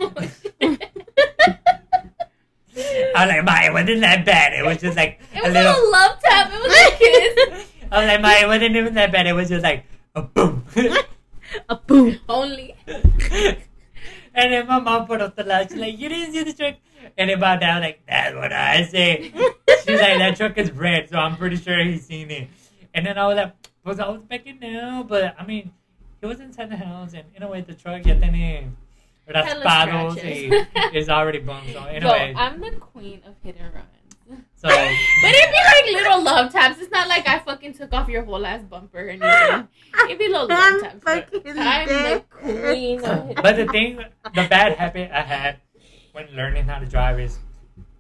was 3.27 3.29
like, 3.29 3.45
"My, 3.45 3.67
it 3.67 3.73
wasn't 3.73 4.01
that 4.01 4.25
bad. 4.25 4.55
It 4.55 4.65
was 4.65 4.79
just 4.79 4.97
like 4.97 5.21
It 5.33 5.41
a 5.41 5.43
was 5.45 5.53
little. 5.53 5.73
a 5.73 5.91
love 5.91 6.19
tap. 6.21 6.51
It 6.53 6.63
was 6.63 6.73
a 6.73 6.91
kiss. 6.99 7.71
I 7.91 7.99
was 7.99 8.09
like, 8.09 8.21
Ma, 8.21 8.31
it 8.31 8.47
wasn't 8.47 8.77
even 8.77 8.95
that 8.95 9.13
bad. 9.13 9.27
It 9.27 9.33
was 9.33 9.49
just 9.49 9.63
like 9.63 9.85
a 10.15 10.23
boom. 10.23 10.65
A 11.69 11.77
boom. 11.77 12.19
Only. 12.29 12.75
and 12.87 13.57
then 14.35 14.67
my 14.67 14.81
mom 14.81 15.07
put 15.07 15.21
up 15.21 15.37
the 15.37 15.45
light. 15.45 15.71
She's 15.71 15.79
like, 15.79 15.97
you 15.99 16.09
didn't 16.09 16.33
see 16.33 16.43
the 16.43 16.53
truck. 16.53 16.75
And 17.17 17.31
then 17.31 17.39
my 17.39 17.57
dad 17.57 17.77
was 17.77 17.83
like, 17.83 18.01
that's 18.09 18.35
what 18.35 18.53
I 18.53 18.85
say. 18.87 19.33
She's 19.85 20.01
like, 20.01 20.19
that 20.19 20.37
truck 20.37 20.59
is 20.59 20.73
red, 20.73 21.11
so 21.11 21.17
I'm 21.19 21.37
pretty 21.37 21.57
sure 21.57 21.79
he's 21.85 22.07
seen 22.07 22.31
it. 22.31 22.49
And 22.93 23.07
then 23.07 23.19
I 23.19 23.27
was 23.27 23.37
like, 23.37 23.53
was 23.85 24.01
I 24.01 24.09
was 24.09 24.23
backing 24.23 24.59
now, 24.61 25.05
but 25.07 25.37
I 25.39 25.45
mean, 25.45 25.71
he 26.21 26.27
was 26.27 26.41
inside 26.41 26.71
the 26.71 26.77
house, 26.77 27.13
and 27.13 27.25
in 27.37 27.43
a 27.43 27.49
way, 27.49 27.61
the 27.61 27.75
truck 27.75 28.05
ya 28.07 28.15
tiene 28.15 28.75
Hella 29.27 29.45
raspados 29.45 30.19
scratches. 30.19 30.67
y 30.75 30.91
is 30.95 31.09
already 31.09 31.39
bummed. 31.39 31.73
So 31.73 31.81
Yo, 31.81 31.87
anyway, 31.87 32.35
I'm 32.37 32.61
the 32.61 32.73
queen 32.73 33.21
of 33.27 33.35
hit 33.43 33.57
and 33.59 33.75
runs. 33.75 33.89
So 34.57 34.69
But 34.69 34.73
it'd 34.73 35.51
be 35.51 35.93
like 35.93 36.03
little 36.03 36.23
love 36.23 36.53
taps. 36.53 36.81
It's 36.81 36.91
not 36.91 37.09
like 37.09 37.27
I 37.29 37.39
fucking 37.41 37.75
took 37.75 37.93
off 37.93 38.09
your 38.09 38.25
whole 38.25 38.45
ass 38.45 38.63
bumper 38.63 38.99
or 39.07 39.09
anything. 39.11 39.69
It'd 40.05 40.19
be 40.19 40.29
little 40.29 40.49
love 40.49 40.75
I'm 40.75 40.81
taps. 40.81 41.01
but 41.05 41.29
I'm 41.59 41.89
the 41.89 42.25
queen 42.31 43.05
of 43.05 43.35
but 43.37 43.57
the 43.57 43.67
thing, 43.67 43.97
the 43.97 44.47
bad 44.49 44.77
habit 44.77 45.11
I 45.13 45.23
had 45.23 45.57
when 46.13 46.29
learning 46.35 46.65
how 46.65 46.79
to 46.79 46.87
drive 46.87 47.19
is 47.21 47.39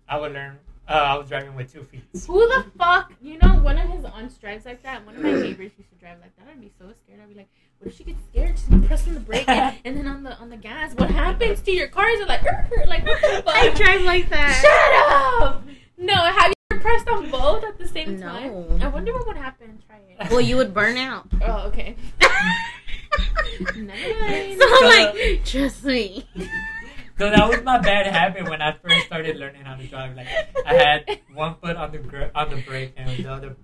I 0.08 0.18
would 0.18 0.32
learn. 0.32 0.58
Uh, 0.86 0.92
I 0.92 1.16
was 1.16 1.28
driving 1.30 1.54
with 1.54 1.72
two 1.72 1.82
feet. 1.84 2.02
Who 2.26 2.46
the 2.46 2.66
fuck? 2.76 3.10
You 3.22 3.38
know, 3.38 3.54
one 3.54 3.78
of 3.78 3.88
his 3.88 4.04
aunts 4.04 4.36
drives 4.36 4.66
like 4.66 4.82
that. 4.82 5.04
One 5.06 5.16
of 5.16 5.22
my 5.22 5.32
neighbors 5.32 5.72
used 5.78 5.88
to 5.90 5.96
drive 5.98 6.18
like 6.20 6.36
that. 6.36 6.46
I'd 6.50 6.60
be 6.60 6.70
so 6.78 6.92
scared. 7.02 7.20
I'd 7.22 7.28
be 7.30 7.34
like, 7.36 7.48
what 7.78 7.88
if 7.90 7.96
she 7.96 8.04
gets 8.04 8.22
scared? 8.30 8.58
She's 8.58 8.86
pressing 8.86 9.14
the 9.14 9.20
brake 9.20 9.48
and, 9.48 9.78
and 9.86 9.96
then 9.96 10.06
on 10.06 10.22
the 10.22 10.36
on 10.36 10.50
the 10.50 10.58
gas. 10.58 10.92
What 10.94 11.10
happens 11.10 11.62
to 11.62 11.72
your 11.72 11.88
cars? 11.88 12.20
Are 12.20 12.26
like, 12.26 12.42
like 12.86 13.06
what 13.06 13.20
the 13.22 13.42
fuck? 13.42 13.54
I 13.54 13.70
drive 13.70 14.02
like 14.02 14.28
that. 14.28 14.60
Shut 14.60 15.48
up! 15.48 15.64
No, 15.96 16.14
have 16.14 16.48
you 16.48 16.54
ever 16.72 16.80
pressed 16.80 17.08
on 17.08 17.30
both 17.30 17.64
at 17.64 17.78
the 17.78 17.86
same 17.88 18.20
time? 18.20 18.50
No. 18.78 18.78
I 18.82 18.88
wonder 18.88 19.12
what 19.12 19.26
would 19.26 19.36
happen. 19.36 19.82
Try 19.86 19.98
it. 20.18 20.30
Well, 20.30 20.40
you 20.40 20.56
would 20.56 20.74
burn 20.74 20.96
out. 20.96 21.26
Oh, 21.42 21.68
okay. 21.68 21.96
Never 23.76 24.20
mind. 24.20 24.58
so 24.58 24.66
I'm 24.68 25.14
like, 25.14 25.44
trust 25.44 25.84
me. 25.84 26.26
So 27.16 27.30
that 27.30 27.48
was 27.48 27.62
my 27.62 27.78
bad 27.78 28.08
habit 28.08 28.48
when 28.50 28.60
I 28.60 28.72
first 28.72 29.06
started 29.06 29.36
learning 29.36 29.62
how 29.64 29.76
to 29.76 29.86
drive. 29.86 30.16
Like 30.16 30.26
I 30.66 30.74
had 30.74 31.20
one 31.32 31.54
foot 31.62 31.76
on 31.76 31.92
the 31.92 31.98
gr- 31.98 32.32
on 32.34 32.50
the 32.50 32.56
brake 32.62 32.92
and 32.96 33.08
the 33.24 33.30
other 33.30 33.54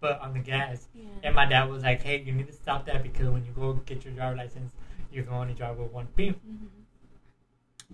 foot 0.00 0.16
on 0.18 0.32
the 0.32 0.38
gas. 0.38 0.88
Yeah. 0.94 1.04
And 1.22 1.34
my 1.36 1.44
dad 1.44 1.68
was 1.68 1.82
like, 1.82 2.00
"Hey, 2.00 2.22
you 2.22 2.32
need 2.32 2.46
to 2.46 2.54
stop 2.54 2.86
that 2.86 3.02
because 3.02 3.28
when 3.28 3.44
you 3.44 3.52
go 3.52 3.74
get 3.74 4.02
your 4.06 4.14
driver 4.14 4.34
license, 4.34 4.72
you 5.12 5.22
can 5.24 5.34
only 5.34 5.52
drive 5.52 5.76
with 5.76 5.92
one 5.92 6.06
feet." 6.16 6.36
Mhm. 6.40 6.68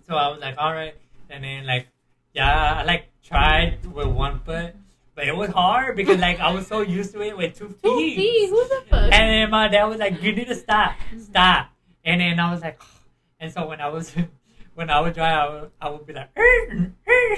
So 0.07 0.15
I 0.15 0.29
was 0.29 0.39
like, 0.41 0.55
"All 0.57 0.73
right." 0.73 0.95
And 1.31 1.43
then 1.43 1.67
like, 1.67 1.89
yeah, 2.37 2.81
I 2.81 2.85
like 2.85 3.09
tried 3.25 3.85
with 3.93 4.07
one 4.09 4.41
foot, 4.41 4.75
but 5.15 5.27
it 5.27 5.35
was 5.35 5.51
hard 5.51 5.97
because 5.97 6.19
like 6.21 6.39
I 6.39 6.53
was 6.53 6.67
so 6.67 6.83
used 6.83 7.13
to 7.15 7.23
it 7.23 7.37
with 7.37 7.59
two 7.59 7.69
feet. 7.69 7.83
Two 7.83 7.97
feet. 7.99 8.51
Who 8.51 8.69
the 8.69 8.83
fuck? 8.91 9.13
And 9.13 9.31
then 9.31 9.51
my 9.51 9.69
dad 9.69 9.85
was 9.87 9.99
like, 9.99 10.23
"You 10.23 10.33
need 10.33 10.47
to 10.49 10.55
stop, 10.55 10.95
stop." 11.19 11.71
And 12.05 12.21
then 12.21 12.39
I 12.39 12.53
was 12.53 12.61
like, 12.61 12.81
and 13.41 13.51
so 13.53 13.67
when 13.67 13.81
I 13.81 13.89
was 13.89 14.13
when 14.75 14.91
I 14.91 15.01
would 15.01 15.15
drive, 15.15 15.35
I 15.49 15.49
would, 15.61 15.71
I 15.81 15.89
would 15.91 16.07
be 16.07 16.13
like, 16.13 16.31
"Er, 16.39 16.93
er," 17.09 17.37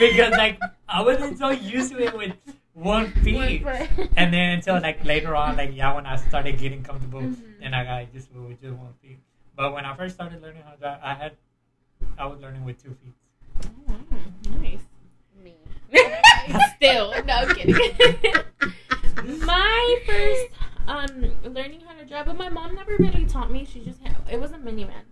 because 0.00 0.32
like 0.32 0.58
I 0.88 1.02
wasn't 1.02 1.38
so 1.38 1.50
used 1.50 1.92
to 1.92 2.02
it 2.02 2.16
with 2.16 2.32
one 2.74 3.12
feet. 3.22 3.64
One 3.64 3.86
foot. 3.86 4.10
And 4.16 4.34
then 4.34 4.50
until 4.58 4.80
like 4.80 5.04
later 5.04 5.36
on, 5.36 5.56
like 5.56 5.70
yeah, 5.74 5.94
when 5.94 6.06
I 6.06 6.16
started 6.16 6.58
getting 6.58 6.82
comfortable, 6.82 7.20
Mhm. 7.20 7.60
then 7.60 7.72
I 7.74 7.84
got 7.84 8.12
used 8.12 8.32
to 8.32 8.42
it 8.42 8.48
with 8.48 8.60
just 8.60 8.74
one 8.74 8.94
feet. 9.00 9.20
But 9.54 9.72
when 9.74 9.84
I 9.84 9.94
first 9.94 10.16
started 10.16 10.42
learning 10.42 10.62
how 10.62 10.72
to 10.72 10.76
drive, 10.78 10.98
I 11.02 11.14
had 11.14 11.32
I 12.18 12.26
was 12.26 12.40
learning 12.40 12.64
with 12.64 12.82
two 12.82 12.96
feet. 13.00 13.14
Oh, 13.62 13.70
wow. 13.86 14.09
Nice. 15.92 16.22
Me. 16.48 16.60
Still, 16.76 17.12
no, 17.24 17.34
I'm 17.34 17.54
kidding. 17.54 17.74
my 19.44 19.98
first 20.06 20.46
um 20.86 21.32
learning 21.44 21.80
how 21.86 21.94
to 21.94 22.04
drive, 22.04 22.26
but 22.26 22.36
my 22.36 22.48
mom 22.48 22.74
never 22.74 22.96
really 22.98 23.24
taught 23.26 23.50
me. 23.50 23.64
She 23.64 23.80
just 23.80 24.00
had, 24.00 24.16
it 24.30 24.40
was 24.40 24.52
a 24.52 24.58
minivan. 24.58 25.04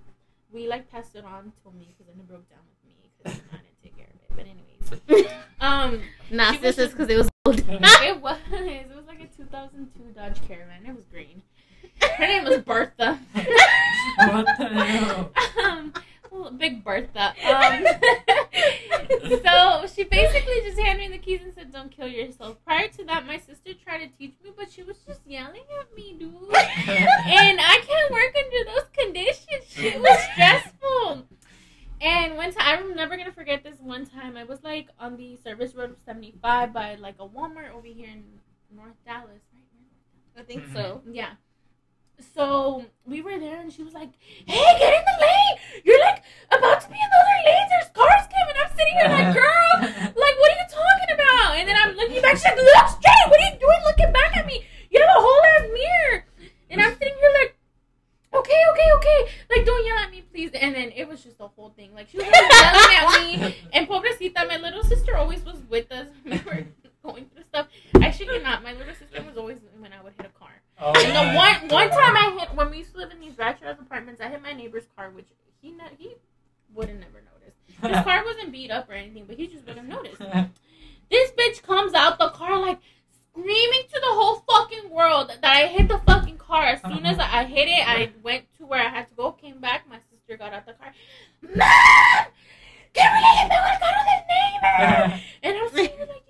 We 0.50 0.66
like 0.66 0.90
passed 0.90 1.14
it 1.14 1.24
on 1.24 1.52
to 1.62 1.72
me 1.76 1.92
because 1.92 2.06
then 2.06 2.18
it 2.18 2.28
broke 2.28 2.48
down 2.48 2.60
with 2.68 2.88
me 2.88 3.10
because 3.18 3.40
I 3.52 3.56
didn't 3.56 3.82
take 3.82 3.96
care 3.96 4.06
of 4.06 4.14
it. 4.14 4.30
But 4.34 4.46
anyways, 4.46 5.32
um, 5.60 6.00
nah, 6.30 6.52
this 6.52 6.62
was 6.62 6.74
sis, 6.76 6.84
it's 6.84 6.94
because 6.94 7.10
it 7.10 7.18
was 7.18 7.28
old. 7.44 7.58
it 7.58 8.20
was 8.20 8.38
it 8.52 8.88
was 8.94 9.06
like 9.06 9.20
a 9.20 9.26
2002 9.26 10.12
Dodge 10.14 10.40
Caravan. 10.46 10.86
It 10.86 10.94
was 10.94 11.04
green. 11.10 11.42
Her 12.00 12.26
name 12.26 12.44
was 12.44 12.58
Bertha. 12.58 13.18
What 13.32 14.46
the 14.58 14.68
hell? 14.68 15.32
um, 15.64 15.92
little 16.38 16.58
big 16.58 16.84
Bertha. 16.84 17.34
Um, 17.44 17.84
so 19.42 19.86
she 19.94 20.04
basically 20.04 20.60
just 20.64 20.78
handed 20.78 21.10
me 21.10 21.16
the 21.16 21.22
keys 21.22 21.40
and 21.42 21.54
said, 21.54 21.72
"Don't 21.72 21.90
kill 21.90 22.08
yourself." 22.08 22.56
Prior 22.64 22.88
to 22.88 23.04
that, 23.04 23.26
my 23.26 23.38
sister 23.38 23.72
tried 23.74 23.98
to 23.98 24.08
teach 24.18 24.34
me, 24.42 24.50
but 24.56 24.70
she 24.70 24.82
was 24.82 24.96
just 25.06 25.20
yelling 25.26 25.62
at 25.80 25.94
me, 25.94 26.16
dude. 26.18 26.32
and 26.32 27.58
I 27.60 27.80
can't 27.86 28.10
work 28.10 28.34
under 28.36 28.64
those 28.70 28.88
conditions. 28.96 29.64
Shit 29.68 30.00
was 30.00 30.18
stressful. 30.32 31.26
And 32.00 32.36
one 32.36 32.52
time, 32.52 32.78
I'm 32.84 32.94
never 32.94 33.16
gonna 33.16 33.32
forget 33.32 33.64
this. 33.64 33.78
One 33.80 34.06
time, 34.06 34.36
I 34.36 34.44
was 34.44 34.62
like 34.62 34.88
on 35.00 35.16
the 35.16 35.36
service 35.36 35.74
road 35.74 35.90
of 35.90 35.96
75 36.60 36.72
by 36.72 36.94
like 36.96 37.16
a 37.20 37.26
Walmart 37.26 37.72
over 37.74 37.86
here 37.86 38.08
in 38.08 38.24
North 38.74 38.96
Dallas, 39.06 39.42
right? 39.52 40.38
I 40.38 40.42
think 40.42 40.64
so. 40.72 41.02
Mm-hmm. 41.02 41.14
Yeah. 41.14 41.30
So 42.34 42.84
we 43.06 43.22
were 43.22 43.38
there, 43.38 43.60
and 43.60 43.72
she 43.72 43.82
was 43.82 43.94
like, 43.94 44.10
"Hey, 44.46 44.78
get 44.78 44.92
in 44.94 45.04
the 45.06 45.16
lane! 45.22 45.82
You're 45.84 46.00
like 46.00 46.24
about 46.50 46.80
to 46.82 46.88
be 46.88 46.94
in 46.98 47.08
the 47.10 47.18
other 47.22 47.38
lane. 47.46 47.68
There's 47.70 47.90
cars 47.94 48.26
coming." 48.26 48.56
I'm 48.58 48.70
sitting 48.74 48.94
here 48.98 49.08
like, 49.08 49.30
uh-huh. 49.30 49.38
"Girl, 49.38 49.72
like, 50.18 50.36
what 50.38 50.50
are 50.50 50.58
you 50.58 50.68
talking 50.68 51.10
about?" 51.14 51.56
And 51.58 51.68
then 51.68 51.76
I'm 51.78 51.94
looking 51.94 52.20
back. 52.22 52.34
She's 52.34 52.44
like, 52.44 52.56
"Look 52.56 52.88
straight! 52.88 53.26
What 53.30 53.38
are 53.38 53.48
you 53.54 53.58
doing? 53.58 53.80
Looking 53.86 54.12
back 54.12 54.36
at 54.36 54.46
me? 54.46 54.64
You 54.90 54.98
have 54.98 55.14
a 55.14 55.20
whole 55.22 55.42
ass 55.54 55.66
mirror." 55.70 56.24
And 56.70 56.82
I'm 56.82 56.92
sitting 56.98 57.14
here 57.14 57.32
like, 57.40 57.57
"Okay, 58.38 58.60
okay, 58.72 58.88
okay. 58.96 59.32
Like, 59.50 59.66
don't 59.66 59.84
yell 59.86 59.98
at 59.98 60.10
me, 60.10 60.22
please." 60.32 60.50
And 60.54 60.74
then 60.74 60.92
it 60.94 61.08
was 61.08 61.22
just 61.22 61.38
the 61.38 61.48
whole 61.48 61.70
thing. 61.70 61.94
Like 61.94 62.08
she 62.08 62.18
was 62.18 62.26
yelling 62.26 62.96
at 62.96 63.20
me, 63.20 63.56
and 63.72 63.88
pobrecita, 63.88 64.46
my 64.48 64.56
little 64.58 64.82
sister 64.82 65.16
always 65.16 65.44
was 65.44 65.60
with 65.68 65.90
us. 65.92 66.06
when 66.24 66.38
We 66.38 66.44
were 66.50 66.66
going 67.02 67.26
through 67.26 67.44
stuff. 67.44 67.66
I 67.96 68.10
you 68.10 68.42
not. 68.42 68.62
My 68.62 68.72
little 68.72 68.94
sister 68.94 69.22
was 69.22 69.36
always 69.36 69.58
when 69.78 69.92
I 69.92 70.02
would 70.02 70.12
hit 70.16 70.26
a 70.26 70.38
car. 70.38 70.50
Oh, 70.80 70.92
And 70.96 71.14
the 71.14 71.36
one 71.36 71.68
one 71.68 71.90
time 71.90 72.16
I 72.16 72.36
hit 72.38 72.54
when 72.54 72.70
we 72.70 72.78
used 72.78 72.92
to 72.92 72.98
live 72.98 73.10
in 73.10 73.20
these 73.20 73.34
bachelor 73.34 73.70
apartments, 73.70 74.20
I 74.20 74.28
hit 74.28 74.42
my 74.42 74.52
neighbor's 74.52 74.84
car, 74.96 75.10
which 75.10 75.28
he 75.60 75.72
ne- 75.72 75.96
he 75.98 76.14
would 76.74 76.88
have 76.88 76.98
never 76.98 77.22
noticed. 77.32 77.58
His 77.82 78.04
car 78.04 78.24
wasn't 78.24 78.52
beat 78.52 78.70
up 78.70 78.88
or 78.88 78.92
anything, 78.94 79.24
but 79.26 79.36
he 79.36 79.46
just 79.46 79.66
would 79.66 79.76
have 79.76 79.86
noticed. 79.86 80.20
This 81.10 81.30
bitch 81.32 81.62
comes 81.62 81.94
out 81.94 82.18
the 82.18 82.28
car 82.30 82.58
like 82.60 82.78
screaming 83.38 83.82
to 83.92 84.00
the 84.00 84.06
whole 84.06 84.36
fucking 84.48 84.90
world 84.90 85.30
that 85.42 85.56
I 85.56 85.66
hit 85.66 85.88
the 85.88 85.98
fucking 85.98 86.38
car. 86.38 86.64
As 86.64 86.80
soon 86.82 87.06
as 87.06 87.18
uh-huh. 87.18 87.38
I 87.38 87.44
hit 87.44 87.68
it, 87.68 87.86
I 87.86 88.10
went 88.22 88.44
to 88.58 88.66
where 88.66 88.80
I 88.80 88.88
had 88.88 89.08
to 89.08 89.14
go, 89.14 89.32
came 89.32 89.60
back. 89.60 89.88
My 89.88 89.98
sister 90.10 90.36
got 90.36 90.52
out 90.52 90.66
the 90.66 90.72
car. 90.74 90.92
Mom, 91.42 91.52
can 92.94 93.12
we 93.14 93.20
get 93.22 93.48
the 93.48 93.54
car 93.80 93.94
of 93.94 94.06
the 94.06 94.24
neighbor? 94.28 95.20
And 95.42 95.56
I 95.56 95.62
was 95.62 95.72
sitting 95.72 95.96
here 95.96 96.08
like, 96.08 96.24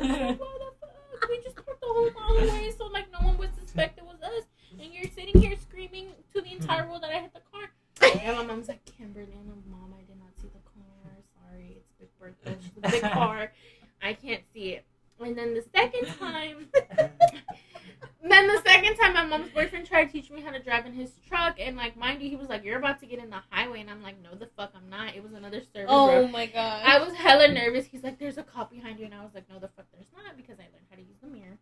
the 0.00 0.36
fuck? 0.38 1.28
We 1.28 1.42
just 1.42 1.56
parked 1.56 1.80
the 1.80 1.86
whole 1.86 2.10
mile 2.10 2.48
away, 2.48 2.70
so 2.76 2.86
like 2.86 3.06
no 3.10 3.26
one 3.26 3.38
would 3.38 3.54
suspect 3.54 3.98
it 3.98 4.04
was 4.04 4.20
us. 4.22 4.44
And 4.78 4.92
you're 4.92 5.10
sitting 5.14 5.40
here 5.40 5.56
screaming 5.56 6.08
to 6.34 6.42
the 6.42 6.52
entire 6.52 6.82
mm-hmm. 6.82 6.90
world 6.90 7.02
that 7.02 7.10
I 7.10 7.20
hit 7.20 7.32
the 7.32 7.40
car. 7.50 7.70
And 8.24 8.36
my 8.36 8.44
mom's 8.44 8.68
like, 8.68 8.84
Kimberly, 8.84 9.32
I'm 9.38 9.48
like, 9.48 9.66
Mom, 9.70 9.94
I 9.96 10.02
did 10.02 10.18
not 10.18 10.30
see 10.40 10.48
the 10.48 10.60
car. 10.60 11.10
Sorry, 11.40 11.78
it's 11.78 11.90
Big 11.98 12.08
Bertha. 12.18 12.58
She's 12.60 12.76
a 12.82 12.90
big 12.90 13.12
car. 13.12 13.52
I 14.02 14.12
can't 14.12 14.42
see 14.52 14.72
it. 14.72 14.84
And 15.24 15.38
then 15.38 15.54
the 15.54 15.64
second 15.74 16.06
time, 16.18 16.68
then 18.22 18.46
the 18.46 18.62
second 18.64 18.96
time, 18.96 19.14
my 19.14 19.24
mom's 19.24 19.50
boyfriend 19.50 19.86
tried 19.86 20.06
to 20.06 20.12
teach 20.12 20.30
me 20.30 20.42
how 20.42 20.50
to 20.50 20.58
drive 20.58 20.84
in 20.84 20.92
his 20.92 21.12
truck, 21.26 21.56
and 21.58 21.76
like, 21.76 21.96
mind 21.96 22.20
you, 22.20 22.28
he 22.28 22.36
was 22.36 22.48
like, 22.48 22.62
"You're 22.62 22.78
about 22.78 23.00
to 23.00 23.06
get 23.06 23.18
in 23.18 23.30
the 23.30 23.40
highway," 23.50 23.80
and 23.80 23.90
I'm 23.90 24.02
like, 24.02 24.16
"No, 24.22 24.34
the 24.34 24.48
fuck, 24.56 24.72
I'm 24.74 24.90
not." 24.90 25.16
It 25.16 25.22
was 25.22 25.32
another 25.32 25.62
service 25.72 25.90
road. 25.90 26.24
Oh 26.24 26.28
my 26.28 26.46
god. 26.46 26.82
I 26.84 27.02
was 27.02 27.14
hella 27.14 27.48
nervous. 27.48 27.86
He's 27.86 28.02
like, 28.02 28.18
"There's 28.18 28.36
a 28.36 28.42
cop 28.42 28.70
behind 28.70 28.98
you," 28.98 29.06
and 29.06 29.14
I 29.14 29.22
was 29.22 29.34
like, 29.34 29.48
"No, 29.48 29.58
the 29.58 29.68
fuck, 29.68 29.86
there's 29.94 30.12
not," 30.14 30.36
because 30.36 30.58
I 30.58 30.64
learned 30.64 30.86
how 30.90 30.96
to 30.96 31.02
use 31.02 31.16
the 31.22 31.28
mirror. 31.28 31.56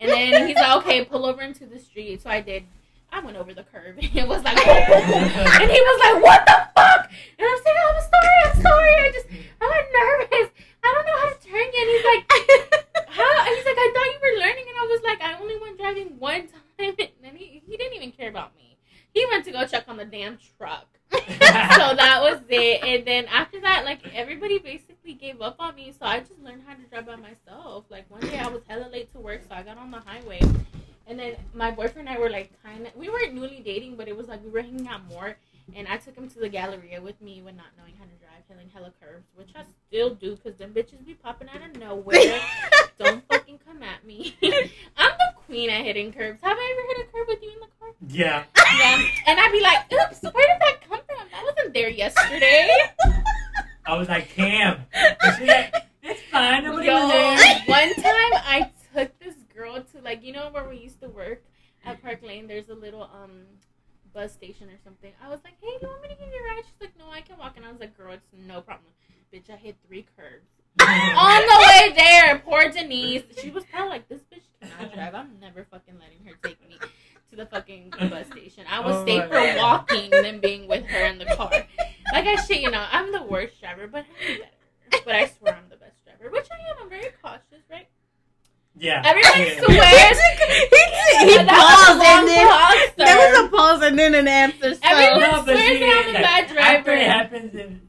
And 0.00 0.10
then 0.10 0.48
he's 0.48 0.56
like, 0.56 0.76
"Okay, 0.78 1.04
pull 1.04 1.24
over 1.24 1.42
into 1.42 1.66
the 1.66 1.78
street." 1.78 2.20
So 2.22 2.30
I 2.30 2.40
did. 2.40 2.64
I 3.12 3.20
went 3.20 3.36
over 3.36 3.54
the 3.54 3.62
curb. 3.62 3.96
And 4.02 4.16
it 4.16 4.26
was 4.26 4.42
like, 4.42 4.56
and 4.66 5.70
he 5.70 5.80
was 5.80 6.00
like, 6.00 6.22
"What 6.22 6.44
the 6.46 6.68
fuck?" 6.74 7.10
And 7.38 7.46
I'm 7.48 7.58
saying, 7.62 7.76
"I'm 7.78 8.02
sorry, 8.02 8.38
I'm 8.46 8.62
sorry. 8.62 8.94
I 8.96 9.10
just, 9.14 9.26
I'm 9.62 9.84
nervous. 9.92 10.50
I 10.84 10.90
don't 10.94 11.06
know 11.06 11.18
how 11.18 11.28
to 11.32 11.40
turn 11.40 11.66
yet." 11.72 11.82
And 11.82 11.90
he's 11.90 12.06
like, 12.12 12.24
"How?" 13.08 13.32
And 13.46 13.56
he's 13.56 13.66
like, 13.66 13.80
"I 13.80 13.88
thought 13.94 14.12
you 14.12 14.20
were 14.22 14.36
learning," 14.40 14.66
and 14.68 14.78
I 14.78 14.86
was 14.86 15.02
like, 15.02 15.20
"I 15.20 15.40
only 15.40 15.58
went 15.58 15.78
driving 15.78 16.18
one 16.18 16.46
time." 16.48 16.60
And 16.76 16.96
then 17.22 17.36
he, 17.36 17.62
he 17.66 17.76
didn't 17.76 17.94
even 17.94 18.10
care 18.10 18.28
about 18.28 18.56
me. 18.56 18.76
He 19.12 19.24
went 19.30 19.44
to 19.44 19.52
go 19.52 19.64
check 19.64 19.84
on 19.88 19.96
the 19.96 20.04
damn 20.04 20.38
truck 20.58 20.88
so 21.14 21.94
that 21.94 22.18
was 22.22 22.40
it. 22.48 22.82
And 22.82 23.06
then 23.06 23.26
after 23.26 23.60
that, 23.60 23.84
like 23.84 24.00
everybody 24.14 24.58
basically 24.58 25.14
gave 25.14 25.40
up 25.40 25.56
on 25.58 25.74
me. 25.74 25.92
So 25.92 26.06
I 26.06 26.20
just 26.20 26.38
learned 26.42 26.62
how 26.66 26.74
to 26.74 26.82
drive 26.82 27.06
by 27.06 27.16
myself. 27.16 27.84
Like 27.88 28.10
one 28.10 28.20
day 28.22 28.38
I 28.38 28.48
was 28.48 28.62
hella 28.66 28.88
late 28.90 29.12
to 29.12 29.20
work, 29.20 29.42
so 29.48 29.54
I 29.54 29.62
got 29.62 29.78
on 29.78 29.90
the 29.90 30.00
highway. 30.00 30.40
And 31.06 31.18
then 31.18 31.36
my 31.54 31.70
boyfriend 31.70 32.08
and 32.08 32.16
I 32.16 32.20
were 32.20 32.30
like 32.30 32.50
kind 32.62 32.86
of 32.86 32.96
we 32.96 33.08
weren't 33.08 33.34
newly 33.34 33.60
dating, 33.64 33.96
but 33.96 34.08
it 34.08 34.16
was 34.16 34.26
like 34.28 34.42
we 34.42 34.50
were 34.50 34.62
hanging 34.62 34.88
out 34.88 35.06
more. 35.08 35.36
And 35.74 35.88
I 35.88 35.96
took 35.96 36.14
him 36.14 36.28
to 36.28 36.38
the 36.38 36.48
Galleria 36.48 37.00
with 37.00 37.20
me 37.22 37.40
when 37.42 37.56
not 37.56 37.66
knowing 37.78 37.94
how 37.98 38.04
to 38.04 38.10
drive, 38.20 38.42
hitting 38.48 38.68
hella 38.72 38.92
curves, 39.00 39.26
which 39.34 39.48
I 39.56 39.64
still 39.88 40.14
do 40.14 40.36
because 40.36 40.58
them 40.58 40.74
bitches 40.74 41.04
be 41.04 41.14
popping 41.14 41.48
out 41.48 41.68
of 41.68 41.76
nowhere. 41.80 42.40
Don't 42.98 43.26
fucking 43.28 43.58
come 43.66 43.82
at 43.82 44.04
me. 44.06 44.36
I'm 44.96 45.10
the 45.18 45.32
queen 45.46 45.70
at 45.70 45.84
hitting 45.84 46.12
curves. 46.12 46.38
Have 46.42 46.56
I 46.58 46.76
ever 46.76 46.98
hit 46.98 47.08
a 47.08 47.12
curve 47.12 47.26
with 47.28 47.42
you 47.42 47.52
in 47.52 47.60
the 47.60 47.66
car? 47.80 47.88
yeah. 48.08 48.44
Yeah. 48.56 49.04
And 49.26 49.40
I'd 49.40 49.52
be 49.52 49.60
like, 49.60 49.92
oops, 49.92 50.22
where 50.22 50.32
did 50.32 50.60
that 50.60 50.80
come 50.88 51.00
from? 51.06 51.26
I 51.34 51.44
wasn't 51.44 51.74
there 51.74 51.88
yesterday. 51.88 52.68
I 53.86 53.96
was 53.96 54.08
like, 54.08 54.28
Cam. 54.30 54.84
And 54.92 55.16
she's 55.38 55.48
like, 55.48 55.74
it's 56.02 56.20
fine. 56.30 56.64
Nobody 56.64 56.86
Yo, 56.86 56.94
was 56.94 57.10
there. 57.10 57.60
one 57.66 57.94
time 57.94 58.04
I 58.04 58.70
took 58.94 59.18
this 59.18 59.34
girl 59.54 59.82
to 59.92 60.00
like 60.02 60.22
you 60.22 60.32
know 60.32 60.50
where 60.50 60.68
we 60.68 60.76
used 60.76 61.00
to 61.00 61.08
work 61.08 61.42
at 61.84 62.02
Park 62.02 62.22
Lane. 62.22 62.46
There's 62.46 62.68
a 62.68 62.74
little 62.74 63.02
um 63.02 63.42
bus 64.14 64.32
station 64.32 64.68
or 64.68 64.78
something. 64.82 65.12
I 65.22 65.28
was 65.28 65.40
like, 65.44 65.54
hey, 65.60 65.76
do 65.80 65.86
you 65.86 65.88
want 65.88 66.02
me 66.02 66.08
to 66.08 66.14
give 66.14 66.28
you 66.28 66.40
a 66.40 66.54
ride? 66.54 66.62
She's 66.64 66.80
like, 66.80 66.96
no, 66.98 67.10
I 67.10 67.20
can 67.20 67.36
walk. 67.36 67.54
And 67.56 67.66
I 67.66 67.70
was 67.70 67.80
like, 67.80 67.96
girl, 67.98 68.12
it's 68.12 68.26
no 68.46 68.60
problem. 68.60 68.92
Bitch, 69.32 69.50
I 69.50 69.56
hit 69.56 69.76
three 69.86 70.06
curves 70.16 70.46
on 70.80 71.42
the 71.42 71.66
way 71.66 71.92
there. 71.96 72.38
Poor 72.38 72.70
Denise. 72.70 73.24
She 73.42 73.50
was 73.50 73.64
probably 73.64 73.90
like, 73.90 74.08
this 74.08 74.22
bitch 74.32 74.46
cannot 74.62 74.94
drive. 74.94 75.14
I'm 75.14 75.38
never 75.40 75.66
fucking 75.70 75.94
letting 75.98 76.24
her 76.26 76.34
take 76.42 76.66
me 76.68 76.78
to 77.30 77.36
the 77.36 77.46
fucking 77.46 77.90
bus 77.90 78.26
station. 78.28 78.64
I 78.70 78.80
was 78.80 78.96
Oh 78.96 79.04
safer 79.04 79.58
walking 79.58 80.10
than 80.10 80.40
being 80.40 80.68
with 80.68 80.86
her 80.86 81.06
in 81.06 81.18
the 81.18 81.26
car. 81.26 81.50
Like 82.12 82.26
I 82.26 82.36
shit, 82.36 82.60
you 82.60 82.70
know, 82.70 82.86
I'm 82.90 83.12
the 83.12 83.22
worst 83.22 83.60
driver, 83.60 83.88
but 83.88 84.04
I'm 84.20 84.38
better. 84.38 85.02
But 85.04 85.14
I 85.16 85.26
swear 85.26 85.54
I'm 85.56 85.68
the 85.68 85.76
best 85.76 86.04
driver, 86.04 86.30
which 86.30 86.46
I 86.52 86.70
am. 86.70 86.76
I'm 86.84 86.88
very 86.88 87.10
cautious, 87.22 87.64
right? 87.70 87.88
Yeah. 88.76 89.02
Everyone 89.04 89.38
Yeah. 89.38 89.60
swears. 89.60 90.18
he 91.20 91.28
he 91.30 91.36
That 91.36 91.46
was 91.46 91.96
paused 91.96 92.02
and 92.02 92.28
then 92.28 92.46
pause, 92.48 92.92
there 92.96 93.16
was 93.16 93.38
a 93.46 93.48
pause 93.48 93.82
and 93.82 93.98
then 93.98 94.14
an 94.14 94.28
answer. 94.28 94.74
So 94.74 94.80
Everyone- 94.82 95.20
No, 95.20 95.30
but 95.44 95.44
swears 95.56 95.68
she, 95.68 95.78
that 95.78 96.04
I'm 96.04 96.10
a 96.10 96.12
like, 96.12 96.22
bad 96.54 96.78
After 96.78 96.92
it 96.92 97.06
happens, 97.06 97.54
and 97.54 97.88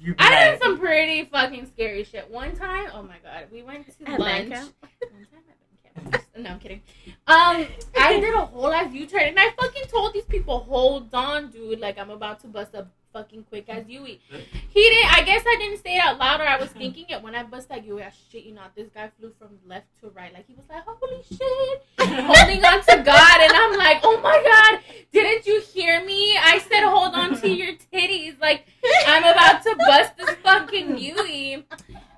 you 0.00 0.14
be 0.14 0.18
I 0.20 0.30
done 0.50 0.60
some 0.60 0.78
pretty 0.78 1.24
fucking 1.26 1.66
scary 1.66 2.04
shit. 2.04 2.30
One 2.30 2.54
time, 2.56 2.88
oh 2.94 3.02
my 3.02 3.16
god, 3.22 3.48
we 3.52 3.62
went 3.62 3.86
to 3.98 4.10
At 4.10 4.18
lunch. 4.20 4.48
One 4.50 4.60
time. 4.60 6.20
No, 6.36 6.50
I'm 6.50 6.58
kidding. 6.58 6.82
Um, 7.26 7.66
I 7.96 8.18
did 8.20 8.34
a 8.34 8.44
whole 8.46 8.72
ass 8.72 8.92
U-turn, 8.92 9.22
and 9.22 9.38
I 9.38 9.50
fucking 9.58 9.84
told 9.88 10.12
these 10.12 10.24
people, 10.24 10.58
"Hold 10.60 11.14
on, 11.14 11.50
dude! 11.50 11.78
Like 11.80 11.98
I'm 11.98 12.10
about 12.10 12.40
to 12.40 12.48
bust 12.48 12.74
a 12.74 12.88
fucking 13.14 13.44
quick 13.44 13.70
ass 13.70 13.84
Yui." 13.88 14.20
He 14.68 14.82
didn't. 14.82 15.18
I 15.18 15.22
guess 15.22 15.42
I 15.46 15.56
didn't 15.58 15.82
say 15.82 15.96
it 15.96 16.00
out 16.00 16.18
loud, 16.18 16.40
or 16.42 16.46
I 16.46 16.60
was 16.60 16.68
thinking 16.80 17.06
it 17.08 17.22
when 17.22 17.34
I 17.34 17.44
bust 17.44 17.70
that 17.70 17.86
Yui. 17.86 18.02
I 18.02 18.12
shit 18.30 18.44
you 18.44 18.52
not. 18.52 18.76
This 18.76 18.90
guy 18.94 19.10
flew 19.18 19.32
from 19.38 19.50
left 19.66 19.86
to 20.02 20.10
right, 20.10 20.34
like 20.34 20.46
he 20.46 20.54
was 20.54 20.66
like, 20.68 20.84
"Holy 20.84 21.22
shit!" 21.22 21.82
holding 21.98 22.62
on 22.62 22.82
to 22.82 23.02
God, 23.02 23.40
and 23.40 23.52
I'm 23.52 23.78
like, 23.78 24.00
"Oh 24.02 24.20
my 24.20 24.38
God! 24.44 24.80
Didn't 25.12 25.46
you 25.46 25.62
hear 25.62 26.04
me? 26.04 26.36
I 26.36 26.58
said, 26.58 26.84
hold 26.84 27.14
on 27.14 27.40
to 27.40 27.48
your 27.48 27.72
titties, 27.92 28.38
like." 28.40 28.66
I'm 29.06 29.22
about 29.22 29.62
to 29.62 29.76
bust 29.76 30.16
this 30.16 30.34
fucking 30.42 30.98
Yui. 30.98 31.64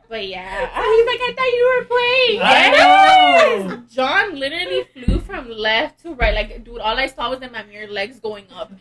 But 0.08 0.28
yeah, 0.28 0.70
I 0.72 0.80
was 0.80 1.06
like, 1.06 1.20
I 1.20 1.32
thought 1.34 1.52
you 1.58 1.64
were 1.74 1.84
playing. 1.94 2.40
Yes! 2.40 3.80
John 3.94 4.38
literally 4.38 4.84
flew 4.94 5.18
from 5.18 5.50
left 5.50 6.02
to 6.02 6.14
right. 6.14 6.34
Like, 6.34 6.64
dude, 6.64 6.78
all 6.78 6.96
I 6.96 7.06
saw 7.06 7.30
was 7.30 7.40
in 7.40 7.50
my 7.50 7.64
mirror 7.64 7.88
legs 7.88 8.20
going 8.20 8.46
up. 8.54 8.72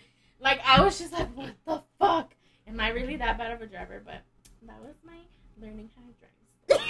Like, 0.45 0.61
I 0.63 0.79
was 0.79 0.99
just 0.99 1.11
like, 1.11 1.27
what 1.35 1.55
the 1.65 1.81
fuck? 1.99 2.35
Am 2.67 2.79
I 2.79 2.89
really 2.89 3.15
that 3.15 3.35
bad 3.39 3.51
of 3.51 3.63
a 3.63 3.65
driver? 3.65 3.99
But 4.05 4.21
that 4.67 4.79
was 4.79 4.93
my 5.03 5.17
learning 5.59 5.89
how 5.95 6.03
to 6.05 6.77
drive. 6.77 6.81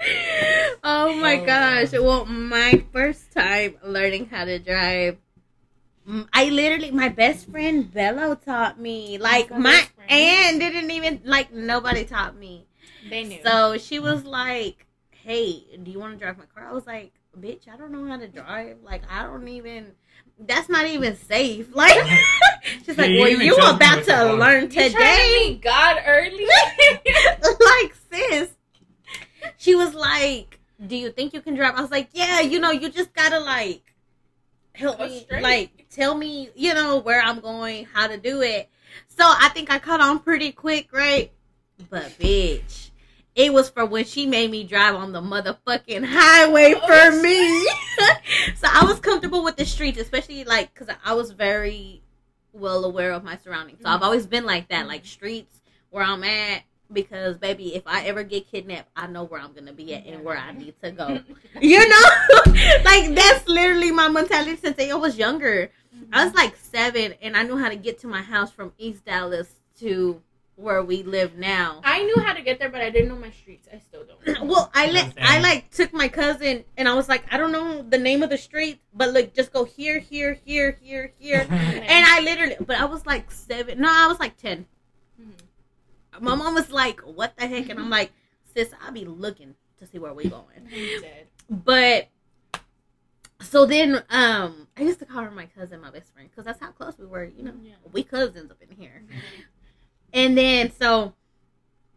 oh 0.84 1.14
my 1.16 1.40
Oh, 1.40 1.46
gosh. 1.46 1.92
Well, 1.92 2.26
my 2.26 2.84
first 2.92 3.32
time 3.32 3.76
learning 3.82 4.26
how 4.26 4.44
to 4.44 4.58
drive, 4.58 5.16
mm, 6.06 6.28
I 6.34 6.50
literally, 6.50 6.90
my 6.90 7.08
best 7.08 7.50
friend 7.50 7.90
Bello 7.90 8.34
taught 8.34 8.78
me. 8.78 9.16
Like, 9.16 9.50
my 9.50 9.58
my 9.58 9.86
aunt 10.10 10.60
didn't 10.60 10.90
even, 10.90 11.22
like, 11.24 11.54
nobody 11.54 12.04
taught 12.04 12.36
me. 12.36 12.66
They 13.08 13.24
knew. 13.24 13.38
So 13.42 13.78
she 13.78 13.98
was 13.98 14.24
like, 14.26 14.86
hey, 15.10 15.64
do 15.82 15.90
you 15.90 15.98
want 15.98 16.12
to 16.12 16.18
drive 16.18 16.36
my 16.36 16.44
car? 16.54 16.68
I 16.68 16.72
was 16.72 16.86
like, 16.86 17.14
bitch, 17.40 17.66
I 17.66 17.78
don't 17.78 17.92
know 17.92 18.06
how 18.06 18.18
to 18.18 18.28
drive. 18.28 18.76
Like, 18.82 19.04
I 19.10 19.22
don't 19.22 19.48
even, 19.48 19.92
that's 20.46 20.68
not 20.68 20.86
even 20.86 21.16
safe. 21.16 21.68
Like, 21.74 21.96
she's 22.84 22.96
like, 22.96 23.10
well, 23.18 23.28
you 23.28 23.56
jumped 23.56 23.76
about 23.82 24.04
to 24.04 24.12
car. 24.12 24.34
learn 24.34 24.62
you 24.64 24.68
to 24.68 24.88
today. 24.90 25.36
meet 25.48 25.62
God 25.62 25.96
early? 26.06 26.46
like 27.42 27.94
sis 28.12 28.48
she 29.56 29.74
was 29.74 29.94
like 29.94 30.60
do 30.86 30.94
you 30.96 31.10
think 31.10 31.32
you 31.34 31.40
can 31.40 31.54
drive 31.54 31.74
i 31.76 31.80
was 31.80 31.90
like 31.90 32.08
yeah 32.12 32.40
you 32.40 32.60
know 32.60 32.70
you 32.70 32.88
just 32.88 33.12
gotta 33.12 33.40
like 33.40 33.94
help 34.74 34.98
Go 34.98 35.06
me 35.08 35.20
straight. 35.20 35.42
like 35.42 35.86
tell 35.90 36.14
me 36.14 36.50
you 36.54 36.74
know 36.74 36.98
where 36.98 37.20
i'm 37.20 37.40
going 37.40 37.86
how 37.92 38.06
to 38.06 38.16
do 38.18 38.42
it 38.42 38.68
so 39.08 39.24
i 39.24 39.48
think 39.48 39.70
i 39.72 39.78
caught 39.78 40.00
on 40.00 40.20
pretty 40.20 40.52
quick 40.52 40.92
right 40.92 41.32
But 41.90 42.04
bitch, 42.20 42.90
it 43.34 43.52
was 43.52 43.70
for 43.70 43.86
when 43.86 44.04
she 44.04 44.26
made 44.26 44.50
me 44.50 44.64
drive 44.64 44.94
on 44.94 45.12
the 45.12 45.20
motherfucking 45.20 46.04
highway 46.04 46.74
Oh, 46.76 46.86
for 46.86 47.12
shit. 47.12 47.22
me. 47.22 47.64
so 48.56 48.68
I 48.70 48.84
was 48.84 49.00
comfortable 49.00 49.42
with 49.42 49.56
the 49.56 49.64
streets, 49.64 49.98
especially 49.98 50.44
like 50.44 50.72
because 50.74 50.94
I 51.04 51.14
was 51.14 51.32
very 51.32 52.02
well 52.52 52.84
aware 52.84 53.12
of 53.12 53.24
my 53.24 53.36
surroundings. 53.36 53.80
So 53.82 53.88
I've 53.88 54.00
Mhm. 54.00 54.04
always 54.04 54.26
been 54.26 54.44
like 54.44 54.68
that, 54.68 54.86
like 54.86 55.02
mm-hmm. 55.02 55.08
streets 55.08 55.60
where 55.90 56.04
I'm 56.04 56.24
at. 56.24 56.62
Because 56.92 57.38
baby, 57.38 57.74
if 57.74 57.84
I 57.86 58.04
ever 58.04 58.22
get 58.22 58.50
kidnapped, 58.50 58.90
I 58.94 59.06
know 59.06 59.24
where 59.24 59.40
I'm 59.40 59.54
gonna 59.54 59.72
be 59.72 59.94
at 59.94 60.04
and 60.04 60.22
where 60.22 60.36
I 60.36 60.50
mm-hmm. 60.50 60.58
need 60.58 60.74
to 60.82 60.90
go. 60.90 61.20
You 61.60 61.88
know, 61.88 62.06
like 62.84 63.14
that's 63.14 63.48
literally 63.48 63.90
my 63.92 64.08
mentality 64.08 64.56
since 64.56 64.78
I 64.78 64.92
was 64.94 65.16
younger. 65.16 65.70
I 66.12 66.24
was 66.24 66.34
mm-hmm. 66.34 66.36
like 66.36 66.56
seven, 66.56 67.14
and 67.22 67.34
I 67.34 67.44
knew 67.44 67.56
how 67.56 67.70
to 67.70 67.76
get 67.76 67.98
to 68.00 68.08
my 68.08 68.20
house 68.20 68.50
from 68.50 68.74
East 68.76 69.06
Dallas 69.06 69.48
to 69.78 70.20
where 70.56 70.82
we 70.82 71.02
live 71.02 71.36
now. 71.36 71.80
I 71.84 72.02
knew 72.04 72.20
how 72.20 72.34
to 72.34 72.42
get 72.42 72.58
there, 72.58 72.68
but 72.68 72.80
I 72.80 72.90
didn't 72.90 73.08
know 73.08 73.16
my 73.16 73.30
streets. 73.30 73.68
I 73.72 73.78
still 73.78 74.04
don't. 74.04 74.40
Well, 74.48 74.70
I 74.74 74.90
let 74.90 75.14
I 75.20 75.40
like 75.40 75.70
took 75.70 75.92
my 75.92 76.08
cousin, 76.08 76.64
and 76.76 76.88
I 76.88 76.94
was 76.94 77.08
like, 77.08 77.24
I 77.32 77.36
don't 77.38 77.52
know 77.52 77.82
the 77.82 77.98
name 77.98 78.22
of 78.22 78.30
the 78.30 78.38
street, 78.38 78.80
but 78.94 79.10
look, 79.12 79.34
just 79.34 79.52
go 79.52 79.64
here, 79.64 79.98
here, 79.98 80.34
here, 80.44 80.78
here, 80.80 81.12
here, 81.18 81.46
and 81.50 82.06
I 82.06 82.20
literally, 82.20 82.56
but 82.60 82.76
I 82.78 82.84
was 82.84 83.06
like 83.06 83.30
seven. 83.30 83.80
No, 83.80 83.88
I 83.90 84.06
was 84.08 84.20
like 84.20 84.36
ten. 84.36 84.66
Mhm. 85.20 85.32
My 86.20 86.34
mom 86.34 86.54
was 86.54 86.70
like, 86.70 87.00
"What 87.00 87.36
the 87.36 87.46
heck?" 87.46 87.68
And 87.70 87.78
I'm 87.80 87.90
like, 87.90 88.12
"Sis, 88.54 88.70
I'll 88.84 88.92
be 88.92 89.04
looking 89.06 89.54
to 89.78 89.86
see 89.86 89.98
where 89.98 90.12
we 90.14 90.24
going." 90.28 90.68
I'm. 90.72 91.26
But 91.50 92.08
so 93.40 93.66
then, 93.66 94.02
um, 94.10 94.68
I 94.76 94.82
used 94.82 95.00
to 95.00 95.06
call 95.06 95.22
her 95.24 95.30
my 95.30 95.46
cousin, 95.46 95.80
my 95.80 95.90
best 95.90 96.12
friend, 96.12 96.28
because 96.30 96.44
that's 96.44 96.60
how 96.60 96.70
close 96.70 96.98
we 96.98 97.06
were. 97.06 97.24
You 97.24 97.42
know, 97.42 97.54
Yeah. 97.62 97.72
we 97.92 98.02
cousins 98.04 98.50
up 98.50 98.58
in 98.61 98.61
here. 98.61 98.61
And 100.22 100.38
then 100.38 100.72
so 100.80 101.14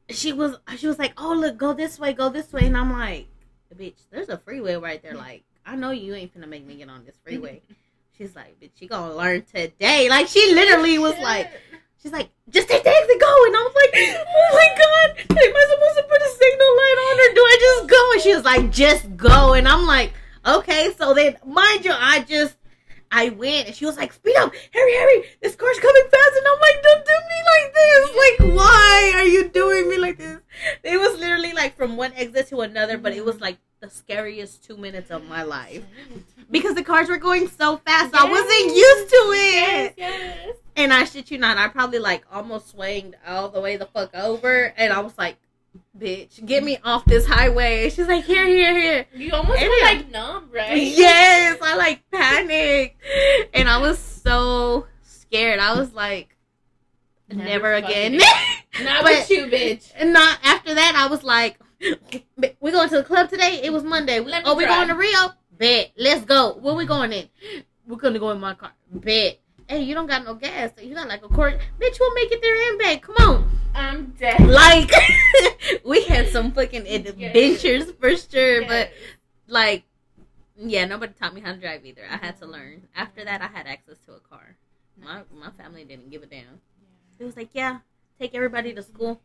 she 0.10 0.34
was, 0.34 0.58
she 0.78 0.88
was 0.88 0.98
like, 0.98 1.14
"Oh, 1.18 1.34
look, 1.34 1.58
go 1.58 1.74
this 1.74 2.00
way, 2.00 2.14
go 2.14 2.30
this 2.30 2.52
way," 2.52 2.66
and 2.66 2.76
I'm 2.76 2.92
like, 2.92 3.28
"Bitch, 3.76 4.02
there's 4.12 4.30
a 4.30 4.38
freeway 4.38 4.76
right 4.76 5.02
there. 5.02 5.16
Like, 5.16 5.44
I 5.66 5.76
know 5.76 5.92
you 5.92 6.16
ain't 6.16 6.34
gonna 6.34 6.48
make 6.48 6.66
me 6.66 6.76
get 6.76 6.90
on 6.90 7.06
this 7.06 7.16
freeway." 7.24 7.62
She's 8.18 8.36
like, 8.36 8.60
"Bitch, 8.60 8.80
you 8.80 8.88
gonna 8.88 9.14
learn 9.14 9.44
today." 9.44 10.10
Like, 10.10 10.28
she 10.28 10.54
literally 10.54 10.98
was 10.98 11.18
like, 11.20 11.52
She's 12.06 12.12
like, 12.12 12.30
just 12.52 12.68
take 12.68 12.84
the 12.84 12.90
exit, 12.92 13.20
go. 13.20 13.46
And 13.48 13.56
I 13.56 13.64
was 13.64 13.74
like, 13.74 13.92
oh 13.96 14.50
my 14.54 14.70
God, 14.78 15.20
am 15.32 15.56
I 15.56 15.66
supposed 15.72 15.98
to 15.98 16.04
put 16.04 16.22
a 16.22 16.30
signal 16.30 16.76
light 16.78 16.98
on 17.02 17.20
or 17.20 17.34
do 17.34 17.42
I 17.42 17.58
just 17.60 17.90
go? 17.90 18.12
And 18.12 18.22
she 18.22 18.36
was 18.36 18.46
like, 18.46 18.72
just 18.72 19.18
go. 19.18 19.54
And 19.54 19.68
I'm 19.68 19.88
like, 19.88 20.14
okay. 20.46 20.94
So 21.00 21.16
then, 21.16 21.36
mind 21.44 21.84
you, 21.84 21.94
I 21.96 22.20
just, 22.20 22.58
I 23.12 23.30
went 23.30 23.68
and 23.68 23.76
she 23.76 23.86
was 23.86 23.98
like, 23.98 24.14
speed 24.14 24.36
up, 24.38 24.54
hurry, 24.74 24.96
hurry. 24.96 25.24
This 25.42 25.56
car's 25.56 25.80
coming 25.80 26.04
fast. 26.12 26.32
And 26.38 26.48
I'm 26.48 26.60
like, 26.60 26.84
don't 26.84 27.06
do 27.06 27.14
me 27.30 27.40
like 27.54 27.74
this. 27.74 28.10
Like, 28.16 28.56
why 28.56 29.12
are 29.16 29.26
you 29.26 29.50
doing 29.50 29.90
me 29.90 29.98
like 29.98 30.18
this? 30.18 30.40
It 30.84 30.98
was 30.98 31.20
literally 31.20 31.54
like 31.54 31.76
from 31.76 31.98
one 31.98 32.14
exit 32.14 32.48
to 32.48 32.62
another, 32.62 32.98
but 32.98 33.14
it 33.14 33.24
was 33.24 33.40
like 33.40 33.58
the 33.80 33.90
scariest 33.90 34.64
two 34.64 34.78
minutes 34.78 35.12
of 35.12 35.28
my 35.28 35.44
life 35.44 35.84
because 36.50 36.76
the 36.76 36.84
cars 36.84 37.10
were 37.10 37.18
going 37.18 37.48
so 37.48 37.78
fast. 37.78 38.14
I 38.16 38.30
wasn't 38.30 38.76
used 38.76 39.10
to 39.10 39.16
it. 39.16 39.94
Yes, 39.98 40.24
yes. 40.26 40.56
And 40.76 40.92
I 40.92 41.06
shit 41.06 41.32
you 41.32 41.38
not, 41.38 41.58
I 41.58 41.68
probably 41.68 42.00
like 42.00 42.26
almost 42.32 42.70
swinged 42.70 43.16
all 43.28 43.50
the 43.50 43.62
way 43.62 43.78
the 43.78 43.86
fuck 43.86 44.14
over, 44.16 44.74
and 44.78 44.92
I 44.92 45.00
was 45.00 45.18
like, 45.18 45.38
"Bitch, 45.98 46.46
get 46.46 46.64
me 46.64 46.78
off 46.84 47.06
this 47.06 47.26
highway." 47.26 47.90
She's 47.90 48.08
like, 48.08 48.26
"Here, 48.26 48.46
here, 48.46 48.74
here." 48.80 49.06
You 49.16 49.34
almost 49.34 49.60
And 49.62 49.70
were 49.70 49.82
like 49.84 50.12
numb, 50.12 50.50
right? 50.52 50.76
Yes, 50.82 51.58
I 51.62 51.76
like 51.76 52.04
panicked, 52.12 53.02
and 53.54 53.70
I 53.70 53.78
was 53.78 53.98
so 54.00 54.88
scared. 55.04 55.60
I 55.60 55.78
was 55.80 55.94
like, 55.94 56.36
"Never, 57.30 57.44
Never 57.44 57.74
again." 57.74 58.18
Not 58.84 59.04
But- 59.04 59.12
with 59.14 59.30
you, 59.30 59.46
bitch. 59.46 59.92
and 59.96 60.12
not 60.12 60.38
after 60.44 60.74
that, 60.74 60.96
I 60.98 61.08
was 61.08 61.24
like, 61.24 61.58
"We 62.60 62.72
going 62.72 62.90
to 62.90 62.98
the 62.98 63.04
club 63.06 63.30
today? 63.30 63.62
It 63.64 63.72
was 63.72 63.84
Monday. 63.84 64.20
Let 64.20 64.44
oh, 64.46 64.56
we 64.56 64.66
going 64.66 64.90
to 64.90 64.96
Rio? 64.96 65.30
Bet. 65.58 65.92
Let's 65.98 66.26
go. 66.26 66.56
Where 66.60 66.76
we 66.76 66.86
going 66.86 67.14
in? 67.14 67.30
We're 67.88 67.96
gonna 67.96 68.20
go 68.20 68.32
in 68.32 68.40
my 68.42 68.54
car. 68.54 68.74
Bet." 68.92 69.40
Hey, 69.68 69.82
you 69.82 69.96
don't 69.96 70.06
got 70.08 70.24
no 70.26 70.36
gas. 70.36 70.72
You 70.82 70.94
got 70.94 71.08
like 71.08 71.24
a 71.24 71.28
quart. 71.28 71.56
Bitch, 71.80 71.98
we'll 72.00 72.14
make 72.14 72.32
it 72.32 72.42
there 72.42 72.70
and 72.70 72.80
back. 72.80 73.02
Come 73.02 73.16
on. 73.18 73.52
I'm 73.74 74.06
dead. 74.20 74.40
Like 74.48 74.92
we 75.86 76.04
had 76.06 76.30
some 76.30 76.52
fucking 76.52 76.88
adventures 76.88 77.92
for 78.00 78.16
sure, 78.16 78.66
but 78.68 78.92
like 79.48 79.84
yeah, 80.58 80.86
nobody 80.86 81.14
taught 81.20 81.34
me 81.34 81.42
how 81.42 81.52
to 81.52 81.58
drive 81.60 81.86
either. 81.86 82.04
I 82.10 82.18
had 82.18 82.38
to 82.40 82.46
learn. 82.46 82.84
After 82.96 83.26
that, 83.26 83.42
I 83.42 83.48
had 83.48 83.68
access 83.68 83.98
to 84.06 84.14
a 84.14 84.20
car. 84.20 84.56
My 85.02 85.24
my 85.34 85.50
family 85.58 85.84
didn't 85.84 86.10
give 86.12 86.24
a 86.24 86.26
damn. 86.28 86.62
It 87.20 87.26
was 87.26 87.36
like, 87.36 87.50
yeah, 87.54 87.80
take 88.20 88.34
everybody 88.36 88.74
to 88.74 88.82
school. 88.84 89.20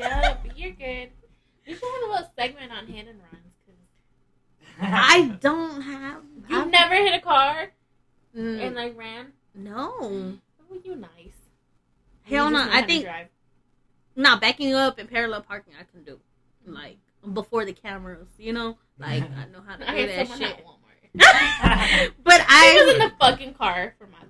yeah, 0.00 0.36
but 0.46 0.58
you're 0.58 0.72
good. 0.72 1.10
You 1.66 1.74
should 1.76 1.84
have 1.84 2.08
a 2.08 2.12
little 2.12 2.30
segment 2.36 2.72
on 2.72 2.86
hit 2.86 3.06
and 3.06 3.20
runs. 3.20 3.52
'cause 3.66 3.76
I 4.80 5.36
don't 5.40 5.82
have. 5.82 6.22
You 6.48 6.62
I've- 6.62 6.70
never 6.70 6.94
hit 6.94 7.14
a 7.14 7.20
car 7.20 7.68
Mm, 8.36 8.66
and 8.66 8.74
like 8.74 8.96
ran. 8.96 9.26
No, 9.54 9.92
Oh, 10.00 10.78
you 10.84 10.96
nice. 10.96 11.10
hell 12.22 12.50
no. 12.50 12.66
I 12.70 12.82
think 12.82 13.06
not 14.16 14.40
backing 14.40 14.74
up 14.74 14.98
and 14.98 15.08
parallel 15.10 15.42
parking. 15.42 15.74
I 15.78 15.84
can 15.84 16.04
do 16.04 16.18
like 16.66 16.98
before 17.32 17.64
the 17.64 17.72
cameras. 17.72 18.28
You 18.38 18.52
know, 18.52 18.78
like 18.98 19.22
I 19.22 19.46
know 19.52 19.62
how 19.66 19.76
to 19.76 19.90
I 19.90 19.96
do 19.96 20.06
that 20.06 20.28
shit. 20.28 20.64
Walmart. 20.64 20.78
but 22.24 22.40
I 22.48 22.82
was 22.84 22.94
in 22.94 22.98
the 23.00 23.12
fucking 23.20 23.54
car 23.54 23.94
for 23.98 24.06
my 24.06 24.20
look. 24.20 24.28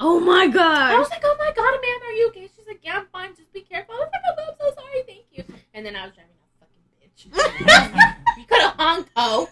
Oh 0.00 0.20
my 0.20 0.48
god! 0.48 0.92
I 0.92 0.98
was 0.98 1.08
like, 1.08 1.22
oh 1.24 1.36
my 1.38 1.52
god, 1.54 1.68
Amanda, 1.78 2.06
are 2.06 2.12
you 2.12 2.28
okay? 2.28 2.48
She's 2.54 2.66
like, 2.66 2.80
yeah, 2.82 2.98
I'm 2.98 3.06
fine. 3.12 3.34
Just 3.36 3.52
be 3.52 3.60
careful. 3.60 3.94
I 3.94 3.98
was 3.98 4.08
like, 4.12 4.22
oh, 4.38 4.42
I'm 4.50 4.54
so 4.58 4.74
sorry. 4.82 5.02
Thank 5.06 5.24
you. 5.32 5.44
And 5.72 5.86
then 5.86 5.96
I 5.96 6.04
was 6.06 6.14
driving 6.14 6.32
a 6.34 6.58
fucking 6.60 6.84
bitch. 7.00 8.38
you 8.38 8.44
could 8.46 8.60
have 8.60 8.74
honked, 8.74 9.10
oh. 9.16 9.48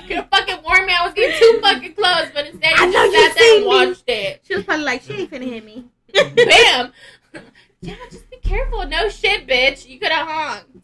Could 0.00 0.16
have 0.16 0.28
fucking 0.30 0.62
warned 0.62 0.86
me 0.86 0.92
I 0.92 1.04
was 1.04 1.14
getting 1.14 1.38
too 1.38 1.60
fucking 1.62 1.94
close, 1.94 2.28
but 2.34 2.46
instead 2.46 2.72
I 2.76 2.86
you 2.86 2.92
know 2.92 3.12
just 3.12 3.12
you 3.12 3.22
sat 3.22 3.34
there 3.34 3.44
and 3.44 3.52
seen 3.52 3.60
me. 3.60 3.66
watched 3.66 4.08
it. 4.08 4.40
She 4.44 4.54
was 4.54 4.64
probably 4.64 4.84
like, 4.84 5.02
she 5.02 5.12
ain't 5.14 5.30
finna 5.30 5.44
hit 5.44 5.64
me. 5.64 5.84
Bam. 6.14 6.92
yeah, 7.80 7.94
just 8.10 8.28
be 8.30 8.36
careful. 8.38 8.86
No 8.86 9.08
shit, 9.08 9.46
bitch. 9.46 9.88
You 9.88 9.98
could 9.98 10.12
have 10.12 10.28
honked. 10.28 10.76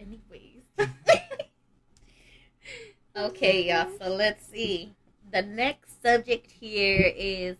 Anyways. 0.00 0.88
Okay, 3.16 3.68
y'all. 3.68 3.90
So 4.00 4.10
let's 4.14 4.46
see. 4.46 4.94
The 5.32 5.42
next 5.42 6.00
subject 6.02 6.52
here 6.52 7.12
is 7.16 7.56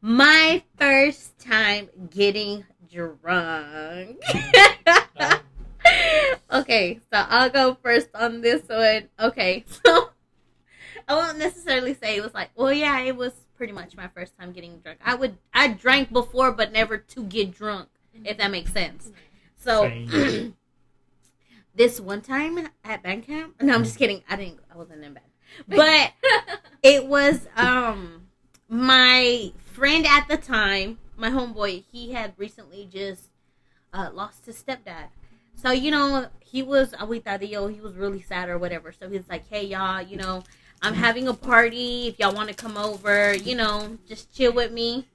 my 0.00 0.62
first 0.78 1.38
time 1.40 1.88
getting 2.08 2.64
drunk. 2.88 4.22
okay, 6.52 7.00
so 7.12 7.26
I'll 7.28 7.50
go 7.50 7.76
first 7.82 8.08
on 8.14 8.42
this 8.42 8.62
one. 8.68 9.08
Okay, 9.18 9.64
so 9.84 10.10
I 11.08 11.14
won't 11.14 11.38
necessarily 11.38 11.94
say 11.94 12.16
it 12.16 12.22
was 12.22 12.34
like, 12.34 12.50
well, 12.54 12.72
yeah, 12.72 13.00
it 13.00 13.16
was 13.16 13.32
pretty 13.56 13.72
much 13.72 13.96
my 13.96 14.08
first 14.08 14.36
time 14.38 14.52
getting 14.52 14.78
drunk. 14.78 14.98
I 15.04 15.14
would, 15.14 15.36
I 15.54 15.68
drank 15.68 16.12
before, 16.12 16.52
but 16.52 16.72
never 16.72 16.98
to 16.98 17.24
get 17.24 17.54
drunk, 17.54 17.88
if 18.24 18.38
that 18.38 18.50
makes 18.50 18.72
sense. 18.72 19.10
So 19.56 19.90
this 21.74 22.00
one 22.00 22.20
time 22.20 22.68
at 22.84 23.02
band 23.02 23.26
camp, 23.26 23.62
no, 23.62 23.74
I'm 23.74 23.84
just 23.84 23.98
kidding. 23.98 24.22
I 24.28 24.36
didn't. 24.36 24.58
I 24.72 24.76
wasn't 24.76 25.04
in 25.04 25.14
bed, 25.14 25.22
but 25.68 26.12
it 26.82 27.06
was 27.06 27.46
um 27.56 28.22
my 28.68 29.52
friend 29.64 30.06
at 30.06 30.26
the 30.28 30.36
time, 30.36 30.98
my 31.16 31.30
homeboy. 31.30 31.84
He 31.90 32.12
had 32.12 32.34
recently 32.36 32.88
just 32.90 33.24
uh, 33.92 34.10
lost 34.12 34.46
his 34.46 34.60
stepdad, 34.60 35.08
so 35.54 35.70
you 35.70 35.90
know 35.90 36.26
he 36.40 36.62
was 36.62 36.92
aguitadillo. 36.92 37.72
He 37.72 37.80
was 37.80 37.94
really 37.94 38.22
sad 38.22 38.48
or 38.48 38.58
whatever. 38.58 38.92
So 38.92 39.08
he's 39.08 39.28
like, 39.28 39.48
"Hey 39.48 39.66
y'all, 39.66 40.02
you 40.02 40.16
know, 40.16 40.42
I'm 40.82 40.94
having 40.94 41.28
a 41.28 41.34
party. 41.34 42.08
If 42.08 42.18
y'all 42.18 42.34
want 42.34 42.48
to 42.48 42.54
come 42.54 42.76
over, 42.76 43.34
you 43.34 43.54
know, 43.54 43.98
just 44.06 44.34
chill 44.34 44.52
with 44.52 44.72
me." 44.72 45.08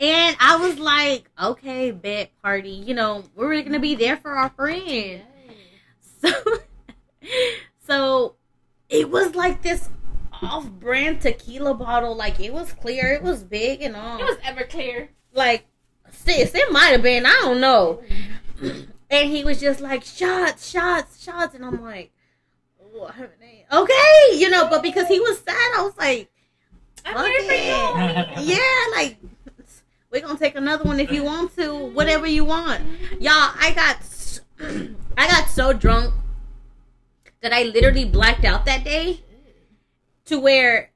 And 0.00 0.36
I 0.40 0.56
was 0.56 0.78
like, 0.78 1.30
"Okay, 1.40 1.90
bet 1.90 2.30
party. 2.42 2.70
You 2.70 2.94
know, 2.94 3.24
we're 3.34 3.62
gonna 3.62 3.80
be 3.80 3.94
there 3.94 4.16
for 4.16 4.32
our 4.32 4.50
friend." 4.50 5.22
So, 6.22 6.30
so 7.86 8.34
it 8.88 9.10
was 9.10 9.34
like 9.34 9.62
this 9.62 9.88
off-brand 10.42 11.20
tequila 11.20 11.74
bottle. 11.74 12.14
Like 12.14 12.40
it 12.40 12.52
was 12.52 12.72
clear, 12.72 13.12
it 13.12 13.22
was 13.22 13.42
big 13.42 13.82
and 13.82 13.96
all. 13.96 14.18
It 14.18 14.24
was 14.24 14.38
ever 14.42 14.64
clear. 14.64 15.10
like 15.32 15.66
sis, 16.10 16.54
it 16.54 16.72
might 16.72 16.88
have 16.88 17.02
been. 17.02 17.26
I 17.26 17.40
don't 17.42 17.60
know. 17.60 18.02
Mm-hmm. 18.60 18.80
And 19.10 19.30
he 19.30 19.44
was 19.44 19.60
just 19.60 19.80
like 19.80 20.02
shots, 20.02 20.68
shots, 20.68 21.22
shots, 21.22 21.54
and 21.54 21.64
I'm 21.64 21.80
like, 21.80 22.10
what? 22.94 23.14
Okay, 23.72 24.38
you 24.38 24.50
know. 24.50 24.68
But 24.68 24.82
because 24.82 25.08
he 25.08 25.18
was 25.20 25.38
sad, 25.38 25.72
I 25.76 25.82
was 25.82 25.96
like, 25.98 26.30
I'm 27.04 27.24
here 27.26 27.42
for 27.42 28.42
you. 28.42 28.54
yeah, 28.54 28.84
like 28.92 29.16
we're 30.10 30.22
gonna 30.22 30.38
take 30.38 30.54
another 30.54 30.84
one 30.84 31.00
if 31.00 31.10
you 31.10 31.24
want 31.24 31.54
to, 31.56 31.74
whatever 31.74 32.26
you 32.26 32.44
want. 32.44 32.82
Y'all, 33.20 33.50
I 33.58 33.72
got 33.74 33.98
I 35.18 35.26
got 35.28 35.48
so 35.48 35.72
drunk 35.72 36.14
that 37.40 37.52
I 37.52 37.64
literally 37.64 38.04
blacked 38.04 38.44
out 38.44 38.64
that 38.66 38.84
day 38.84 39.22
to 40.26 40.38
where 40.38 40.92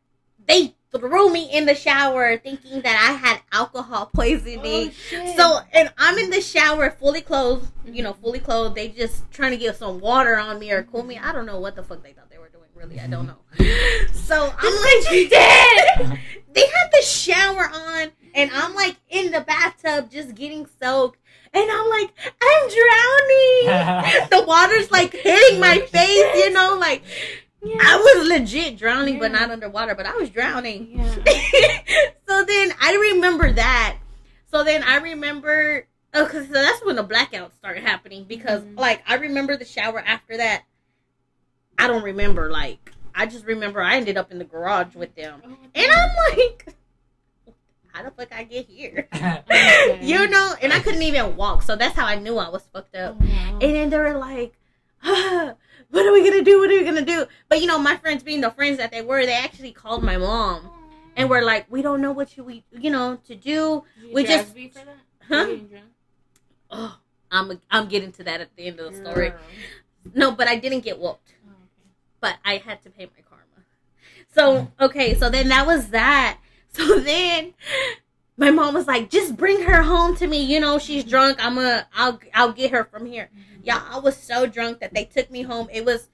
they 0.46 0.74
threw 0.92 1.30
me 1.30 1.50
in 1.52 1.66
the 1.66 1.74
shower 1.74 2.36
thinking 2.38 2.80
that 2.82 3.08
I 3.08 3.12
had 3.14 3.40
alcohol 3.52 4.06
poisoning. 4.14 4.92
Oh. 5.14 5.34
So, 5.36 5.60
and 5.72 5.92
I'm 5.98 6.18
in 6.18 6.30
the 6.30 6.40
shower 6.40 6.90
fully 6.90 7.20
clothed, 7.20 7.70
you 7.84 8.02
know, 8.02 8.14
fully 8.14 8.38
clothed. 8.38 8.74
They 8.74 8.88
just 8.88 9.30
trying 9.30 9.52
to 9.52 9.56
get 9.56 9.76
some 9.76 10.00
water 10.00 10.36
on 10.36 10.58
me 10.58 10.72
or 10.72 10.82
cool 10.84 11.02
me. 11.02 11.18
I 11.18 11.32
don't 11.32 11.46
know 11.46 11.60
what 11.60 11.76
the 11.76 11.82
fuck 11.82 12.02
they 12.02 12.12
thought 12.12 12.30
they 12.30 12.38
were 12.38 12.48
doing, 12.48 12.68
really. 12.74 13.00
I 13.00 13.06
don't 13.06 13.26
know. 13.26 13.38
So, 14.28 14.52
I'm 14.58 14.74
like, 14.74 15.10
you 15.10 15.26
dead. 15.30 16.20
they 16.52 16.60
had 16.60 16.90
the 16.92 17.02
shower 17.02 17.70
on, 17.72 18.10
and 18.34 18.50
I'm 18.52 18.74
like 18.74 18.96
in 19.08 19.32
the 19.32 19.40
bathtub 19.40 20.10
just 20.10 20.34
getting 20.34 20.66
soaked. 20.78 21.18
And 21.54 21.70
I'm 21.70 21.88
like, 21.88 22.10
I'm 22.42 22.68
drowning. 22.68 24.28
the 24.28 24.44
water's 24.46 24.90
like 24.90 25.14
hitting 25.14 25.60
my 25.60 25.78
face, 25.78 26.44
you 26.44 26.52
know, 26.52 26.76
like 26.78 27.02
I 27.64 27.96
was 28.16 28.28
legit 28.28 28.76
drowning, 28.78 29.18
but 29.18 29.32
not 29.32 29.50
underwater, 29.50 29.94
but 29.94 30.06
I 30.06 30.14
was 30.16 30.30
drowning. 30.30 30.92
Yeah. 30.94 31.14
so 32.28 32.44
then 32.44 32.72
I 32.80 33.10
remember 33.12 33.52
that. 33.52 33.98
So 34.50 34.64
then 34.64 34.82
I 34.82 34.96
remember, 34.98 35.86
oh, 36.14 36.26
cause 36.26 36.46
so 36.46 36.52
that's 36.52 36.84
when 36.84 36.96
the 36.96 37.04
blackouts 37.04 37.52
started 37.58 37.82
happening 37.82 38.24
because 38.24 38.62
Mhm. 38.62 38.78
like 38.78 39.02
I 39.06 39.16
remember 39.16 39.56
the 39.56 39.64
shower 39.64 40.00
after 40.00 40.36
that. 40.36 40.62
I 41.78 41.86
don't 41.86 42.02
remember 42.02 42.50
like 42.50 42.92
I 43.14 43.26
just 43.26 43.44
remember 43.44 43.82
I 43.82 43.96
ended 43.96 44.16
up 44.16 44.30
in 44.30 44.38
the 44.38 44.44
garage 44.44 44.94
with 44.94 45.14
them, 45.16 45.42
and 45.74 45.92
I'm 45.92 46.36
like, 46.36 46.66
how 47.88 48.04
the 48.04 48.10
fuck 48.12 48.32
I 48.32 48.44
get 48.44 48.66
here? 48.68 49.08
Okay. 49.50 49.98
you 50.02 50.28
know, 50.28 50.54
and 50.62 50.72
I 50.72 50.78
couldn't 50.78 51.02
even 51.02 51.34
walk, 51.36 51.62
so 51.62 51.74
that's 51.74 51.96
how 51.96 52.06
I 52.06 52.14
knew 52.14 52.38
I 52.38 52.48
was 52.48 52.62
fucked 52.72 52.94
up. 52.94 53.20
And 53.20 53.60
then 53.60 53.90
they 53.90 53.98
were 53.98 54.16
like, 54.18 54.54
"What 55.90 56.06
are 56.06 56.12
we 56.12 56.22
gonna 56.28 56.42
do? 56.44 56.58
What 56.60 56.70
are 56.70 56.74
we 56.74 56.84
gonna 56.84 57.02
do?" 57.04 57.26
But 57.48 57.60
you 57.60 57.66
know, 57.66 57.78
my 57.78 57.96
friends, 57.96 58.22
being 58.22 58.40
the 58.40 58.50
friends 58.50 58.78
that 58.78 58.90
they 58.90 59.02
were, 59.02 59.24
they 59.24 59.34
actually 59.34 59.72
called 59.72 60.02
my 60.02 60.16
mom 60.16 60.70
and 61.16 61.28
were 61.30 61.42
like, 61.42 61.66
"We 61.70 61.82
don't 61.82 62.00
know 62.00 62.12
what 62.12 62.36
you 62.36 62.44
we 62.44 62.64
you 62.72 62.90
know 62.90 63.16
to 63.26 63.34
do." 63.34 63.84
we 64.12 64.24
just- 64.24 64.54
me 64.54 64.68
for 64.68 64.84
that. 64.84 64.96
Huh? 65.28 65.46
Oh, 66.70 66.98
I'm 67.30 67.60
I'm 67.70 67.88
getting 67.88 68.12
to 68.12 68.24
that 68.24 68.40
at 68.40 68.54
the 68.56 68.66
end 68.66 68.80
of 68.80 68.92
the 68.92 68.98
story. 68.98 69.32
No, 70.14 70.30
but 70.32 70.48
I 70.48 70.56
didn't 70.56 70.80
get 70.80 70.98
whooped, 70.98 71.34
Oh, 71.46 71.50
okay. 71.50 71.90
but 72.20 72.36
I 72.44 72.56
had 72.58 72.82
to 72.84 72.90
pay 72.90 73.04
my 73.06 73.22
karma. 73.28 73.44
So 74.34 74.70
okay, 74.80 75.14
so 75.18 75.28
then 75.30 75.48
that 75.48 75.66
was 75.66 75.88
that. 75.90 76.38
So 76.70 77.00
then. 77.00 77.54
My 78.38 78.50
mom 78.50 78.72
was 78.74 78.86
like, 78.86 79.10
"Just 79.10 79.36
bring 79.36 79.62
her 79.62 79.82
home 79.82 80.16
to 80.16 80.26
me. 80.26 80.38
You 80.38 80.60
know 80.60 80.78
she's 80.78 81.04
drunk. 81.04 81.44
I'm 81.44 81.58
a. 81.58 81.86
I'll. 81.94 82.18
I'll 82.32 82.52
get 82.52 82.70
her 82.70 82.84
from 82.84 83.04
here." 83.04 83.30
Yeah, 83.62 83.82
I 83.90 83.98
was 83.98 84.16
so 84.16 84.46
drunk 84.46 84.80
that 84.80 84.94
they 84.94 85.04
took 85.04 85.30
me 85.30 85.42
home. 85.42 85.68
It 85.70 85.84
was 85.84 86.08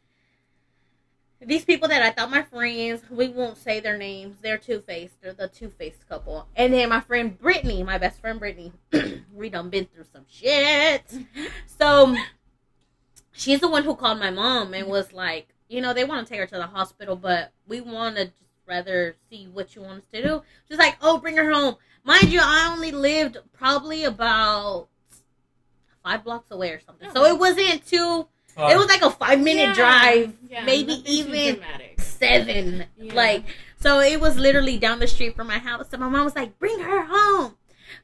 these 1.40 1.64
people 1.64 1.88
that 1.88 2.02
I 2.02 2.10
thought 2.10 2.30
my 2.30 2.42
friends. 2.42 3.02
We 3.10 3.28
won't 3.28 3.58
say 3.58 3.80
their 3.80 3.98
names. 3.98 4.38
They're 4.40 4.58
two 4.58 4.80
faced. 4.80 5.20
They're 5.20 5.34
the 5.34 5.48
two 5.48 5.68
faced 5.68 6.08
couple. 6.08 6.48
And 6.56 6.72
then 6.72 6.88
my 6.88 7.00
friend 7.00 7.38
Brittany, 7.38 7.82
my 7.82 7.98
best 7.98 8.20
friend 8.20 8.38
Brittany. 8.38 8.72
we 9.32 9.50
done 9.50 9.68
been 9.68 9.86
through 9.86 10.06
some 10.12 10.24
shit. 10.28 11.04
So 11.66 12.16
she's 13.32 13.60
the 13.60 13.68
one 13.68 13.84
who 13.84 13.94
called 13.94 14.18
my 14.18 14.30
mom 14.30 14.72
and 14.72 14.88
was 14.88 15.12
like, 15.12 15.48
you 15.68 15.80
know, 15.80 15.92
they 15.92 16.04
want 16.04 16.26
to 16.26 16.30
take 16.30 16.40
her 16.40 16.46
to 16.46 16.56
the 16.56 16.66
hospital, 16.66 17.16
but 17.16 17.52
we 17.66 17.80
want 17.80 18.16
to 18.16 18.32
rather 18.66 19.16
see 19.28 19.46
what 19.46 19.74
you 19.74 19.82
want 19.82 20.02
us 20.02 20.08
to 20.12 20.22
do. 20.22 20.42
She's 20.68 20.78
like, 20.78 20.96
oh, 21.02 21.18
bring 21.18 21.36
her 21.36 21.52
home. 21.52 21.76
Mind 22.04 22.30
you, 22.32 22.40
I 22.42 22.70
only 22.72 22.92
lived 22.92 23.38
probably 23.52 24.04
about 24.04 24.88
five 26.02 26.22
blocks 26.22 26.50
away 26.50 26.70
or 26.70 26.80
something. 26.80 27.08
So 27.12 27.24
it 27.24 27.38
wasn't 27.38 27.86
too. 27.86 28.26
It 28.56 28.76
was 28.76 28.86
like 28.86 29.02
a 29.02 29.10
five 29.10 29.40
minute 29.40 29.68
Yeah. 29.68 29.74
drive, 29.74 30.32
Yeah, 30.48 30.64
maybe 30.64 31.02
even 31.10 31.60
seven. 31.98 32.84
Yeah. 32.96 33.14
Like, 33.14 33.44
so 33.80 34.00
it 34.00 34.20
was 34.20 34.36
literally 34.36 34.78
down 34.78 34.98
the 35.00 35.08
street 35.08 35.34
from 35.34 35.46
my 35.48 35.58
house. 35.58 35.86
So 35.90 35.96
my 35.96 36.08
mom 36.08 36.24
was 36.24 36.36
like, 36.36 36.58
"Bring 36.58 36.78
her 36.80 37.02
home." 37.08 37.56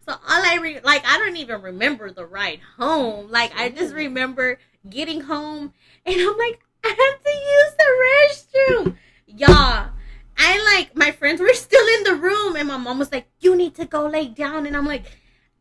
So 0.07 0.13
all 0.13 0.19
I 0.29 0.59
re- 0.61 0.81
like, 0.83 1.07
I 1.07 1.19
don't 1.19 1.37
even 1.37 1.61
remember 1.63 2.11
the 2.11 2.27
ride 2.27 2.61
home. 2.79 3.31
Like, 3.31 3.53
I 3.57 3.69
just 3.69 3.95
remember 3.95 4.59
getting 4.89 5.21
home, 5.23 5.73
and 6.07 6.17
I'm 6.21 6.39
like, 6.39 6.61
I 6.85 6.89
have 6.89 7.23
to 7.23 7.31
use 7.55 7.75
the 7.79 8.87
restroom, 8.87 8.97
y'all. 9.27 9.91
I 10.39 10.77
like 10.77 10.97
my 10.97 11.11
friends 11.11 11.41
were 11.41 11.49
still 11.55 11.87
in 11.99 12.05
the 12.05 12.15
room, 12.15 12.57
and 12.57 12.69
my 12.69 12.77
mom 12.77 12.99
was 12.99 13.13
like, 13.13 13.27
"You 13.41 13.57
need 13.57 13.75
to 13.77 13.85
go 13.85 14.07
lay 14.07 14.29
down," 14.29 14.67
and 14.67 14.77
I'm 14.77 14.87
like, 14.87 15.05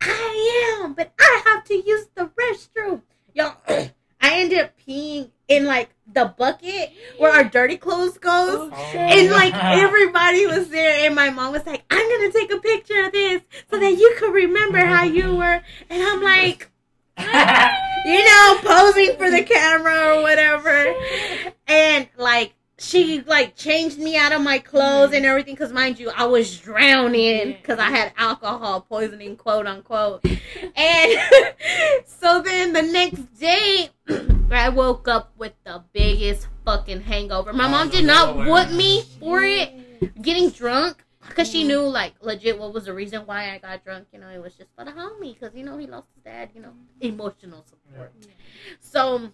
"I 0.02 0.80
am, 0.82 0.94
but 0.94 1.14
I 1.20 1.42
have 1.46 1.64
to 1.66 1.76
use 1.76 2.08
the 2.16 2.30
restroom, 2.40 3.02
y'all." 3.34 3.58
I 4.22 4.42
ended 4.42 4.60
up 4.60 4.72
peeing 4.86 5.32
in 5.48 5.66
like 5.66 5.90
the 6.14 6.34
bucket 6.38 6.92
where 7.18 7.32
our 7.32 7.44
dirty 7.44 7.78
clothes 7.78 8.18
goes. 8.18 8.70
Oh, 8.72 8.98
And 8.98 9.32
like 9.32 9.54
everybody 9.64 10.46
was 10.46 10.70
there, 10.70 11.06
and 11.06 11.16
my 11.16 11.30
mom 11.30 11.52
was 11.52 11.66
like, 11.66 11.84
"I'm 11.90 12.10
gonna 12.10 12.32
take 12.32 12.52
a 12.54 12.60
picture 12.60 13.06
of 13.06 13.12
this 13.12 13.42
so 13.70 13.80
that 13.80 13.98
you 13.98 14.16
can 14.20 14.32
remember 14.32 14.80
how 14.80 15.04
you 15.04 15.24
mm-hmm. 15.24 15.38
were." 15.38 15.62
And 15.90 16.04
I'm 16.04 16.22
like, 16.22 16.70
ah, 17.18 17.76
you 18.06 18.24
know, 18.24 18.60
posing 18.62 19.18
for 19.18 19.30
the 19.30 19.44
camera 19.44 20.16
or 20.16 20.22
whatever. 20.22 20.96
And 21.68 22.08
like 22.18 22.54
she 22.80 23.22
like 23.22 23.56
changed 23.56 24.00
me 24.00 24.16
out 24.16 24.32
of 24.32 24.42
my 24.42 24.60
clothes 24.60 25.14
and 25.14 25.26
everything 25.26 25.54
because 25.54 25.72
mind 25.72 26.00
you, 26.00 26.10
I 26.16 26.26
was 26.26 26.58
drowning 26.58 27.54
because 27.54 27.78
I 27.80 27.90
had 27.90 28.14
alcohol 28.18 28.82
poisoning, 28.82 29.36
quote 29.36 29.68
unquote. 29.68 30.24
And 30.76 31.20
so 32.06 32.42
then 32.42 32.74
the 32.74 32.82
next 32.82 33.22
day, 33.40 33.90
I 34.52 34.70
woke 34.70 35.08
up 35.08 35.32
with 35.38 35.54
the 35.64 35.84
biggest 35.94 36.48
fucking 36.66 37.02
hangover. 37.02 37.54
My 37.54 37.66
oh, 37.66 37.70
mom 37.70 37.90
did 37.90 38.06
not 38.06 38.36
whoop 38.36 38.72
me 38.72 39.04
for 39.20 39.44
it 39.44 39.72
getting 40.22 40.50
drunk 40.50 41.04
because 41.28 41.50
she 41.50 41.64
knew 41.64 41.82
like 41.82 42.14
legit 42.22 42.60
what 42.60 42.74
was 42.74 42.86
the 42.86 42.94
reason 42.94 43.22
why 43.26 43.54
I 43.54 43.58
got 43.60 43.84
drunk. 43.84 44.08
You 44.12 44.20
know, 44.20 44.30
it 44.30 44.42
was 44.42 44.56
just 44.56 44.70
for 44.76 44.86
the 44.86 44.92
homie 44.92 45.34
because 45.34 45.56
you 45.56 45.64
know 45.64 45.78
he 45.78 45.88
lost 45.88 46.08
his 46.16 46.24
dad. 46.24 46.50
You 46.56 46.62
know, 46.62 46.70
mm. 46.70 46.74
emotional 47.02 47.64
support. 47.64 48.14
So 48.80 49.32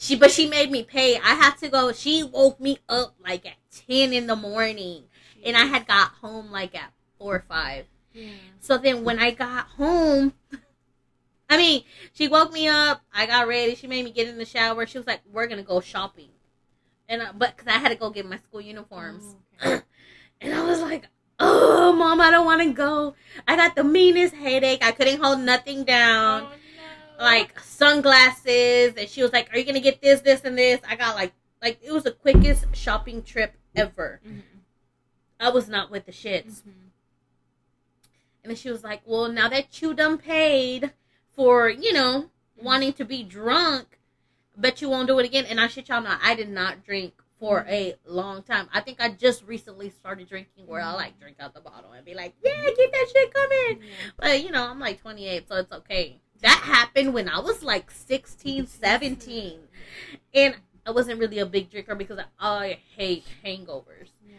she, 0.00 0.16
but 0.16 0.30
she 0.30 0.48
made 0.48 0.70
me 0.70 0.82
pay. 0.82 1.16
I 1.16 1.34
had 1.34 1.56
to 1.58 1.68
go. 1.68 1.92
She 1.92 2.22
woke 2.24 2.58
me 2.58 2.78
up 2.88 3.14
like 3.22 3.44
at 3.44 3.56
ten 3.86 4.14
in 4.14 4.26
the 4.26 4.34
morning, 4.34 5.04
and 5.44 5.56
I 5.58 5.66
had 5.66 5.86
got 5.86 6.12
home 6.22 6.50
like 6.50 6.74
at 6.74 6.90
four 7.18 7.36
or 7.36 7.44
five. 7.46 7.84
Yeah. 8.14 8.30
So 8.60 8.78
then 8.78 9.04
when 9.04 9.18
I 9.18 9.30
got 9.30 9.66
home, 9.66 10.32
I 11.50 11.58
mean, 11.58 11.84
she 12.14 12.28
woke 12.28 12.50
me 12.50 12.66
up. 12.66 13.02
I 13.12 13.26
got 13.26 13.46
ready. 13.46 13.74
She 13.74 13.86
made 13.86 14.04
me 14.04 14.10
get 14.10 14.26
in 14.26 14.38
the 14.38 14.46
shower. 14.46 14.86
She 14.86 14.96
was 14.96 15.06
like, 15.06 15.20
"We're 15.30 15.46
gonna 15.46 15.62
go 15.62 15.80
shopping," 15.82 16.30
and 17.06 17.22
I, 17.22 17.32
but 17.32 17.54
because 17.56 17.68
I 17.68 17.78
had 17.78 17.90
to 17.90 17.94
go 17.96 18.08
get 18.08 18.26
my 18.26 18.38
school 18.38 18.62
uniforms, 18.62 19.36
Oh, 19.62 19.66
okay. 19.66 19.82
and 20.40 20.54
I 20.54 20.64
was 20.64 20.80
like, 20.80 21.08
"Oh, 21.38 21.92
mom, 21.92 22.22
I 22.22 22.30
don't 22.30 22.46
want 22.46 22.62
to 22.62 22.72
go. 22.72 23.14
I 23.46 23.54
got 23.56 23.76
the 23.76 23.84
meanest 23.84 24.34
headache. 24.34 24.82
I 24.82 24.92
couldn't 24.92 25.22
hold 25.22 25.40
nothing 25.40 25.84
down." 25.84 26.44
Oh. 26.44 26.52
Like 27.20 27.58
sunglasses 27.60 28.94
and 28.96 29.08
she 29.08 29.22
was 29.22 29.32
like 29.32 29.52
are 29.52 29.58
you 29.58 29.64
gonna 29.64 29.80
get 29.80 30.00
this 30.00 30.20
this 30.20 30.42
and 30.44 30.56
this? 30.56 30.80
I 30.88 30.96
got 30.96 31.14
like 31.16 31.32
like 31.62 31.78
it 31.82 31.92
was 31.92 32.04
the 32.04 32.12
quickest 32.12 32.64
shopping 32.74 33.22
trip 33.22 33.54
ever. 33.76 34.20
Mhm. 34.26 34.42
i 35.38 35.48
was 35.50 35.68
not 35.68 35.90
with 35.90 36.06
the 36.06 36.12
shits. 36.12 36.62
Mhm. 36.62 36.90
and 38.42 38.50
then 38.50 38.56
she 38.56 38.70
was 38.70 38.82
like 38.82 39.02
well 39.04 39.28
now 39.28 39.48
that 39.48 39.80
you 39.82 39.94
done 39.94 40.18
paid 40.18 40.92
for 41.36 41.68
you 41.68 41.92
know 41.92 42.30
wanting 42.56 42.92
to 42.94 43.04
be 43.04 43.22
drunk 43.22 43.98
bet 44.56 44.82
you 44.82 44.88
won't 44.90 45.06
do 45.08 45.18
it 45.18 45.24
again. 45.24 45.44
And 45.46 45.60
i 45.60 45.66
shit 45.68 45.88
y'all 45.88 46.00
not 46.02 46.20
i 46.22 46.34
did 46.34 46.48
not 46.50 46.84
drink 46.84 47.14
for 47.38 47.64
a 47.70 47.94
long 48.06 48.42
time. 48.42 48.68
I 48.70 48.80
think 48.82 49.00
i 49.00 49.08
just 49.08 49.44
recently 49.44 49.88
started 49.90 50.28
drinking 50.28 50.66
where 50.66 50.82
i 50.82 50.92
like 50.92 51.18
drink 51.18 51.36
out 51.40 51.54
the 51.54 51.60
bottle 51.60 51.92
and 51.92 52.04
be 52.04 52.14
like 52.14 52.34
yeah 52.44 52.64
get 52.64 52.92
that 52.92 53.06
shit 53.12 53.32
coming. 53.34 53.82
Yeah. 53.82 54.10
But 54.18 54.42
you 54.44 54.50
know, 54.50 54.64
I'm 54.68 54.78
like 54.78 55.00
28, 55.00 55.48
so 55.48 55.56
it's 55.56 55.72
okay. 55.72 56.20
That 56.42 56.58
happened 56.64 57.12
when 57.14 57.28
I 57.28 57.40
was 57.40 57.62
like 57.62 57.90
16, 57.90 58.66
17. 58.66 59.58
And 60.34 60.56
I 60.86 60.90
wasn't 60.92 61.20
really 61.20 61.38
a 61.38 61.46
big 61.46 61.70
drinker 61.70 61.94
because 61.94 62.18
I, 62.18 62.24
I 62.38 62.78
hate 62.96 63.24
hangovers. 63.44 64.08
Yeah. 64.26 64.36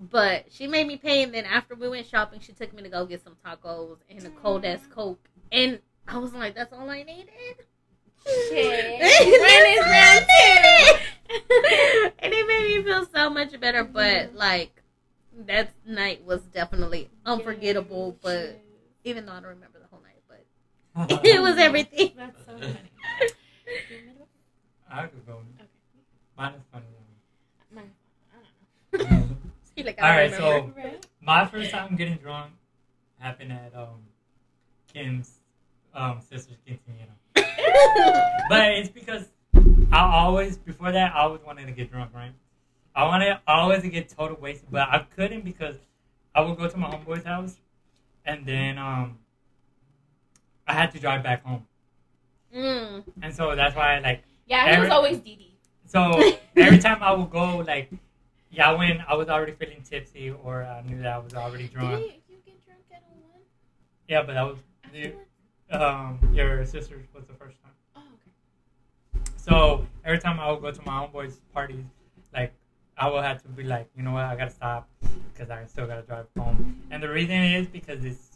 But 0.00 0.46
she 0.50 0.66
made 0.66 0.86
me 0.86 0.96
pay, 0.96 1.22
and 1.22 1.32
then 1.32 1.44
after 1.44 1.74
we 1.74 1.88
went 1.88 2.06
shopping, 2.06 2.40
she 2.40 2.52
took 2.52 2.72
me 2.72 2.82
to 2.82 2.88
go 2.88 3.04
get 3.06 3.22
some 3.22 3.36
tacos 3.44 3.98
and 4.08 4.24
a 4.26 4.30
cold 4.30 4.64
ass 4.64 4.80
Coke. 4.92 5.28
And 5.52 5.78
I 6.08 6.18
was 6.18 6.32
like, 6.32 6.54
that's 6.54 6.72
all 6.72 6.88
I 6.90 7.02
needed. 7.02 7.28
Shit. 8.26 9.00
That's 9.00 9.20
When 9.20 9.32
is 9.32 9.78
all 9.78 9.90
round 9.90 10.26
I 10.28 10.98
two? 11.30 11.34
needed. 11.38 12.12
and 12.18 12.32
it 12.34 12.46
made 12.46 12.76
me 12.76 12.82
feel 12.82 13.06
so 13.06 13.30
much 13.30 13.58
better. 13.60 13.82
But 13.84 14.34
like, 14.34 14.82
that 15.46 15.70
night 15.86 16.22
was 16.24 16.42
definitely 16.42 17.08
unforgettable. 17.24 18.18
But 18.22 18.60
even 19.04 19.24
though 19.24 19.32
I 19.32 19.36
don't 19.40 19.50
remember 19.50 19.78
the 19.78 19.86
whole 19.86 20.02
night, 20.02 20.20
but 20.28 20.44
it 21.24 21.40
was 21.40 21.56
everything. 21.58 22.12
That's 22.16 22.36
so 22.46 22.52
funny. 22.58 22.90
I 24.90 25.06
could 25.06 25.26
go. 25.26 25.34
Okay. 25.34 25.68
Mine 26.36 26.54
is 26.54 26.62
funny. 26.72 26.84
My, 27.72 27.82
I 27.82 28.98
don't 28.98 29.10
know. 29.30 29.36
He 29.76 29.82
like, 29.84 30.02
I 30.02 30.10
right, 30.28 30.30
don't 30.30 30.42
remember. 30.42 30.80
so 30.82 30.82
Right? 30.88 31.06
my 31.22 31.46
first 31.46 31.70
time 31.70 31.94
getting 31.96 32.16
drunk 32.16 32.52
happened 33.18 33.52
at 33.52 33.72
um 33.74 34.00
Kim's 34.92 35.38
um 35.94 36.20
sister's 36.20 36.56
quinceanera. 36.66 37.14
But 38.48 38.72
it's 38.72 38.88
because 38.90 39.26
I 39.92 40.00
always 40.00 40.56
before 40.58 40.90
that 40.92 41.14
I 41.14 41.20
always 41.20 41.40
wanted 41.42 41.66
to 41.66 41.72
get 41.72 41.90
drunk, 41.90 42.10
right? 42.14 42.32
I 42.94 43.02
I 43.02 43.06
wanted 43.06 43.38
always 43.46 43.82
to 43.82 43.88
get 43.88 44.08
total 44.08 44.36
wasted, 44.40 44.68
but 44.70 44.88
I 44.88 45.06
couldn't 45.14 45.44
because 45.44 45.76
I 46.34 46.40
would 46.42 46.58
go 46.58 46.68
to 46.68 46.76
my 46.76 46.88
homeboy's 46.90 47.24
house, 47.24 47.56
and 48.24 48.44
then 48.44 48.76
um, 48.76 49.18
I 50.70 50.72
had 50.72 50.92
to 50.92 50.98
drive 51.00 51.22
back 51.24 51.44
home, 51.44 51.66
Mm. 52.54 53.02
and 53.22 53.34
so 53.34 53.56
that's 53.56 53.74
why 53.74 53.96
I 53.96 53.98
like 54.00 54.22
Yeah, 54.46 54.64
he 54.66 54.70
Every- 54.72 54.86
was 54.88 54.92
always 54.96 55.18
Didi. 55.18 55.50
so 55.86 56.00
every 56.56 56.78
time 56.78 57.02
I 57.02 57.12
would 57.12 57.30
go 57.30 57.58
like 57.58 57.90
yeah 58.50 58.70
when 58.80 59.02
I 59.08 59.14
was 59.20 59.28
already 59.28 59.52
feeling 59.60 59.82
tipsy 59.82 60.30
or 60.30 60.62
I 60.64 60.82
knew 60.82 60.98
that 61.02 61.12
I 61.12 61.18
was 61.18 61.34
already 61.34 61.66
drunk. 61.68 62.02
Did 62.04 62.12
you 62.28 62.36
get 62.46 62.64
drunk 62.66 62.82
at 62.92 63.02
one? 63.10 63.42
Yeah, 64.08 64.22
but 64.22 64.34
that 64.34 64.46
was 64.50 64.58
the, 64.92 65.14
um 65.76 66.18
your 66.32 66.64
sister's 66.64 67.06
was 67.14 67.24
the 67.26 67.34
first 67.34 67.56
time. 67.62 67.72
Oh, 67.96 68.00
okay. 68.16 69.24
So 69.36 69.86
every 70.04 70.18
time 70.20 70.38
I 70.38 70.50
would 70.52 70.62
go 70.62 70.70
to 70.70 70.82
my 70.86 70.96
homeboys' 71.06 71.38
parties, 71.52 71.84
like 72.32 72.52
I 72.96 73.08
would 73.10 73.24
have 73.24 73.42
to 73.42 73.48
be 73.48 73.64
like, 73.64 73.88
you 73.96 74.02
know 74.04 74.12
what, 74.12 74.24
I 74.24 74.36
gotta 74.36 74.50
stop 74.50 74.88
because 75.32 75.50
I 75.50 75.64
still 75.66 75.86
gotta 75.86 76.02
drive 76.02 76.26
home. 76.38 76.82
And 76.90 77.02
the 77.02 77.08
reason 77.08 77.36
is 77.58 77.66
because 77.66 78.04
it's 78.04 78.29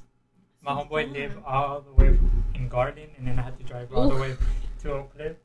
my 0.65 0.73
homeboy 0.73 1.12
lived 1.12 1.36
all 1.47 1.81
the 1.82 1.93
way 1.93 2.19
in 2.55 2.69
Garland, 2.69 3.11
and 3.19 3.27
then 3.27 3.39
I 3.39 3.43
had 3.43 3.59
to 3.59 3.65
drive 3.65 3.93
all 3.93 4.09
the 4.09 4.16
way 4.16 4.36
to 4.82 4.93
Oak 4.93 5.15
Cliff. 5.15 5.36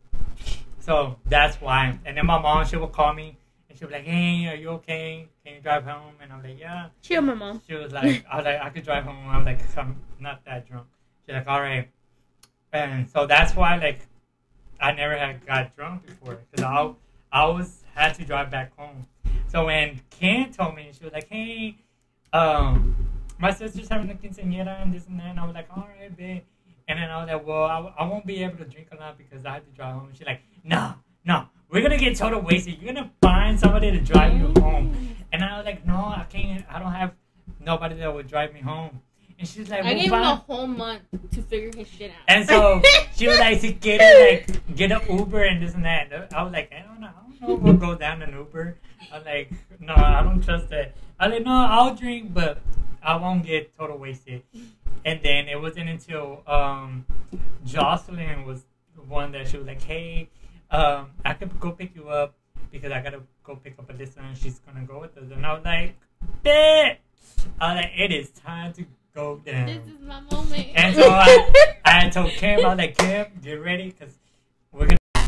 So 0.79 1.17
that's 1.25 1.57
why. 1.61 1.99
And 2.05 2.17
then 2.17 2.25
my 2.25 2.39
mom, 2.39 2.65
she 2.65 2.77
would 2.77 2.91
call 2.91 3.13
me 3.13 3.37
and 3.69 3.77
she 3.77 3.85
would 3.85 3.91
be 3.91 3.97
like, 3.97 4.05
"Hey, 4.05 4.47
are 4.47 4.55
you 4.55 4.69
okay? 4.69 5.27
Can 5.45 5.55
you 5.55 5.61
drive 5.61 5.83
home?" 5.83 6.13
And 6.21 6.31
I'm 6.31 6.41
like, 6.41 6.59
"Yeah." 6.59 6.87
Chill, 7.01 7.21
my 7.21 7.33
mom. 7.33 7.61
She 7.67 7.75
was 7.75 7.91
like, 7.91 8.25
I 8.31 8.37
was 8.37 8.45
like, 8.45 8.61
I 8.61 8.69
could 8.69 8.83
drive 8.83 9.03
home. 9.03 9.27
I 9.27 9.37
was 9.37 9.45
like, 9.45 9.77
I'm 9.77 9.97
not 10.19 10.43
that 10.45 10.67
drunk. 10.67 10.87
She's 11.25 11.35
like, 11.35 11.47
all 11.47 11.61
right. 11.61 11.87
And 12.71 13.09
so 13.09 13.25
that's 13.25 13.55
why, 13.55 13.75
like, 13.77 13.99
I 14.79 14.91
never 14.93 15.17
had 15.17 15.45
got 15.45 15.75
drunk 15.75 16.05
before 16.05 16.35
because 16.35 16.63
I, 16.63 16.93
I 17.31 17.41
always 17.41 17.83
had 17.93 18.13
to 18.15 18.25
drive 18.25 18.49
back 18.49 18.75
home. 18.77 19.05
So 19.47 19.65
when 19.65 20.01
Kim 20.09 20.51
told 20.53 20.75
me, 20.75 20.91
she 20.97 21.03
was 21.03 21.13
like, 21.13 21.27
hey, 21.29 21.75
um, 22.33 22.95
my 23.39 23.51
sister's 23.51 23.87
having 23.87 24.11
a 24.11 24.13
quinceañera 24.13 24.81
and 24.81 24.93
this 24.93 25.07
and 25.07 25.19
that. 25.19 25.27
And 25.27 25.39
I 25.39 25.45
was 25.45 25.55
like, 25.55 25.67
all 25.75 25.87
right, 25.99 26.15
babe. 26.15 26.43
And 26.87 26.99
then 26.99 27.09
I 27.09 27.17
was 27.23 27.31
like, 27.31 27.47
well, 27.47 27.63
I, 27.63 28.03
I 28.03 28.05
won't 28.05 28.25
be 28.25 28.43
able 28.43 28.57
to 28.57 28.65
drink 28.65 28.87
a 28.91 28.95
lot 28.95 29.17
because 29.17 29.45
I 29.45 29.53
have 29.55 29.65
to 29.65 29.71
drive 29.71 29.93
home. 29.95 30.07
And 30.07 30.17
She's 30.17 30.27
like, 30.27 30.41
no, 30.63 30.95
no, 31.23 31.45
we're 31.69 31.81
going 31.81 31.97
to 31.97 32.03
get 32.03 32.17
total 32.17 32.41
wasted. 32.41 32.81
You're 32.81 32.93
going 32.93 33.05
to 33.05 33.11
find 33.21 33.59
somebody 33.59 33.91
to 33.91 33.99
drive 33.99 34.35
you 34.35 34.51
home. 34.61 35.15
And 35.31 35.43
I 35.43 35.57
was 35.57 35.65
like, 35.65 35.85
no, 35.85 35.95
I 35.95 36.25
can't. 36.29 36.65
I 36.69 36.79
don't 36.79 36.91
have 36.91 37.13
nobody 37.59 37.95
that 37.95 38.13
would 38.13 38.27
drive 38.27 38.53
me 38.53 38.61
home. 38.61 39.01
And 39.37 39.47
she's 39.47 39.69
like, 39.69 39.83
I 39.85 39.93
well, 39.93 39.93
gave 39.93 40.11
him 40.11 40.13
a 40.13 40.35
whole 40.35 40.67
month 40.67 41.03
to 41.31 41.41
figure 41.43 41.71
his 41.73 41.87
shit 41.87 42.11
out. 42.11 42.17
And 42.27 42.45
so 42.45 42.81
she 43.15 43.27
was 43.27 43.39
like, 43.39 43.61
to 43.61 43.71
get 43.71 44.01
it, 44.01 44.49
like, 44.49 44.75
get 44.75 44.91
an 44.91 45.01
Uber 45.09 45.43
and 45.43 45.63
this 45.63 45.75
and 45.75 45.85
that. 45.85 46.11
I 46.33 46.43
was 46.43 46.51
like, 46.51 46.73
I 46.73 46.81
don't 46.81 46.99
know. 46.99 47.07
I 47.07 47.47
don't 47.47 47.49
know 47.49 47.55
we'll 47.55 47.73
go 47.75 47.95
down 47.95 48.21
an 48.21 48.33
Uber. 48.33 48.75
I'm 49.13 49.23
like, 49.23 49.51
no, 49.79 49.93
I 49.95 50.23
don't 50.23 50.43
trust 50.43 50.69
that. 50.69 50.95
I 51.19 51.27
was 51.27 51.35
like, 51.35 51.45
no, 51.45 51.51
I'll 51.51 51.95
drink, 51.95 52.33
but 52.33 52.61
I 53.01 53.15
won't 53.15 53.45
get 53.45 53.77
total 53.77 53.97
wasted. 53.97 54.43
And 55.05 55.21
then 55.23 55.47
it 55.47 55.59
wasn't 55.59 55.89
until 55.89 56.43
um, 56.47 57.05
Jocelyn 57.65 58.45
was 58.45 58.63
the 58.95 59.01
one 59.01 59.31
that 59.31 59.47
she 59.47 59.57
was 59.57 59.67
like, 59.67 59.81
hey, 59.81 60.29
um, 60.71 61.11
I 61.25 61.33
could 61.33 61.57
go 61.59 61.71
pick 61.71 61.95
you 61.95 62.09
up 62.09 62.35
because 62.71 62.91
I 62.91 63.01
gotta 63.01 63.21
go 63.43 63.55
pick 63.55 63.79
up 63.79 63.87
Alyssa 63.87 64.19
and 64.19 64.37
she's 64.37 64.59
gonna 64.59 64.85
go 64.85 64.99
with 64.99 65.17
us. 65.17 65.31
And 65.31 65.45
I 65.45 65.53
was 65.53 65.63
like, 65.65 65.95
bitch! 66.43 66.97
I 67.59 67.73
was 67.73 67.83
like, 67.83 67.91
it 67.97 68.11
is 68.11 68.29
time 68.31 68.73
to 68.73 68.85
go 69.15 69.37
down. 69.37 69.65
This 69.65 69.87
is 69.87 70.01
my 70.01 70.19
moment. 70.31 70.67
And 70.75 70.95
so 70.95 71.09
I, 71.09 71.75
I 71.85 72.09
told 72.09 72.31
Kim, 72.31 72.65
I 72.65 72.69
was 72.69 72.77
like, 72.77 72.97
Kim, 72.97 73.27
get 73.41 73.53
ready 73.53 73.89
because 73.89 74.13
we're 74.13 74.13
gonna 74.13 74.15
be 74.15 74.28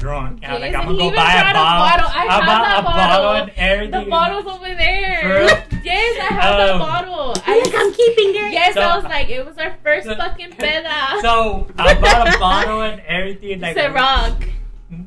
drunk. 0.01 0.39
And 0.41 0.51
I 0.51 0.53
was 0.55 0.61
like, 0.61 0.71
Yes, 0.71 0.81
I'm 0.81 0.87
gonna 0.87 0.97
go 0.97 1.15
buy 1.15 1.33
a 1.33 1.53
bottle. 1.53 1.85
bottle. 1.85 2.09
I 2.09 2.25
I 2.27 2.33
have 2.33 2.45
bought 2.49 2.63
that 2.65 2.79
a 2.79 2.83
bottle 2.83 3.25
bottle. 3.25 3.41
and 3.41 3.51
everything. 3.57 4.03
the 4.05 4.09
bottle's 4.09 4.45
over 4.47 4.71
there. 4.75 5.67
Yes, 5.83 6.17
I 6.19 6.33
have 6.33 6.59
Um, 6.59 6.67
the 6.79 6.83
bottle. 6.85 7.33
I 7.45 7.61
think 7.61 7.75
I'm 7.77 7.93
keeping 7.93 8.29
it. 8.35 8.51
Yes, 8.51 8.73
So- 8.73 8.81
I 8.81 8.95
was 8.95 9.03
like, 9.05 9.29
it 9.29 9.45
was 9.45 9.57
our 9.57 9.75
first 9.83 10.07
So- 10.07 10.15
fucking 10.15 10.51
peda. 10.53 11.21
So 11.21 11.67
I 11.77 11.93
bought 11.95 12.35
a 12.35 12.39
bottle 12.39 12.81
and 12.81 12.99
everything. 13.07 13.61
Like 13.61 13.77
Ciroc. 13.77 14.49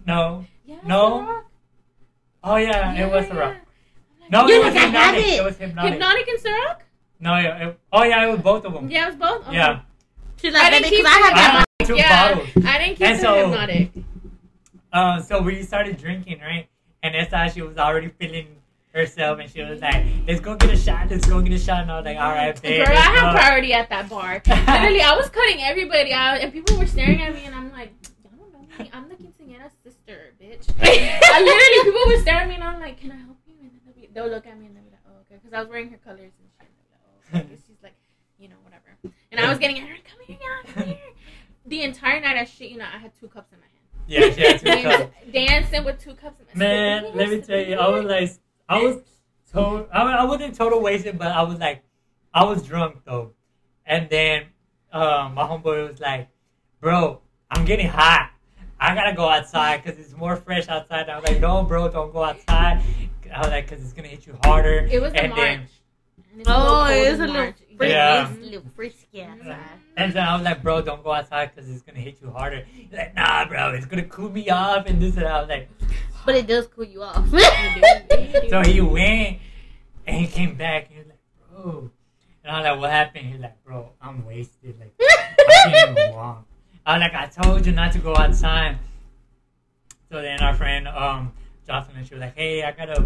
No. 0.06 0.44
Yeah, 0.64 0.76
No. 0.84 1.02
Ciroc. 1.20 1.42
Oh 2.44 2.56
yeah, 2.56 2.94
it 2.94 3.10
was 3.10 3.26
Yeah. 3.26 3.34
Ciroc. 3.34 3.56
No, 4.30 4.46
You're 4.48 4.60
it 4.60 4.64
was 4.64 4.74
like, 4.74 4.92
Hpnotiq. 4.94 5.18
it. 5.18 5.38
It 5.40 5.44
was 5.44 5.56
Hpnotiq. 5.56 5.98
Hpnotiq 5.98 6.28
and 6.32 6.40
Ciroc? 6.44 6.76
No, 7.20 7.36
yeah. 7.36 7.68
It, 7.68 7.78
oh 7.92 8.02
yeah, 8.04 8.26
it 8.26 8.30
was 8.30 8.40
both 8.40 8.64
of 8.64 8.72
them. 8.74 8.90
Yeah, 8.90 9.04
it 9.04 9.06
was 9.10 9.16
both. 9.16 9.46
Okay. 9.48 9.56
Yeah. 9.56 9.80
She's 10.40 10.54
I 10.54 10.70
didn't 10.70 10.88
keep 10.90 10.98
because 11.04 11.12
I 11.14 11.18
it 11.18 11.22
have 11.36 11.54
I 11.54 11.64
that. 11.78 11.86
two 11.86 11.96
yeah, 11.96 12.34
bottles. 12.34 12.48
I 12.66 12.78
didn't 12.78 12.96
keep 12.98 13.06
And 13.08 13.18
the 13.18 13.22
so- 13.22 13.50
Hpnotiq. 13.50 14.04
Uh, 14.94 15.20
so 15.20 15.42
we 15.42 15.60
started 15.64 15.98
drinking, 15.98 16.38
right? 16.40 16.68
And 17.02 17.16
that's 17.16 17.34
how 17.34 17.48
she 17.48 17.62
was 17.62 17.76
already 17.76 18.08
feeling 18.08 18.46
herself, 18.94 19.40
and 19.40 19.50
she 19.50 19.60
was 19.60 19.80
like, 19.82 20.06
"Let's 20.26 20.38
go 20.38 20.54
get 20.54 20.70
a 20.70 20.76
shot. 20.76 21.10
Let's 21.10 21.26
go 21.26 21.42
get 21.42 21.52
a 21.52 21.58
shot." 21.58 21.82
And 21.82 21.90
I 21.90 21.96
was 21.96 22.04
like, 22.04 22.16
"All 22.16 22.30
right, 22.30 22.54
babe." 22.62 22.86
Girl, 22.86 22.96
I 22.96 23.32
go." 23.32 23.36
priority 23.36 23.72
at 23.72 23.88
that 23.90 24.08
bar. 24.08 24.40
Literally, 24.46 25.02
I 25.02 25.16
was 25.16 25.28
cutting 25.30 25.60
everybody 25.62 26.12
out, 26.12 26.38
and 26.38 26.52
people 26.52 26.78
were 26.78 26.86
staring 26.86 27.20
at 27.20 27.34
me, 27.34 27.42
and 27.44 27.56
I'm 27.56 27.72
like, 27.72 27.92
y'all 28.22 28.38
don't 28.38 28.52
know 28.52 28.84
me. 28.84 28.90
I'm 28.94 29.08
the 29.08 29.16
quinceañera's 29.16 29.74
sister, 29.82 30.32
bitch. 30.40 30.70
I 30.80 31.42
literally, 31.42 31.92
people 31.92 32.06
were 32.06 32.22
staring 32.22 32.42
at 32.42 32.48
me, 32.48 32.54
and 32.54 32.64
I'm 32.64 32.80
like, 32.80 33.00
can 33.00 33.10
I 33.10 33.16
help 33.16 33.38
you? 33.48 33.54
And 33.60 34.14
they'll, 34.14 34.28
look 34.28 34.46
at 34.46 34.56
me, 34.56 34.66
and 34.66 34.76
they'll 34.76 34.84
be 34.84 34.90
like, 34.90 35.02
oh, 35.08 35.20
okay. 35.26 35.40
Because 35.42 35.52
I 35.52 35.58
was 35.58 35.68
wearing 35.68 35.90
her 35.90 35.98
colors 35.98 36.30
and 36.38 36.48
shit. 36.56 36.70
Like, 36.70 37.02
oh, 37.02 37.38
okay. 37.50 37.58
She's 37.66 37.82
like, 37.82 37.96
you 38.38 38.46
know, 38.46 38.62
whatever. 38.62 38.94
And 39.32 39.40
I 39.40 39.48
was 39.48 39.58
getting 39.58 39.80
at 39.80 39.88
her, 39.88 39.96
come 40.06 40.20
here, 40.24 40.38
y'all, 40.40 40.72
come 40.72 40.86
here. 40.86 40.98
The 41.66 41.82
entire 41.82 42.20
night, 42.20 42.36
I 42.36 42.44
shit, 42.44 42.70
you 42.70 42.78
know, 42.78 42.84
I 42.84 42.98
had 42.98 43.10
two 43.18 43.26
cups 43.26 43.52
in 43.52 43.58
my. 43.58 43.63
Yeah, 44.06 44.30
she 44.30 44.40
had 44.42 44.60
two 44.60 44.66
cups. 44.82 45.14
Dancing 45.32 45.84
with 45.84 45.98
two 46.00 46.14
cups 46.14 46.40
in 46.40 46.46
my 46.58 46.64
Man, 46.66 47.04
let 47.14 47.28
me 47.28 47.40
tell 47.40 47.58
you, 47.58 47.74
I 47.76 47.88
was 47.88 48.04
like, 48.04 48.30
I 48.68 48.82
was 48.82 49.02
total. 49.52 49.88
I, 49.92 50.02
I 50.02 50.24
wasn't 50.24 50.54
total 50.54 50.80
wasted, 50.80 51.18
but 51.18 51.28
I 51.32 51.42
was 51.42 51.58
like, 51.58 51.82
I 52.32 52.44
was 52.44 52.62
drunk 52.62 52.96
though. 53.04 53.32
And 53.86 54.08
then 54.08 54.44
um, 54.92 55.34
my 55.34 55.42
homeboy 55.42 55.88
was 55.90 56.00
like, 56.00 56.28
"Bro, 56.80 57.20
I'm 57.50 57.64
getting 57.64 57.88
hot. 57.88 58.30
I 58.80 58.94
gotta 58.94 59.12
go 59.14 59.28
outside 59.28 59.82
because 59.82 59.98
it's 59.98 60.16
more 60.16 60.36
fresh 60.36 60.68
outside." 60.68 61.08
I 61.08 61.18
was 61.18 61.28
like, 61.28 61.40
"No, 61.40 61.62
bro, 61.64 61.88
don't 61.90 62.12
go 62.12 62.22
outside." 62.24 62.80
I 63.32 63.38
was 63.40 63.48
like, 63.48 63.68
"Cause 63.68 63.82
it's 63.82 63.92
gonna 63.92 64.08
hit 64.08 64.26
you 64.26 64.38
harder." 64.44 64.88
It 64.90 65.00
was 65.02 65.12
and 65.14 65.30
March. 65.30 65.40
then 65.40 65.58
And 66.32 66.40
it's 66.40 66.48
Oh, 66.50 66.84
cold 66.86 66.90
it 66.90 66.96
is 67.08 67.20
in 67.20 67.28
a 67.30 67.32
little 67.32 67.52
Yeah. 67.80 68.30
Little 68.40 68.62
frisky. 68.74 69.20
And 69.96 70.12
then 70.12 70.18
I 70.18 70.34
was 70.34 70.44
like, 70.44 70.62
bro, 70.62 70.82
don't 70.82 71.02
go 71.02 71.12
outside 71.12 71.50
because 71.54 71.70
it's 71.70 71.82
gonna 71.82 72.00
hit 72.00 72.18
you 72.22 72.30
harder. 72.30 72.64
He's 72.70 72.92
like, 72.92 73.14
nah, 73.14 73.46
bro, 73.46 73.74
it's 73.74 73.86
gonna 73.86 74.04
cool 74.04 74.30
me 74.30 74.48
off 74.50 74.86
and 74.86 75.00
this 75.00 75.16
and. 75.16 75.26
I 75.26 75.40
was 75.40 75.48
like, 75.48 75.68
But 76.24 76.34
it 76.36 76.46
does 76.46 76.66
cool 76.66 76.84
you 76.84 77.02
off. 77.02 77.28
so 78.48 78.62
he 78.62 78.80
went 78.80 79.38
and 80.06 80.16
he 80.16 80.26
came 80.26 80.54
back 80.56 80.86
and 80.86 80.92
he 80.92 80.98
was 80.98 81.08
like, 81.08 81.18
bro. 81.62 81.90
And 82.42 82.52
I 82.52 82.58
was 82.60 82.64
like, 82.64 82.80
what 82.80 82.90
happened? 82.90 83.26
He's 83.26 83.40
like, 83.40 83.64
bro, 83.64 83.90
I'm 84.02 84.24
wasted. 84.26 84.78
Like, 84.78 84.94
I 85.00 85.70
can't 85.70 85.98
even 85.98 86.12
walk. 86.14 86.44
I 86.86 86.98
was 86.98 87.00
like, 87.00 87.14
I 87.14 87.26
told 87.42 87.64
you 87.64 87.72
not 87.72 87.92
to 87.92 87.98
go 87.98 88.14
outside. 88.16 88.78
So 90.10 90.20
then 90.20 90.40
our 90.40 90.54
friend, 90.54 90.86
um, 90.86 91.32
Jocelyn, 91.66 92.04
she 92.04 92.14
was 92.14 92.20
like, 92.20 92.36
hey, 92.36 92.62
I 92.62 92.72
gotta, 92.72 93.02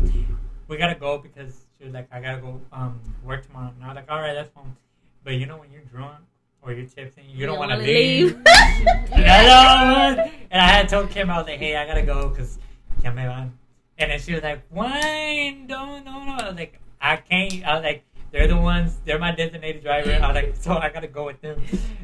we 0.67 0.77
gotta 0.77 0.97
go 0.97 1.19
because 1.19 1.68
she 1.79 1.85
was 1.85 1.95
like, 1.95 2.09
I 2.13 2.21
gotta 2.21 2.41
go 2.41 2.61
um 2.73 3.01
work 3.25 3.47
tomorrow. 3.47 3.73
And 3.75 3.85
I 3.85 3.89
was 3.89 3.97
like, 3.97 4.11
all 4.11 4.21
right, 4.21 4.35
that's 4.35 4.51
fine. 4.51 4.77
But 5.25 5.35
you 5.35 5.47
know, 5.47 5.59
when 5.59 5.71
you're 5.71 5.83
drunk 5.83 6.19
or 6.63 6.73
you're 6.73 6.87
tipsy, 6.87 7.23
you, 7.23 7.47
don't 7.47 7.59
want 7.59 7.71
to 7.71 7.77
wanna 7.77 7.87
leave. 7.87 8.37
And 9.13 9.25
I. 9.27 10.33
And 10.51 10.61
I 10.61 10.69
had 10.69 10.89
told 10.89 11.11
Kim, 11.11 11.31
I 11.31 11.39
was 11.39 11.47
like, 11.47 11.59
hey, 11.59 11.77
I 11.77 11.87
gotta 11.87 12.03
go 12.03 12.29
because 12.29 12.59
ya 13.03 13.13
me 13.13 13.23
van. 13.23 13.53
And 13.99 14.11
then 14.11 14.21
she 14.21 14.35
was 14.35 14.43
like, 14.43 14.63
why? 14.71 15.57
No, 15.69 15.99
no, 16.01 16.25
no. 16.25 16.37
I 16.39 16.49
was 16.49 16.57
like, 16.57 16.81
I 17.01 17.17
can't. 17.17 17.67
I 17.67 17.75
was 17.75 17.85
like, 17.85 18.05
they're 18.31 18.49
the 18.49 18.57
ones, 18.57 18.99
they're 19.05 19.19
my 19.19 19.33
designated 19.33 19.83
driver. 19.83 20.13
I 20.13 20.27
was 20.27 20.35
like, 20.35 20.57
so 20.57 20.77
I 20.77 20.91
gotta 20.91 21.09
go 21.09 21.27
with 21.27 21.41
them. 21.41 21.63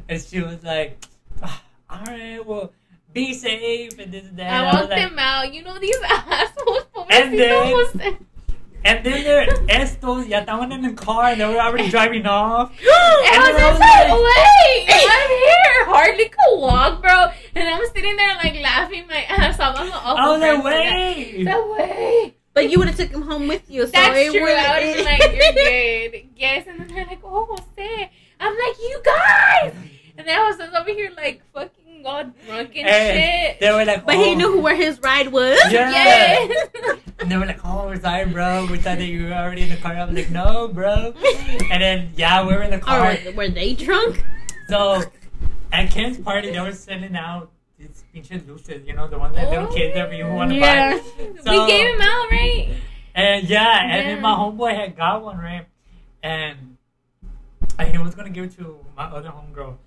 And 0.09 0.21
she 0.21 0.41
was 0.41 0.63
like, 0.63 1.03
"Ah, 1.41 1.63
all 1.89 2.03
right, 2.05 2.45
well, 2.45 2.71
be 3.13 3.33
safe 3.33 3.97
and 3.99 4.11
this 4.11 4.25
and 4.27 4.37
that. 4.37 4.51
I 4.51 4.69
I 4.69 4.73
walked 4.73 4.89
like, 4.89 5.09
them 5.09 5.19
out. 5.19 5.53
You 5.53 5.63
know 5.63 5.77
these 5.79 5.95
assholes. 6.03 6.85
And 7.09 7.39
then-. 7.39 8.25
And 8.85 9.03
then 9.05 9.23
there, 9.23 9.47
estos 9.69 10.27
ya 10.27 10.41
estaban 10.41 10.71
in 10.71 10.81
the 10.83 10.93
car 10.93 11.25
and 11.31 11.41
they 11.41 11.45
were 11.45 11.59
already 11.59 11.89
driving 11.89 12.25
off. 12.25 12.71
And 12.81 12.89
I 12.89 13.49
was 13.49 13.55
And 13.55 13.63
I 13.63 13.71
was 13.71 13.79
just 13.79 13.79
like, 13.81 14.09
like- 14.09 14.23
wait, 14.23 15.09
I'm 15.09 15.29
here. 15.29 15.85
Hardly 15.93 16.25
could 16.29 16.59
walk, 16.59 17.01
bro. 17.01 17.27
And 17.55 17.67
I'm 17.67 17.85
sitting 17.93 18.15
there 18.15 18.35
like 18.43 18.55
laughing 18.61 19.05
my 19.07 19.21
ass 19.29 19.59
off. 19.59 19.75
I'm 19.79 19.87
an 19.87 19.93
awful 19.93 20.23
I 20.23 20.29
was 20.31 20.41
like, 20.41 20.61
friend 20.61 20.63
for 20.63 20.69
that. 20.69 21.15
wait. 21.17 21.43
No 21.43 21.71
way. 21.73 22.35
But 22.53 22.69
you 22.69 22.77
would 22.79 22.87
have 22.87 22.95
took 22.97 23.09
him 23.11 23.23
home 23.23 23.47
with 23.49 23.69
you. 23.69 23.85
So 23.85 23.91
That's 23.91 24.17
it 24.17 24.31
true. 24.31 24.41
would've- 24.41 24.55
I 24.57 24.73
would 24.79 24.83
have 24.87 24.95
been 24.95 25.05
like, 25.05 25.21
you're 25.33 25.53
good. 26.13 26.29
Yes. 26.37 26.67
And 26.67 26.79
then 26.79 26.87
they're 26.87 27.05
like, 27.05 27.19
oh, 27.23 27.45
Jose. 27.49 28.11
I'm 28.39 28.53
like, 28.53 28.77
you 28.79 29.01
guys. 29.03 29.73
And 30.17 30.25
then 30.27 30.39
I 30.39 30.47
was 30.47 30.57
just 30.57 30.73
over 30.73 30.89
here 30.91 31.11
like 31.17 31.41
fucking 31.53 31.84
all 32.05 32.23
drunk 32.45 32.71
and 32.75 32.87
And 32.87 33.19
shit. 33.19 33.59
they 33.59 33.71
were 33.71 33.85
like, 33.85 34.05
But 34.05 34.15
oh. 34.15 34.23
he 34.23 34.35
knew 34.35 34.51
who 34.51 34.61
where 34.61 34.75
his 34.75 34.99
ride 35.01 35.29
was. 35.31 35.57
Yeah. 35.71 35.89
Yes. 35.91 36.69
And 37.19 37.31
they 37.31 37.37
were 37.37 37.45
like, 37.45 37.59
oh, 37.63 37.85
we're 37.87 37.99
sorry, 37.99 38.25
bro. 38.25 38.67
We 38.69 38.77
thought 38.77 38.97
that 38.97 39.05
you 39.05 39.25
were 39.25 39.33
already 39.33 39.63
in 39.63 39.69
the 39.69 39.77
car. 39.77 39.93
I 39.93 40.03
was 40.05 40.13
like, 40.15 40.29
no, 40.31 40.67
bro. 40.67 41.13
And 41.71 41.81
then, 41.81 42.11
yeah, 42.15 42.45
we 42.45 42.53
were 42.53 42.61
in 42.61 42.71
the 42.71 42.79
car. 42.79 43.17
were, 43.25 43.31
were 43.31 43.47
they 43.49 43.73
drunk? 43.73 44.23
So, 44.67 45.01
at 45.71 45.89
Kim's 45.91 46.17
party, 46.17 46.51
they 46.51 46.59
were 46.59 46.73
sending 46.73 47.15
out 47.15 47.51
these 47.79 48.03
pinches 48.13 48.45
luces, 48.47 48.85
you 48.87 48.93
know, 48.93 49.07
the 49.07 49.17
ones 49.17 49.35
that 49.35 49.49
little 49.49 49.67
kids 49.73 49.95
that 49.95 50.11
you 50.13 50.27
want 50.27 50.49
to 50.51 50.55
Yeah. 50.57 50.97
buy. 50.97 51.01
we 51.51 51.67
gave 51.67 51.95
him 51.95 52.01
out, 52.01 52.31
right? 52.31 52.69
And 53.15 53.39
And 53.41 53.49
yeah, 53.49 53.81
and 53.83 54.09
then 54.09 54.21
my 54.21 54.31
homeboy 54.35 54.75
had 54.75 54.95
got 54.97 55.23
one, 55.23 55.37
right? 55.37 55.65
And, 56.21 56.77
and 57.79 57.91
he 57.91 57.97
was 57.97 58.13
gonna 58.15 58.29
give 58.29 58.45
it 58.45 58.55
to 58.57 58.79
my 58.97 59.05
other 59.05 59.29
homegirl. 59.29 59.77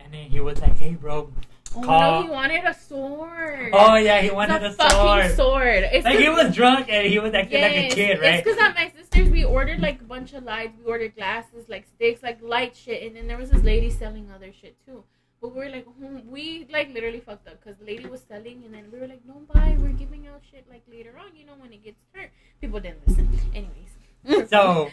And 0.00 0.12
then 0.12 0.28
he 0.30 0.40
was 0.40 0.60
like, 0.60 0.76
hey, 0.78 0.92
bro. 0.94 1.32
Oh 1.76 1.80
no, 1.82 2.22
he 2.22 2.30
wanted 2.30 2.64
a 2.64 2.74
sword. 2.74 3.70
Oh, 3.72 3.96
yeah, 3.96 4.20
he 4.20 4.30
wanted 4.30 4.62
It's 4.62 4.74
a 4.74 4.78
fucking 4.78 4.96
sword. 4.98 5.36
sword. 5.36 5.84
It's 5.92 6.04
Like, 6.04 6.18
he 6.18 6.28
was 6.28 6.54
drunk 6.54 6.88
and 6.88 7.06
he 7.06 7.18
was 7.18 7.34
acting 7.34 7.60
like 7.62 7.72
a 7.72 7.88
kid, 7.90 8.20
right? 8.20 8.34
It's 8.34 8.44
because 8.44 8.58
at 8.58 8.74
my 8.74 8.90
sister's 8.96 9.28
we 9.28 9.44
ordered 9.44 9.80
like 9.80 10.00
a 10.00 10.04
bunch 10.04 10.32
of 10.32 10.44
lights. 10.44 10.72
We 10.78 10.90
ordered 10.90 11.14
glasses, 11.14 11.68
like 11.68 11.86
sticks, 11.86 12.22
like 12.22 12.40
light 12.42 12.74
shit, 12.74 13.02
and 13.02 13.14
then 13.14 13.26
there 13.28 13.36
was 13.36 13.50
this 13.50 13.62
lady 13.62 13.90
selling 13.90 14.30
other 14.34 14.52
shit 14.52 14.76
too. 14.84 15.04
But 15.40 15.54
we 15.54 15.64
were 15.64 15.70
like, 15.70 15.86
hmm, 15.86 16.18
we 16.28 16.66
like 16.72 16.92
literally 16.92 17.20
fucked 17.20 17.46
up 17.46 17.62
because 17.62 17.78
the 17.78 17.84
lady 17.84 18.06
was 18.06 18.22
selling, 18.26 18.62
and 18.64 18.74
then 18.74 18.86
we 18.92 18.98
were 18.98 19.06
like, 19.06 19.24
don't 19.26 19.46
buy. 19.52 19.76
We're 19.78 19.90
giving 19.90 20.26
out 20.26 20.40
shit 20.50 20.64
like 20.70 20.82
later 20.90 21.14
on, 21.18 21.36
you 21.36 21.46
know, 21.46 21.54
when 21.58 21.72
it 21.72 21.84
gets 21.84 22.00
hurt. 22.12 22.30
People 22.60 22.80
didn't 22.80 23.06
listen. 23.06 23.28
Anyways. 23.54 24.50
So 24.50 24.90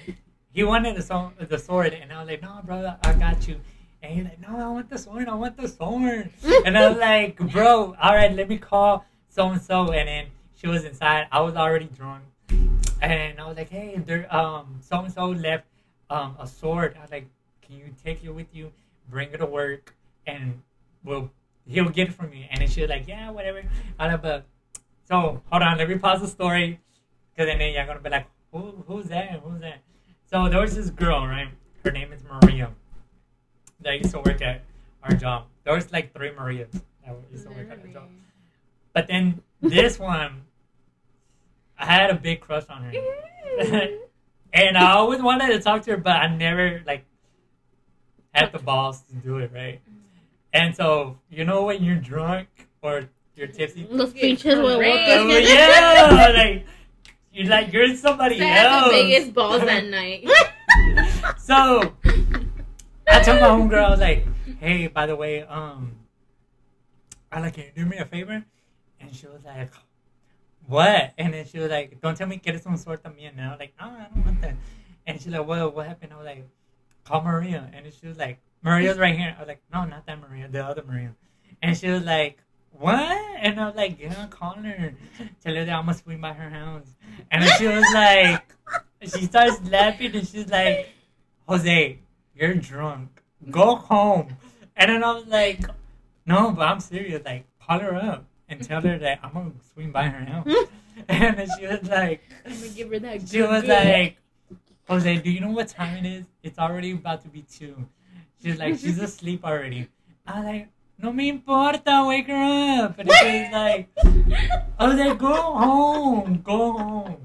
he 0.51 0.63
wanted 0.63 0.95
the, 0.97 1.01
so- 1.01 1.31
the 1.39 1.57
sword, 1.57 1.93
and 1.93 2.11
I 2.13 2.19
was 2.19 2.29
like, 2.29 2.41
"No, 2.43 2.59
bro, 2.63 2.93
I 3.03 3.13
got 3.13 3.47
you." 3.47 3.59
And 4.05 4.13
he's 4.13 4.23
like, 4.23 4.39
"No, 4.39 4.57
I 4.57 4.69
want 4.69 4.89
the 4.89 4.97
sword. 4.97 5.27
I 5.27 5.33
want 5.33 5.57
the 5.57 5.67
sword." 5.67 6.29
and 6.65 6.77
I 6.77 6.89
was 6.89 6.97
like, 6.97 7.37
"Bro, 7.51 7.95
all 7.99 8.13
right, 8.13 8.31
let 8.31 8.47
me 8.47 8.57
call 8.57 9.03
so 9.29 9.49
and 9.49 9.61
so." 9.61 9.91
And 9.91 10.07
then 10.07 10.25
she 10.55 10.67
was 10.67 10.83
inside. 10.85 11.27
I 11.31 11.41
was 11.41 11.55
already 11.55 11.85
drunk, 11.85 12.23
and 13.01 13.39
I 13.39 13.47
was 13.47 13.57
like, 13.57 13.69
"Hey, 13.69 13.97
there, 14.05 14.33
um, 14.33 14.77
so 14.81 14.99
and 14.99 15.11
so 15.11 15.29
left 15.29 15.65
um 16.09 16.35
a 16.39 16.45
sword." 16.45 16.95
I 16.97 17.01
was 17.01 17.11
like, 17.11 17.27
"Can 17.61 17.77
you 17.77 17.89
take 18.03 18.23
it 18.23 18.29
with 18.29 18.47
you? 18.53 18.71
Bring 19.09 19.31
it 19.31 19.37
to 19.37 19.45
work, 19.47 19.95
and 20.27 20.61
we'll 21.03 21.31
he'll 21.67 21.89
get 21.89 22.09
it 22.09 22.13
from 22.13 22.31
you." 22.31 22.45
And 22.51 22.61
then 22.61 22.69
she 22.69 22.81
was 22.81 22.89
like, 22.91 23.07
"Yeah, 23.07 23.31
whatever." 23.31 23.63
I 23.97 24.05
was 24.05 24.13
like, 24.13 24.21
"But 24.21 24.45
so 25.05 25.41
hold 25.49 25.63
on, 25.63 25.77
let 25.79 25.89
me 25.89 25.97
pause 25.97 26.21
the 26.21 26.27
story, 26.27 26.79
because 27.33 27.47
then 27.47 27.59
you're 27.73 27.85
gonna 27.85 27.99
be 27.99 28.09
like." 28.09 28.27
Who, 28.51 28.85
who's 28.87 29.07
that? 29.07 29.41
Who's 29.43 29.59
that? 29.59 29.79
So 30.31 30.47
there 30.47 30.61
was 30.61 30.75
this 30.77 30.89
girl, 30.89 31.27
right? 31.27 31.49
Her 31.83 31.91
name 31.91 32.13
is 32.13 32.23
Maria. 32.23 32.71
That 33.81 33.99
used 33.99 34.11
to 34.11 34.19
work 34.19 34.41
at 34.41 34.61
our 35.03 35.15
job. 35.15 35.45
There 35.63 35.73
was 35.73 35.91
like 35.91 36.13
three 36.13 36.31
Marias 36.31 36.71
that 37.05 37.15
used 37.31 37.43
to 37.45 37.49
work 37.51 37.69
at 37.69 37.79
our 37.79 37.87
job. 37.87 38.09
But 38.93 39.07
then 39.07 39.41
this 39.61 39.99
one, 39.99 40.43
I 41.77 41.85
had 41.85 42.09
a 42.09 42.15
big 42.15 42.39
crush 42.41 42.63
on 42.69 42.83
her, 42.83 42.93
and 44.53 44.77
I 44.77 44.91
always 44.93 45.21
wanted 45.21 45.47
to 45.53 45.59
talk 45.59 45.83
to 45.83 45.91
her, 45.91 45.97
but 45.97 46.13
I 46.15 46.27
never 46.35 46.81
like 46.87 47.05
had 48.33 48.51
the 48.51 48.59
balls 48.59 49.01
to 49.09 49.15
do 49.15 49.37
it, 49.37 49.51
right? 49.53 49.81
Mm-hmm. 49.81 49.99
And 50.53 50.75
so 50.75 51.17
you 51.29 51.43
know 51.43 51.65
when 51.65 51.83
you're 51.83 51.95
drunk 51.97 52.47
or 52.81 53.09
you're 53.35 53.47
tipsy, 53.47 53.83
The 53.91 54.07
speeches 54.07 54.55
will 54.57 54.77
Great. 54.77 54.93
Work. 55.27 55.43
yeah, 55.45 56.31
like 56.33 56.65
you're 57.33 57.47
like 57.47 57.73
you're 57.73 57.93
somebody 57.97 58.41
I 58.41 58.45
had 58.45 58.65
else. 58.67 58.85
the 58.85 58.91
biggest 59.03 59.33
balls 59.33 59.61
that 59.61 59.85
night. 59.85 60.27
So 61.37 61.93
I 63.07 63.21
told 63.21 63.41
my 63.41 63.47
homegirl, 63.47 63.85
I 63.85 63.89
was 63.89 63.99
like, 63.99 64.25
"Hey, 64.59 64.87
by 64.87 65.05
the 65.05 65.15
way, 65.15 65.43
um, 65.43 65.95
I 67.31 67.39
like, 67.39 67.53
can 67.53 67.65
you 67.65 67.71
do 67.75 67.85
me 67.85 67.97
a 67.97 68.05
favor?" 68.05 68.43
And 68.99 69.15
she 69.15 69.27
was 69.27 69.43
like, 69.43 69.71
"What?" 70.67 71.13
And 71.17 71.33
then 71.33 71.45
she 71.45 71.59
was 71.59 71.69
like, 71.69 72.01
"Don't 72.01 72.17
tell 72.17 72.27
me 72.27 72.41
eres 72.43 72.65
un 72.65 72.77
suerte 72.77 73.03
también." 73.03 73.31
And 73.37 73.41
I 73.41 73.49
was 73.51 73.59
like, 73.59 73.73
"No, 73.79 73.87
I 73.87 74.07
don't 74.13 74.25
want 74.25 74.41
that." 74.41 74.55
And 75.05 75.21
she's 75.21 75.31
like, 75.31 75.45
"What? 75.45 75.75
What 75.75 75.87
happened?" 75.87 76.13
I 76.13 76.17
was 76.17 76.25
like, 76.25 76.47
"Call 77.03 77.21
Maria." 77.21 77.69
And 77.73 77.85
she 77.93 78.07
was 78.07 78.17
like, 78.17 78.39
"Maria's 78.63 78.97
right 78.97 79.15
here." 79.15 79.35
I 79.37 79.39
was 79.39 79.47
like, 79.47 79.61
"No, 79.73 79.85
not 79.85 80.05
that 80.05 80.19
Maria, 80.19 80.47
the 80.47 80.63
other 80.65 80.83
Maria." 80.83 81.13
And 81.61 81.77
she 81.77 81.89
was 81.89 82.03
like, 82.03 82.39
"What?" 82.71 83.17
And 83.39 83.59
I 83.59 83.67
was 83.67 83.75
like, 83.75 83.99
"Yeah, 83.99 84.27
call 84.29 84.55
her. 84.55 84.93
Tell 85.43 85.55
her 85.55 85.65
that 85.65 85.73
I'm 85.73 85.85
gonna 85.85 85.97
swing 85.97 86.21
by 86.21 86.33
her 86.33 86.49
house." 86.49 86.93
And 87.31 87.43
she 87.57 87.67
was 87.67 87.85
like, 87.93 88.55
she 89.01 89.25
starts 89.25 89.61
laughing 89.69 90.15
and 90.15 90.27
she's 90.27 90.49
like, 90.49 90.89
Jose, 91.47 91.99
you're 92.35 92.53
drunk. 92.55 93.09
Go 93.49 93.75
home. 93.75 94.35
And 94.75 94.91
then 94.91 95.03
I 95.03 95.13
was 95.13 95.27
like, 95.27 95.61
no, 96.25 96.51
but 96.51 96.67
I'm 96.67 96.79
serious. 96.79 97.23
Like, 97.23 97.45
call 97.65 97.79
her 97.79 97.95
up 97.95 98.25
and 98.49 98.61
tell 98.63 98.81
her 98.81 98.97
that 98.97 99.19
I'm 99.23 99.33
gonna 99.33 99.51
swing 99.73 99.91
by 99.91 100.07
her 100.07 100.25
house. 100.25 100.47
and 101.07 101.37
then 101.37 101.47
she 101.57 101.67
was 101.67 101.83
like, 101.89 102.21
I'm 102.45 102.53
gonna 102.53 102.69
give 102.69 102.91
her 102.91 102.99
that. 102.99 103.29
she 103.29 103.41
was 103.41 103.63
like, 103.63 104.17
Jose, 104.87 105.17
do 105.17 105.31
you 105.31 105.39
know 105.39 105.51
what 105.51 105.67
time 105.67 106.05
it 106.05 106.07
is? 106.07 106.25
It's 106.43 106.59
already 106.59 106.91
about 106.91 107.21
to 107.23 107.29
be 107.29 107.41
two. 107.43 107.87
She's 108.41 108.59
like, 108.59 108.77
she's 108.77 108.99
asleep 108.99 109.43
already. 109.43 109.87
I 110.27 110.39
was 110.39 110.45
like, 110.45 110.67
no 110.97 111.11
me 111.11 111.29
importa, 111.29 112.05
wake 112.07 112.27
her 112.27 112.83
up. 112.83 112.99
And 112.99 113.09
she's 113.11 113.51
like, 113.51 113.89
I 114.79 114.87
was 114.87 114.97
like, 114.97 115.17
go 115.17 115.33
home, 115.33 116.41
go 116.43 116.73
home. 116.73 117.17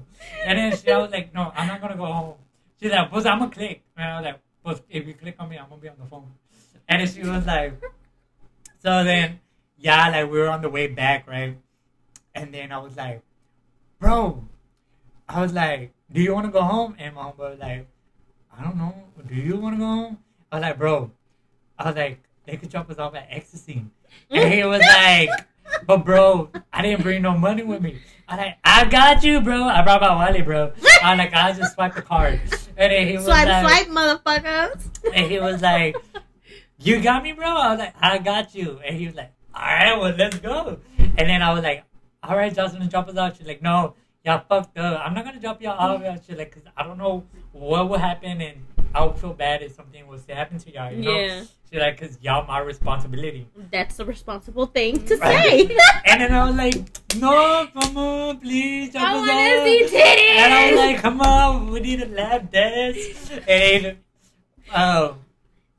And 0.45 0.57
then 0.57 0.77
she, 0.77 0.89
I 0.91 0.97
was 0.97 1.11
like, 1.11 1.33
no, 1.33 1.51
I'm 1.55 1.67
not 1.67 1.81
gonna 1.81 1.97
go 1.97 2.05
home. 2.05 2.35
She's 2.81 2.91
like, 2.91 3.09
pues 3.11 3.25
I'm 3.25 3.39
gonna 3.39 3.51
click. 3.51 3.83
And 3.95 4.09
I 4.09 4.15
was 4.15 4.25
like, 4.25 4.39
pues 4.63 4.81
if 4.89 5.07
you 5.07 5.13
click 5.13 5.35
on 5.39 5.49
me, 5.49 5.57
I'm 5.57 5.69
gonna 5.69 5.81
be 5.81 5.89
on 5.89 5.95
the 5.99 6.05
phone. 6.05 6.31
And 6.87 7.07
she 7.09 7.21
was 7.21 7.45
like, 7.45 7.81
so 8.79 9.03
then, 9.03 9.39
yeah, 9.77 10.09
like 10.09 10.29
we 10.29 10.39
were 10.39 10.49
on 10.49 10.61
the 10.61 10.69
way 10.69 10.87
back, 10.87 11.27
right? 11.27 11.57
And 12.35 12.53
then 12.53 12.71
I 12.71 12.77
was 12.79 12.95
like, 12.95 13.21
bro, 13.99 14.43
I 15.27 15.41
was 15.41 15.53
like, 15.53 15.93
do 16.11 16.21
you 16.21 16.33
want 16.33 16.45
to 16.45 16.51
go 16.51 16.61
home? 16.61 16.95
And 16.99 17.15
my 17.15 17.23
homeboy 17.23 17.51
was 17.51 17.59
like, 17.59 17.87
I 18.57 18.63
don't 18.63 18.77
know. 18.77 18.93
Do 19.27 19.35
you 19.35 19.57
want 19.57 19.75
to 19.75 19.79
go 19.79 19.85
home? 19.85 20.17
I 20.51 20.55
was 20.57 20.61
like, 20.63 20.77
bro, 20.77 21.11
I 21.79 21.87
was 21.87 21.95
like, 21.95 22.19
they 22.45 22.57
could 22.57 22.69
drop 22.69 22.89
us 22.89 22.97
off 22.97 23.15
at 23.15 23.27
Ecstasy. 23.29 23.85
And 24.29 24.53
he 24.53 24.63
was 24.63 24.81
like, 24.81 25.29
but 25.85 26.03
bro, 26.03 26.49
I 26.73 26.81
didn't 26.81 27.03
bring 27.03 27.21
no 27.21 27.37
money 27.37 27.63
with 27.63 27.81
me. 27.81 27.99
I 28.27 28.35
like, 28.35 28.57
I 28.63 28.85
got 28.85 29.23
you, 29.23 29.41
bro. 29.41 29.63
I 29.63 29.81
brought 29.81 30.01
my 30.01 30.13
wallet, 30.15 30.45
bro. 30.45 30.73
I 31.01 31.15
like, 31.15 31.33
I 31.33 31.53
just 31.53 31.73
swiped 31.75 31.95
the 31.95 32.01
card. 32.01 32.41
And 32.81 32.91
then 32.91 33.07
he 33.07 33.13
was 33.13 33.25
Swipe, 33.25 33.47
like, 33.47 33.85
swipe, 33.85 33.87
motherfuckers. 33.89 35.13
and 35.13 35.31
he 35.31 35.39
was 35.39 35.61
like, 35.61 35.95
"You 36.79 36.99
got 36.99 37.21
me, 37.21 37.31
bro." 37.33 37.45
I 37.45 37.69
was 37.69 37.79
like, 37.79 37.93
"I 38.01 38.17
got 38.17 38.55
you." 38.55 38.79
And 38.83 38.97
he 38.97 39.05
was 39.05 39.15
like, 39.15 39.31
"All 39.53 39.61
right, 39.61 39.99
well, 39.99 40.15
let's 40.17 40.39
go." 40.39 40.79
And 40.97 41.29
then 41.29 41.43
I 41.43 41.53
was 41.53 41.63
like, 41.63 41.83
"All 42.23 42.35
right, 42.35 42.53
Jocelyn, 42.53 42.89
drop 42.89 43.07
us 43.07 43.17
out." 43.17 43.37
She's 43.37 43.45
like, 43.45 43.61
"No, 43.61 43.93
y'all 44.25 44.43
fucked 44.49 44.79
up. 44.79 44.99
I'm 45.05 45.13
not 45.13 45.25
gonna 45.25 45.39
drop 45.39 45.61
y'all 45.61 45.77
off." 45.77 46.01
She's 46.25 46.37
like, 46.37 46.51
"Cause 46.51 46.63
I 46.75 46.81
don't 46.83 46.97
know 46.97 47.23
what 47.51 47.87
will 47.87 47.99
happen, 47.99 48.41
and 48.41 48.65
I 48.95 49.05
would 49.05 49.17
feel 49.17 49.33
bad 49.33 49.61
if 49.61 49.73
something 49.75 50.07
was 50.07 50.25
to 50.25 50.33
happen 50.33 50.57
to 50.57 50.73
y'all." 50.73 50.91
You 50.91 51.03
know? 51.03 51.19
Yeah, 51.19 51.43
She's 51.71 51.79
like, 51.79 52.01
"Cause 52.01 52.17
y'all 52.21 52.45
my 52.45 52.59
responsibility." 52.59 53.47
that's 53.71 53.97
a 53.99 54.05
responsible 54.05 54.65
thing 54.65 55.05
to 55.05 55.15
say. 55.17 55.77
And 56.05 56.19
then 56.19 56.33
I 56.33 56.45
was 56.45 56.55
like, 56.55 56.75
"No, 57.15 57.65
come 57.71 57.97
on, 57.97 58.39
please, 58.39 58.93
I 58.93 59.15
want 59.15 59.31
to 59.31 59.63
see 59.63 59.95
titties. 59.95 60.35
And 60.35 60.53
I 60.53 60.71
was 60.71 60.79
like, 60.79 60.97
"Come 60.97 61.21
on, 61.21 61.71
we 61.71 61.79
need 61.79 62.01
a 62.01 62.07
lap 62.07 62.51
dance." 62.51 63.31
And 63.47 63.97
oh. 64.75 65.15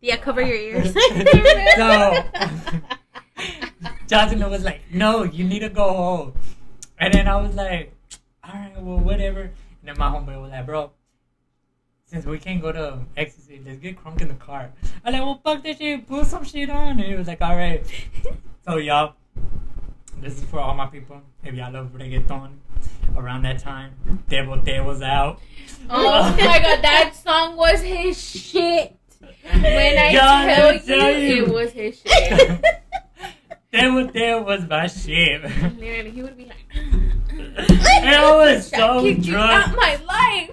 yeah, 0.00 0.16
cover 0.16 0.40
your 0.40 0.56
ears. 0.56 0.94
so 1.76 2.24
Jocelyn 4.06 4.48
was 4.48 4.64
like, 4.64 4.80
"No, 4.90 5.24
you 5.24 5.44
need 5.44 5.60
to 5.60 5.68
go 5.68 5.92
home." 5.92 6.32
And 6.98 7.12
then 7.12 7.28
I 7.28 7.36
was 7.36 7.54
like, 7.54 7.92
"All 8.42 8.54
right, 8.54 8.80
well, 8.80 8.98
whatever." 8.98 9.40
And 9.42 9.84
then 9.84 9.98
my 9.98 10.08
homeboy 10.08 10.40
was 10.40 10.52
like, 10.52 10.64
"Bro, 10.64 10.92
since 12.12 12.26
we 12.26 12.38
can't 12.38 12.60
go 12.60 12.70
to 12.72 12.98
ecstasy, 13.16 13.60
let's 13.64 13.78
get 13.78 13.96
crunk 14.02 14.20
in 14.20 14.28
the 14.28 14.34
car." 14.34 14.70
I'm 15.04 15.12
like, 15.14 15.22
"Well, 15.22 15.40
fuck 15.42 15.62
that 15.64 15.78
shit. 15.78 16.06
Put 16.06 16.26
some 16.26 16.44
shit 16.44 16.68
on." 16.70 16.88
And 17.00 17.00
he 17.00 17.14
was 17.14 17.26
like, 17.26 17.40
"All 17.42 17.56
right." 17.56 17.84
So 18.64 18.76
y'all, 18.76 19.14
this 20.20 20.38
is 20.38 20.44
for 20.44 20.60
all 20.60 20.72
my 20.74 20.86
people. 20.86 21.20
If 21.42 21.52
y'all 21.56 21.72
love 21.72 21.88
reggaeton, 21.94 22.50
around 23.16 23.42
that 23.42 23.58
time, 23.58 23.90
Devil 24.28 24.56
Day 24.58 24.80
was 24.80 25.02
out. 25.02 25.40
Oh 25.90 26.30
my 26.30 26.36
god, 26.62 26.80
that 26.84 27.12
song 27.16 27.56
was 27.56 27.80
his 27.82 28.16
shit. 28.22 28.96
When 29.50 29.98
I 29.98 30.10
Y'all 30.10 30.80
tell 30.84 30.98
let 30.98 31.16
me 31.16 31.28
you, 31.28 31.34
you. 31.38 31.46
it 31.46 31.52
was 31.52 31.72
his 31.72 32.00
shit. 32.00 32.64
Devil 33.72 34.06
Day 34.06 34.38
was 34.40 34.68
my 34.68 34.86
shit. 34.86 35.42
Literally, 35.42 36.10
he 36.12 36.22
would 36.22 36.36
be 36.36 36.44
like, 36.44 36.66
and 36.72 38.08
I 38.14 38.36
was 38.36 38.68
so 38.68 39.02
kicked 39.02 39.24
you 39.24 39.32
drunk. 39.32 39.68
out 39.70 39.76
my 39.76 39.96
life. 40.06 40.50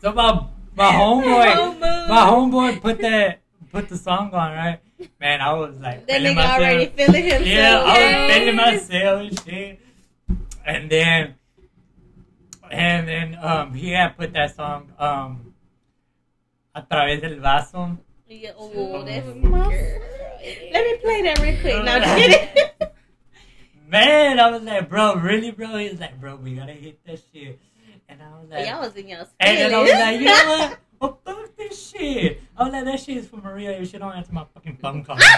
So 0.00 0.12
my 0.12 0.44
my 0.76 0.90
homeboy, 1.00 1.80
my 2.08 2.22
homeboy 2.30 2.80
put 2.80 2.98
that 3.00 3.40
put 3.72 3.88
the 3.88 3.96
song 3.96 4.32
on 4.32 4.52
right. 4.52 4.80
Man, 5.20 5.40
I 5.40 5.52
was 5.52 5.76
like 5.80 6.06
That 6.06 6.20
feeling 6.20 6.36
nigga 6.36 6.54
already 6.56 6.76
myself. 6.86 6.96
feeling 6.96 7.24
himself. 7.24 7.46
Yeah, 7.46 7.78
I 7.78 7.88
was 7.88 7.98
Yes. 7.98 8.36
feeling 8.36 8.56
myself 8.56 9.20
and 9.20 9.40
shit. 9.44 9.80
And 10.66 10.90
then, 10.90 11.34
and 12.70 13.08
then 13.08 13.38
um 13.42 13.74
he 13.74 13.90
had 13.90 14.16
put 14.16 14.32
that 14.32 14.54
song 14.56 14.92
um 14.98 15.54
a 16.74 16.82
través 16.82 17.20
del 17.20 17.40
vaso. 17.40 17.98
Yeah, 18.28 18.50
oh, 18.58 19.04
that's 19.04 19.26
Oh. 19.28 19.34
my 19.34 19.68
Let 20.72 20.84
me 20.84 20.96
play 21.02 21.22
that 21.22 21.38
real 21.40 21.60
quick. 21.60 21.84
Now, 21.84 21.98
just 22.04 22.16
kidding. 22.16 22.88
Man, 23.86 24.40
I 24.40 24.50
was 24.50 24.62
like, 24.62 24.88
bro, 24.88 25.14
really, 25.16 25.50
bro? 25.50 25.76
He's 25.76 26.00
like, 26.00 26.18
bro, 26.20 26.36
we 26.36 26.54
gotta 26.54 26.72
hit 26.72 27.04
that 27.06 27.20
shit. 27.32 27.60
And 28.08 28.22
I 28.22 28.40
was 28.40 28.48
like, 28.50 28.66
Y'all 28.66 28.80
was 28.80 28.94
in 28.96 29.08
your 29.08 29.26
And 29.40 29.58
then 29.58 29.74
I 29.74 29.82
was 29.82 29.90
like, 29.92 30.20
you 30.20 30.26
know 30.26 30.34
feelings. 30.36 30.60
what? 30.70 30.78
Oh, 31.00 31.18
fuck 31.24 31.56
this 31.56 31.90
shit. 31.90 32.40
I 32.56 32.64
was 32.64 32.72
like, 32.72 32.84
that 32.86 33.00
shit 33.00 33.18
is 33.18 33.28
for 33.28 33.36
Maria 33.36 33.72
if 33.78 33.90
she 33.90 33.98
don't 33.98 34.12
answer 34.12 34.32
my 34.32 34.46
fucking 34.54 34.78
phone 34.78 35.04
call. 35.04 35.18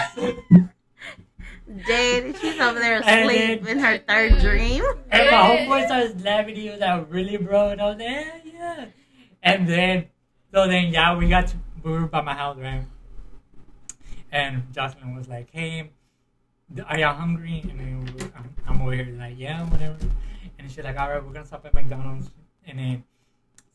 Dead. 1.85 2.35
She's 2.39 2.59
over 2.59 2.79
there 2.79 3.01
And 3.05 3.29
asleep 3.29 3.63
then- 3.63 3.77
in 3.77 3.83
her 3.83 3.97
third 3.97 4.39
dream. 4.39 4.83
And 5.11 5.29
my 5.29 5.57
homeboy 5.57 5.85
starts 5.87 6.23
laughing. 6.23 6.55
He 6.55 6.69
was 6.69 6.79
like, 6.79 7.05
"Really, 7.09 7.35
bro?" 7.37 7.69
And 7.69 7.81
I 7.81 7.89
was 7.89 7.97
like, 7.97 8.07
"Yeah, 8.07 8.39
yeah." 8.45 8.85
And 9.43 9.67
then, 9.67 10.05
so 10.53 10.67
then, 10.67 10.93
yeah, 10.93 11.17
we 11.17 11.27
got 11.27 11.47
to, 11.47 11.57
we 11.83 11.91
were 11.91 12.07
by 12.07 12.21
my 12.21 12.33
house, 12.33 12.57
right? 12.57 12.83
And 14.31 14.63
Jocelyn 14.73 15.15
was 15.15 15.27
like, 15.27 15.49
"Hey, 15.51 15.91
are 16.87 16.97
y'all 16.97 17.15
hungry?" 17.15 17.61
And 17.69 17.79
then 17.79 18.05
we 18.05 18.11
were, 18.23 18.31
I'm, 18.37 18.53
I'm 18.67 18.81
over 18.81 18.93
here 18.93 19.13
like, 19.19 19.35
"Yeah, 19.37 19.63
whatever." 19.69 19.97
And 20.59 20.71
she's 20.71 20.83
like, 20.85 20.97
"All 20.97 21.09
right, 21.09 21.23
we're 21.23 21.33
gonna 21.33 21.45
stop 21.45 21.65
at 21.65 21.73
McDonald's." 21.73 22.29
And 22.67 22.79
then, 22.79 23.03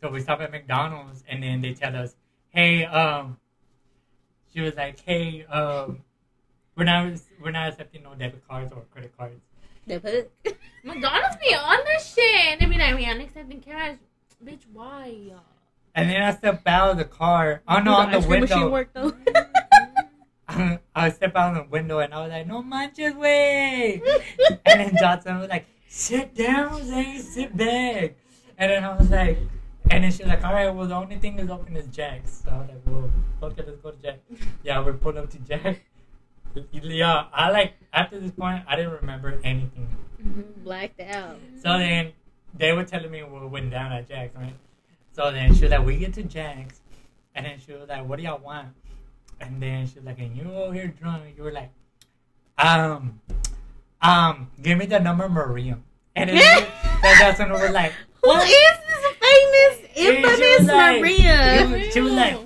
so 0.00 0.10
we 0.10 0.20
stop 0.20 0.40
at 0.40 0.50
McDonald's, 0.50 1.24
and 1.28 1.42
then 1.42 1.60
they 1.62 1.74
tell 1.74 1.96
us, 1.96 2.14
"Hey, 2.50 2.84
um," 2.84 3.38
she 4.52 4.60
was 4.60 4.74
like, 4.76 5.00
"Hey, 5.00 5.44
um." 5.46 6.04
We're 6.74 6.84
not 6.84 7.20
we're 7.42 7.50
not 7.50 7.68
accepting 7.68 8.02
no 8.02 8.14
debit 8.14 8.46
cards 8.48 8.72
or 8.74 8.82
credit 8.92 9.16
cards. 9.16 9.40
They 9.86 9.98
put 9.98 10.30
McDonald's 10.84 11.36
be 11.36 11.54
on 11.54 11.78
this 11.86 12.14
shit. 12.14 12.52
And 12.52 12.60
they 12.60 12.66
be 12.66 12.78
like, 12.78 12.96
we 12.96 13.04
ain't 13.04 13.20
accepting 13.20 13.60
cash. 13.60 13.96
Bitch, 14.44 14.62
why? 14.72 15.14
And 15.94 16.08
then 16.08 16.22
I 16.22 16.32
step 16.32 16.62
out 16.66 16.92
of 16.92 16.96
the 16.96 17.04
car. 17.04 17.62
Oh 17.68 17.78
no, 17.80 17.94
on 17.94 18.10
the 18.10 18.18
ice 18.18 18.26
cream 18.26 18.40
machine 18.40 18.70
window. 18.70 18.72
work 18.72 18.92
though. 18.94 19.12
I 20.94 21.10
step 21.10 21.36
out 21.36 21.56
of 21.56 21.64
the 21.64 21.70
window 21.70 21.98
and 21.98 22.14
I 22.14 22.22
was 22.22 22.30
like, 22.30 22.46
"No 22.46 22.62
manches, 22.62 23.14
way!" 23.14 24.00
and 24.64 24.80
then 24.80 24.96
Jocelyn 24.98 25.40
was 25.40 25.50
like, 25.50 25.66
"Sit 25.88 26.34
down, 26.34 26.82
Zane. 26.84 27.20
Sit 27.20 27.56
back." 27.56 28.14
And 28.58 28.70
then 28.70 28.84
I 28.84 28.96
was 28.96 29.10
like, 29.10 29.38
and 29.90 30.04
then 30.04 30.12
she 30.12 30.22
was 30.22 30.28
like, 30.30 30.44
"All 30.44 30.52
right, 30.52 30.70
well, 30.70 30.86
the 30.86 30.94
only 30.94 31.18
thing 31.18 31.36
that's 31.36 31.50
open 31.50 31.76
is 31.76 31.86
Jack's." 31.86 32.42
So 32.44 32.50
I 32.50 32.58
was 32.58 32.68
like, 32.68 32.82
"Well, 32.86 33.10
okay, 33.42 33.62
let's 33.66 33.80
go 33.80 33.90
to 33.90 34.02
Jack." 34.02 34.20
Yeah, 34.62 34.82
we 34.82 34.92
pulled 34.92 35.16
up 35.16 35.30
to 35.30 35.38
Jack. 35.38 35.82
Yeah, 36.70 37.26
I 37.32 37.50
like 37.50 37.74
after 37.92 38.20
this 38.20 38.30
point, 38.30 38.64
I 38.68 38.76
didn't 38.76 38.92
remember 38.92 39.40
anything. 39.42 39.88
Blacked 40.64 41.00
out. 41.00 41.36
So 41.62 41.78
then 41.78 42.12
they 42.56 42.72
were 42.72 42.84
telling 42.84 43.10
me 43.10 43.22
we 43.22 43.46
went 43.46 43.70
down 43.70 43.92
at 43.92 44.08
Jack's, 44.08 44.36
right? 44.36 44.54
So 45.12 45.30
then 45.30 45.54
she 45.54 45.62
was 45.62 45.70
like, 45.70 45.84
we 45.84 45.96
get 45.96 46.14
to 46.14 46.22
Jack's, 46.22 46.80
and 47.34 47.46
then 47.46 47.58
she 47.64 47.72
was 47.72 47.88
like, 47.88 48.06
what 48.06 48.16
do 48.16 48.22
y'all 48.22 48.38
want? 48.38 48.68
And 49.40 49.60
then 49.60 49.86
she 49.86 49.96
was 49.96 50.04
like, 50.04 50.18
and 50.18 50.36
you 50.36 50.50
over 50.52 50.72
here 50.72 50.88
drunk, 50.88 51.24
you 51.36 51.42
were 51.42 51.52
like, 51.52 51.70
um, 52.58 53.20
um, 54.00 54.50
give 54.62 54.78
me 54.78 54.86
the 54.86 55.00
number 55.00 55.28
Maria. 55.28 55.78
And 56.14 56.30
then 56.30 56.36
then 57.02 57.18
that's 57.18 57.38
when 57.38 57.52
we 57.52 57.58
were 57.58 57.70
like, 57.70 57.92
Who 58.22 58.28
what? 58.28 58.48
is 58.48 58.52
this 58.52 59.04
famous, 59.20 59.90
she 59.96 60.22
was 60.22 60.40
infamous 60.40 60.72
like- 60.72 61.00
Maria? 61.00 61.58
She 61.58 61.72
was, 61.72 61.92
she 61.94 62.00
was 62.00 62.12
like, 62.12 62.38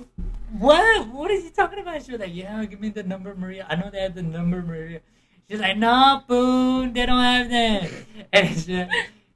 what? 0.57 1.07
What 1.09 1.31
is 1.31 1.43
he 1.43 1.49
talking 1.51 1.79
about? 1.79 2.03
She 2.03 2.11
was 2.11 2.19
like, 2.19 2.33
yeah, 2.33 2.65
give 2.65 2.81
me 2.81 2.89
the 2.89 3.03
number 3.03 3.35
Maria. 3.35 3.65
I 3.69 3.75
know 3.75 3.89
they 3.91 4.01
have 4.01 4.15
the 4.15 4.23
number 4.23 4.61
Maria. 4.61 5.01
She's 5.49 5.59
like, 5.59 5.77
no, 5.77 6.23
boon, 6.27 6.93
they 6.93 7.05
don't 7.05 7.21
have 7.21 7.49
that. 7.49 7.91
And 8.33 8.57
she, 8.57 8.85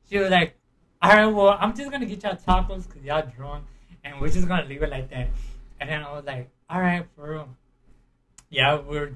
she 0.10 0.18
was 0.18 0.30
like, 0.30 0.56
all 1.02 1.12
right, 1.12 1.26
well, 1.26 1.58
I'm 1.60 1.76
just 1.76 1.90
gonna 1.90 2.06
get 2.06 2.22
y'all 2.24 2.36
tacos 2.36 2.88
because 2.88 3.04
y'all 3.04 3.26
drunk, 3.36 3.66
and 4.04 4.20
we're 4.20 4.30
just 4.30 4.48
gonna 4.48 4.66
leave 4.66 4.84
it 4.84 4.90
like 4.90 5.10
that. 5.12 5.30
And 5.80 5.90
then 5.90 6.04
I 6.04 6.12
was 6.12 6.26
like, 6.26 6.50
all 6.70 6.82
right, 6.82 7.06
for 7.16 7.32
real. 7.32 7.50
Yeah, 8.50 8.80
we're. 8.80 9.14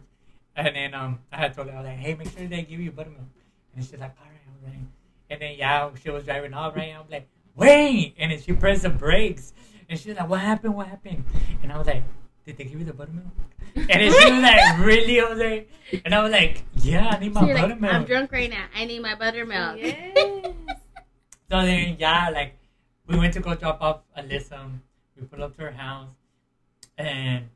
And 0.55 0.75
then 0.75 0.93
um, 0.93 1.19
I 1.31 1.37
had 1.37 1.53
told 1.53 1.67
her, 1.67 1.73
I 1.73 1.77
was 1.81 1.85
like, 1.85 1.97
hey, 1.97 2.15
make 2.15 2.29
sure 2.35 2.47
they 2.47 2.61
give 2.63 2.79
you 2.79 2.91
buttermilk. 2.91 3.21
And 3.75 3.83
she's 3.83 3.93
like, 3.99 4.15
all 4.19 4.25
right, 4.25 4.41
all 4.47 4.69
right. 4.69 4.79
And 5.29 5.41
then 5.41 5.55
yeah, 5.57 5.89
she 6.01 6.09
was 6.09 6.23
driving 6.23 6.53
off, 6.53 6.75
right? 6.75 6.93
I'm 6.97 7.09
like, 7.09 7.27
wait! 7.55 8.15
And 8.19 8.31
then 8.31 8.41
she 8.41 8.53
pressed 8.53 8.83
the 8.83 8.89
brakes, 8.89 9.53
and 9.89 9.99
she's 9.99 10.15
like, 10.15 10.29
what 10.29 10.39
happened? 10.41 10.75
What 10.75 10.87
happened? 10.87 11.23
And 11.63 11.71
I 11.71 11.77
was 11.77 11.87
like, 11.87 12.03
did 12.45 12.57
they 12.57 12.63
give 12.65 12.79
you 12.79 12.85
the 12.85 12.93
buttermilk? 12.93 13.25
And 13.75 13.87
then 13.87 14.11
she 14.11 14.31
was 14.31 14.41
like, 14.41 14.79
really? 14.85 15.19
I 15.19 15.23
was 15.25 15.39
like, 15.39 15.69
and 16.05 16.13
I 16.13 16.23
was 16.23 16.31
like, 16.31 16.63
yeah, 16.75 17.09
I 17.09 17.19
need 17.19 17.33
my 17.33 17.41
So 17.41 17.47
you're 17.47 17.55
like, 17.55 17.63
buttermilk. 17.69 17.93
I'm 17.93 18.03
drunk 18.05 18.31
right 18.31 18.49
now. 18.49 18.65
I 18.75 18.85
need 18.85 19.01
my 19.01 19.15
buttermilk. 19.15 19.77
Yes. 19.79 20.45
So 21.47 21.61
then, 21.61 21.97
yeah, 21.99 22.29
like 22.29 22.57
we 23.05 23.19
went 23.19 23.33
to 23.35 23.39
go 23.39 23.53
drop 23.53 23.79
off 23.79 24.01
Alyssa. 24.17 24.67
We 25.15 25.27
pulled 25.27 25.43
up 25.43 25.55
to 25.57 25.61
her 25.61 25.71
house, 25.71 26.09
and 26.97 27.49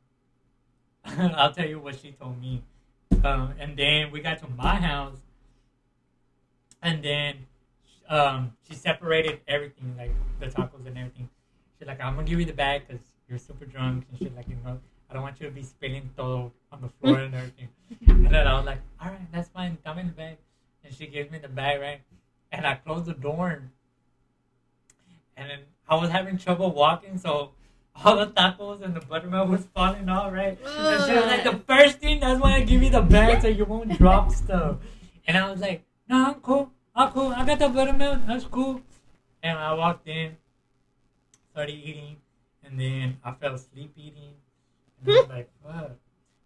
I'll 1.06 1.52
tell 1.52 1.68
you 1.68 1.80
what 1.80 2.00
she 2.00 2.12
told 2.12 2.40
me. 2.40 2.62
Um, 3.24 3.56
and 3.60 3.76
then 3.76 4.12
we 4.12 4.22
got 4.22 4.38
to 4.40 4.48
my 4.48 4.76
house, 4.76 5.18
and 6.84 7.04
then 7.04 7.48
um, 8.10 8.52
she 8.68 8.76
separated 8.76 9.40
everything, 9.48 9.96
like 9.98 10.12
the 10.40 10.48
tacos 10.48 10.86
and 10.86 10.98
everything. 10.98 11.30
She's 11.78 11.88
like, 11.88 12.02
"I'm 12.02 12.16
gonna 12.16 12.28
give 12.28 12.40
you 12.40 12.46
the 12.46 12.54
bag 12.54 12.88
because 12.88 13.04
you're 13.28 13.40
super 13.40 13.66
drunk," 13.66 14.06
and 14.10 14.20
she's 14.20 14.36
like, 14.36 14.50
"You 14.50 14.58
know, 14.66 14.80
I 15.10 15.14
don't 15.14 15.24
want 15.24 15.40
you 15.40 15.48
to 15.48 15.54
be 15.54 15.64
spilling 15.64 16.10
todo 16.18 16.52
on 16.72 16.82
the 16.82 16.90
floor 16.90 17.20
and 17.20 17.34
everything." 17.36 17.70
and 18.08 18.32
then 18.34 18.48
I 18.48 18.54
was 18.56 18.66
like, 18.66 18.82
"All 19.02 19.10
right, 19.10 19.32
that's 19.32 19.50
fine. 19.50 19.78
come 19.86 20.00
in 20.00 20.08
the 20.08 20.14
bag." 20.14 20.38
And 20.84 20.94
she 20.94 21.08
gives 21.08 21.32
me 21.32 21.38
the 21.38 21.48
bag, 21.48 21.80
right? 21.80 22.02
And 22.52 22.66
I 22.66 22.76
closed 22.76 23.06
the 23.06 23.14
door 23.14 23.62
and 25.40 25.50
then 25.50 25.60
I 25.88 25.96
was 25.96 26.10
having 26.10 26.38
trouble 26.38 26.72
walking, 26.72 27.18
so 27.18 27.52
all 27.96 28.18
the 28.18 28.28
tacos 28.28 28.82
and 28.82 28.94
the 28.94 29.00
buttermilk 29.00 29.50
was 29.50 29.66
falling 29.74 30.08
off, 30.10 30.34
right? 30.34 30.60
And 30.62 31.06
she 31.06 31.14
was 31.14 31.26
like, 31.26 31.44
the 31.44 31.60
first 31.66 32.00
thing, 32.00 32.20
that's 32.20 32.42
why 32.42 32.56
I 32.56 32.62
give 32.62 32.84
you 32.84 32.90
the 32.90 33.02
bag 33.02 33.42
so 33.42 33.48
you 33.48 33.66
won't 33.66 33.98
drop 33.98 34.32
stuff. 34.32 34.78
And 35.26 35.38
I 35.38 35.50
was 35.50 35.62
like, 35.62 35.86
no, 36.10 36.28
I'm 36.28 36.34
cool. 36.36 36.72
I'm 36.96 37.12
cool. 37.12 37.32
I 37.32 37.46
got 37.46 37.60
the 37.60 37.70
buttermilk. 37.70 38.26
That's 38.28 38.46
cool. 38.46 38.82
And 39.42 39.58
I 39.58 39.74
walked 39.74 40.08
in, 40.08 40.36
started 41.52 41.74
eating, 41.74 42.18
and 42.64 42.80
then 42.80 43.18
I 43.24 43.32
fell 43.34 43.54
asleep 43.56 43.94
eating. 43.96 44.34
And 45.02 45.12
I 45.16 45.20
was 45.22 45.30
like, 45.30 45.50
fuck. 45.64 45.92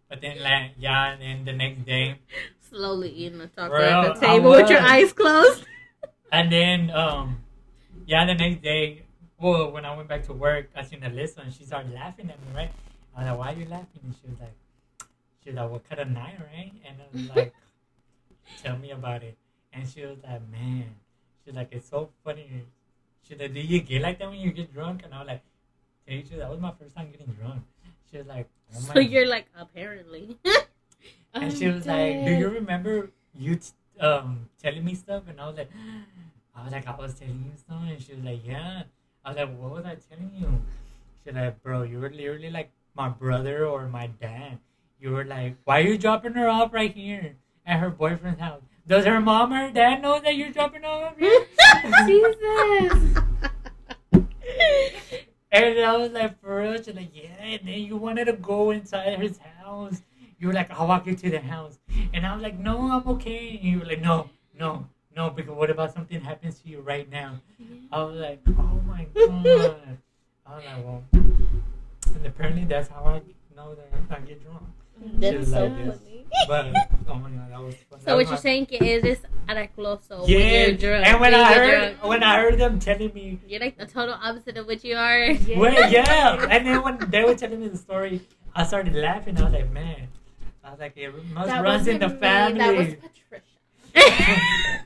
But 0.09 0.21
then, 0.21 0.43
like, 0.43 0.73
yeah, 0.77 1.13
and 1.13 1.21
then 1.21 1.45
the 1.45 1.53
next 1.53 1.85
day, 1.85 2.19
Slowly 2.69 3.09
eating 3.09 3.39
the 3.39 3.47
taco 3.47 3.69
Bro, 3.69 3.81
at 3.81 4.13
the 4.13 4.19
table 4.19 4.51
with 4.51 4.69
your 4.69 4.81
eyes 4.81 5.13
closed. 5.13 5.65
And 6.31 6.51
then, 6.51 6.89
um, 6.89 7.43
yeah, 8.07 8.25
the 8.25 8.33
next 8.33 8.63
day, 8.63 9.03
well, 9.39 9.69
when 9.71 9.85
I 9.85 9.95
went 9.95 10.09
back 10.09 10.23
to 10.23 10.33
work, 10.33 10.71
I 10.75 10.81
seen 10.81 11.01
Alyssa 11.01 11.43
and 11.43 11.53
she 11.53 11.63
started 11.63 11.93
laughing 11.93 12.31
at 12.31 12.39
me, 12.41 12.47
right? 12.55 12.71
I 13.15 13.19
was 13.19 13.29
like, 13.29 13.37
why 13.37 13.53
are 13.53 13.59
you 13.59 13.69
laughing? 13.69 14.01
And 14.03 14.15
she 14.19 14.31
was 14.31 14.39
like, 14.39 14.55
she 15.43 15.51
was 15.51 15.57
like, 15.57 15.69
what 15.69 15.87
kind 15.87 16.01
of 16.01 16.09
night, 16.09 16.39
right? 16.39 16.71
And 16.87 16.97
I 16.99 17.05
was 17.15 17.35
like, 17.35 17.53
tell 18.63 18.77
me 18.77 18.89
about 18.89 19.21
it. 19.21 19.37
And 19.73 19.87
she 19.89 20.05
was 20.05 20.17
like, 20.23 20.41
man, 20.51 20.95
she's 21.43 21.55
like, 21.55 21.69
it's 21.71 21.89
so 21.89 22.09
funny. 22.23 22.65
She's 23.27 23.39
like, 23.39 23.53
do 23.53 23.59
you 23.59 23.81
get 23.81 24.01
like 24.01 24.19
that 24.19 24.29
when 24.29 24.39
you 24.39 24.51
get 24.51 24.73
drunk? 24.73 25.01
And 25.03 25.13
I 25.13 25.19
was 25.19 25.27
like, 25.27 25.43
tell 26.07 26.15
you 26.17 26.37
that 26.37 26.49
was 26.49 26.59
my 26.59 26.71
first 26.79 26.95
time 26.95 27.11
getting 27.11 27.33
drunk. 27.33 27.63
She 28.11 28.17
was 28.17 28.27
like, 28.27 28.47
oh 28.75 28.79
my 28.87 28.93
So 28.93 28.99
you're 28.99 29.27
like, 29.27 29.47
apparently. 29.57 30.37
and 30.45 30.57
I'm 31.33 31.55
she 31.55 31.67
was 31.67 31.85
like, 31.87 32.23
"Do 32.25 32.31
you 32.31 32.49
remember 32.49 33.09
you 33.33 33.55
t- 33.55 33.71
um 33.99 34.49
telling 34.61 34.85
me 34.85 34.93
stuff?" 34.93 35.23
And 35.27 35.39
I 35.41 35.47
was 35.47 35.57
like, 35.57 35.71
"I 36.55 36.63
was 36.63 36.71
like, 36.71 36.87
I 36.87 36.95
was 36.95 37.13
telling 37.15 37.43
you 37.49 37.57
stuff." 37.57 37.81
And 37.87 38.01
she 38.01 38.13
was 38.13 38.23
like, 38.23 38.45
"Yeah." 38.45 38.83
I 39.25 39.29
was 39.29 39.37
like, 39.37 39.57
"What 39.57 39.71
was 39.71 39.85
I 39.85 39.95
telling 39.95 40.31
you?" 40.37 40.61
She 41.23 41.31
was 41.31 41.35
like, 41.35 41.63
"Bro, 41.63 41.83
you 41.83 41.99
were 41.99 42.09
literally 42.09 42.51
like 42.51 42.71
my 42.95 43.09
brother 43.09 43.65
or 43.65 43.87
my 43.87 44.07
dad. 44.21 44.59
You 44.99 45.11
were 45.11 45.25
like, 45.25 45.57
why 45.65 45.79
are 45.81 45.87
you 45.87 45.97
dropping 45.97 46.33
her 46.33 46.47
off 46.47 46.73
right 46.73 46.93
here 46.93 47.35
at 47.65 47.79
her 47.79 47.89
boyfriend's 47.89 48.39
house? 48.39 48.61
Does 48.85 49.05
her 49.05 49.21
mom 49.21 49.53
or 49.53 49.71
dad 49.71 50.01
know 50.01 50.19
that 50.19 50.35
you're 50.35 50.51
dropping 50.51 50.83
off 50.83 51.17
here?" 51.17 51.45
Jesus. 52.05 53.17
And 55.53 55.79
I 55.79 55.95
was 55.95 56.11
like, 56.11 56.41
for 56.41 56.61
real? 56.61 56.77
She's 56.77 56.95
like, 56.95 57.11
yeah. 57.13 57.29
And 57.39 57.67
then 57.67 57.79
you 57.81 57.95
wanted 57.95 58.25
to 58.25 58.33
go 58.33 58.71
inside 58.71 59.19
his 59.19 59.37
house. 59.37 60.01
You 60.39 60.47
were 60.47 60.53
like, 60.53 60.71
I'll 60.71 60.87
walk 60.87 61.05
you 61.05 61.15
to 61.15 61.29
the 61.29 61.39
house. 61.39 61.77
And 62.11 62.25
I 62.25 62.33
was 62.33 62.41
like, 62.41 62.57
no, 62.57 62.91
I'm 62.91 63.07
okay. 63.09 63.51
And 63.51 63.59
you 63.59 63.79
were 63.79 63.85
like, 63.85 64.01
no, 64.01 64.31
no, 64.59 64.87
no, 65.15 65.29
because 65.29 65.55
what 65.55 65.69
about 65.69 65.93
something 65.93 66.19
happens 66.19 66.59
to 66.61 66.69
you 66.69 66.81
right 66.81 67.09
now? 67.09 67.39
I 67.91 68.03
was 68.03 68.15
like, 68.15 68.41
oh 68.57 68.81
my 68.87 69.05
God. 69.13 69.99
I 70.45 70.55
was 70.55 70.65
like, 70.65 70.83
well, 70.83 71.03
and 71.13 72.25
apparently 72.25 72.65
that's 72.65 72.89
how 72.89 73.05
I 73.05 73.21
know 73.55 73.75
that 73.75 73.89
I 74.09 74.19
get 74.21 74.43
drunk. 74.43 74.63
That's 75.19 75.51
so 75.51 75.67
like 75.67 75.75
funny. 75.75 76.12
But, 76.47 76.65
oh 77.07 77.15
my 77.15 77.29
God, 77.29 77.51
that 77.51 77.61
was 77.61 77.75
fun. 77.89 77.99
So 77.99 78.05
That 78.05 78.11
what 78.13 78.17
was 78.17 78.27
you're 78.27 78.33
my- 78.35 78.41
saying 78.41 78.65
que 78.67 78.77
eres 78.81 79.19
aracloso 79.47 80.27
Yeah, 80.27 80.37
when 80.37 80.69
you're 80.69 80.77
drunk. 80.77 81.07
and 81.07 81.19
when 81.21 81.31
you 81.33 81.37
I 81.39 81.53
heard 81.53 81.79
drunk. 81.97 82.03
when 82.03 82.23
I 82.23 82.35
heard 82.41 82.57
them 82.59 82.79
telling 82.79 83.13
me 83.13 83.39
You're 83.47 83.59
like 83.59 83.77
the 83.77 83.85
total 83.85 84.15
opposite 84.21 84.57
of 84.57 84.65
what 84.67 84.83
you 84.83 84.95
are. 84.95 85.19
Yeah. 85.25 85.59
Well, 85.59 85.91
yeah. 85.97 86.47
And 86.49 86.65
then 86.65 86.81
when 86.83 86.97
they 87.09 87.23
were 87.23 87.35
telling 87.35 87.59
me 87.61 87.67
the 87.67 87.77
story, 87.77 88.21
I 88.55 88.63
started 88.65 88.93
laughing. 88.95 89.37
I 89.39 89.43
was 89.43 89.53
like, 89.53 89.71
man. 89.71 90.07
I 90.63 90.71
was 90.71 90.79
like, 90.79 90.93
it 90.97 91.13
must 91.33 91.47
That 91.47 91.61
runs 91.63 91.87
in 91.87 91.99
the 91.99 92.09
me, 92.09 92.17
family. 92.17 92.59
That 92.59 92.75
was 92.77 92.95
Patricia. 92.95 94.39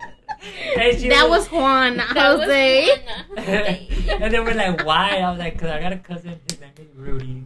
And 0.77 1.11
that 1.11 1.29
was- 1.29 1.49
was 1.49 1.51
Juan, 1.51 1.97
That 1.97 2.37
was 2.37 2.41
Jose. 2.45 2.87
Juana. 3.35 4.23
and 4.23 4.33
they 4.33 4.39
were 4.39 4.53
like, 4.53 4.85
why? 4.85 5.17
I 5.17 5.29
was 5.31 5.39
like, 5.39 5.53
because 5.53 5.71
I 5.71 5.79
got 5.81 5.93
a 5.93 5.97
cousin. 5.97 6.39
His 6.49 6.59
name 6.59 6.71
is 6.77 6.87
Rudy. 6.95 7.43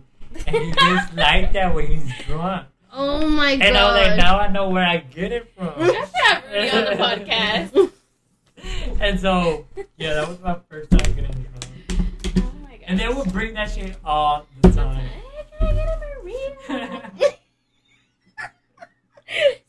And 0.48 0.56
he 0.58 0.72
just 0.72 1.14
like 1.16 1.54
that 1.54 1.74
when 1.74 1.88
he's 1.88 2.12
drunk. 2.26 2.68
Oh 2.94 3.28
my 3.28 3.56
god. 3.56 3.66
And 3.68 3.78
I 3.78 3.84
was 3.86 4.08
like, 4.08 4.18
now 4.18 4.40
I 4.40 4.48
know 4.52 4.70
where 4.70 4.86
I 4.86 4.98
get 4.98 5.32
it 5.32 5.52
from. 5.56 5.74
That's 5.78 6.12
have 6.26 6.44
to 6.52 6.70
have 6.70 6.92
on 6.92 6.98
the 6.98 7.04
podcast. 8.64 9.00
and 9.00 9.20
so, 9.20 9.66
yeah, 9.98 10.14
that 10.16 10.28
was 10.28 10.40
my 10.42 10.58
first 10.70 10.92
time 10.92 11.14
getting 11.14 11.32
drunk. 11.32 11.66
Oh 12.38 12.54
my 12.64 12.72
god. 12.72 12.80
And 12.88 13.00
they 13.00 13.08
would 13.08 13.32
bring 13.32 13.54
that 13.54 13.72
shit 13.72 13.96
all 14.04 14.46
the 14.62 14.70
time. 14.72 15.08
Can 15.60 15.68
I 15.68 15.74
get 15.74 15.88
a 15.88 16.00
margarita? 16.00 17.12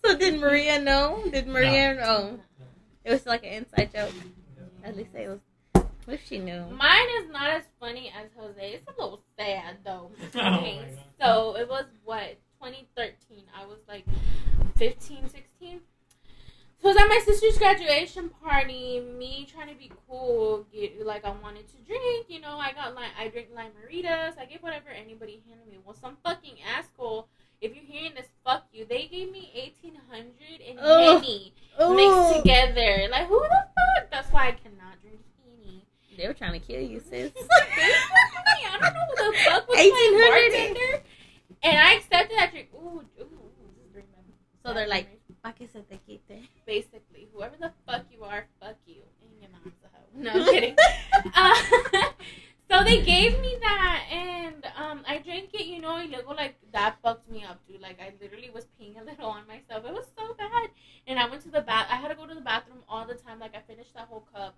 so 0.04 0.18
Did 0.18 0.40
Maria 0.40 0.80
know? 0.80 1.22
Did 1.30 1.46
Maria 1.46 1.94
know? 1.94 2.40
It 3.04 3.12
was 3.12 3.26
like 3.26 3.44
an 3.44 3.52
inside 3.52 3.92
joke. 3.94 4.12
At 4.84 4.96
least 4.96 5.10
it 5.14 5.28
was. 5.28 5.38
What 6.04 6.14
if 6.14 6.26
she 6.26 6.38
knew? 6.38 6.64
Mine 6.70 7.06
is 7.22 7.30
not 7.30 7.48
as 7.50 7.62
funny 7.78 8.12
as 8.20 8.26
Jose. 8.36 8.60
It's 8.72 8.86
a 8.88 9.00
little 9.00 9.22
sad 9.38 9.76
though. 9.84 10.10
Oh 10.34 10.40
my 10.40 10.80
God. 10.80 10.98
so 11.20 11.56
it 11.56 11.68
was 11.68 11.84
what 12.04 12.36
2013. 12.62 13.44
I 13.58 13.66
was 13.66 13.78
like 13.88 14.04
15, 14.76 15.28
16. 15.28 15.80
So 16.80 16.88
it 16.88 16.94
was 16.94 16.96
at 16.96 17.08
my 17.08 17.20
sister's 17.24 17.58
graduation 17.58 18.30
party. 18.42 19.00
Me 19.00 19.46
trying 19.50 19.68
to 19.68 19.74
be 19.74 19.90
cool, 20.08 20.66
get, 20.72 21.04
like 21.04 21.24
I 21.24 21.30
wanted 21.30 21.68
to 21.68 21.76
drink. 21.86 22.26
You 22.28 22.40
know, 22.40 22.56
I 22.58 22.72
got 22.72 22.94
like 22.94 23.10
I 23.18 23.28
drink 23.28 23.48
lime 23.54 23.70
margaritas. 23.70 24.38
I 24.38 24.46
get 24.46 24.62
whatever 24.62 24.90
anybody 24.90 25.42
handed 25.48 25.68
me. 25.68 25.78
Well, 25.84 25.96
some 26.00 26.16
fucking 26.24 26.56
asshole. 26.76 27.28
If 27.60 27.74
you're 27.74 27.84
hearing 27.84 28.12
this, 28.16 28.26
fuck 28.44 28.64
you. 28.72 28.84
They 28.88 29.06
gave 29.06 29.30
me 29.30 29.50
1800 29.54 30.32
and 30.68 30.78
Ugh. 30.80 31.22
Henny 31.22 31.54
Ooh. 31.80 31.94
mixed 31.94 32.42
together. 32.42 33.08
Like 33.10 33.26
who 33.28 33.40
the 33.40 33.66
fuck? 33.74 34.10
That's 34.10 34.32
why 34.32 34.48
I 34.48 34.52
cannot 34.52 35.00
drink 35.02 35.20
Henny. 35.44 35.84
They 36.16 36.26
were 36.26 36.34
trying 36.34 36.60
to 36.60 36.64
kill 36.64 36.80
you, 36.80 37.00
sis. 37.00 37.32
I 38.72 38.78
don't 38.80 38.92
know 38.94 39.00
who 39.08 39.32
the 39.32 39.38
fuck 39.38 39.68
was 39.68 39.78
1800 39.78 40.18
my 40.18 40.74
bartender. 40.74 41.04
And 41.62 41.78
I 41.78 41.94
accepted 41.94 42.36
that 42.38 42.50
drink. 42.52 42.68
Ooh, 42.74 43.02
ooh, 43.20 43.22
ooh, 43.22 43.72
this 43.94 44.04
is 44.04 44.10
So 44.64 44.72
bad 44.72 44.74
they're 44.74 44.88
like, 44.88 45.08
"Pa 45.42 45.52
que 45.52 45.66
se 45.66 45.82
te 45.88 45.98
quite." 46.06 46.48
basically, 46.66 47.28
whoever 47.32 47.56
the 47.56 47.72
fuck 47.86 48.04
you 48.10 48.24
are, 48.24 48.46
fuck 48.60 48.76
you. 48.86 49.02
And 49.22 49.40
your 49.40 49.50
mom's 49.50 49.78
a 49.84 49.88
hoe. 49.88 50.08
No, 50.14 50.30
I'm 50.30 50.44
kidding. 50.52 50.76
Uh, 51.34 51.54
so 52.70 52.82
they 52.84 53.02
gave 53.02 53.38
me 53.40 53.56
that, 53.60 54.06
and 54.10 54.64
um, 54.76 55.02
I 55.06 55.18
drank 55.18 55.54
it. 55.54 55.66
You 55.66 55.80
know, 55.80 55.94
y 55.94 56.06
luego 56.10 56.34
like 56.34 56.56
that 56.72 56.96
fucked 57.02 57.28
me 57.30 57.44
up, 57.44 57.58
dude. 57.66 57.80
Like 57.80 58.00
I 58.00 58.12
literally 58.20 58.50
was 58.50 58.66
peeing 58.78 59.00
a 59.00 59.04
little 59.04 59.26
on 59.26 59.46
myself. 59.46 59.84
It 59.84 59.92
was 59.92 60.08
so 60.16 60.34
bad. 60.34 60.70
And 61.06 61.18
I 61.18 61.28
went 61.28 61.42
to 61.42 61.50
the 61.50 61.60
bath. 61.60 61.86
I 61.90 61.96
had 61.96 62.08
to 62.08 62.14
go 62.14 62.26
to 62.26 62.34
the 62.34 62.40
bathroom 62.40 62.82
all 62.88 63.06
the 63.06 63.14
time. 63.14 63.38
Like 63.40 63.54
I 63.54 63.60
finished 63.60 63.94
that 63.94 64.08
whole 64.08 64.26
cup 64.34 64.54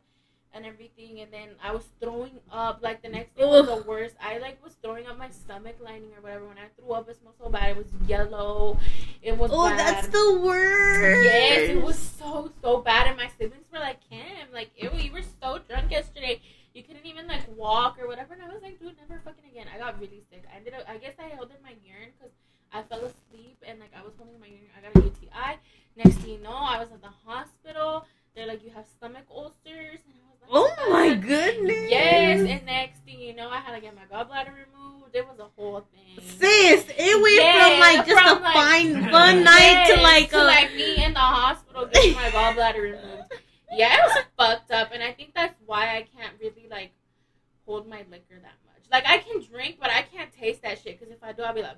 and 0.54 0.64
everything, 0.64 1.20
and 1.20 1.32
then 1.32 1.48
I 1.62 1.72
was 1.72 1.84
throwing 2.00 2.38
up. 2.50 2.78
Like 2.82 3.02
the 3.02 3.08
next 3.08 3.36
day 3.36 3.44
was 3.44 3.66
the 3.66 3.82
worst. 3.82 4.14
I 4.22 4.38
like 4.38 4.62
was 4.64 4.74
throwing 4.82 5.06
up 5.06 5.18
my 5.18 5.28
stomach 5.30 5.76
lining 5.80 6.10
or 6.16 6.22
whatever. 6.22 6.46
When 6.46 6.58
I 6.58 6.68
threw 6.78 6.92
up, 6.94 7.08
it 7.08 7.16
smelled 7.20 7.34
so 7.38 7.48
bad. 7.50 7.70
It 7.70 7.76
was 7.76 7.92
yellow. 8.06 8.78
It 9.22 9.36
was 9.36 9.50
Oh, 9.52 9.68
bad. 9.68 9.78
that's 9.78 10.08
the 10.08 10.38
worst. 10.40 11.24
Yes, 11.24 11.70
it 11.70 11.82
was 11.82 11.98
so 11.98 12.52
so 12.62 12.80
bad, 12.80 13.08
and 13.08 13.16
my 13.16 13.28
siblings 13.38 13.66
were 13.72 13.80
like, 13.80 13.98
"Kim, 14.08 14.48
like, 14.52 14.70
ew, 14.76 14.90
you 14.96 15.12
were 15.12 15.26
so 15.42 15.58
drunk 15.68 15.90
yesterday. 15.90 16.40
You 16.74 16.82
couldn't 16.82 17.06
even 17.06 17.26
like 17.26 17.42
walk 17.56 17.98
or 18.00 18.06
whatever." 18.06 18.34
And 18.34 18.42
I 18.42 18.48
was 18.48 18.62
like, 18.62 18.78
"Dude, 18.78 18.96
never 18.96 19.20
fucking 19.24 19.44
again." 19.50 19.66
I 19.74 19.78
got 19.78 19.98
really 20.00 20.22
sick. 20.30 20.44
I 20.52 20.56
ended 20.56 20.74
up, 20.74 20.84
I 20.88 20.98
guess, 20.98 21.14
I 21.18 21.28
held 21.34 21.50
in 21.50 21.62
my 21.62 21.74
urine 21.84 22.10
because 22.16 22.32
I 22.72 22.82
fell 22.82 23.04
asleep 23.04 23.58
and 23.66 23.78
like 23.80 23.92
I 23.96 24.02
was 24.02 24.12
holding 24.18 24.38
my 24.40 24.46
urine. 24.46 24.70
I 24.76 24.82
got 24.82 24.94
a 24.96 25.02
UTI. 25.06 25.58
Next 25.96 26.16
thing 26.18 26.30
you 26.30 26.38
know, 26.42 26.54
I 26.54 26.78
was 26.78 26.90
at 26.92 27.00
the 27.02 27.14
hospital. 27.26 28.06
They're 28.34 28.46
like, 28.46 28.64
"You 28.64 28.70
have 28.70 28.86
stomach 28.86 29.26
ulcers," 29.30 30.02
and 30.02 30.10
I 30.10 30.18
was 30.18 30.23
like, 30.23 30.23
Oh 30.50 30.70
my 30.90 31.14
goodness. 31.14 31.90
Yes, 31.90 32.40
and 32.40 32.64
next 32.66 33.00
thing 33.00 33.20
you 33.20 33.34
know, 33.34 33.48
I 33.48 33.58
had 33.58 33.74
to 33.74 33.80
get 33.80 33.94
my 33.94 34.02
gallbladder 34.04 34.48
removed. 34.50 35.14
It 35.14 35.26
was 35.26 35.38
a 35.38 35.48
whole 35.56 35.86
thing. 35.92 36.24
Sis, 36.24 36.86
it 36.96 37.22
went 37.22 37.36
Yeah, 37.36 37.70
from 37.70 37.80
like 37.80 38.06
just 38.06 38.20
from, 38.22 38.38
a 38.38 38.40
like- 38.42 38.54
fine 38.54 39.10
fun 39.10 39.44
night 39.44 39.86
to 39.94 40.02
like 40.02 40.30
to 40.30 40.42
a 40.42 40.44
like 40.44 40.74
me 40.74 41.04
in 41.04 41.12
the 41.12 41.18
hospital 41.20 41.86
getting 41.86 42.14
my 42.14 42.30
gallbladder 42.30 42.82
removed. 42.82 43.32
Yeah, 43.72 43.94
it 43.96 44.00
was 44.04 44.24
fucked 44.38 44.70
up, 44.70 44.90
and 44.92 45.02
I 45.02 45.12
think 45.12 45.32
that's 45.34 45.54
why 45.66 45.96
I 45.96 46.06
can't 46.16 46.32
really 46.40 46.68
like 46.70 46.92
hold 47.66 47.88
my 47.88 47.98
liquor 48.10 48.38
that 48.42 48.54
much. 48.66 48.82
Like 48.92 49.04
I 49.06 49.18
can 49.18 49.42
drink, 49.42 49.78
but 49.80 49.90
I 49.90 50.02
can't 50.02 50.30
taste 50.32 50.62
that 50.62 50.78
shit 50.80 50.98
because 51.00 51.12
if 51.12 51.22
I 51.22 51.32
do, 51.32 51.42
I'll 51.42 51.54
be 51.54 51.62
like, 51.62 51.76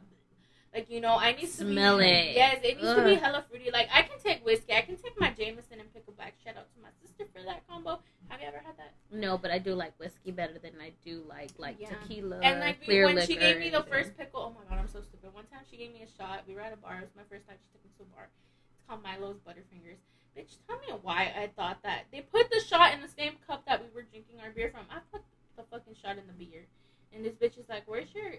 like 0.77 0.91
you 0.91 1.01
know, 1.01 1.17
I 1.17 1.33
need 1.33 1.47
to 1.47 1.65
Smell 1.65 1.99
be, 1.99 2.05
it. 2.05 2.37
Yes, 2.37 2.61
it 2.63 2.77
needs 2.77 2.93
to 2.95 3.05
be 3.05 3.15
hella 3.15 3.45
fruity. 3.49 3.71
Like 3.73 3.89
I 3.93 4.03
can 4.03 4.19
take 4.23 4.45
whiskey, 4.45 4.75
I 4.75 4.83
can 4.83 4.97
take 4.97 5.19
my 5.19 5.31
Jameson 5.31 5.81
and 5.81 5.89
pickleback. 5.97 6.37
Shout 6.45 6.57
out 6.57 6.69
to 6.77 6.79
my 6.83 6.93
sister 7.01 7.25
for 7.33 7.43
that 7.43 7.67
combo. 7.67 8.01
Have 8.29 8.41
you 8.41 8.47
ever 8.47 8.61
had 8.65 8.77
that? 8.77 8.93
no, 9.11 9.39
but 9.39 9.51
I 9.51 9.59
do 9.59 9.73
like 9.73 9.99
whiskey 9.99 10.33
better 10.33 10.59
than 10.59 10.73
I 10.81 10.93
do 11.05 11.23
like 11.27 11.53
like 11.57 11.77
Yeah. 11.81 11.89
tequila. 11.89 12.41
And 12.43 12.61
like 12.61 12.85
clear 12.85 13.07
when 13.07 13.15
liquor 13.17 13.27
she 13.27 13.37
gave 13.39 13.59
me 13.59 13.71
the 13.71 13.85
first 13.85 14.17
pickle, 14.19 14.43
oh 14.43 14.53
my 14.53 14.69
god, 14.69 14.83
I'm 14.83 14.89
so 14.89 15.01
stupid. 15.01 15.33
One 15.33 15.47
time 15.47 15.65
she 15.71 15.79
gave 15.79 15.93
me 15.95 16.05
a 16.05 16.11
shot. 16.23 16.45
We 16.47 16.55
were 16.55 16.61
at 16.61 16.75
a 16.75 16.77
bar. 16.77 16.99
It 16.99 17.09
was 17.09 17.17
my 17.17 17.25
first 17.31 17.49
time 17.49 17.57
she 17.57 17.73
took 17.73 17.83
me 17.83 17.91
to 17.97 18.03
a 18.05 18.11
bar. 18.15 18.29
It's 18.29 18.85
called 18.87 19.03
Milo's 19.03 19.41
Butterfingers. 19.49 20.03
Bitch, 20.37 20.61
tell 20.69 20.77
me 20.85 20.93
why 21.01 21.33
I 21.33 21.49
thought 21.57 21.83
that 21.85 22.05
they 22.13 22.21
put 22.21 22.51
the 22.51 22.61
shot 22.61 22.93
in 22.93 23.01
the 23.01 23.09
same 23.09 23.41
cup 23.49 23.65
that 23.65 23.81
we 23.81 23.89
were 23.95 24.05
drinking 24.05 24.37
our 24.45 24.51
beer 24.51 24.69
from. 24.69 24.85
I 24.93 25.01
put 25.11 25.23
the 25.57 25.65
fucking 25.71 25.97
shot 25.97 26.19
in 26.21 26.27
the 26.29 26.37
beer, 26.37 26.67
and 27.15 27.25
this 27.25 27.33
bitch 27.33 27.57
is 27.57 27.71
like, 27.71 27.85
"Where's 27.87 28.13
your 28.15 28.37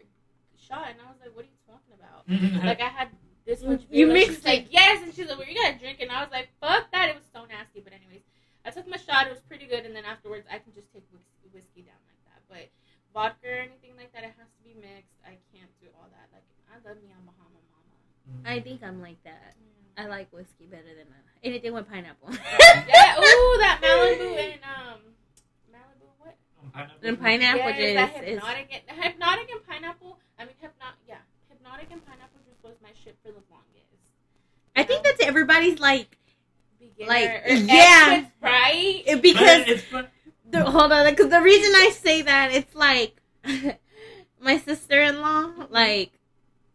shot?" 0.59 0.89
And 0.89 0.99
I 1.01 1.07
was 1.09 1.19
like, 1.21 1.33
"What 1.35 1.45
are 1.45 1.53
you 1.53 1.61
talking 1.65 1.93
about?" 1.93 2.21
Like 2.65 2.81
I 2.81 2.89
had 2.89 3.09
this 3.45 3.63
much 3.63 3.87
beer. 3.89 3.99
you 3.99 4.05
like, 4.07 4.13
mixed 4.27 4.43
she's 4.43 4.45
like, 4.45 4.67
yes, 4.69 5.01
and 5.03 5.13
she's 5.13 5.27
like, 5.29 5.37
"Well, 5.37 5.47
you 5.47 5.55
gotta 5.55 5.77
drink." 5.79 5.99
And 6.01 6.11
I 6.11 6.21
was 6.21 6.31
like, 6.31 6.49
"Fuck 6.59 6.91
that!" 6.91 7.09
It 7.09 7.15
was 7.15 7.27
so 7.31 7.45
nasty. 7.45 7.79
But 7.79 7.93
anyways, 7.93 8.23
I 8.65 8.71
took 8.71 8.87
my 8.87 8.97
shot. 8.97 9.27
It 9.27 9.33
was 9.33 9.41
pretty 9.47 9.65
good, 9.65 9.85
and 9.85 9.95
then 9.95 10.03
afterwards, 10.03 10.45
I 10.51 10.59
can 10.59 10.73
just 10.75 10.91
take 10.91 11.05
whiskey, 11.13 11.47
whiskey 11.53 11.81
down 11.87 11.99
like 12.09 12.21
that. 12.27 12.39
But 12.51 12.65
vodka 13.13 13.47
or 13.47 13.61
anything 13.63 13.95
like 13.95 14.11
that, 14.13 14.23
it 14.27 14.35
has 14.35 14.49
to 14.51 14.61
be 14.63 14.75
mixed. 14.75 15.15
I 15.23 15.39
can't 15.55 15.71
do 15.79 15.87
all 15.95 16.09
that. 16.11 16.27
Like 16.35 16.43
I 16.67 16.75
love 16.87 16.99
me 17.01 17.09
on 17.15 17.23
Bahama 17.23 17.61
Mama. 17.71 17.95
I 18.43 18.59
think 18.59 18.83
I'm 18.83 19.01
like 19.01 19.21
that. 19.23 19.55
I 19.97 20.05
like 20.05 20.31
whiskey 20.31 20.67
better 20.69 20.93
than 20.93 21.07
uh, 21.09 21.25
anything 21.43 21.73
with 21.73 21.89
pineapple. 21.89 22.29
yeah. 22.31 23.17
Ooh, 23.17 23.57
that 23.63 23.79
Malibu 23.81 24.37
and 24.37 24.61
um, 24.61 24.99
Malibu 24.99 25.26
what? 26.73 26.89
And 27.03 27.19
pineapple 27.19 27.69
yes, 27.69 27.95
that 27.95 28.25
juice 28.25 28.29
is- 28.35 28.39
Hpnotiq 28.39 28.81
and 28.89 28.99
Hpnotiq 28.99 29.51
and 29.51 29.67
pineapple. 29.67 30.17
I 30.39 30.45
mean, 30.45 30.53
Hpnotiq. 30.63 31.07
Yeah, 31.07 31.15
Hpnotiq 31.51 31.91
and 31.91 32.05
pineapple 32.05 32.39
juice 32.45 32.63
was 32.63 32.75
my 32.81 32.89
shit 33.03 33.17
for 33.23 33.29
the 33.29 33.41
longest. 33.49 34.11
I 34.75 34.83
think 34.83 35.03
that's 35.03 35.21
everybody's 35.21 35.79
like 35.79 36.17
Beginner 36.79 37.09
like, 37.09 37.29
or 37.47 37.53
yeah. 37.53 38.25
right? 38.41 39.03
It- 39.05 39.21
because 39.21 39.67
it's 39.67 39.83
fun. 39.83 40.07
the, 40.49 40.63
hold 40.63 40.91
on 40.91 41.09
because 41.09 41.29
the 41.29 41.41
reason 41.41 41.71
I 41.75 41.89
say 41.93 42.21
that 42.21 42.51
it's 42.53 42.75
like 42.75 43.15
my 44.39 44.57
sister 44.59 45.01
in 45.01 45.19
law 45.21 45.51
like 45.69 46.11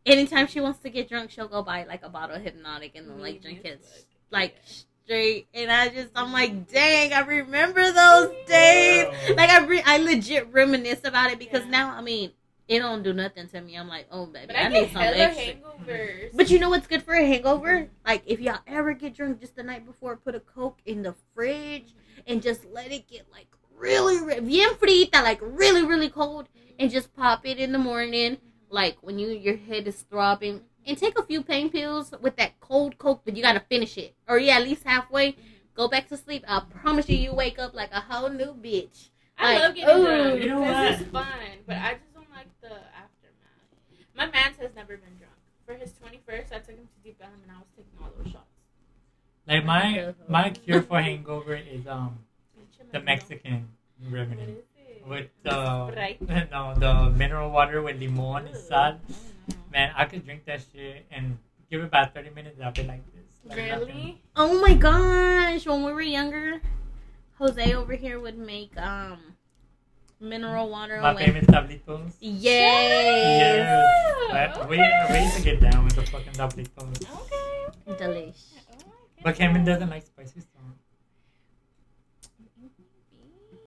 anytime 0.04 0.46
she 0.46 0.60
wants 0.60 0.80
to 0.80 0.90
get 0.90 1.08
drunk 1.08 1.30
she'll 1.30 1.48
go 1.48 1.62
buy 1.62 1.84
like 1.84 2.02
a 2.02 2.08
bottle 2.08 2.36
of 2.36 2.42
Hpnotiq 2.42 2.92
and 2.96 3.08
then 3.08 3.20
like 3.20 3.40
drink 3.40 3.64
it 3.64 3.84
like 4.30 4.56
straight 5.04 5.46
and 5.54 5.70
I 5.70 5.88
just 5.88 6.10
I'm 6.14 6.32
like 6.32 6.68
dang 6.68 7.12
I 7.12 7.20
remember 7.20 7.80
those 7.92 8.30
days 8.46 9.06
like 9.36 9.50
I 9.50 9.64
re- 9.64 9.82
I 9.84 9.98
legit 9.98 10.52
reminisce 10.52 11.00
about 11.04 11.30
it 11.30 11.38
because 11.38 11.62
Yeah. 11.64 11.70
now 11.70 11.90
I 11.96 12.02
mean 12.02 12.32
it 12.68 12.78
don't 12.78 13.02
do 13.02 13.12
nothing 13.12 13.48
to 13.48 13.60
me 13.60 13.76
I'm 13.76 13.88
like 13.88 14.06
oh 14.10 14.26
baby 14.26 14.46
But 14.48 14.56
I, 14.56 14.60
I, 14.60 14.68
need 14.68 14.80
get 14.80 14.92
some 14.92 15.02
hella 15.02 15.16
extra 15.16 15.54
hangovers. 15.54 16.30
but 16.36 16.50
you 16.50 16.58
know 16.58 16.70
what's 16.70 16.86
good 16.86 17.02
for 17.02 17.14
a 17.14 17.26
hangover? 17.26 17.88
Like 18.06 18.22
if 18.26 18.40
y'all 18.40 18.60
ever 18.66 18.92
get 18.94 19.14
drunk 19.16 19.40
just 19.40 19.56
the 19.56 19.62
night 19.62 19.84
before, 19.84 20.16
put 20.16 20.34
a 20.34 20.40
coke 20.40 20.78
in 20.86 21.02
the 21.02 21.14
fridge 21.34 21.94
and 22.26 22.40
just 22.40 22.64
let 22.66 22.92
it 22.92 23.08
get 23.08 23.26
like 23.32 23.48
really, 23.76 24.20
re- 24.20 24.38
bien 24.40 24.74
frita, 24.74 25.22
like 25.24 25.40
really, 25.42 25.82
really 25.84 26.08
cold, 26.08 26.48
and 26.78 26.88
just 26.90 27.12
pop 27.16 27.44
it 27.44 27.58
in 27.58 27.72
the 27.72 27.78
morning, 27.78 28.38
like 28.70 28.96
when 29.00 29.18
you 29.18 29.28
your 29.30 29.56
head 29.56 29.88
is 29.88 30.02
throbbing, 30.02 30.60
and 30.86 30.98
take 30.98 31.18
a 31.18 31.22
few 31.22 31.42
pain 31.42 31.70
pills 31.70 32.12
with 32.20 32.36
that 32.36 32.58
cold 32.60 32.98
coke, 32.98 33.22
but 33.24 33.36
you 33.36 33.42
gotta 33.42 33.60
finish 33.60 33.96
it, 33.98 34.14
or 34.28 34.38
yeah, 34.38 34.56
at 34.56 34.64
least 34.64 34.84
halfway. 34.84 35.36
Go 35.74 35.88
back 35.88 36.08
to 36.08 36.16
sleep. 36.16 36.44
I 36.46 36.60
promise 36.60 37.08
you, 37.08 37.16
you 37.16 37.32
wake 37.32 37.58
up 37.58 37.74
like 37.74 37.90
a 37.92 38.00
whole 38.00 38.28
new 38.28 38.54
bitch. 38.54 39.08
I 39.38 39.54
like, 39.54 39.62
love 39.62 39.74
getting 39.74 39.96
ooh. 39.96 40.04
drunk. 40.04 40.42
You 40.42 40.48
know 40.50 40.60
this 40.60 40.74
what? 40.74 41.00
is 41.00 41.06
fun, 41.08 41.26
but 41.66 41.76
I 41.76 41.94
just 41.94 42.14
don't 42.14 42.30
like 42.30 42.48
the 42.60 42.74
aftermath. 42.74 44.14
My 44.14 44.26
man 44.26 44.52
has 44.60 44.74
never 44.76 44.96
been 44.96 45.16
drunk. 45.18 45.32
For 45.66 45.74
his 45.74 45.92
21st, 45.92 46.52
I 46.52 46.58
took 46.58 46.76
him 46.76 46.88
to 46.88 47.02
Deep 47.02 47.16
Ellum 47.22 47.40
and 47.42 47.52
I 47.52 47.58
was 47.58 47.68
taking 47.76 47.92
all 48.02 48.10
those 48.18 48.32
shots. 48.32 48.44
Like 49.46 49.64
my 49.64 50.14
my 50.28 50.50
cure 50.50 50.82
for 50.82 51.00
hangover 51.06 51.54
is 51.54 51.86
um 51.86 52.18
the 52.92 53.00
Mexican 53.00 53.68
remedy 54.10 54.42
is 54.42 54.48
it? 54.48 55.06
with 55.08 55.28
the 55.42 55.90
Sprite? 55.90 56.20
no 56.50 56.74
the 56.76 57.10
mineral 57.10 57.50
water 57.50 57.82
with 57.82 57.98
limon 57.98 58.46
and 58.46 58.56
sal. 58.56 59.00
No. 59.72 59.78
Man, 59.78 59.92
I 59.96 60.04
could 60.04 60.24
drink 60.24 60.44
that 60.46 60.62
shit 60.72 61.06
and 61.10 61.38
give 61.70 61.80
it 61.80 61.84
about 61.84 62.14
thirty 62.14 62.30
minutes. 62.30 62.60
I'll 62.62 62.72
be 62.72 62.82
like 62.82 63.02
this. 63.14 63.24
Like 63.44 63.58
nothing. 63.68 63.86
Really? 63.86 64.22
Oh 64.36 64.60
my 64.60 64.74
gosh! 64.74 65.66
When 65.66 65.84
we 65.84 65.92
were 65.92 66.02
younger, 66.02 66.60
Jose 67.38 67.74
over 67.74 67.94
here 67.94 68.20
would 68.20 68.38
make 68.38 68.76
um 68.76 69.18
mineral 70.20 70.68
water 70.68 71.00
My 71.00 71.14
with 71.14 71.24
famous 71.24 71.44
tablitos. 71.46 72.12
yes, 72.20 72.42
Yes. 74.30 74.56
But 74.56 74.68
we, 74.68 74.76
we 74.78 75.18
used 75.18 75.36
to 75.36 75.42
get 75.42 75.60
down 75.60 75.84
with 75.84 75.96
the 75.96 76.02
fucking 76.02 76.32
tablitos. 76.34 77.02
Okay. 77.02 78.04
delish. 78.04 78.52
Okay. 78.70 78.90
But 79.22 79.34
Cameron 79.34 79.64
doesn't 79.64 79.90
like 79.90 80.06
spicy 80.06 80.40
stuff. 80.40 80.62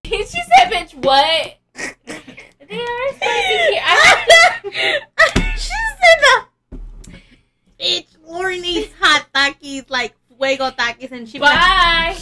she 0.04 0.22
said, 0.24 0.70
bitch, 0.70 0.94
what? 0.94 1.58
They 2.68 2.80
are 2.80 3.08
spicy 3.14 3.56
here. 3.70 3.82
I 3.84 4.62
she 5.56 5.68
said 5.68 5.95
the 7.78 8.04
Lauren 8.26 8.64
eats 8.64 8.92
hot 9.00 9.26
takis 9.34 9.88
like 9.90 10.14
fuego 10.36 10.70
takis, 10.70 11.12
and 11.12 11.28
she 11.28 11.38
like, 11.38 11.58
Bye. 11.58 12.16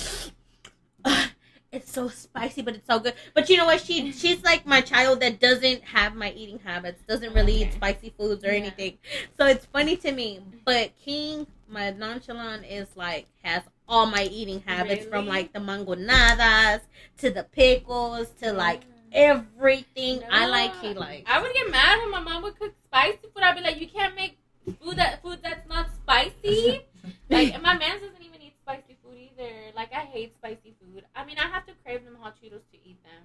It's 1.73 1.91
so 1.93 2.07
spicy, 2.09 2.63
but 2.63 2.77
it's 2.77 2.87
so 2.87 3.01
good. 3.01 3.15
But 3.35 3.51
you 3.51 3.57
know 3.57 3.67
what? 3.67 3.81
She 3.81 4.13
she's 4.13 4.41
like 4.45 4.65
my 4.65 4.81
child 4.81 5.19
that 5.23 5.41
doesn't 5.41 5.83
have 5.83 6.15
my 6.15 6.31
eating 6.31 6.61
habits, 6.61 7.03
doesn't 7.09 7.35
really 7.35 7.63
eat 7.63 7.73
spicy 7.73 8.15
foods 8.17 8.45
or 8.45 8.53
Yeah. 8.53 8.61
anything. 8.61 8.99
So 9.37 9.47
it's 9.47 9.67
funny 9.67 9.97
to 9.97 10.13
me. 10.13 10.39
But 10.65 10.97
King 10.97 11.49
my 11.69 11.91
nonchalant 11.91 12.65
is 12.65 12.87
like 12.95 13.27
has 13.43 13.63
all 13.89 14.07
my 14.07 14.23
eating 14.31 14.63
habits 14.65 15.05
from 15.07 15.27
like 15.27 15.53
the 15.53 15.59
mangonadas 15.59 16.83
to 17.19 17.31
the 17.31 17.43
pickles 17.43 18.29
to 18.41 18.53
like 18.53 18.83
everything. 19.15 20.23
I 20.31 20.47
like 20.47 20.75
he 20.81 20.93
likes. 20.95 21.25
I 21.31 21.41
would 21.41 21.53
get 21.55 21.71
mad 21.71 22.01
when 22.03 22.11
my 22.11 22.21
mom 22.21 22.43
would 22.43 22.59
cook 22.59 22.75
spicy 22.87 23.19
food. 23.33 23.43
I'd 23.43 23.57
be 23.57 23.63
like, 23.63 23.81
you 23.81 23.89
can't 23.89 24.15
make 24.15 24.37
food 24.83 24.97
that 24.97 25.23
food 25.23 25.39
that's 25.43 25.67
not 25.69 25.89
spicy. 25.95 26.81
like, 27.31 27.55
and 27.55 27.63
my 27.63 27.77
man 27.79 28.01
doesn't 28.01 28.21
even 28.23 28.43
eat 28.43 28.55
spicy 28.63 28.97
food 29.03 29.17
either. 29.19 29.51
Like, 29.75 29.93
I 29.93 30.01
hate 30.05 30.35
spicy 30.37 30.75
food. 30.81 31.05
I 31.15 31.25
mean, 31.25 31.37
I 31.39 31.49
have 31.49 31.65
to 31.67 31.73
crave 31.85 32.05
them 32.05 32.17
hot 32.21 32.37
Cheetos 32.43 32.63
to 32.73 32.79
eat 32.85 33.03
them. 33.05 33.23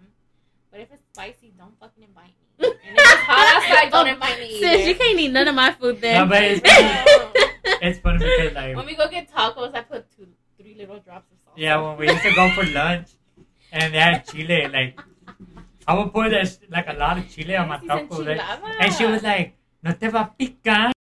But 0.71 0.81
if 0.81 0.91
it's 0.93 1.01
spicy, 1.13 1.51
don't 1.57 1.77
fucking 1.79 2.03
invite 2.03 2.27
me. 2.27 2.33
And 2.59 2.97
if 2.97 2.97
it's 2.97 3.21
hot 3.23 3.55
outside, 3.55 3.91
don't 3.91 4.07
Oh, 4.09 4.11
invite 4.13 4.39
me 4.39 4.59
Sis, 4.59 4.63
either. 4.81 4.89
you 4.89 4.95
can't 4.95 5.19
eat 5.19 5.31
none 5.31 5.47
of 5.47 5.55
my 5.55 5.71
food 5.71 5.99
then. 5.99 6.13
No, 6.13 6.29
but 6.29 6.43
it's 6.43 6.61
No. 6.63 7.31
it's 7.81 7.99
funny 7.99 8.19
because 8.19 8.53
like 8.53 8.75
when 8.75 8.85
we 8.85 8.95
go 8.95 9.09
get 9.09 9.31
tacos, 9.31 9.73
I 9.73 9.81
put 9.81 10.05
two, 10.15 10.27
three 10.59 10.75
little 10.75 10.99
drops 10.99 11.31
of 11.31 11.37
salt. 11.43 11.57
yeah, 11.57 11.81
when 11.81 11.97
we 11.97 12.07
used 12.11 12.21
to 12.23 12.33
go 12.35 12.51
for 12.51 12.65
lunch 12.65 13.07
and 13.71 13.93
they 13.93 13.97
had 13.99 14.27
chile, 14.27 14.67
like 14.67 14.99
I 15.89 15.93
would 15.97 16.13
put 16.13 16.29
this, 16.29 16.59
like 16.69 16.87
a 16.87 16.93
lot 16.93 17.17
of 17.17 17.27
chile 17.33 17.55
on 17.55 17.67
my 17.67 17.79
Yes, 17.81 18.07
tacos, 18.07 18.23
like, 18.27 18.39
and 18.79 18.93
she 18.93 19.05
was 19.07 19.23
like, 19.23 19.55
"No 19.81 19.91
te 19.91 20.07
va 20.07 20.19
a 20.19 20.25
picar." 20.39 20.91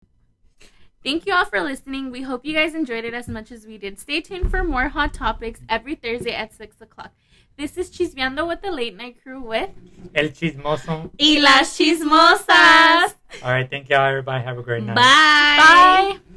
Thank 1.05 1.27
you 1.27 1.35
all 1.35 1.45
for 1.45 1.61
listening. 1.61 2.11
We 2.11 2.23
hope 2.23 2.47
you 2.47 2.55
guys 2.55 2.75
enjoyed 2.75 3.05
it 3.05 3.13
as 3.13 3.29
much 3.29 3.53
as 3.53 3.67
we 3.67 3.77
did. 3.77 3.99
Stay 3.99 4.23
tuned 4.23 4.51
for 4.51 4.65
more 4.65 4.89
hot 4.89 5.13
topics 5.13 5.61
every 5.69 5.95
Thursday 5.95 6.35
at 6.35 6.55
6 6.55 6.81
o'clock. 6.81 7.13
This 7.59 7.77
is 7.77 7.91
Chismeando 7.91 8.49
with 8.49 8.63
the 8.63 8.71
Late 8.71 8.97
Night 8.97 9.17
Crew 9.23 9.43
with 9.43 9.71
El 10.15 10.29
chismoso. 10.29 11.11
Y 11.21 11.39
las 11.39 11.77
chismosas. 11.77 12.47
Chismosas. 12.49 13.15
All 13.45 13.53
right, 13.53 13.69
thank 13.69 13.91
y'all, 13.91 14.07
everybody. 14.07 14.43
Have 14.43 14.57
a 14.57 14.63
great 14.63 14.85
night. 14.85 14.97
Bye. 14.97 16.17
Bye. 16.17 16.28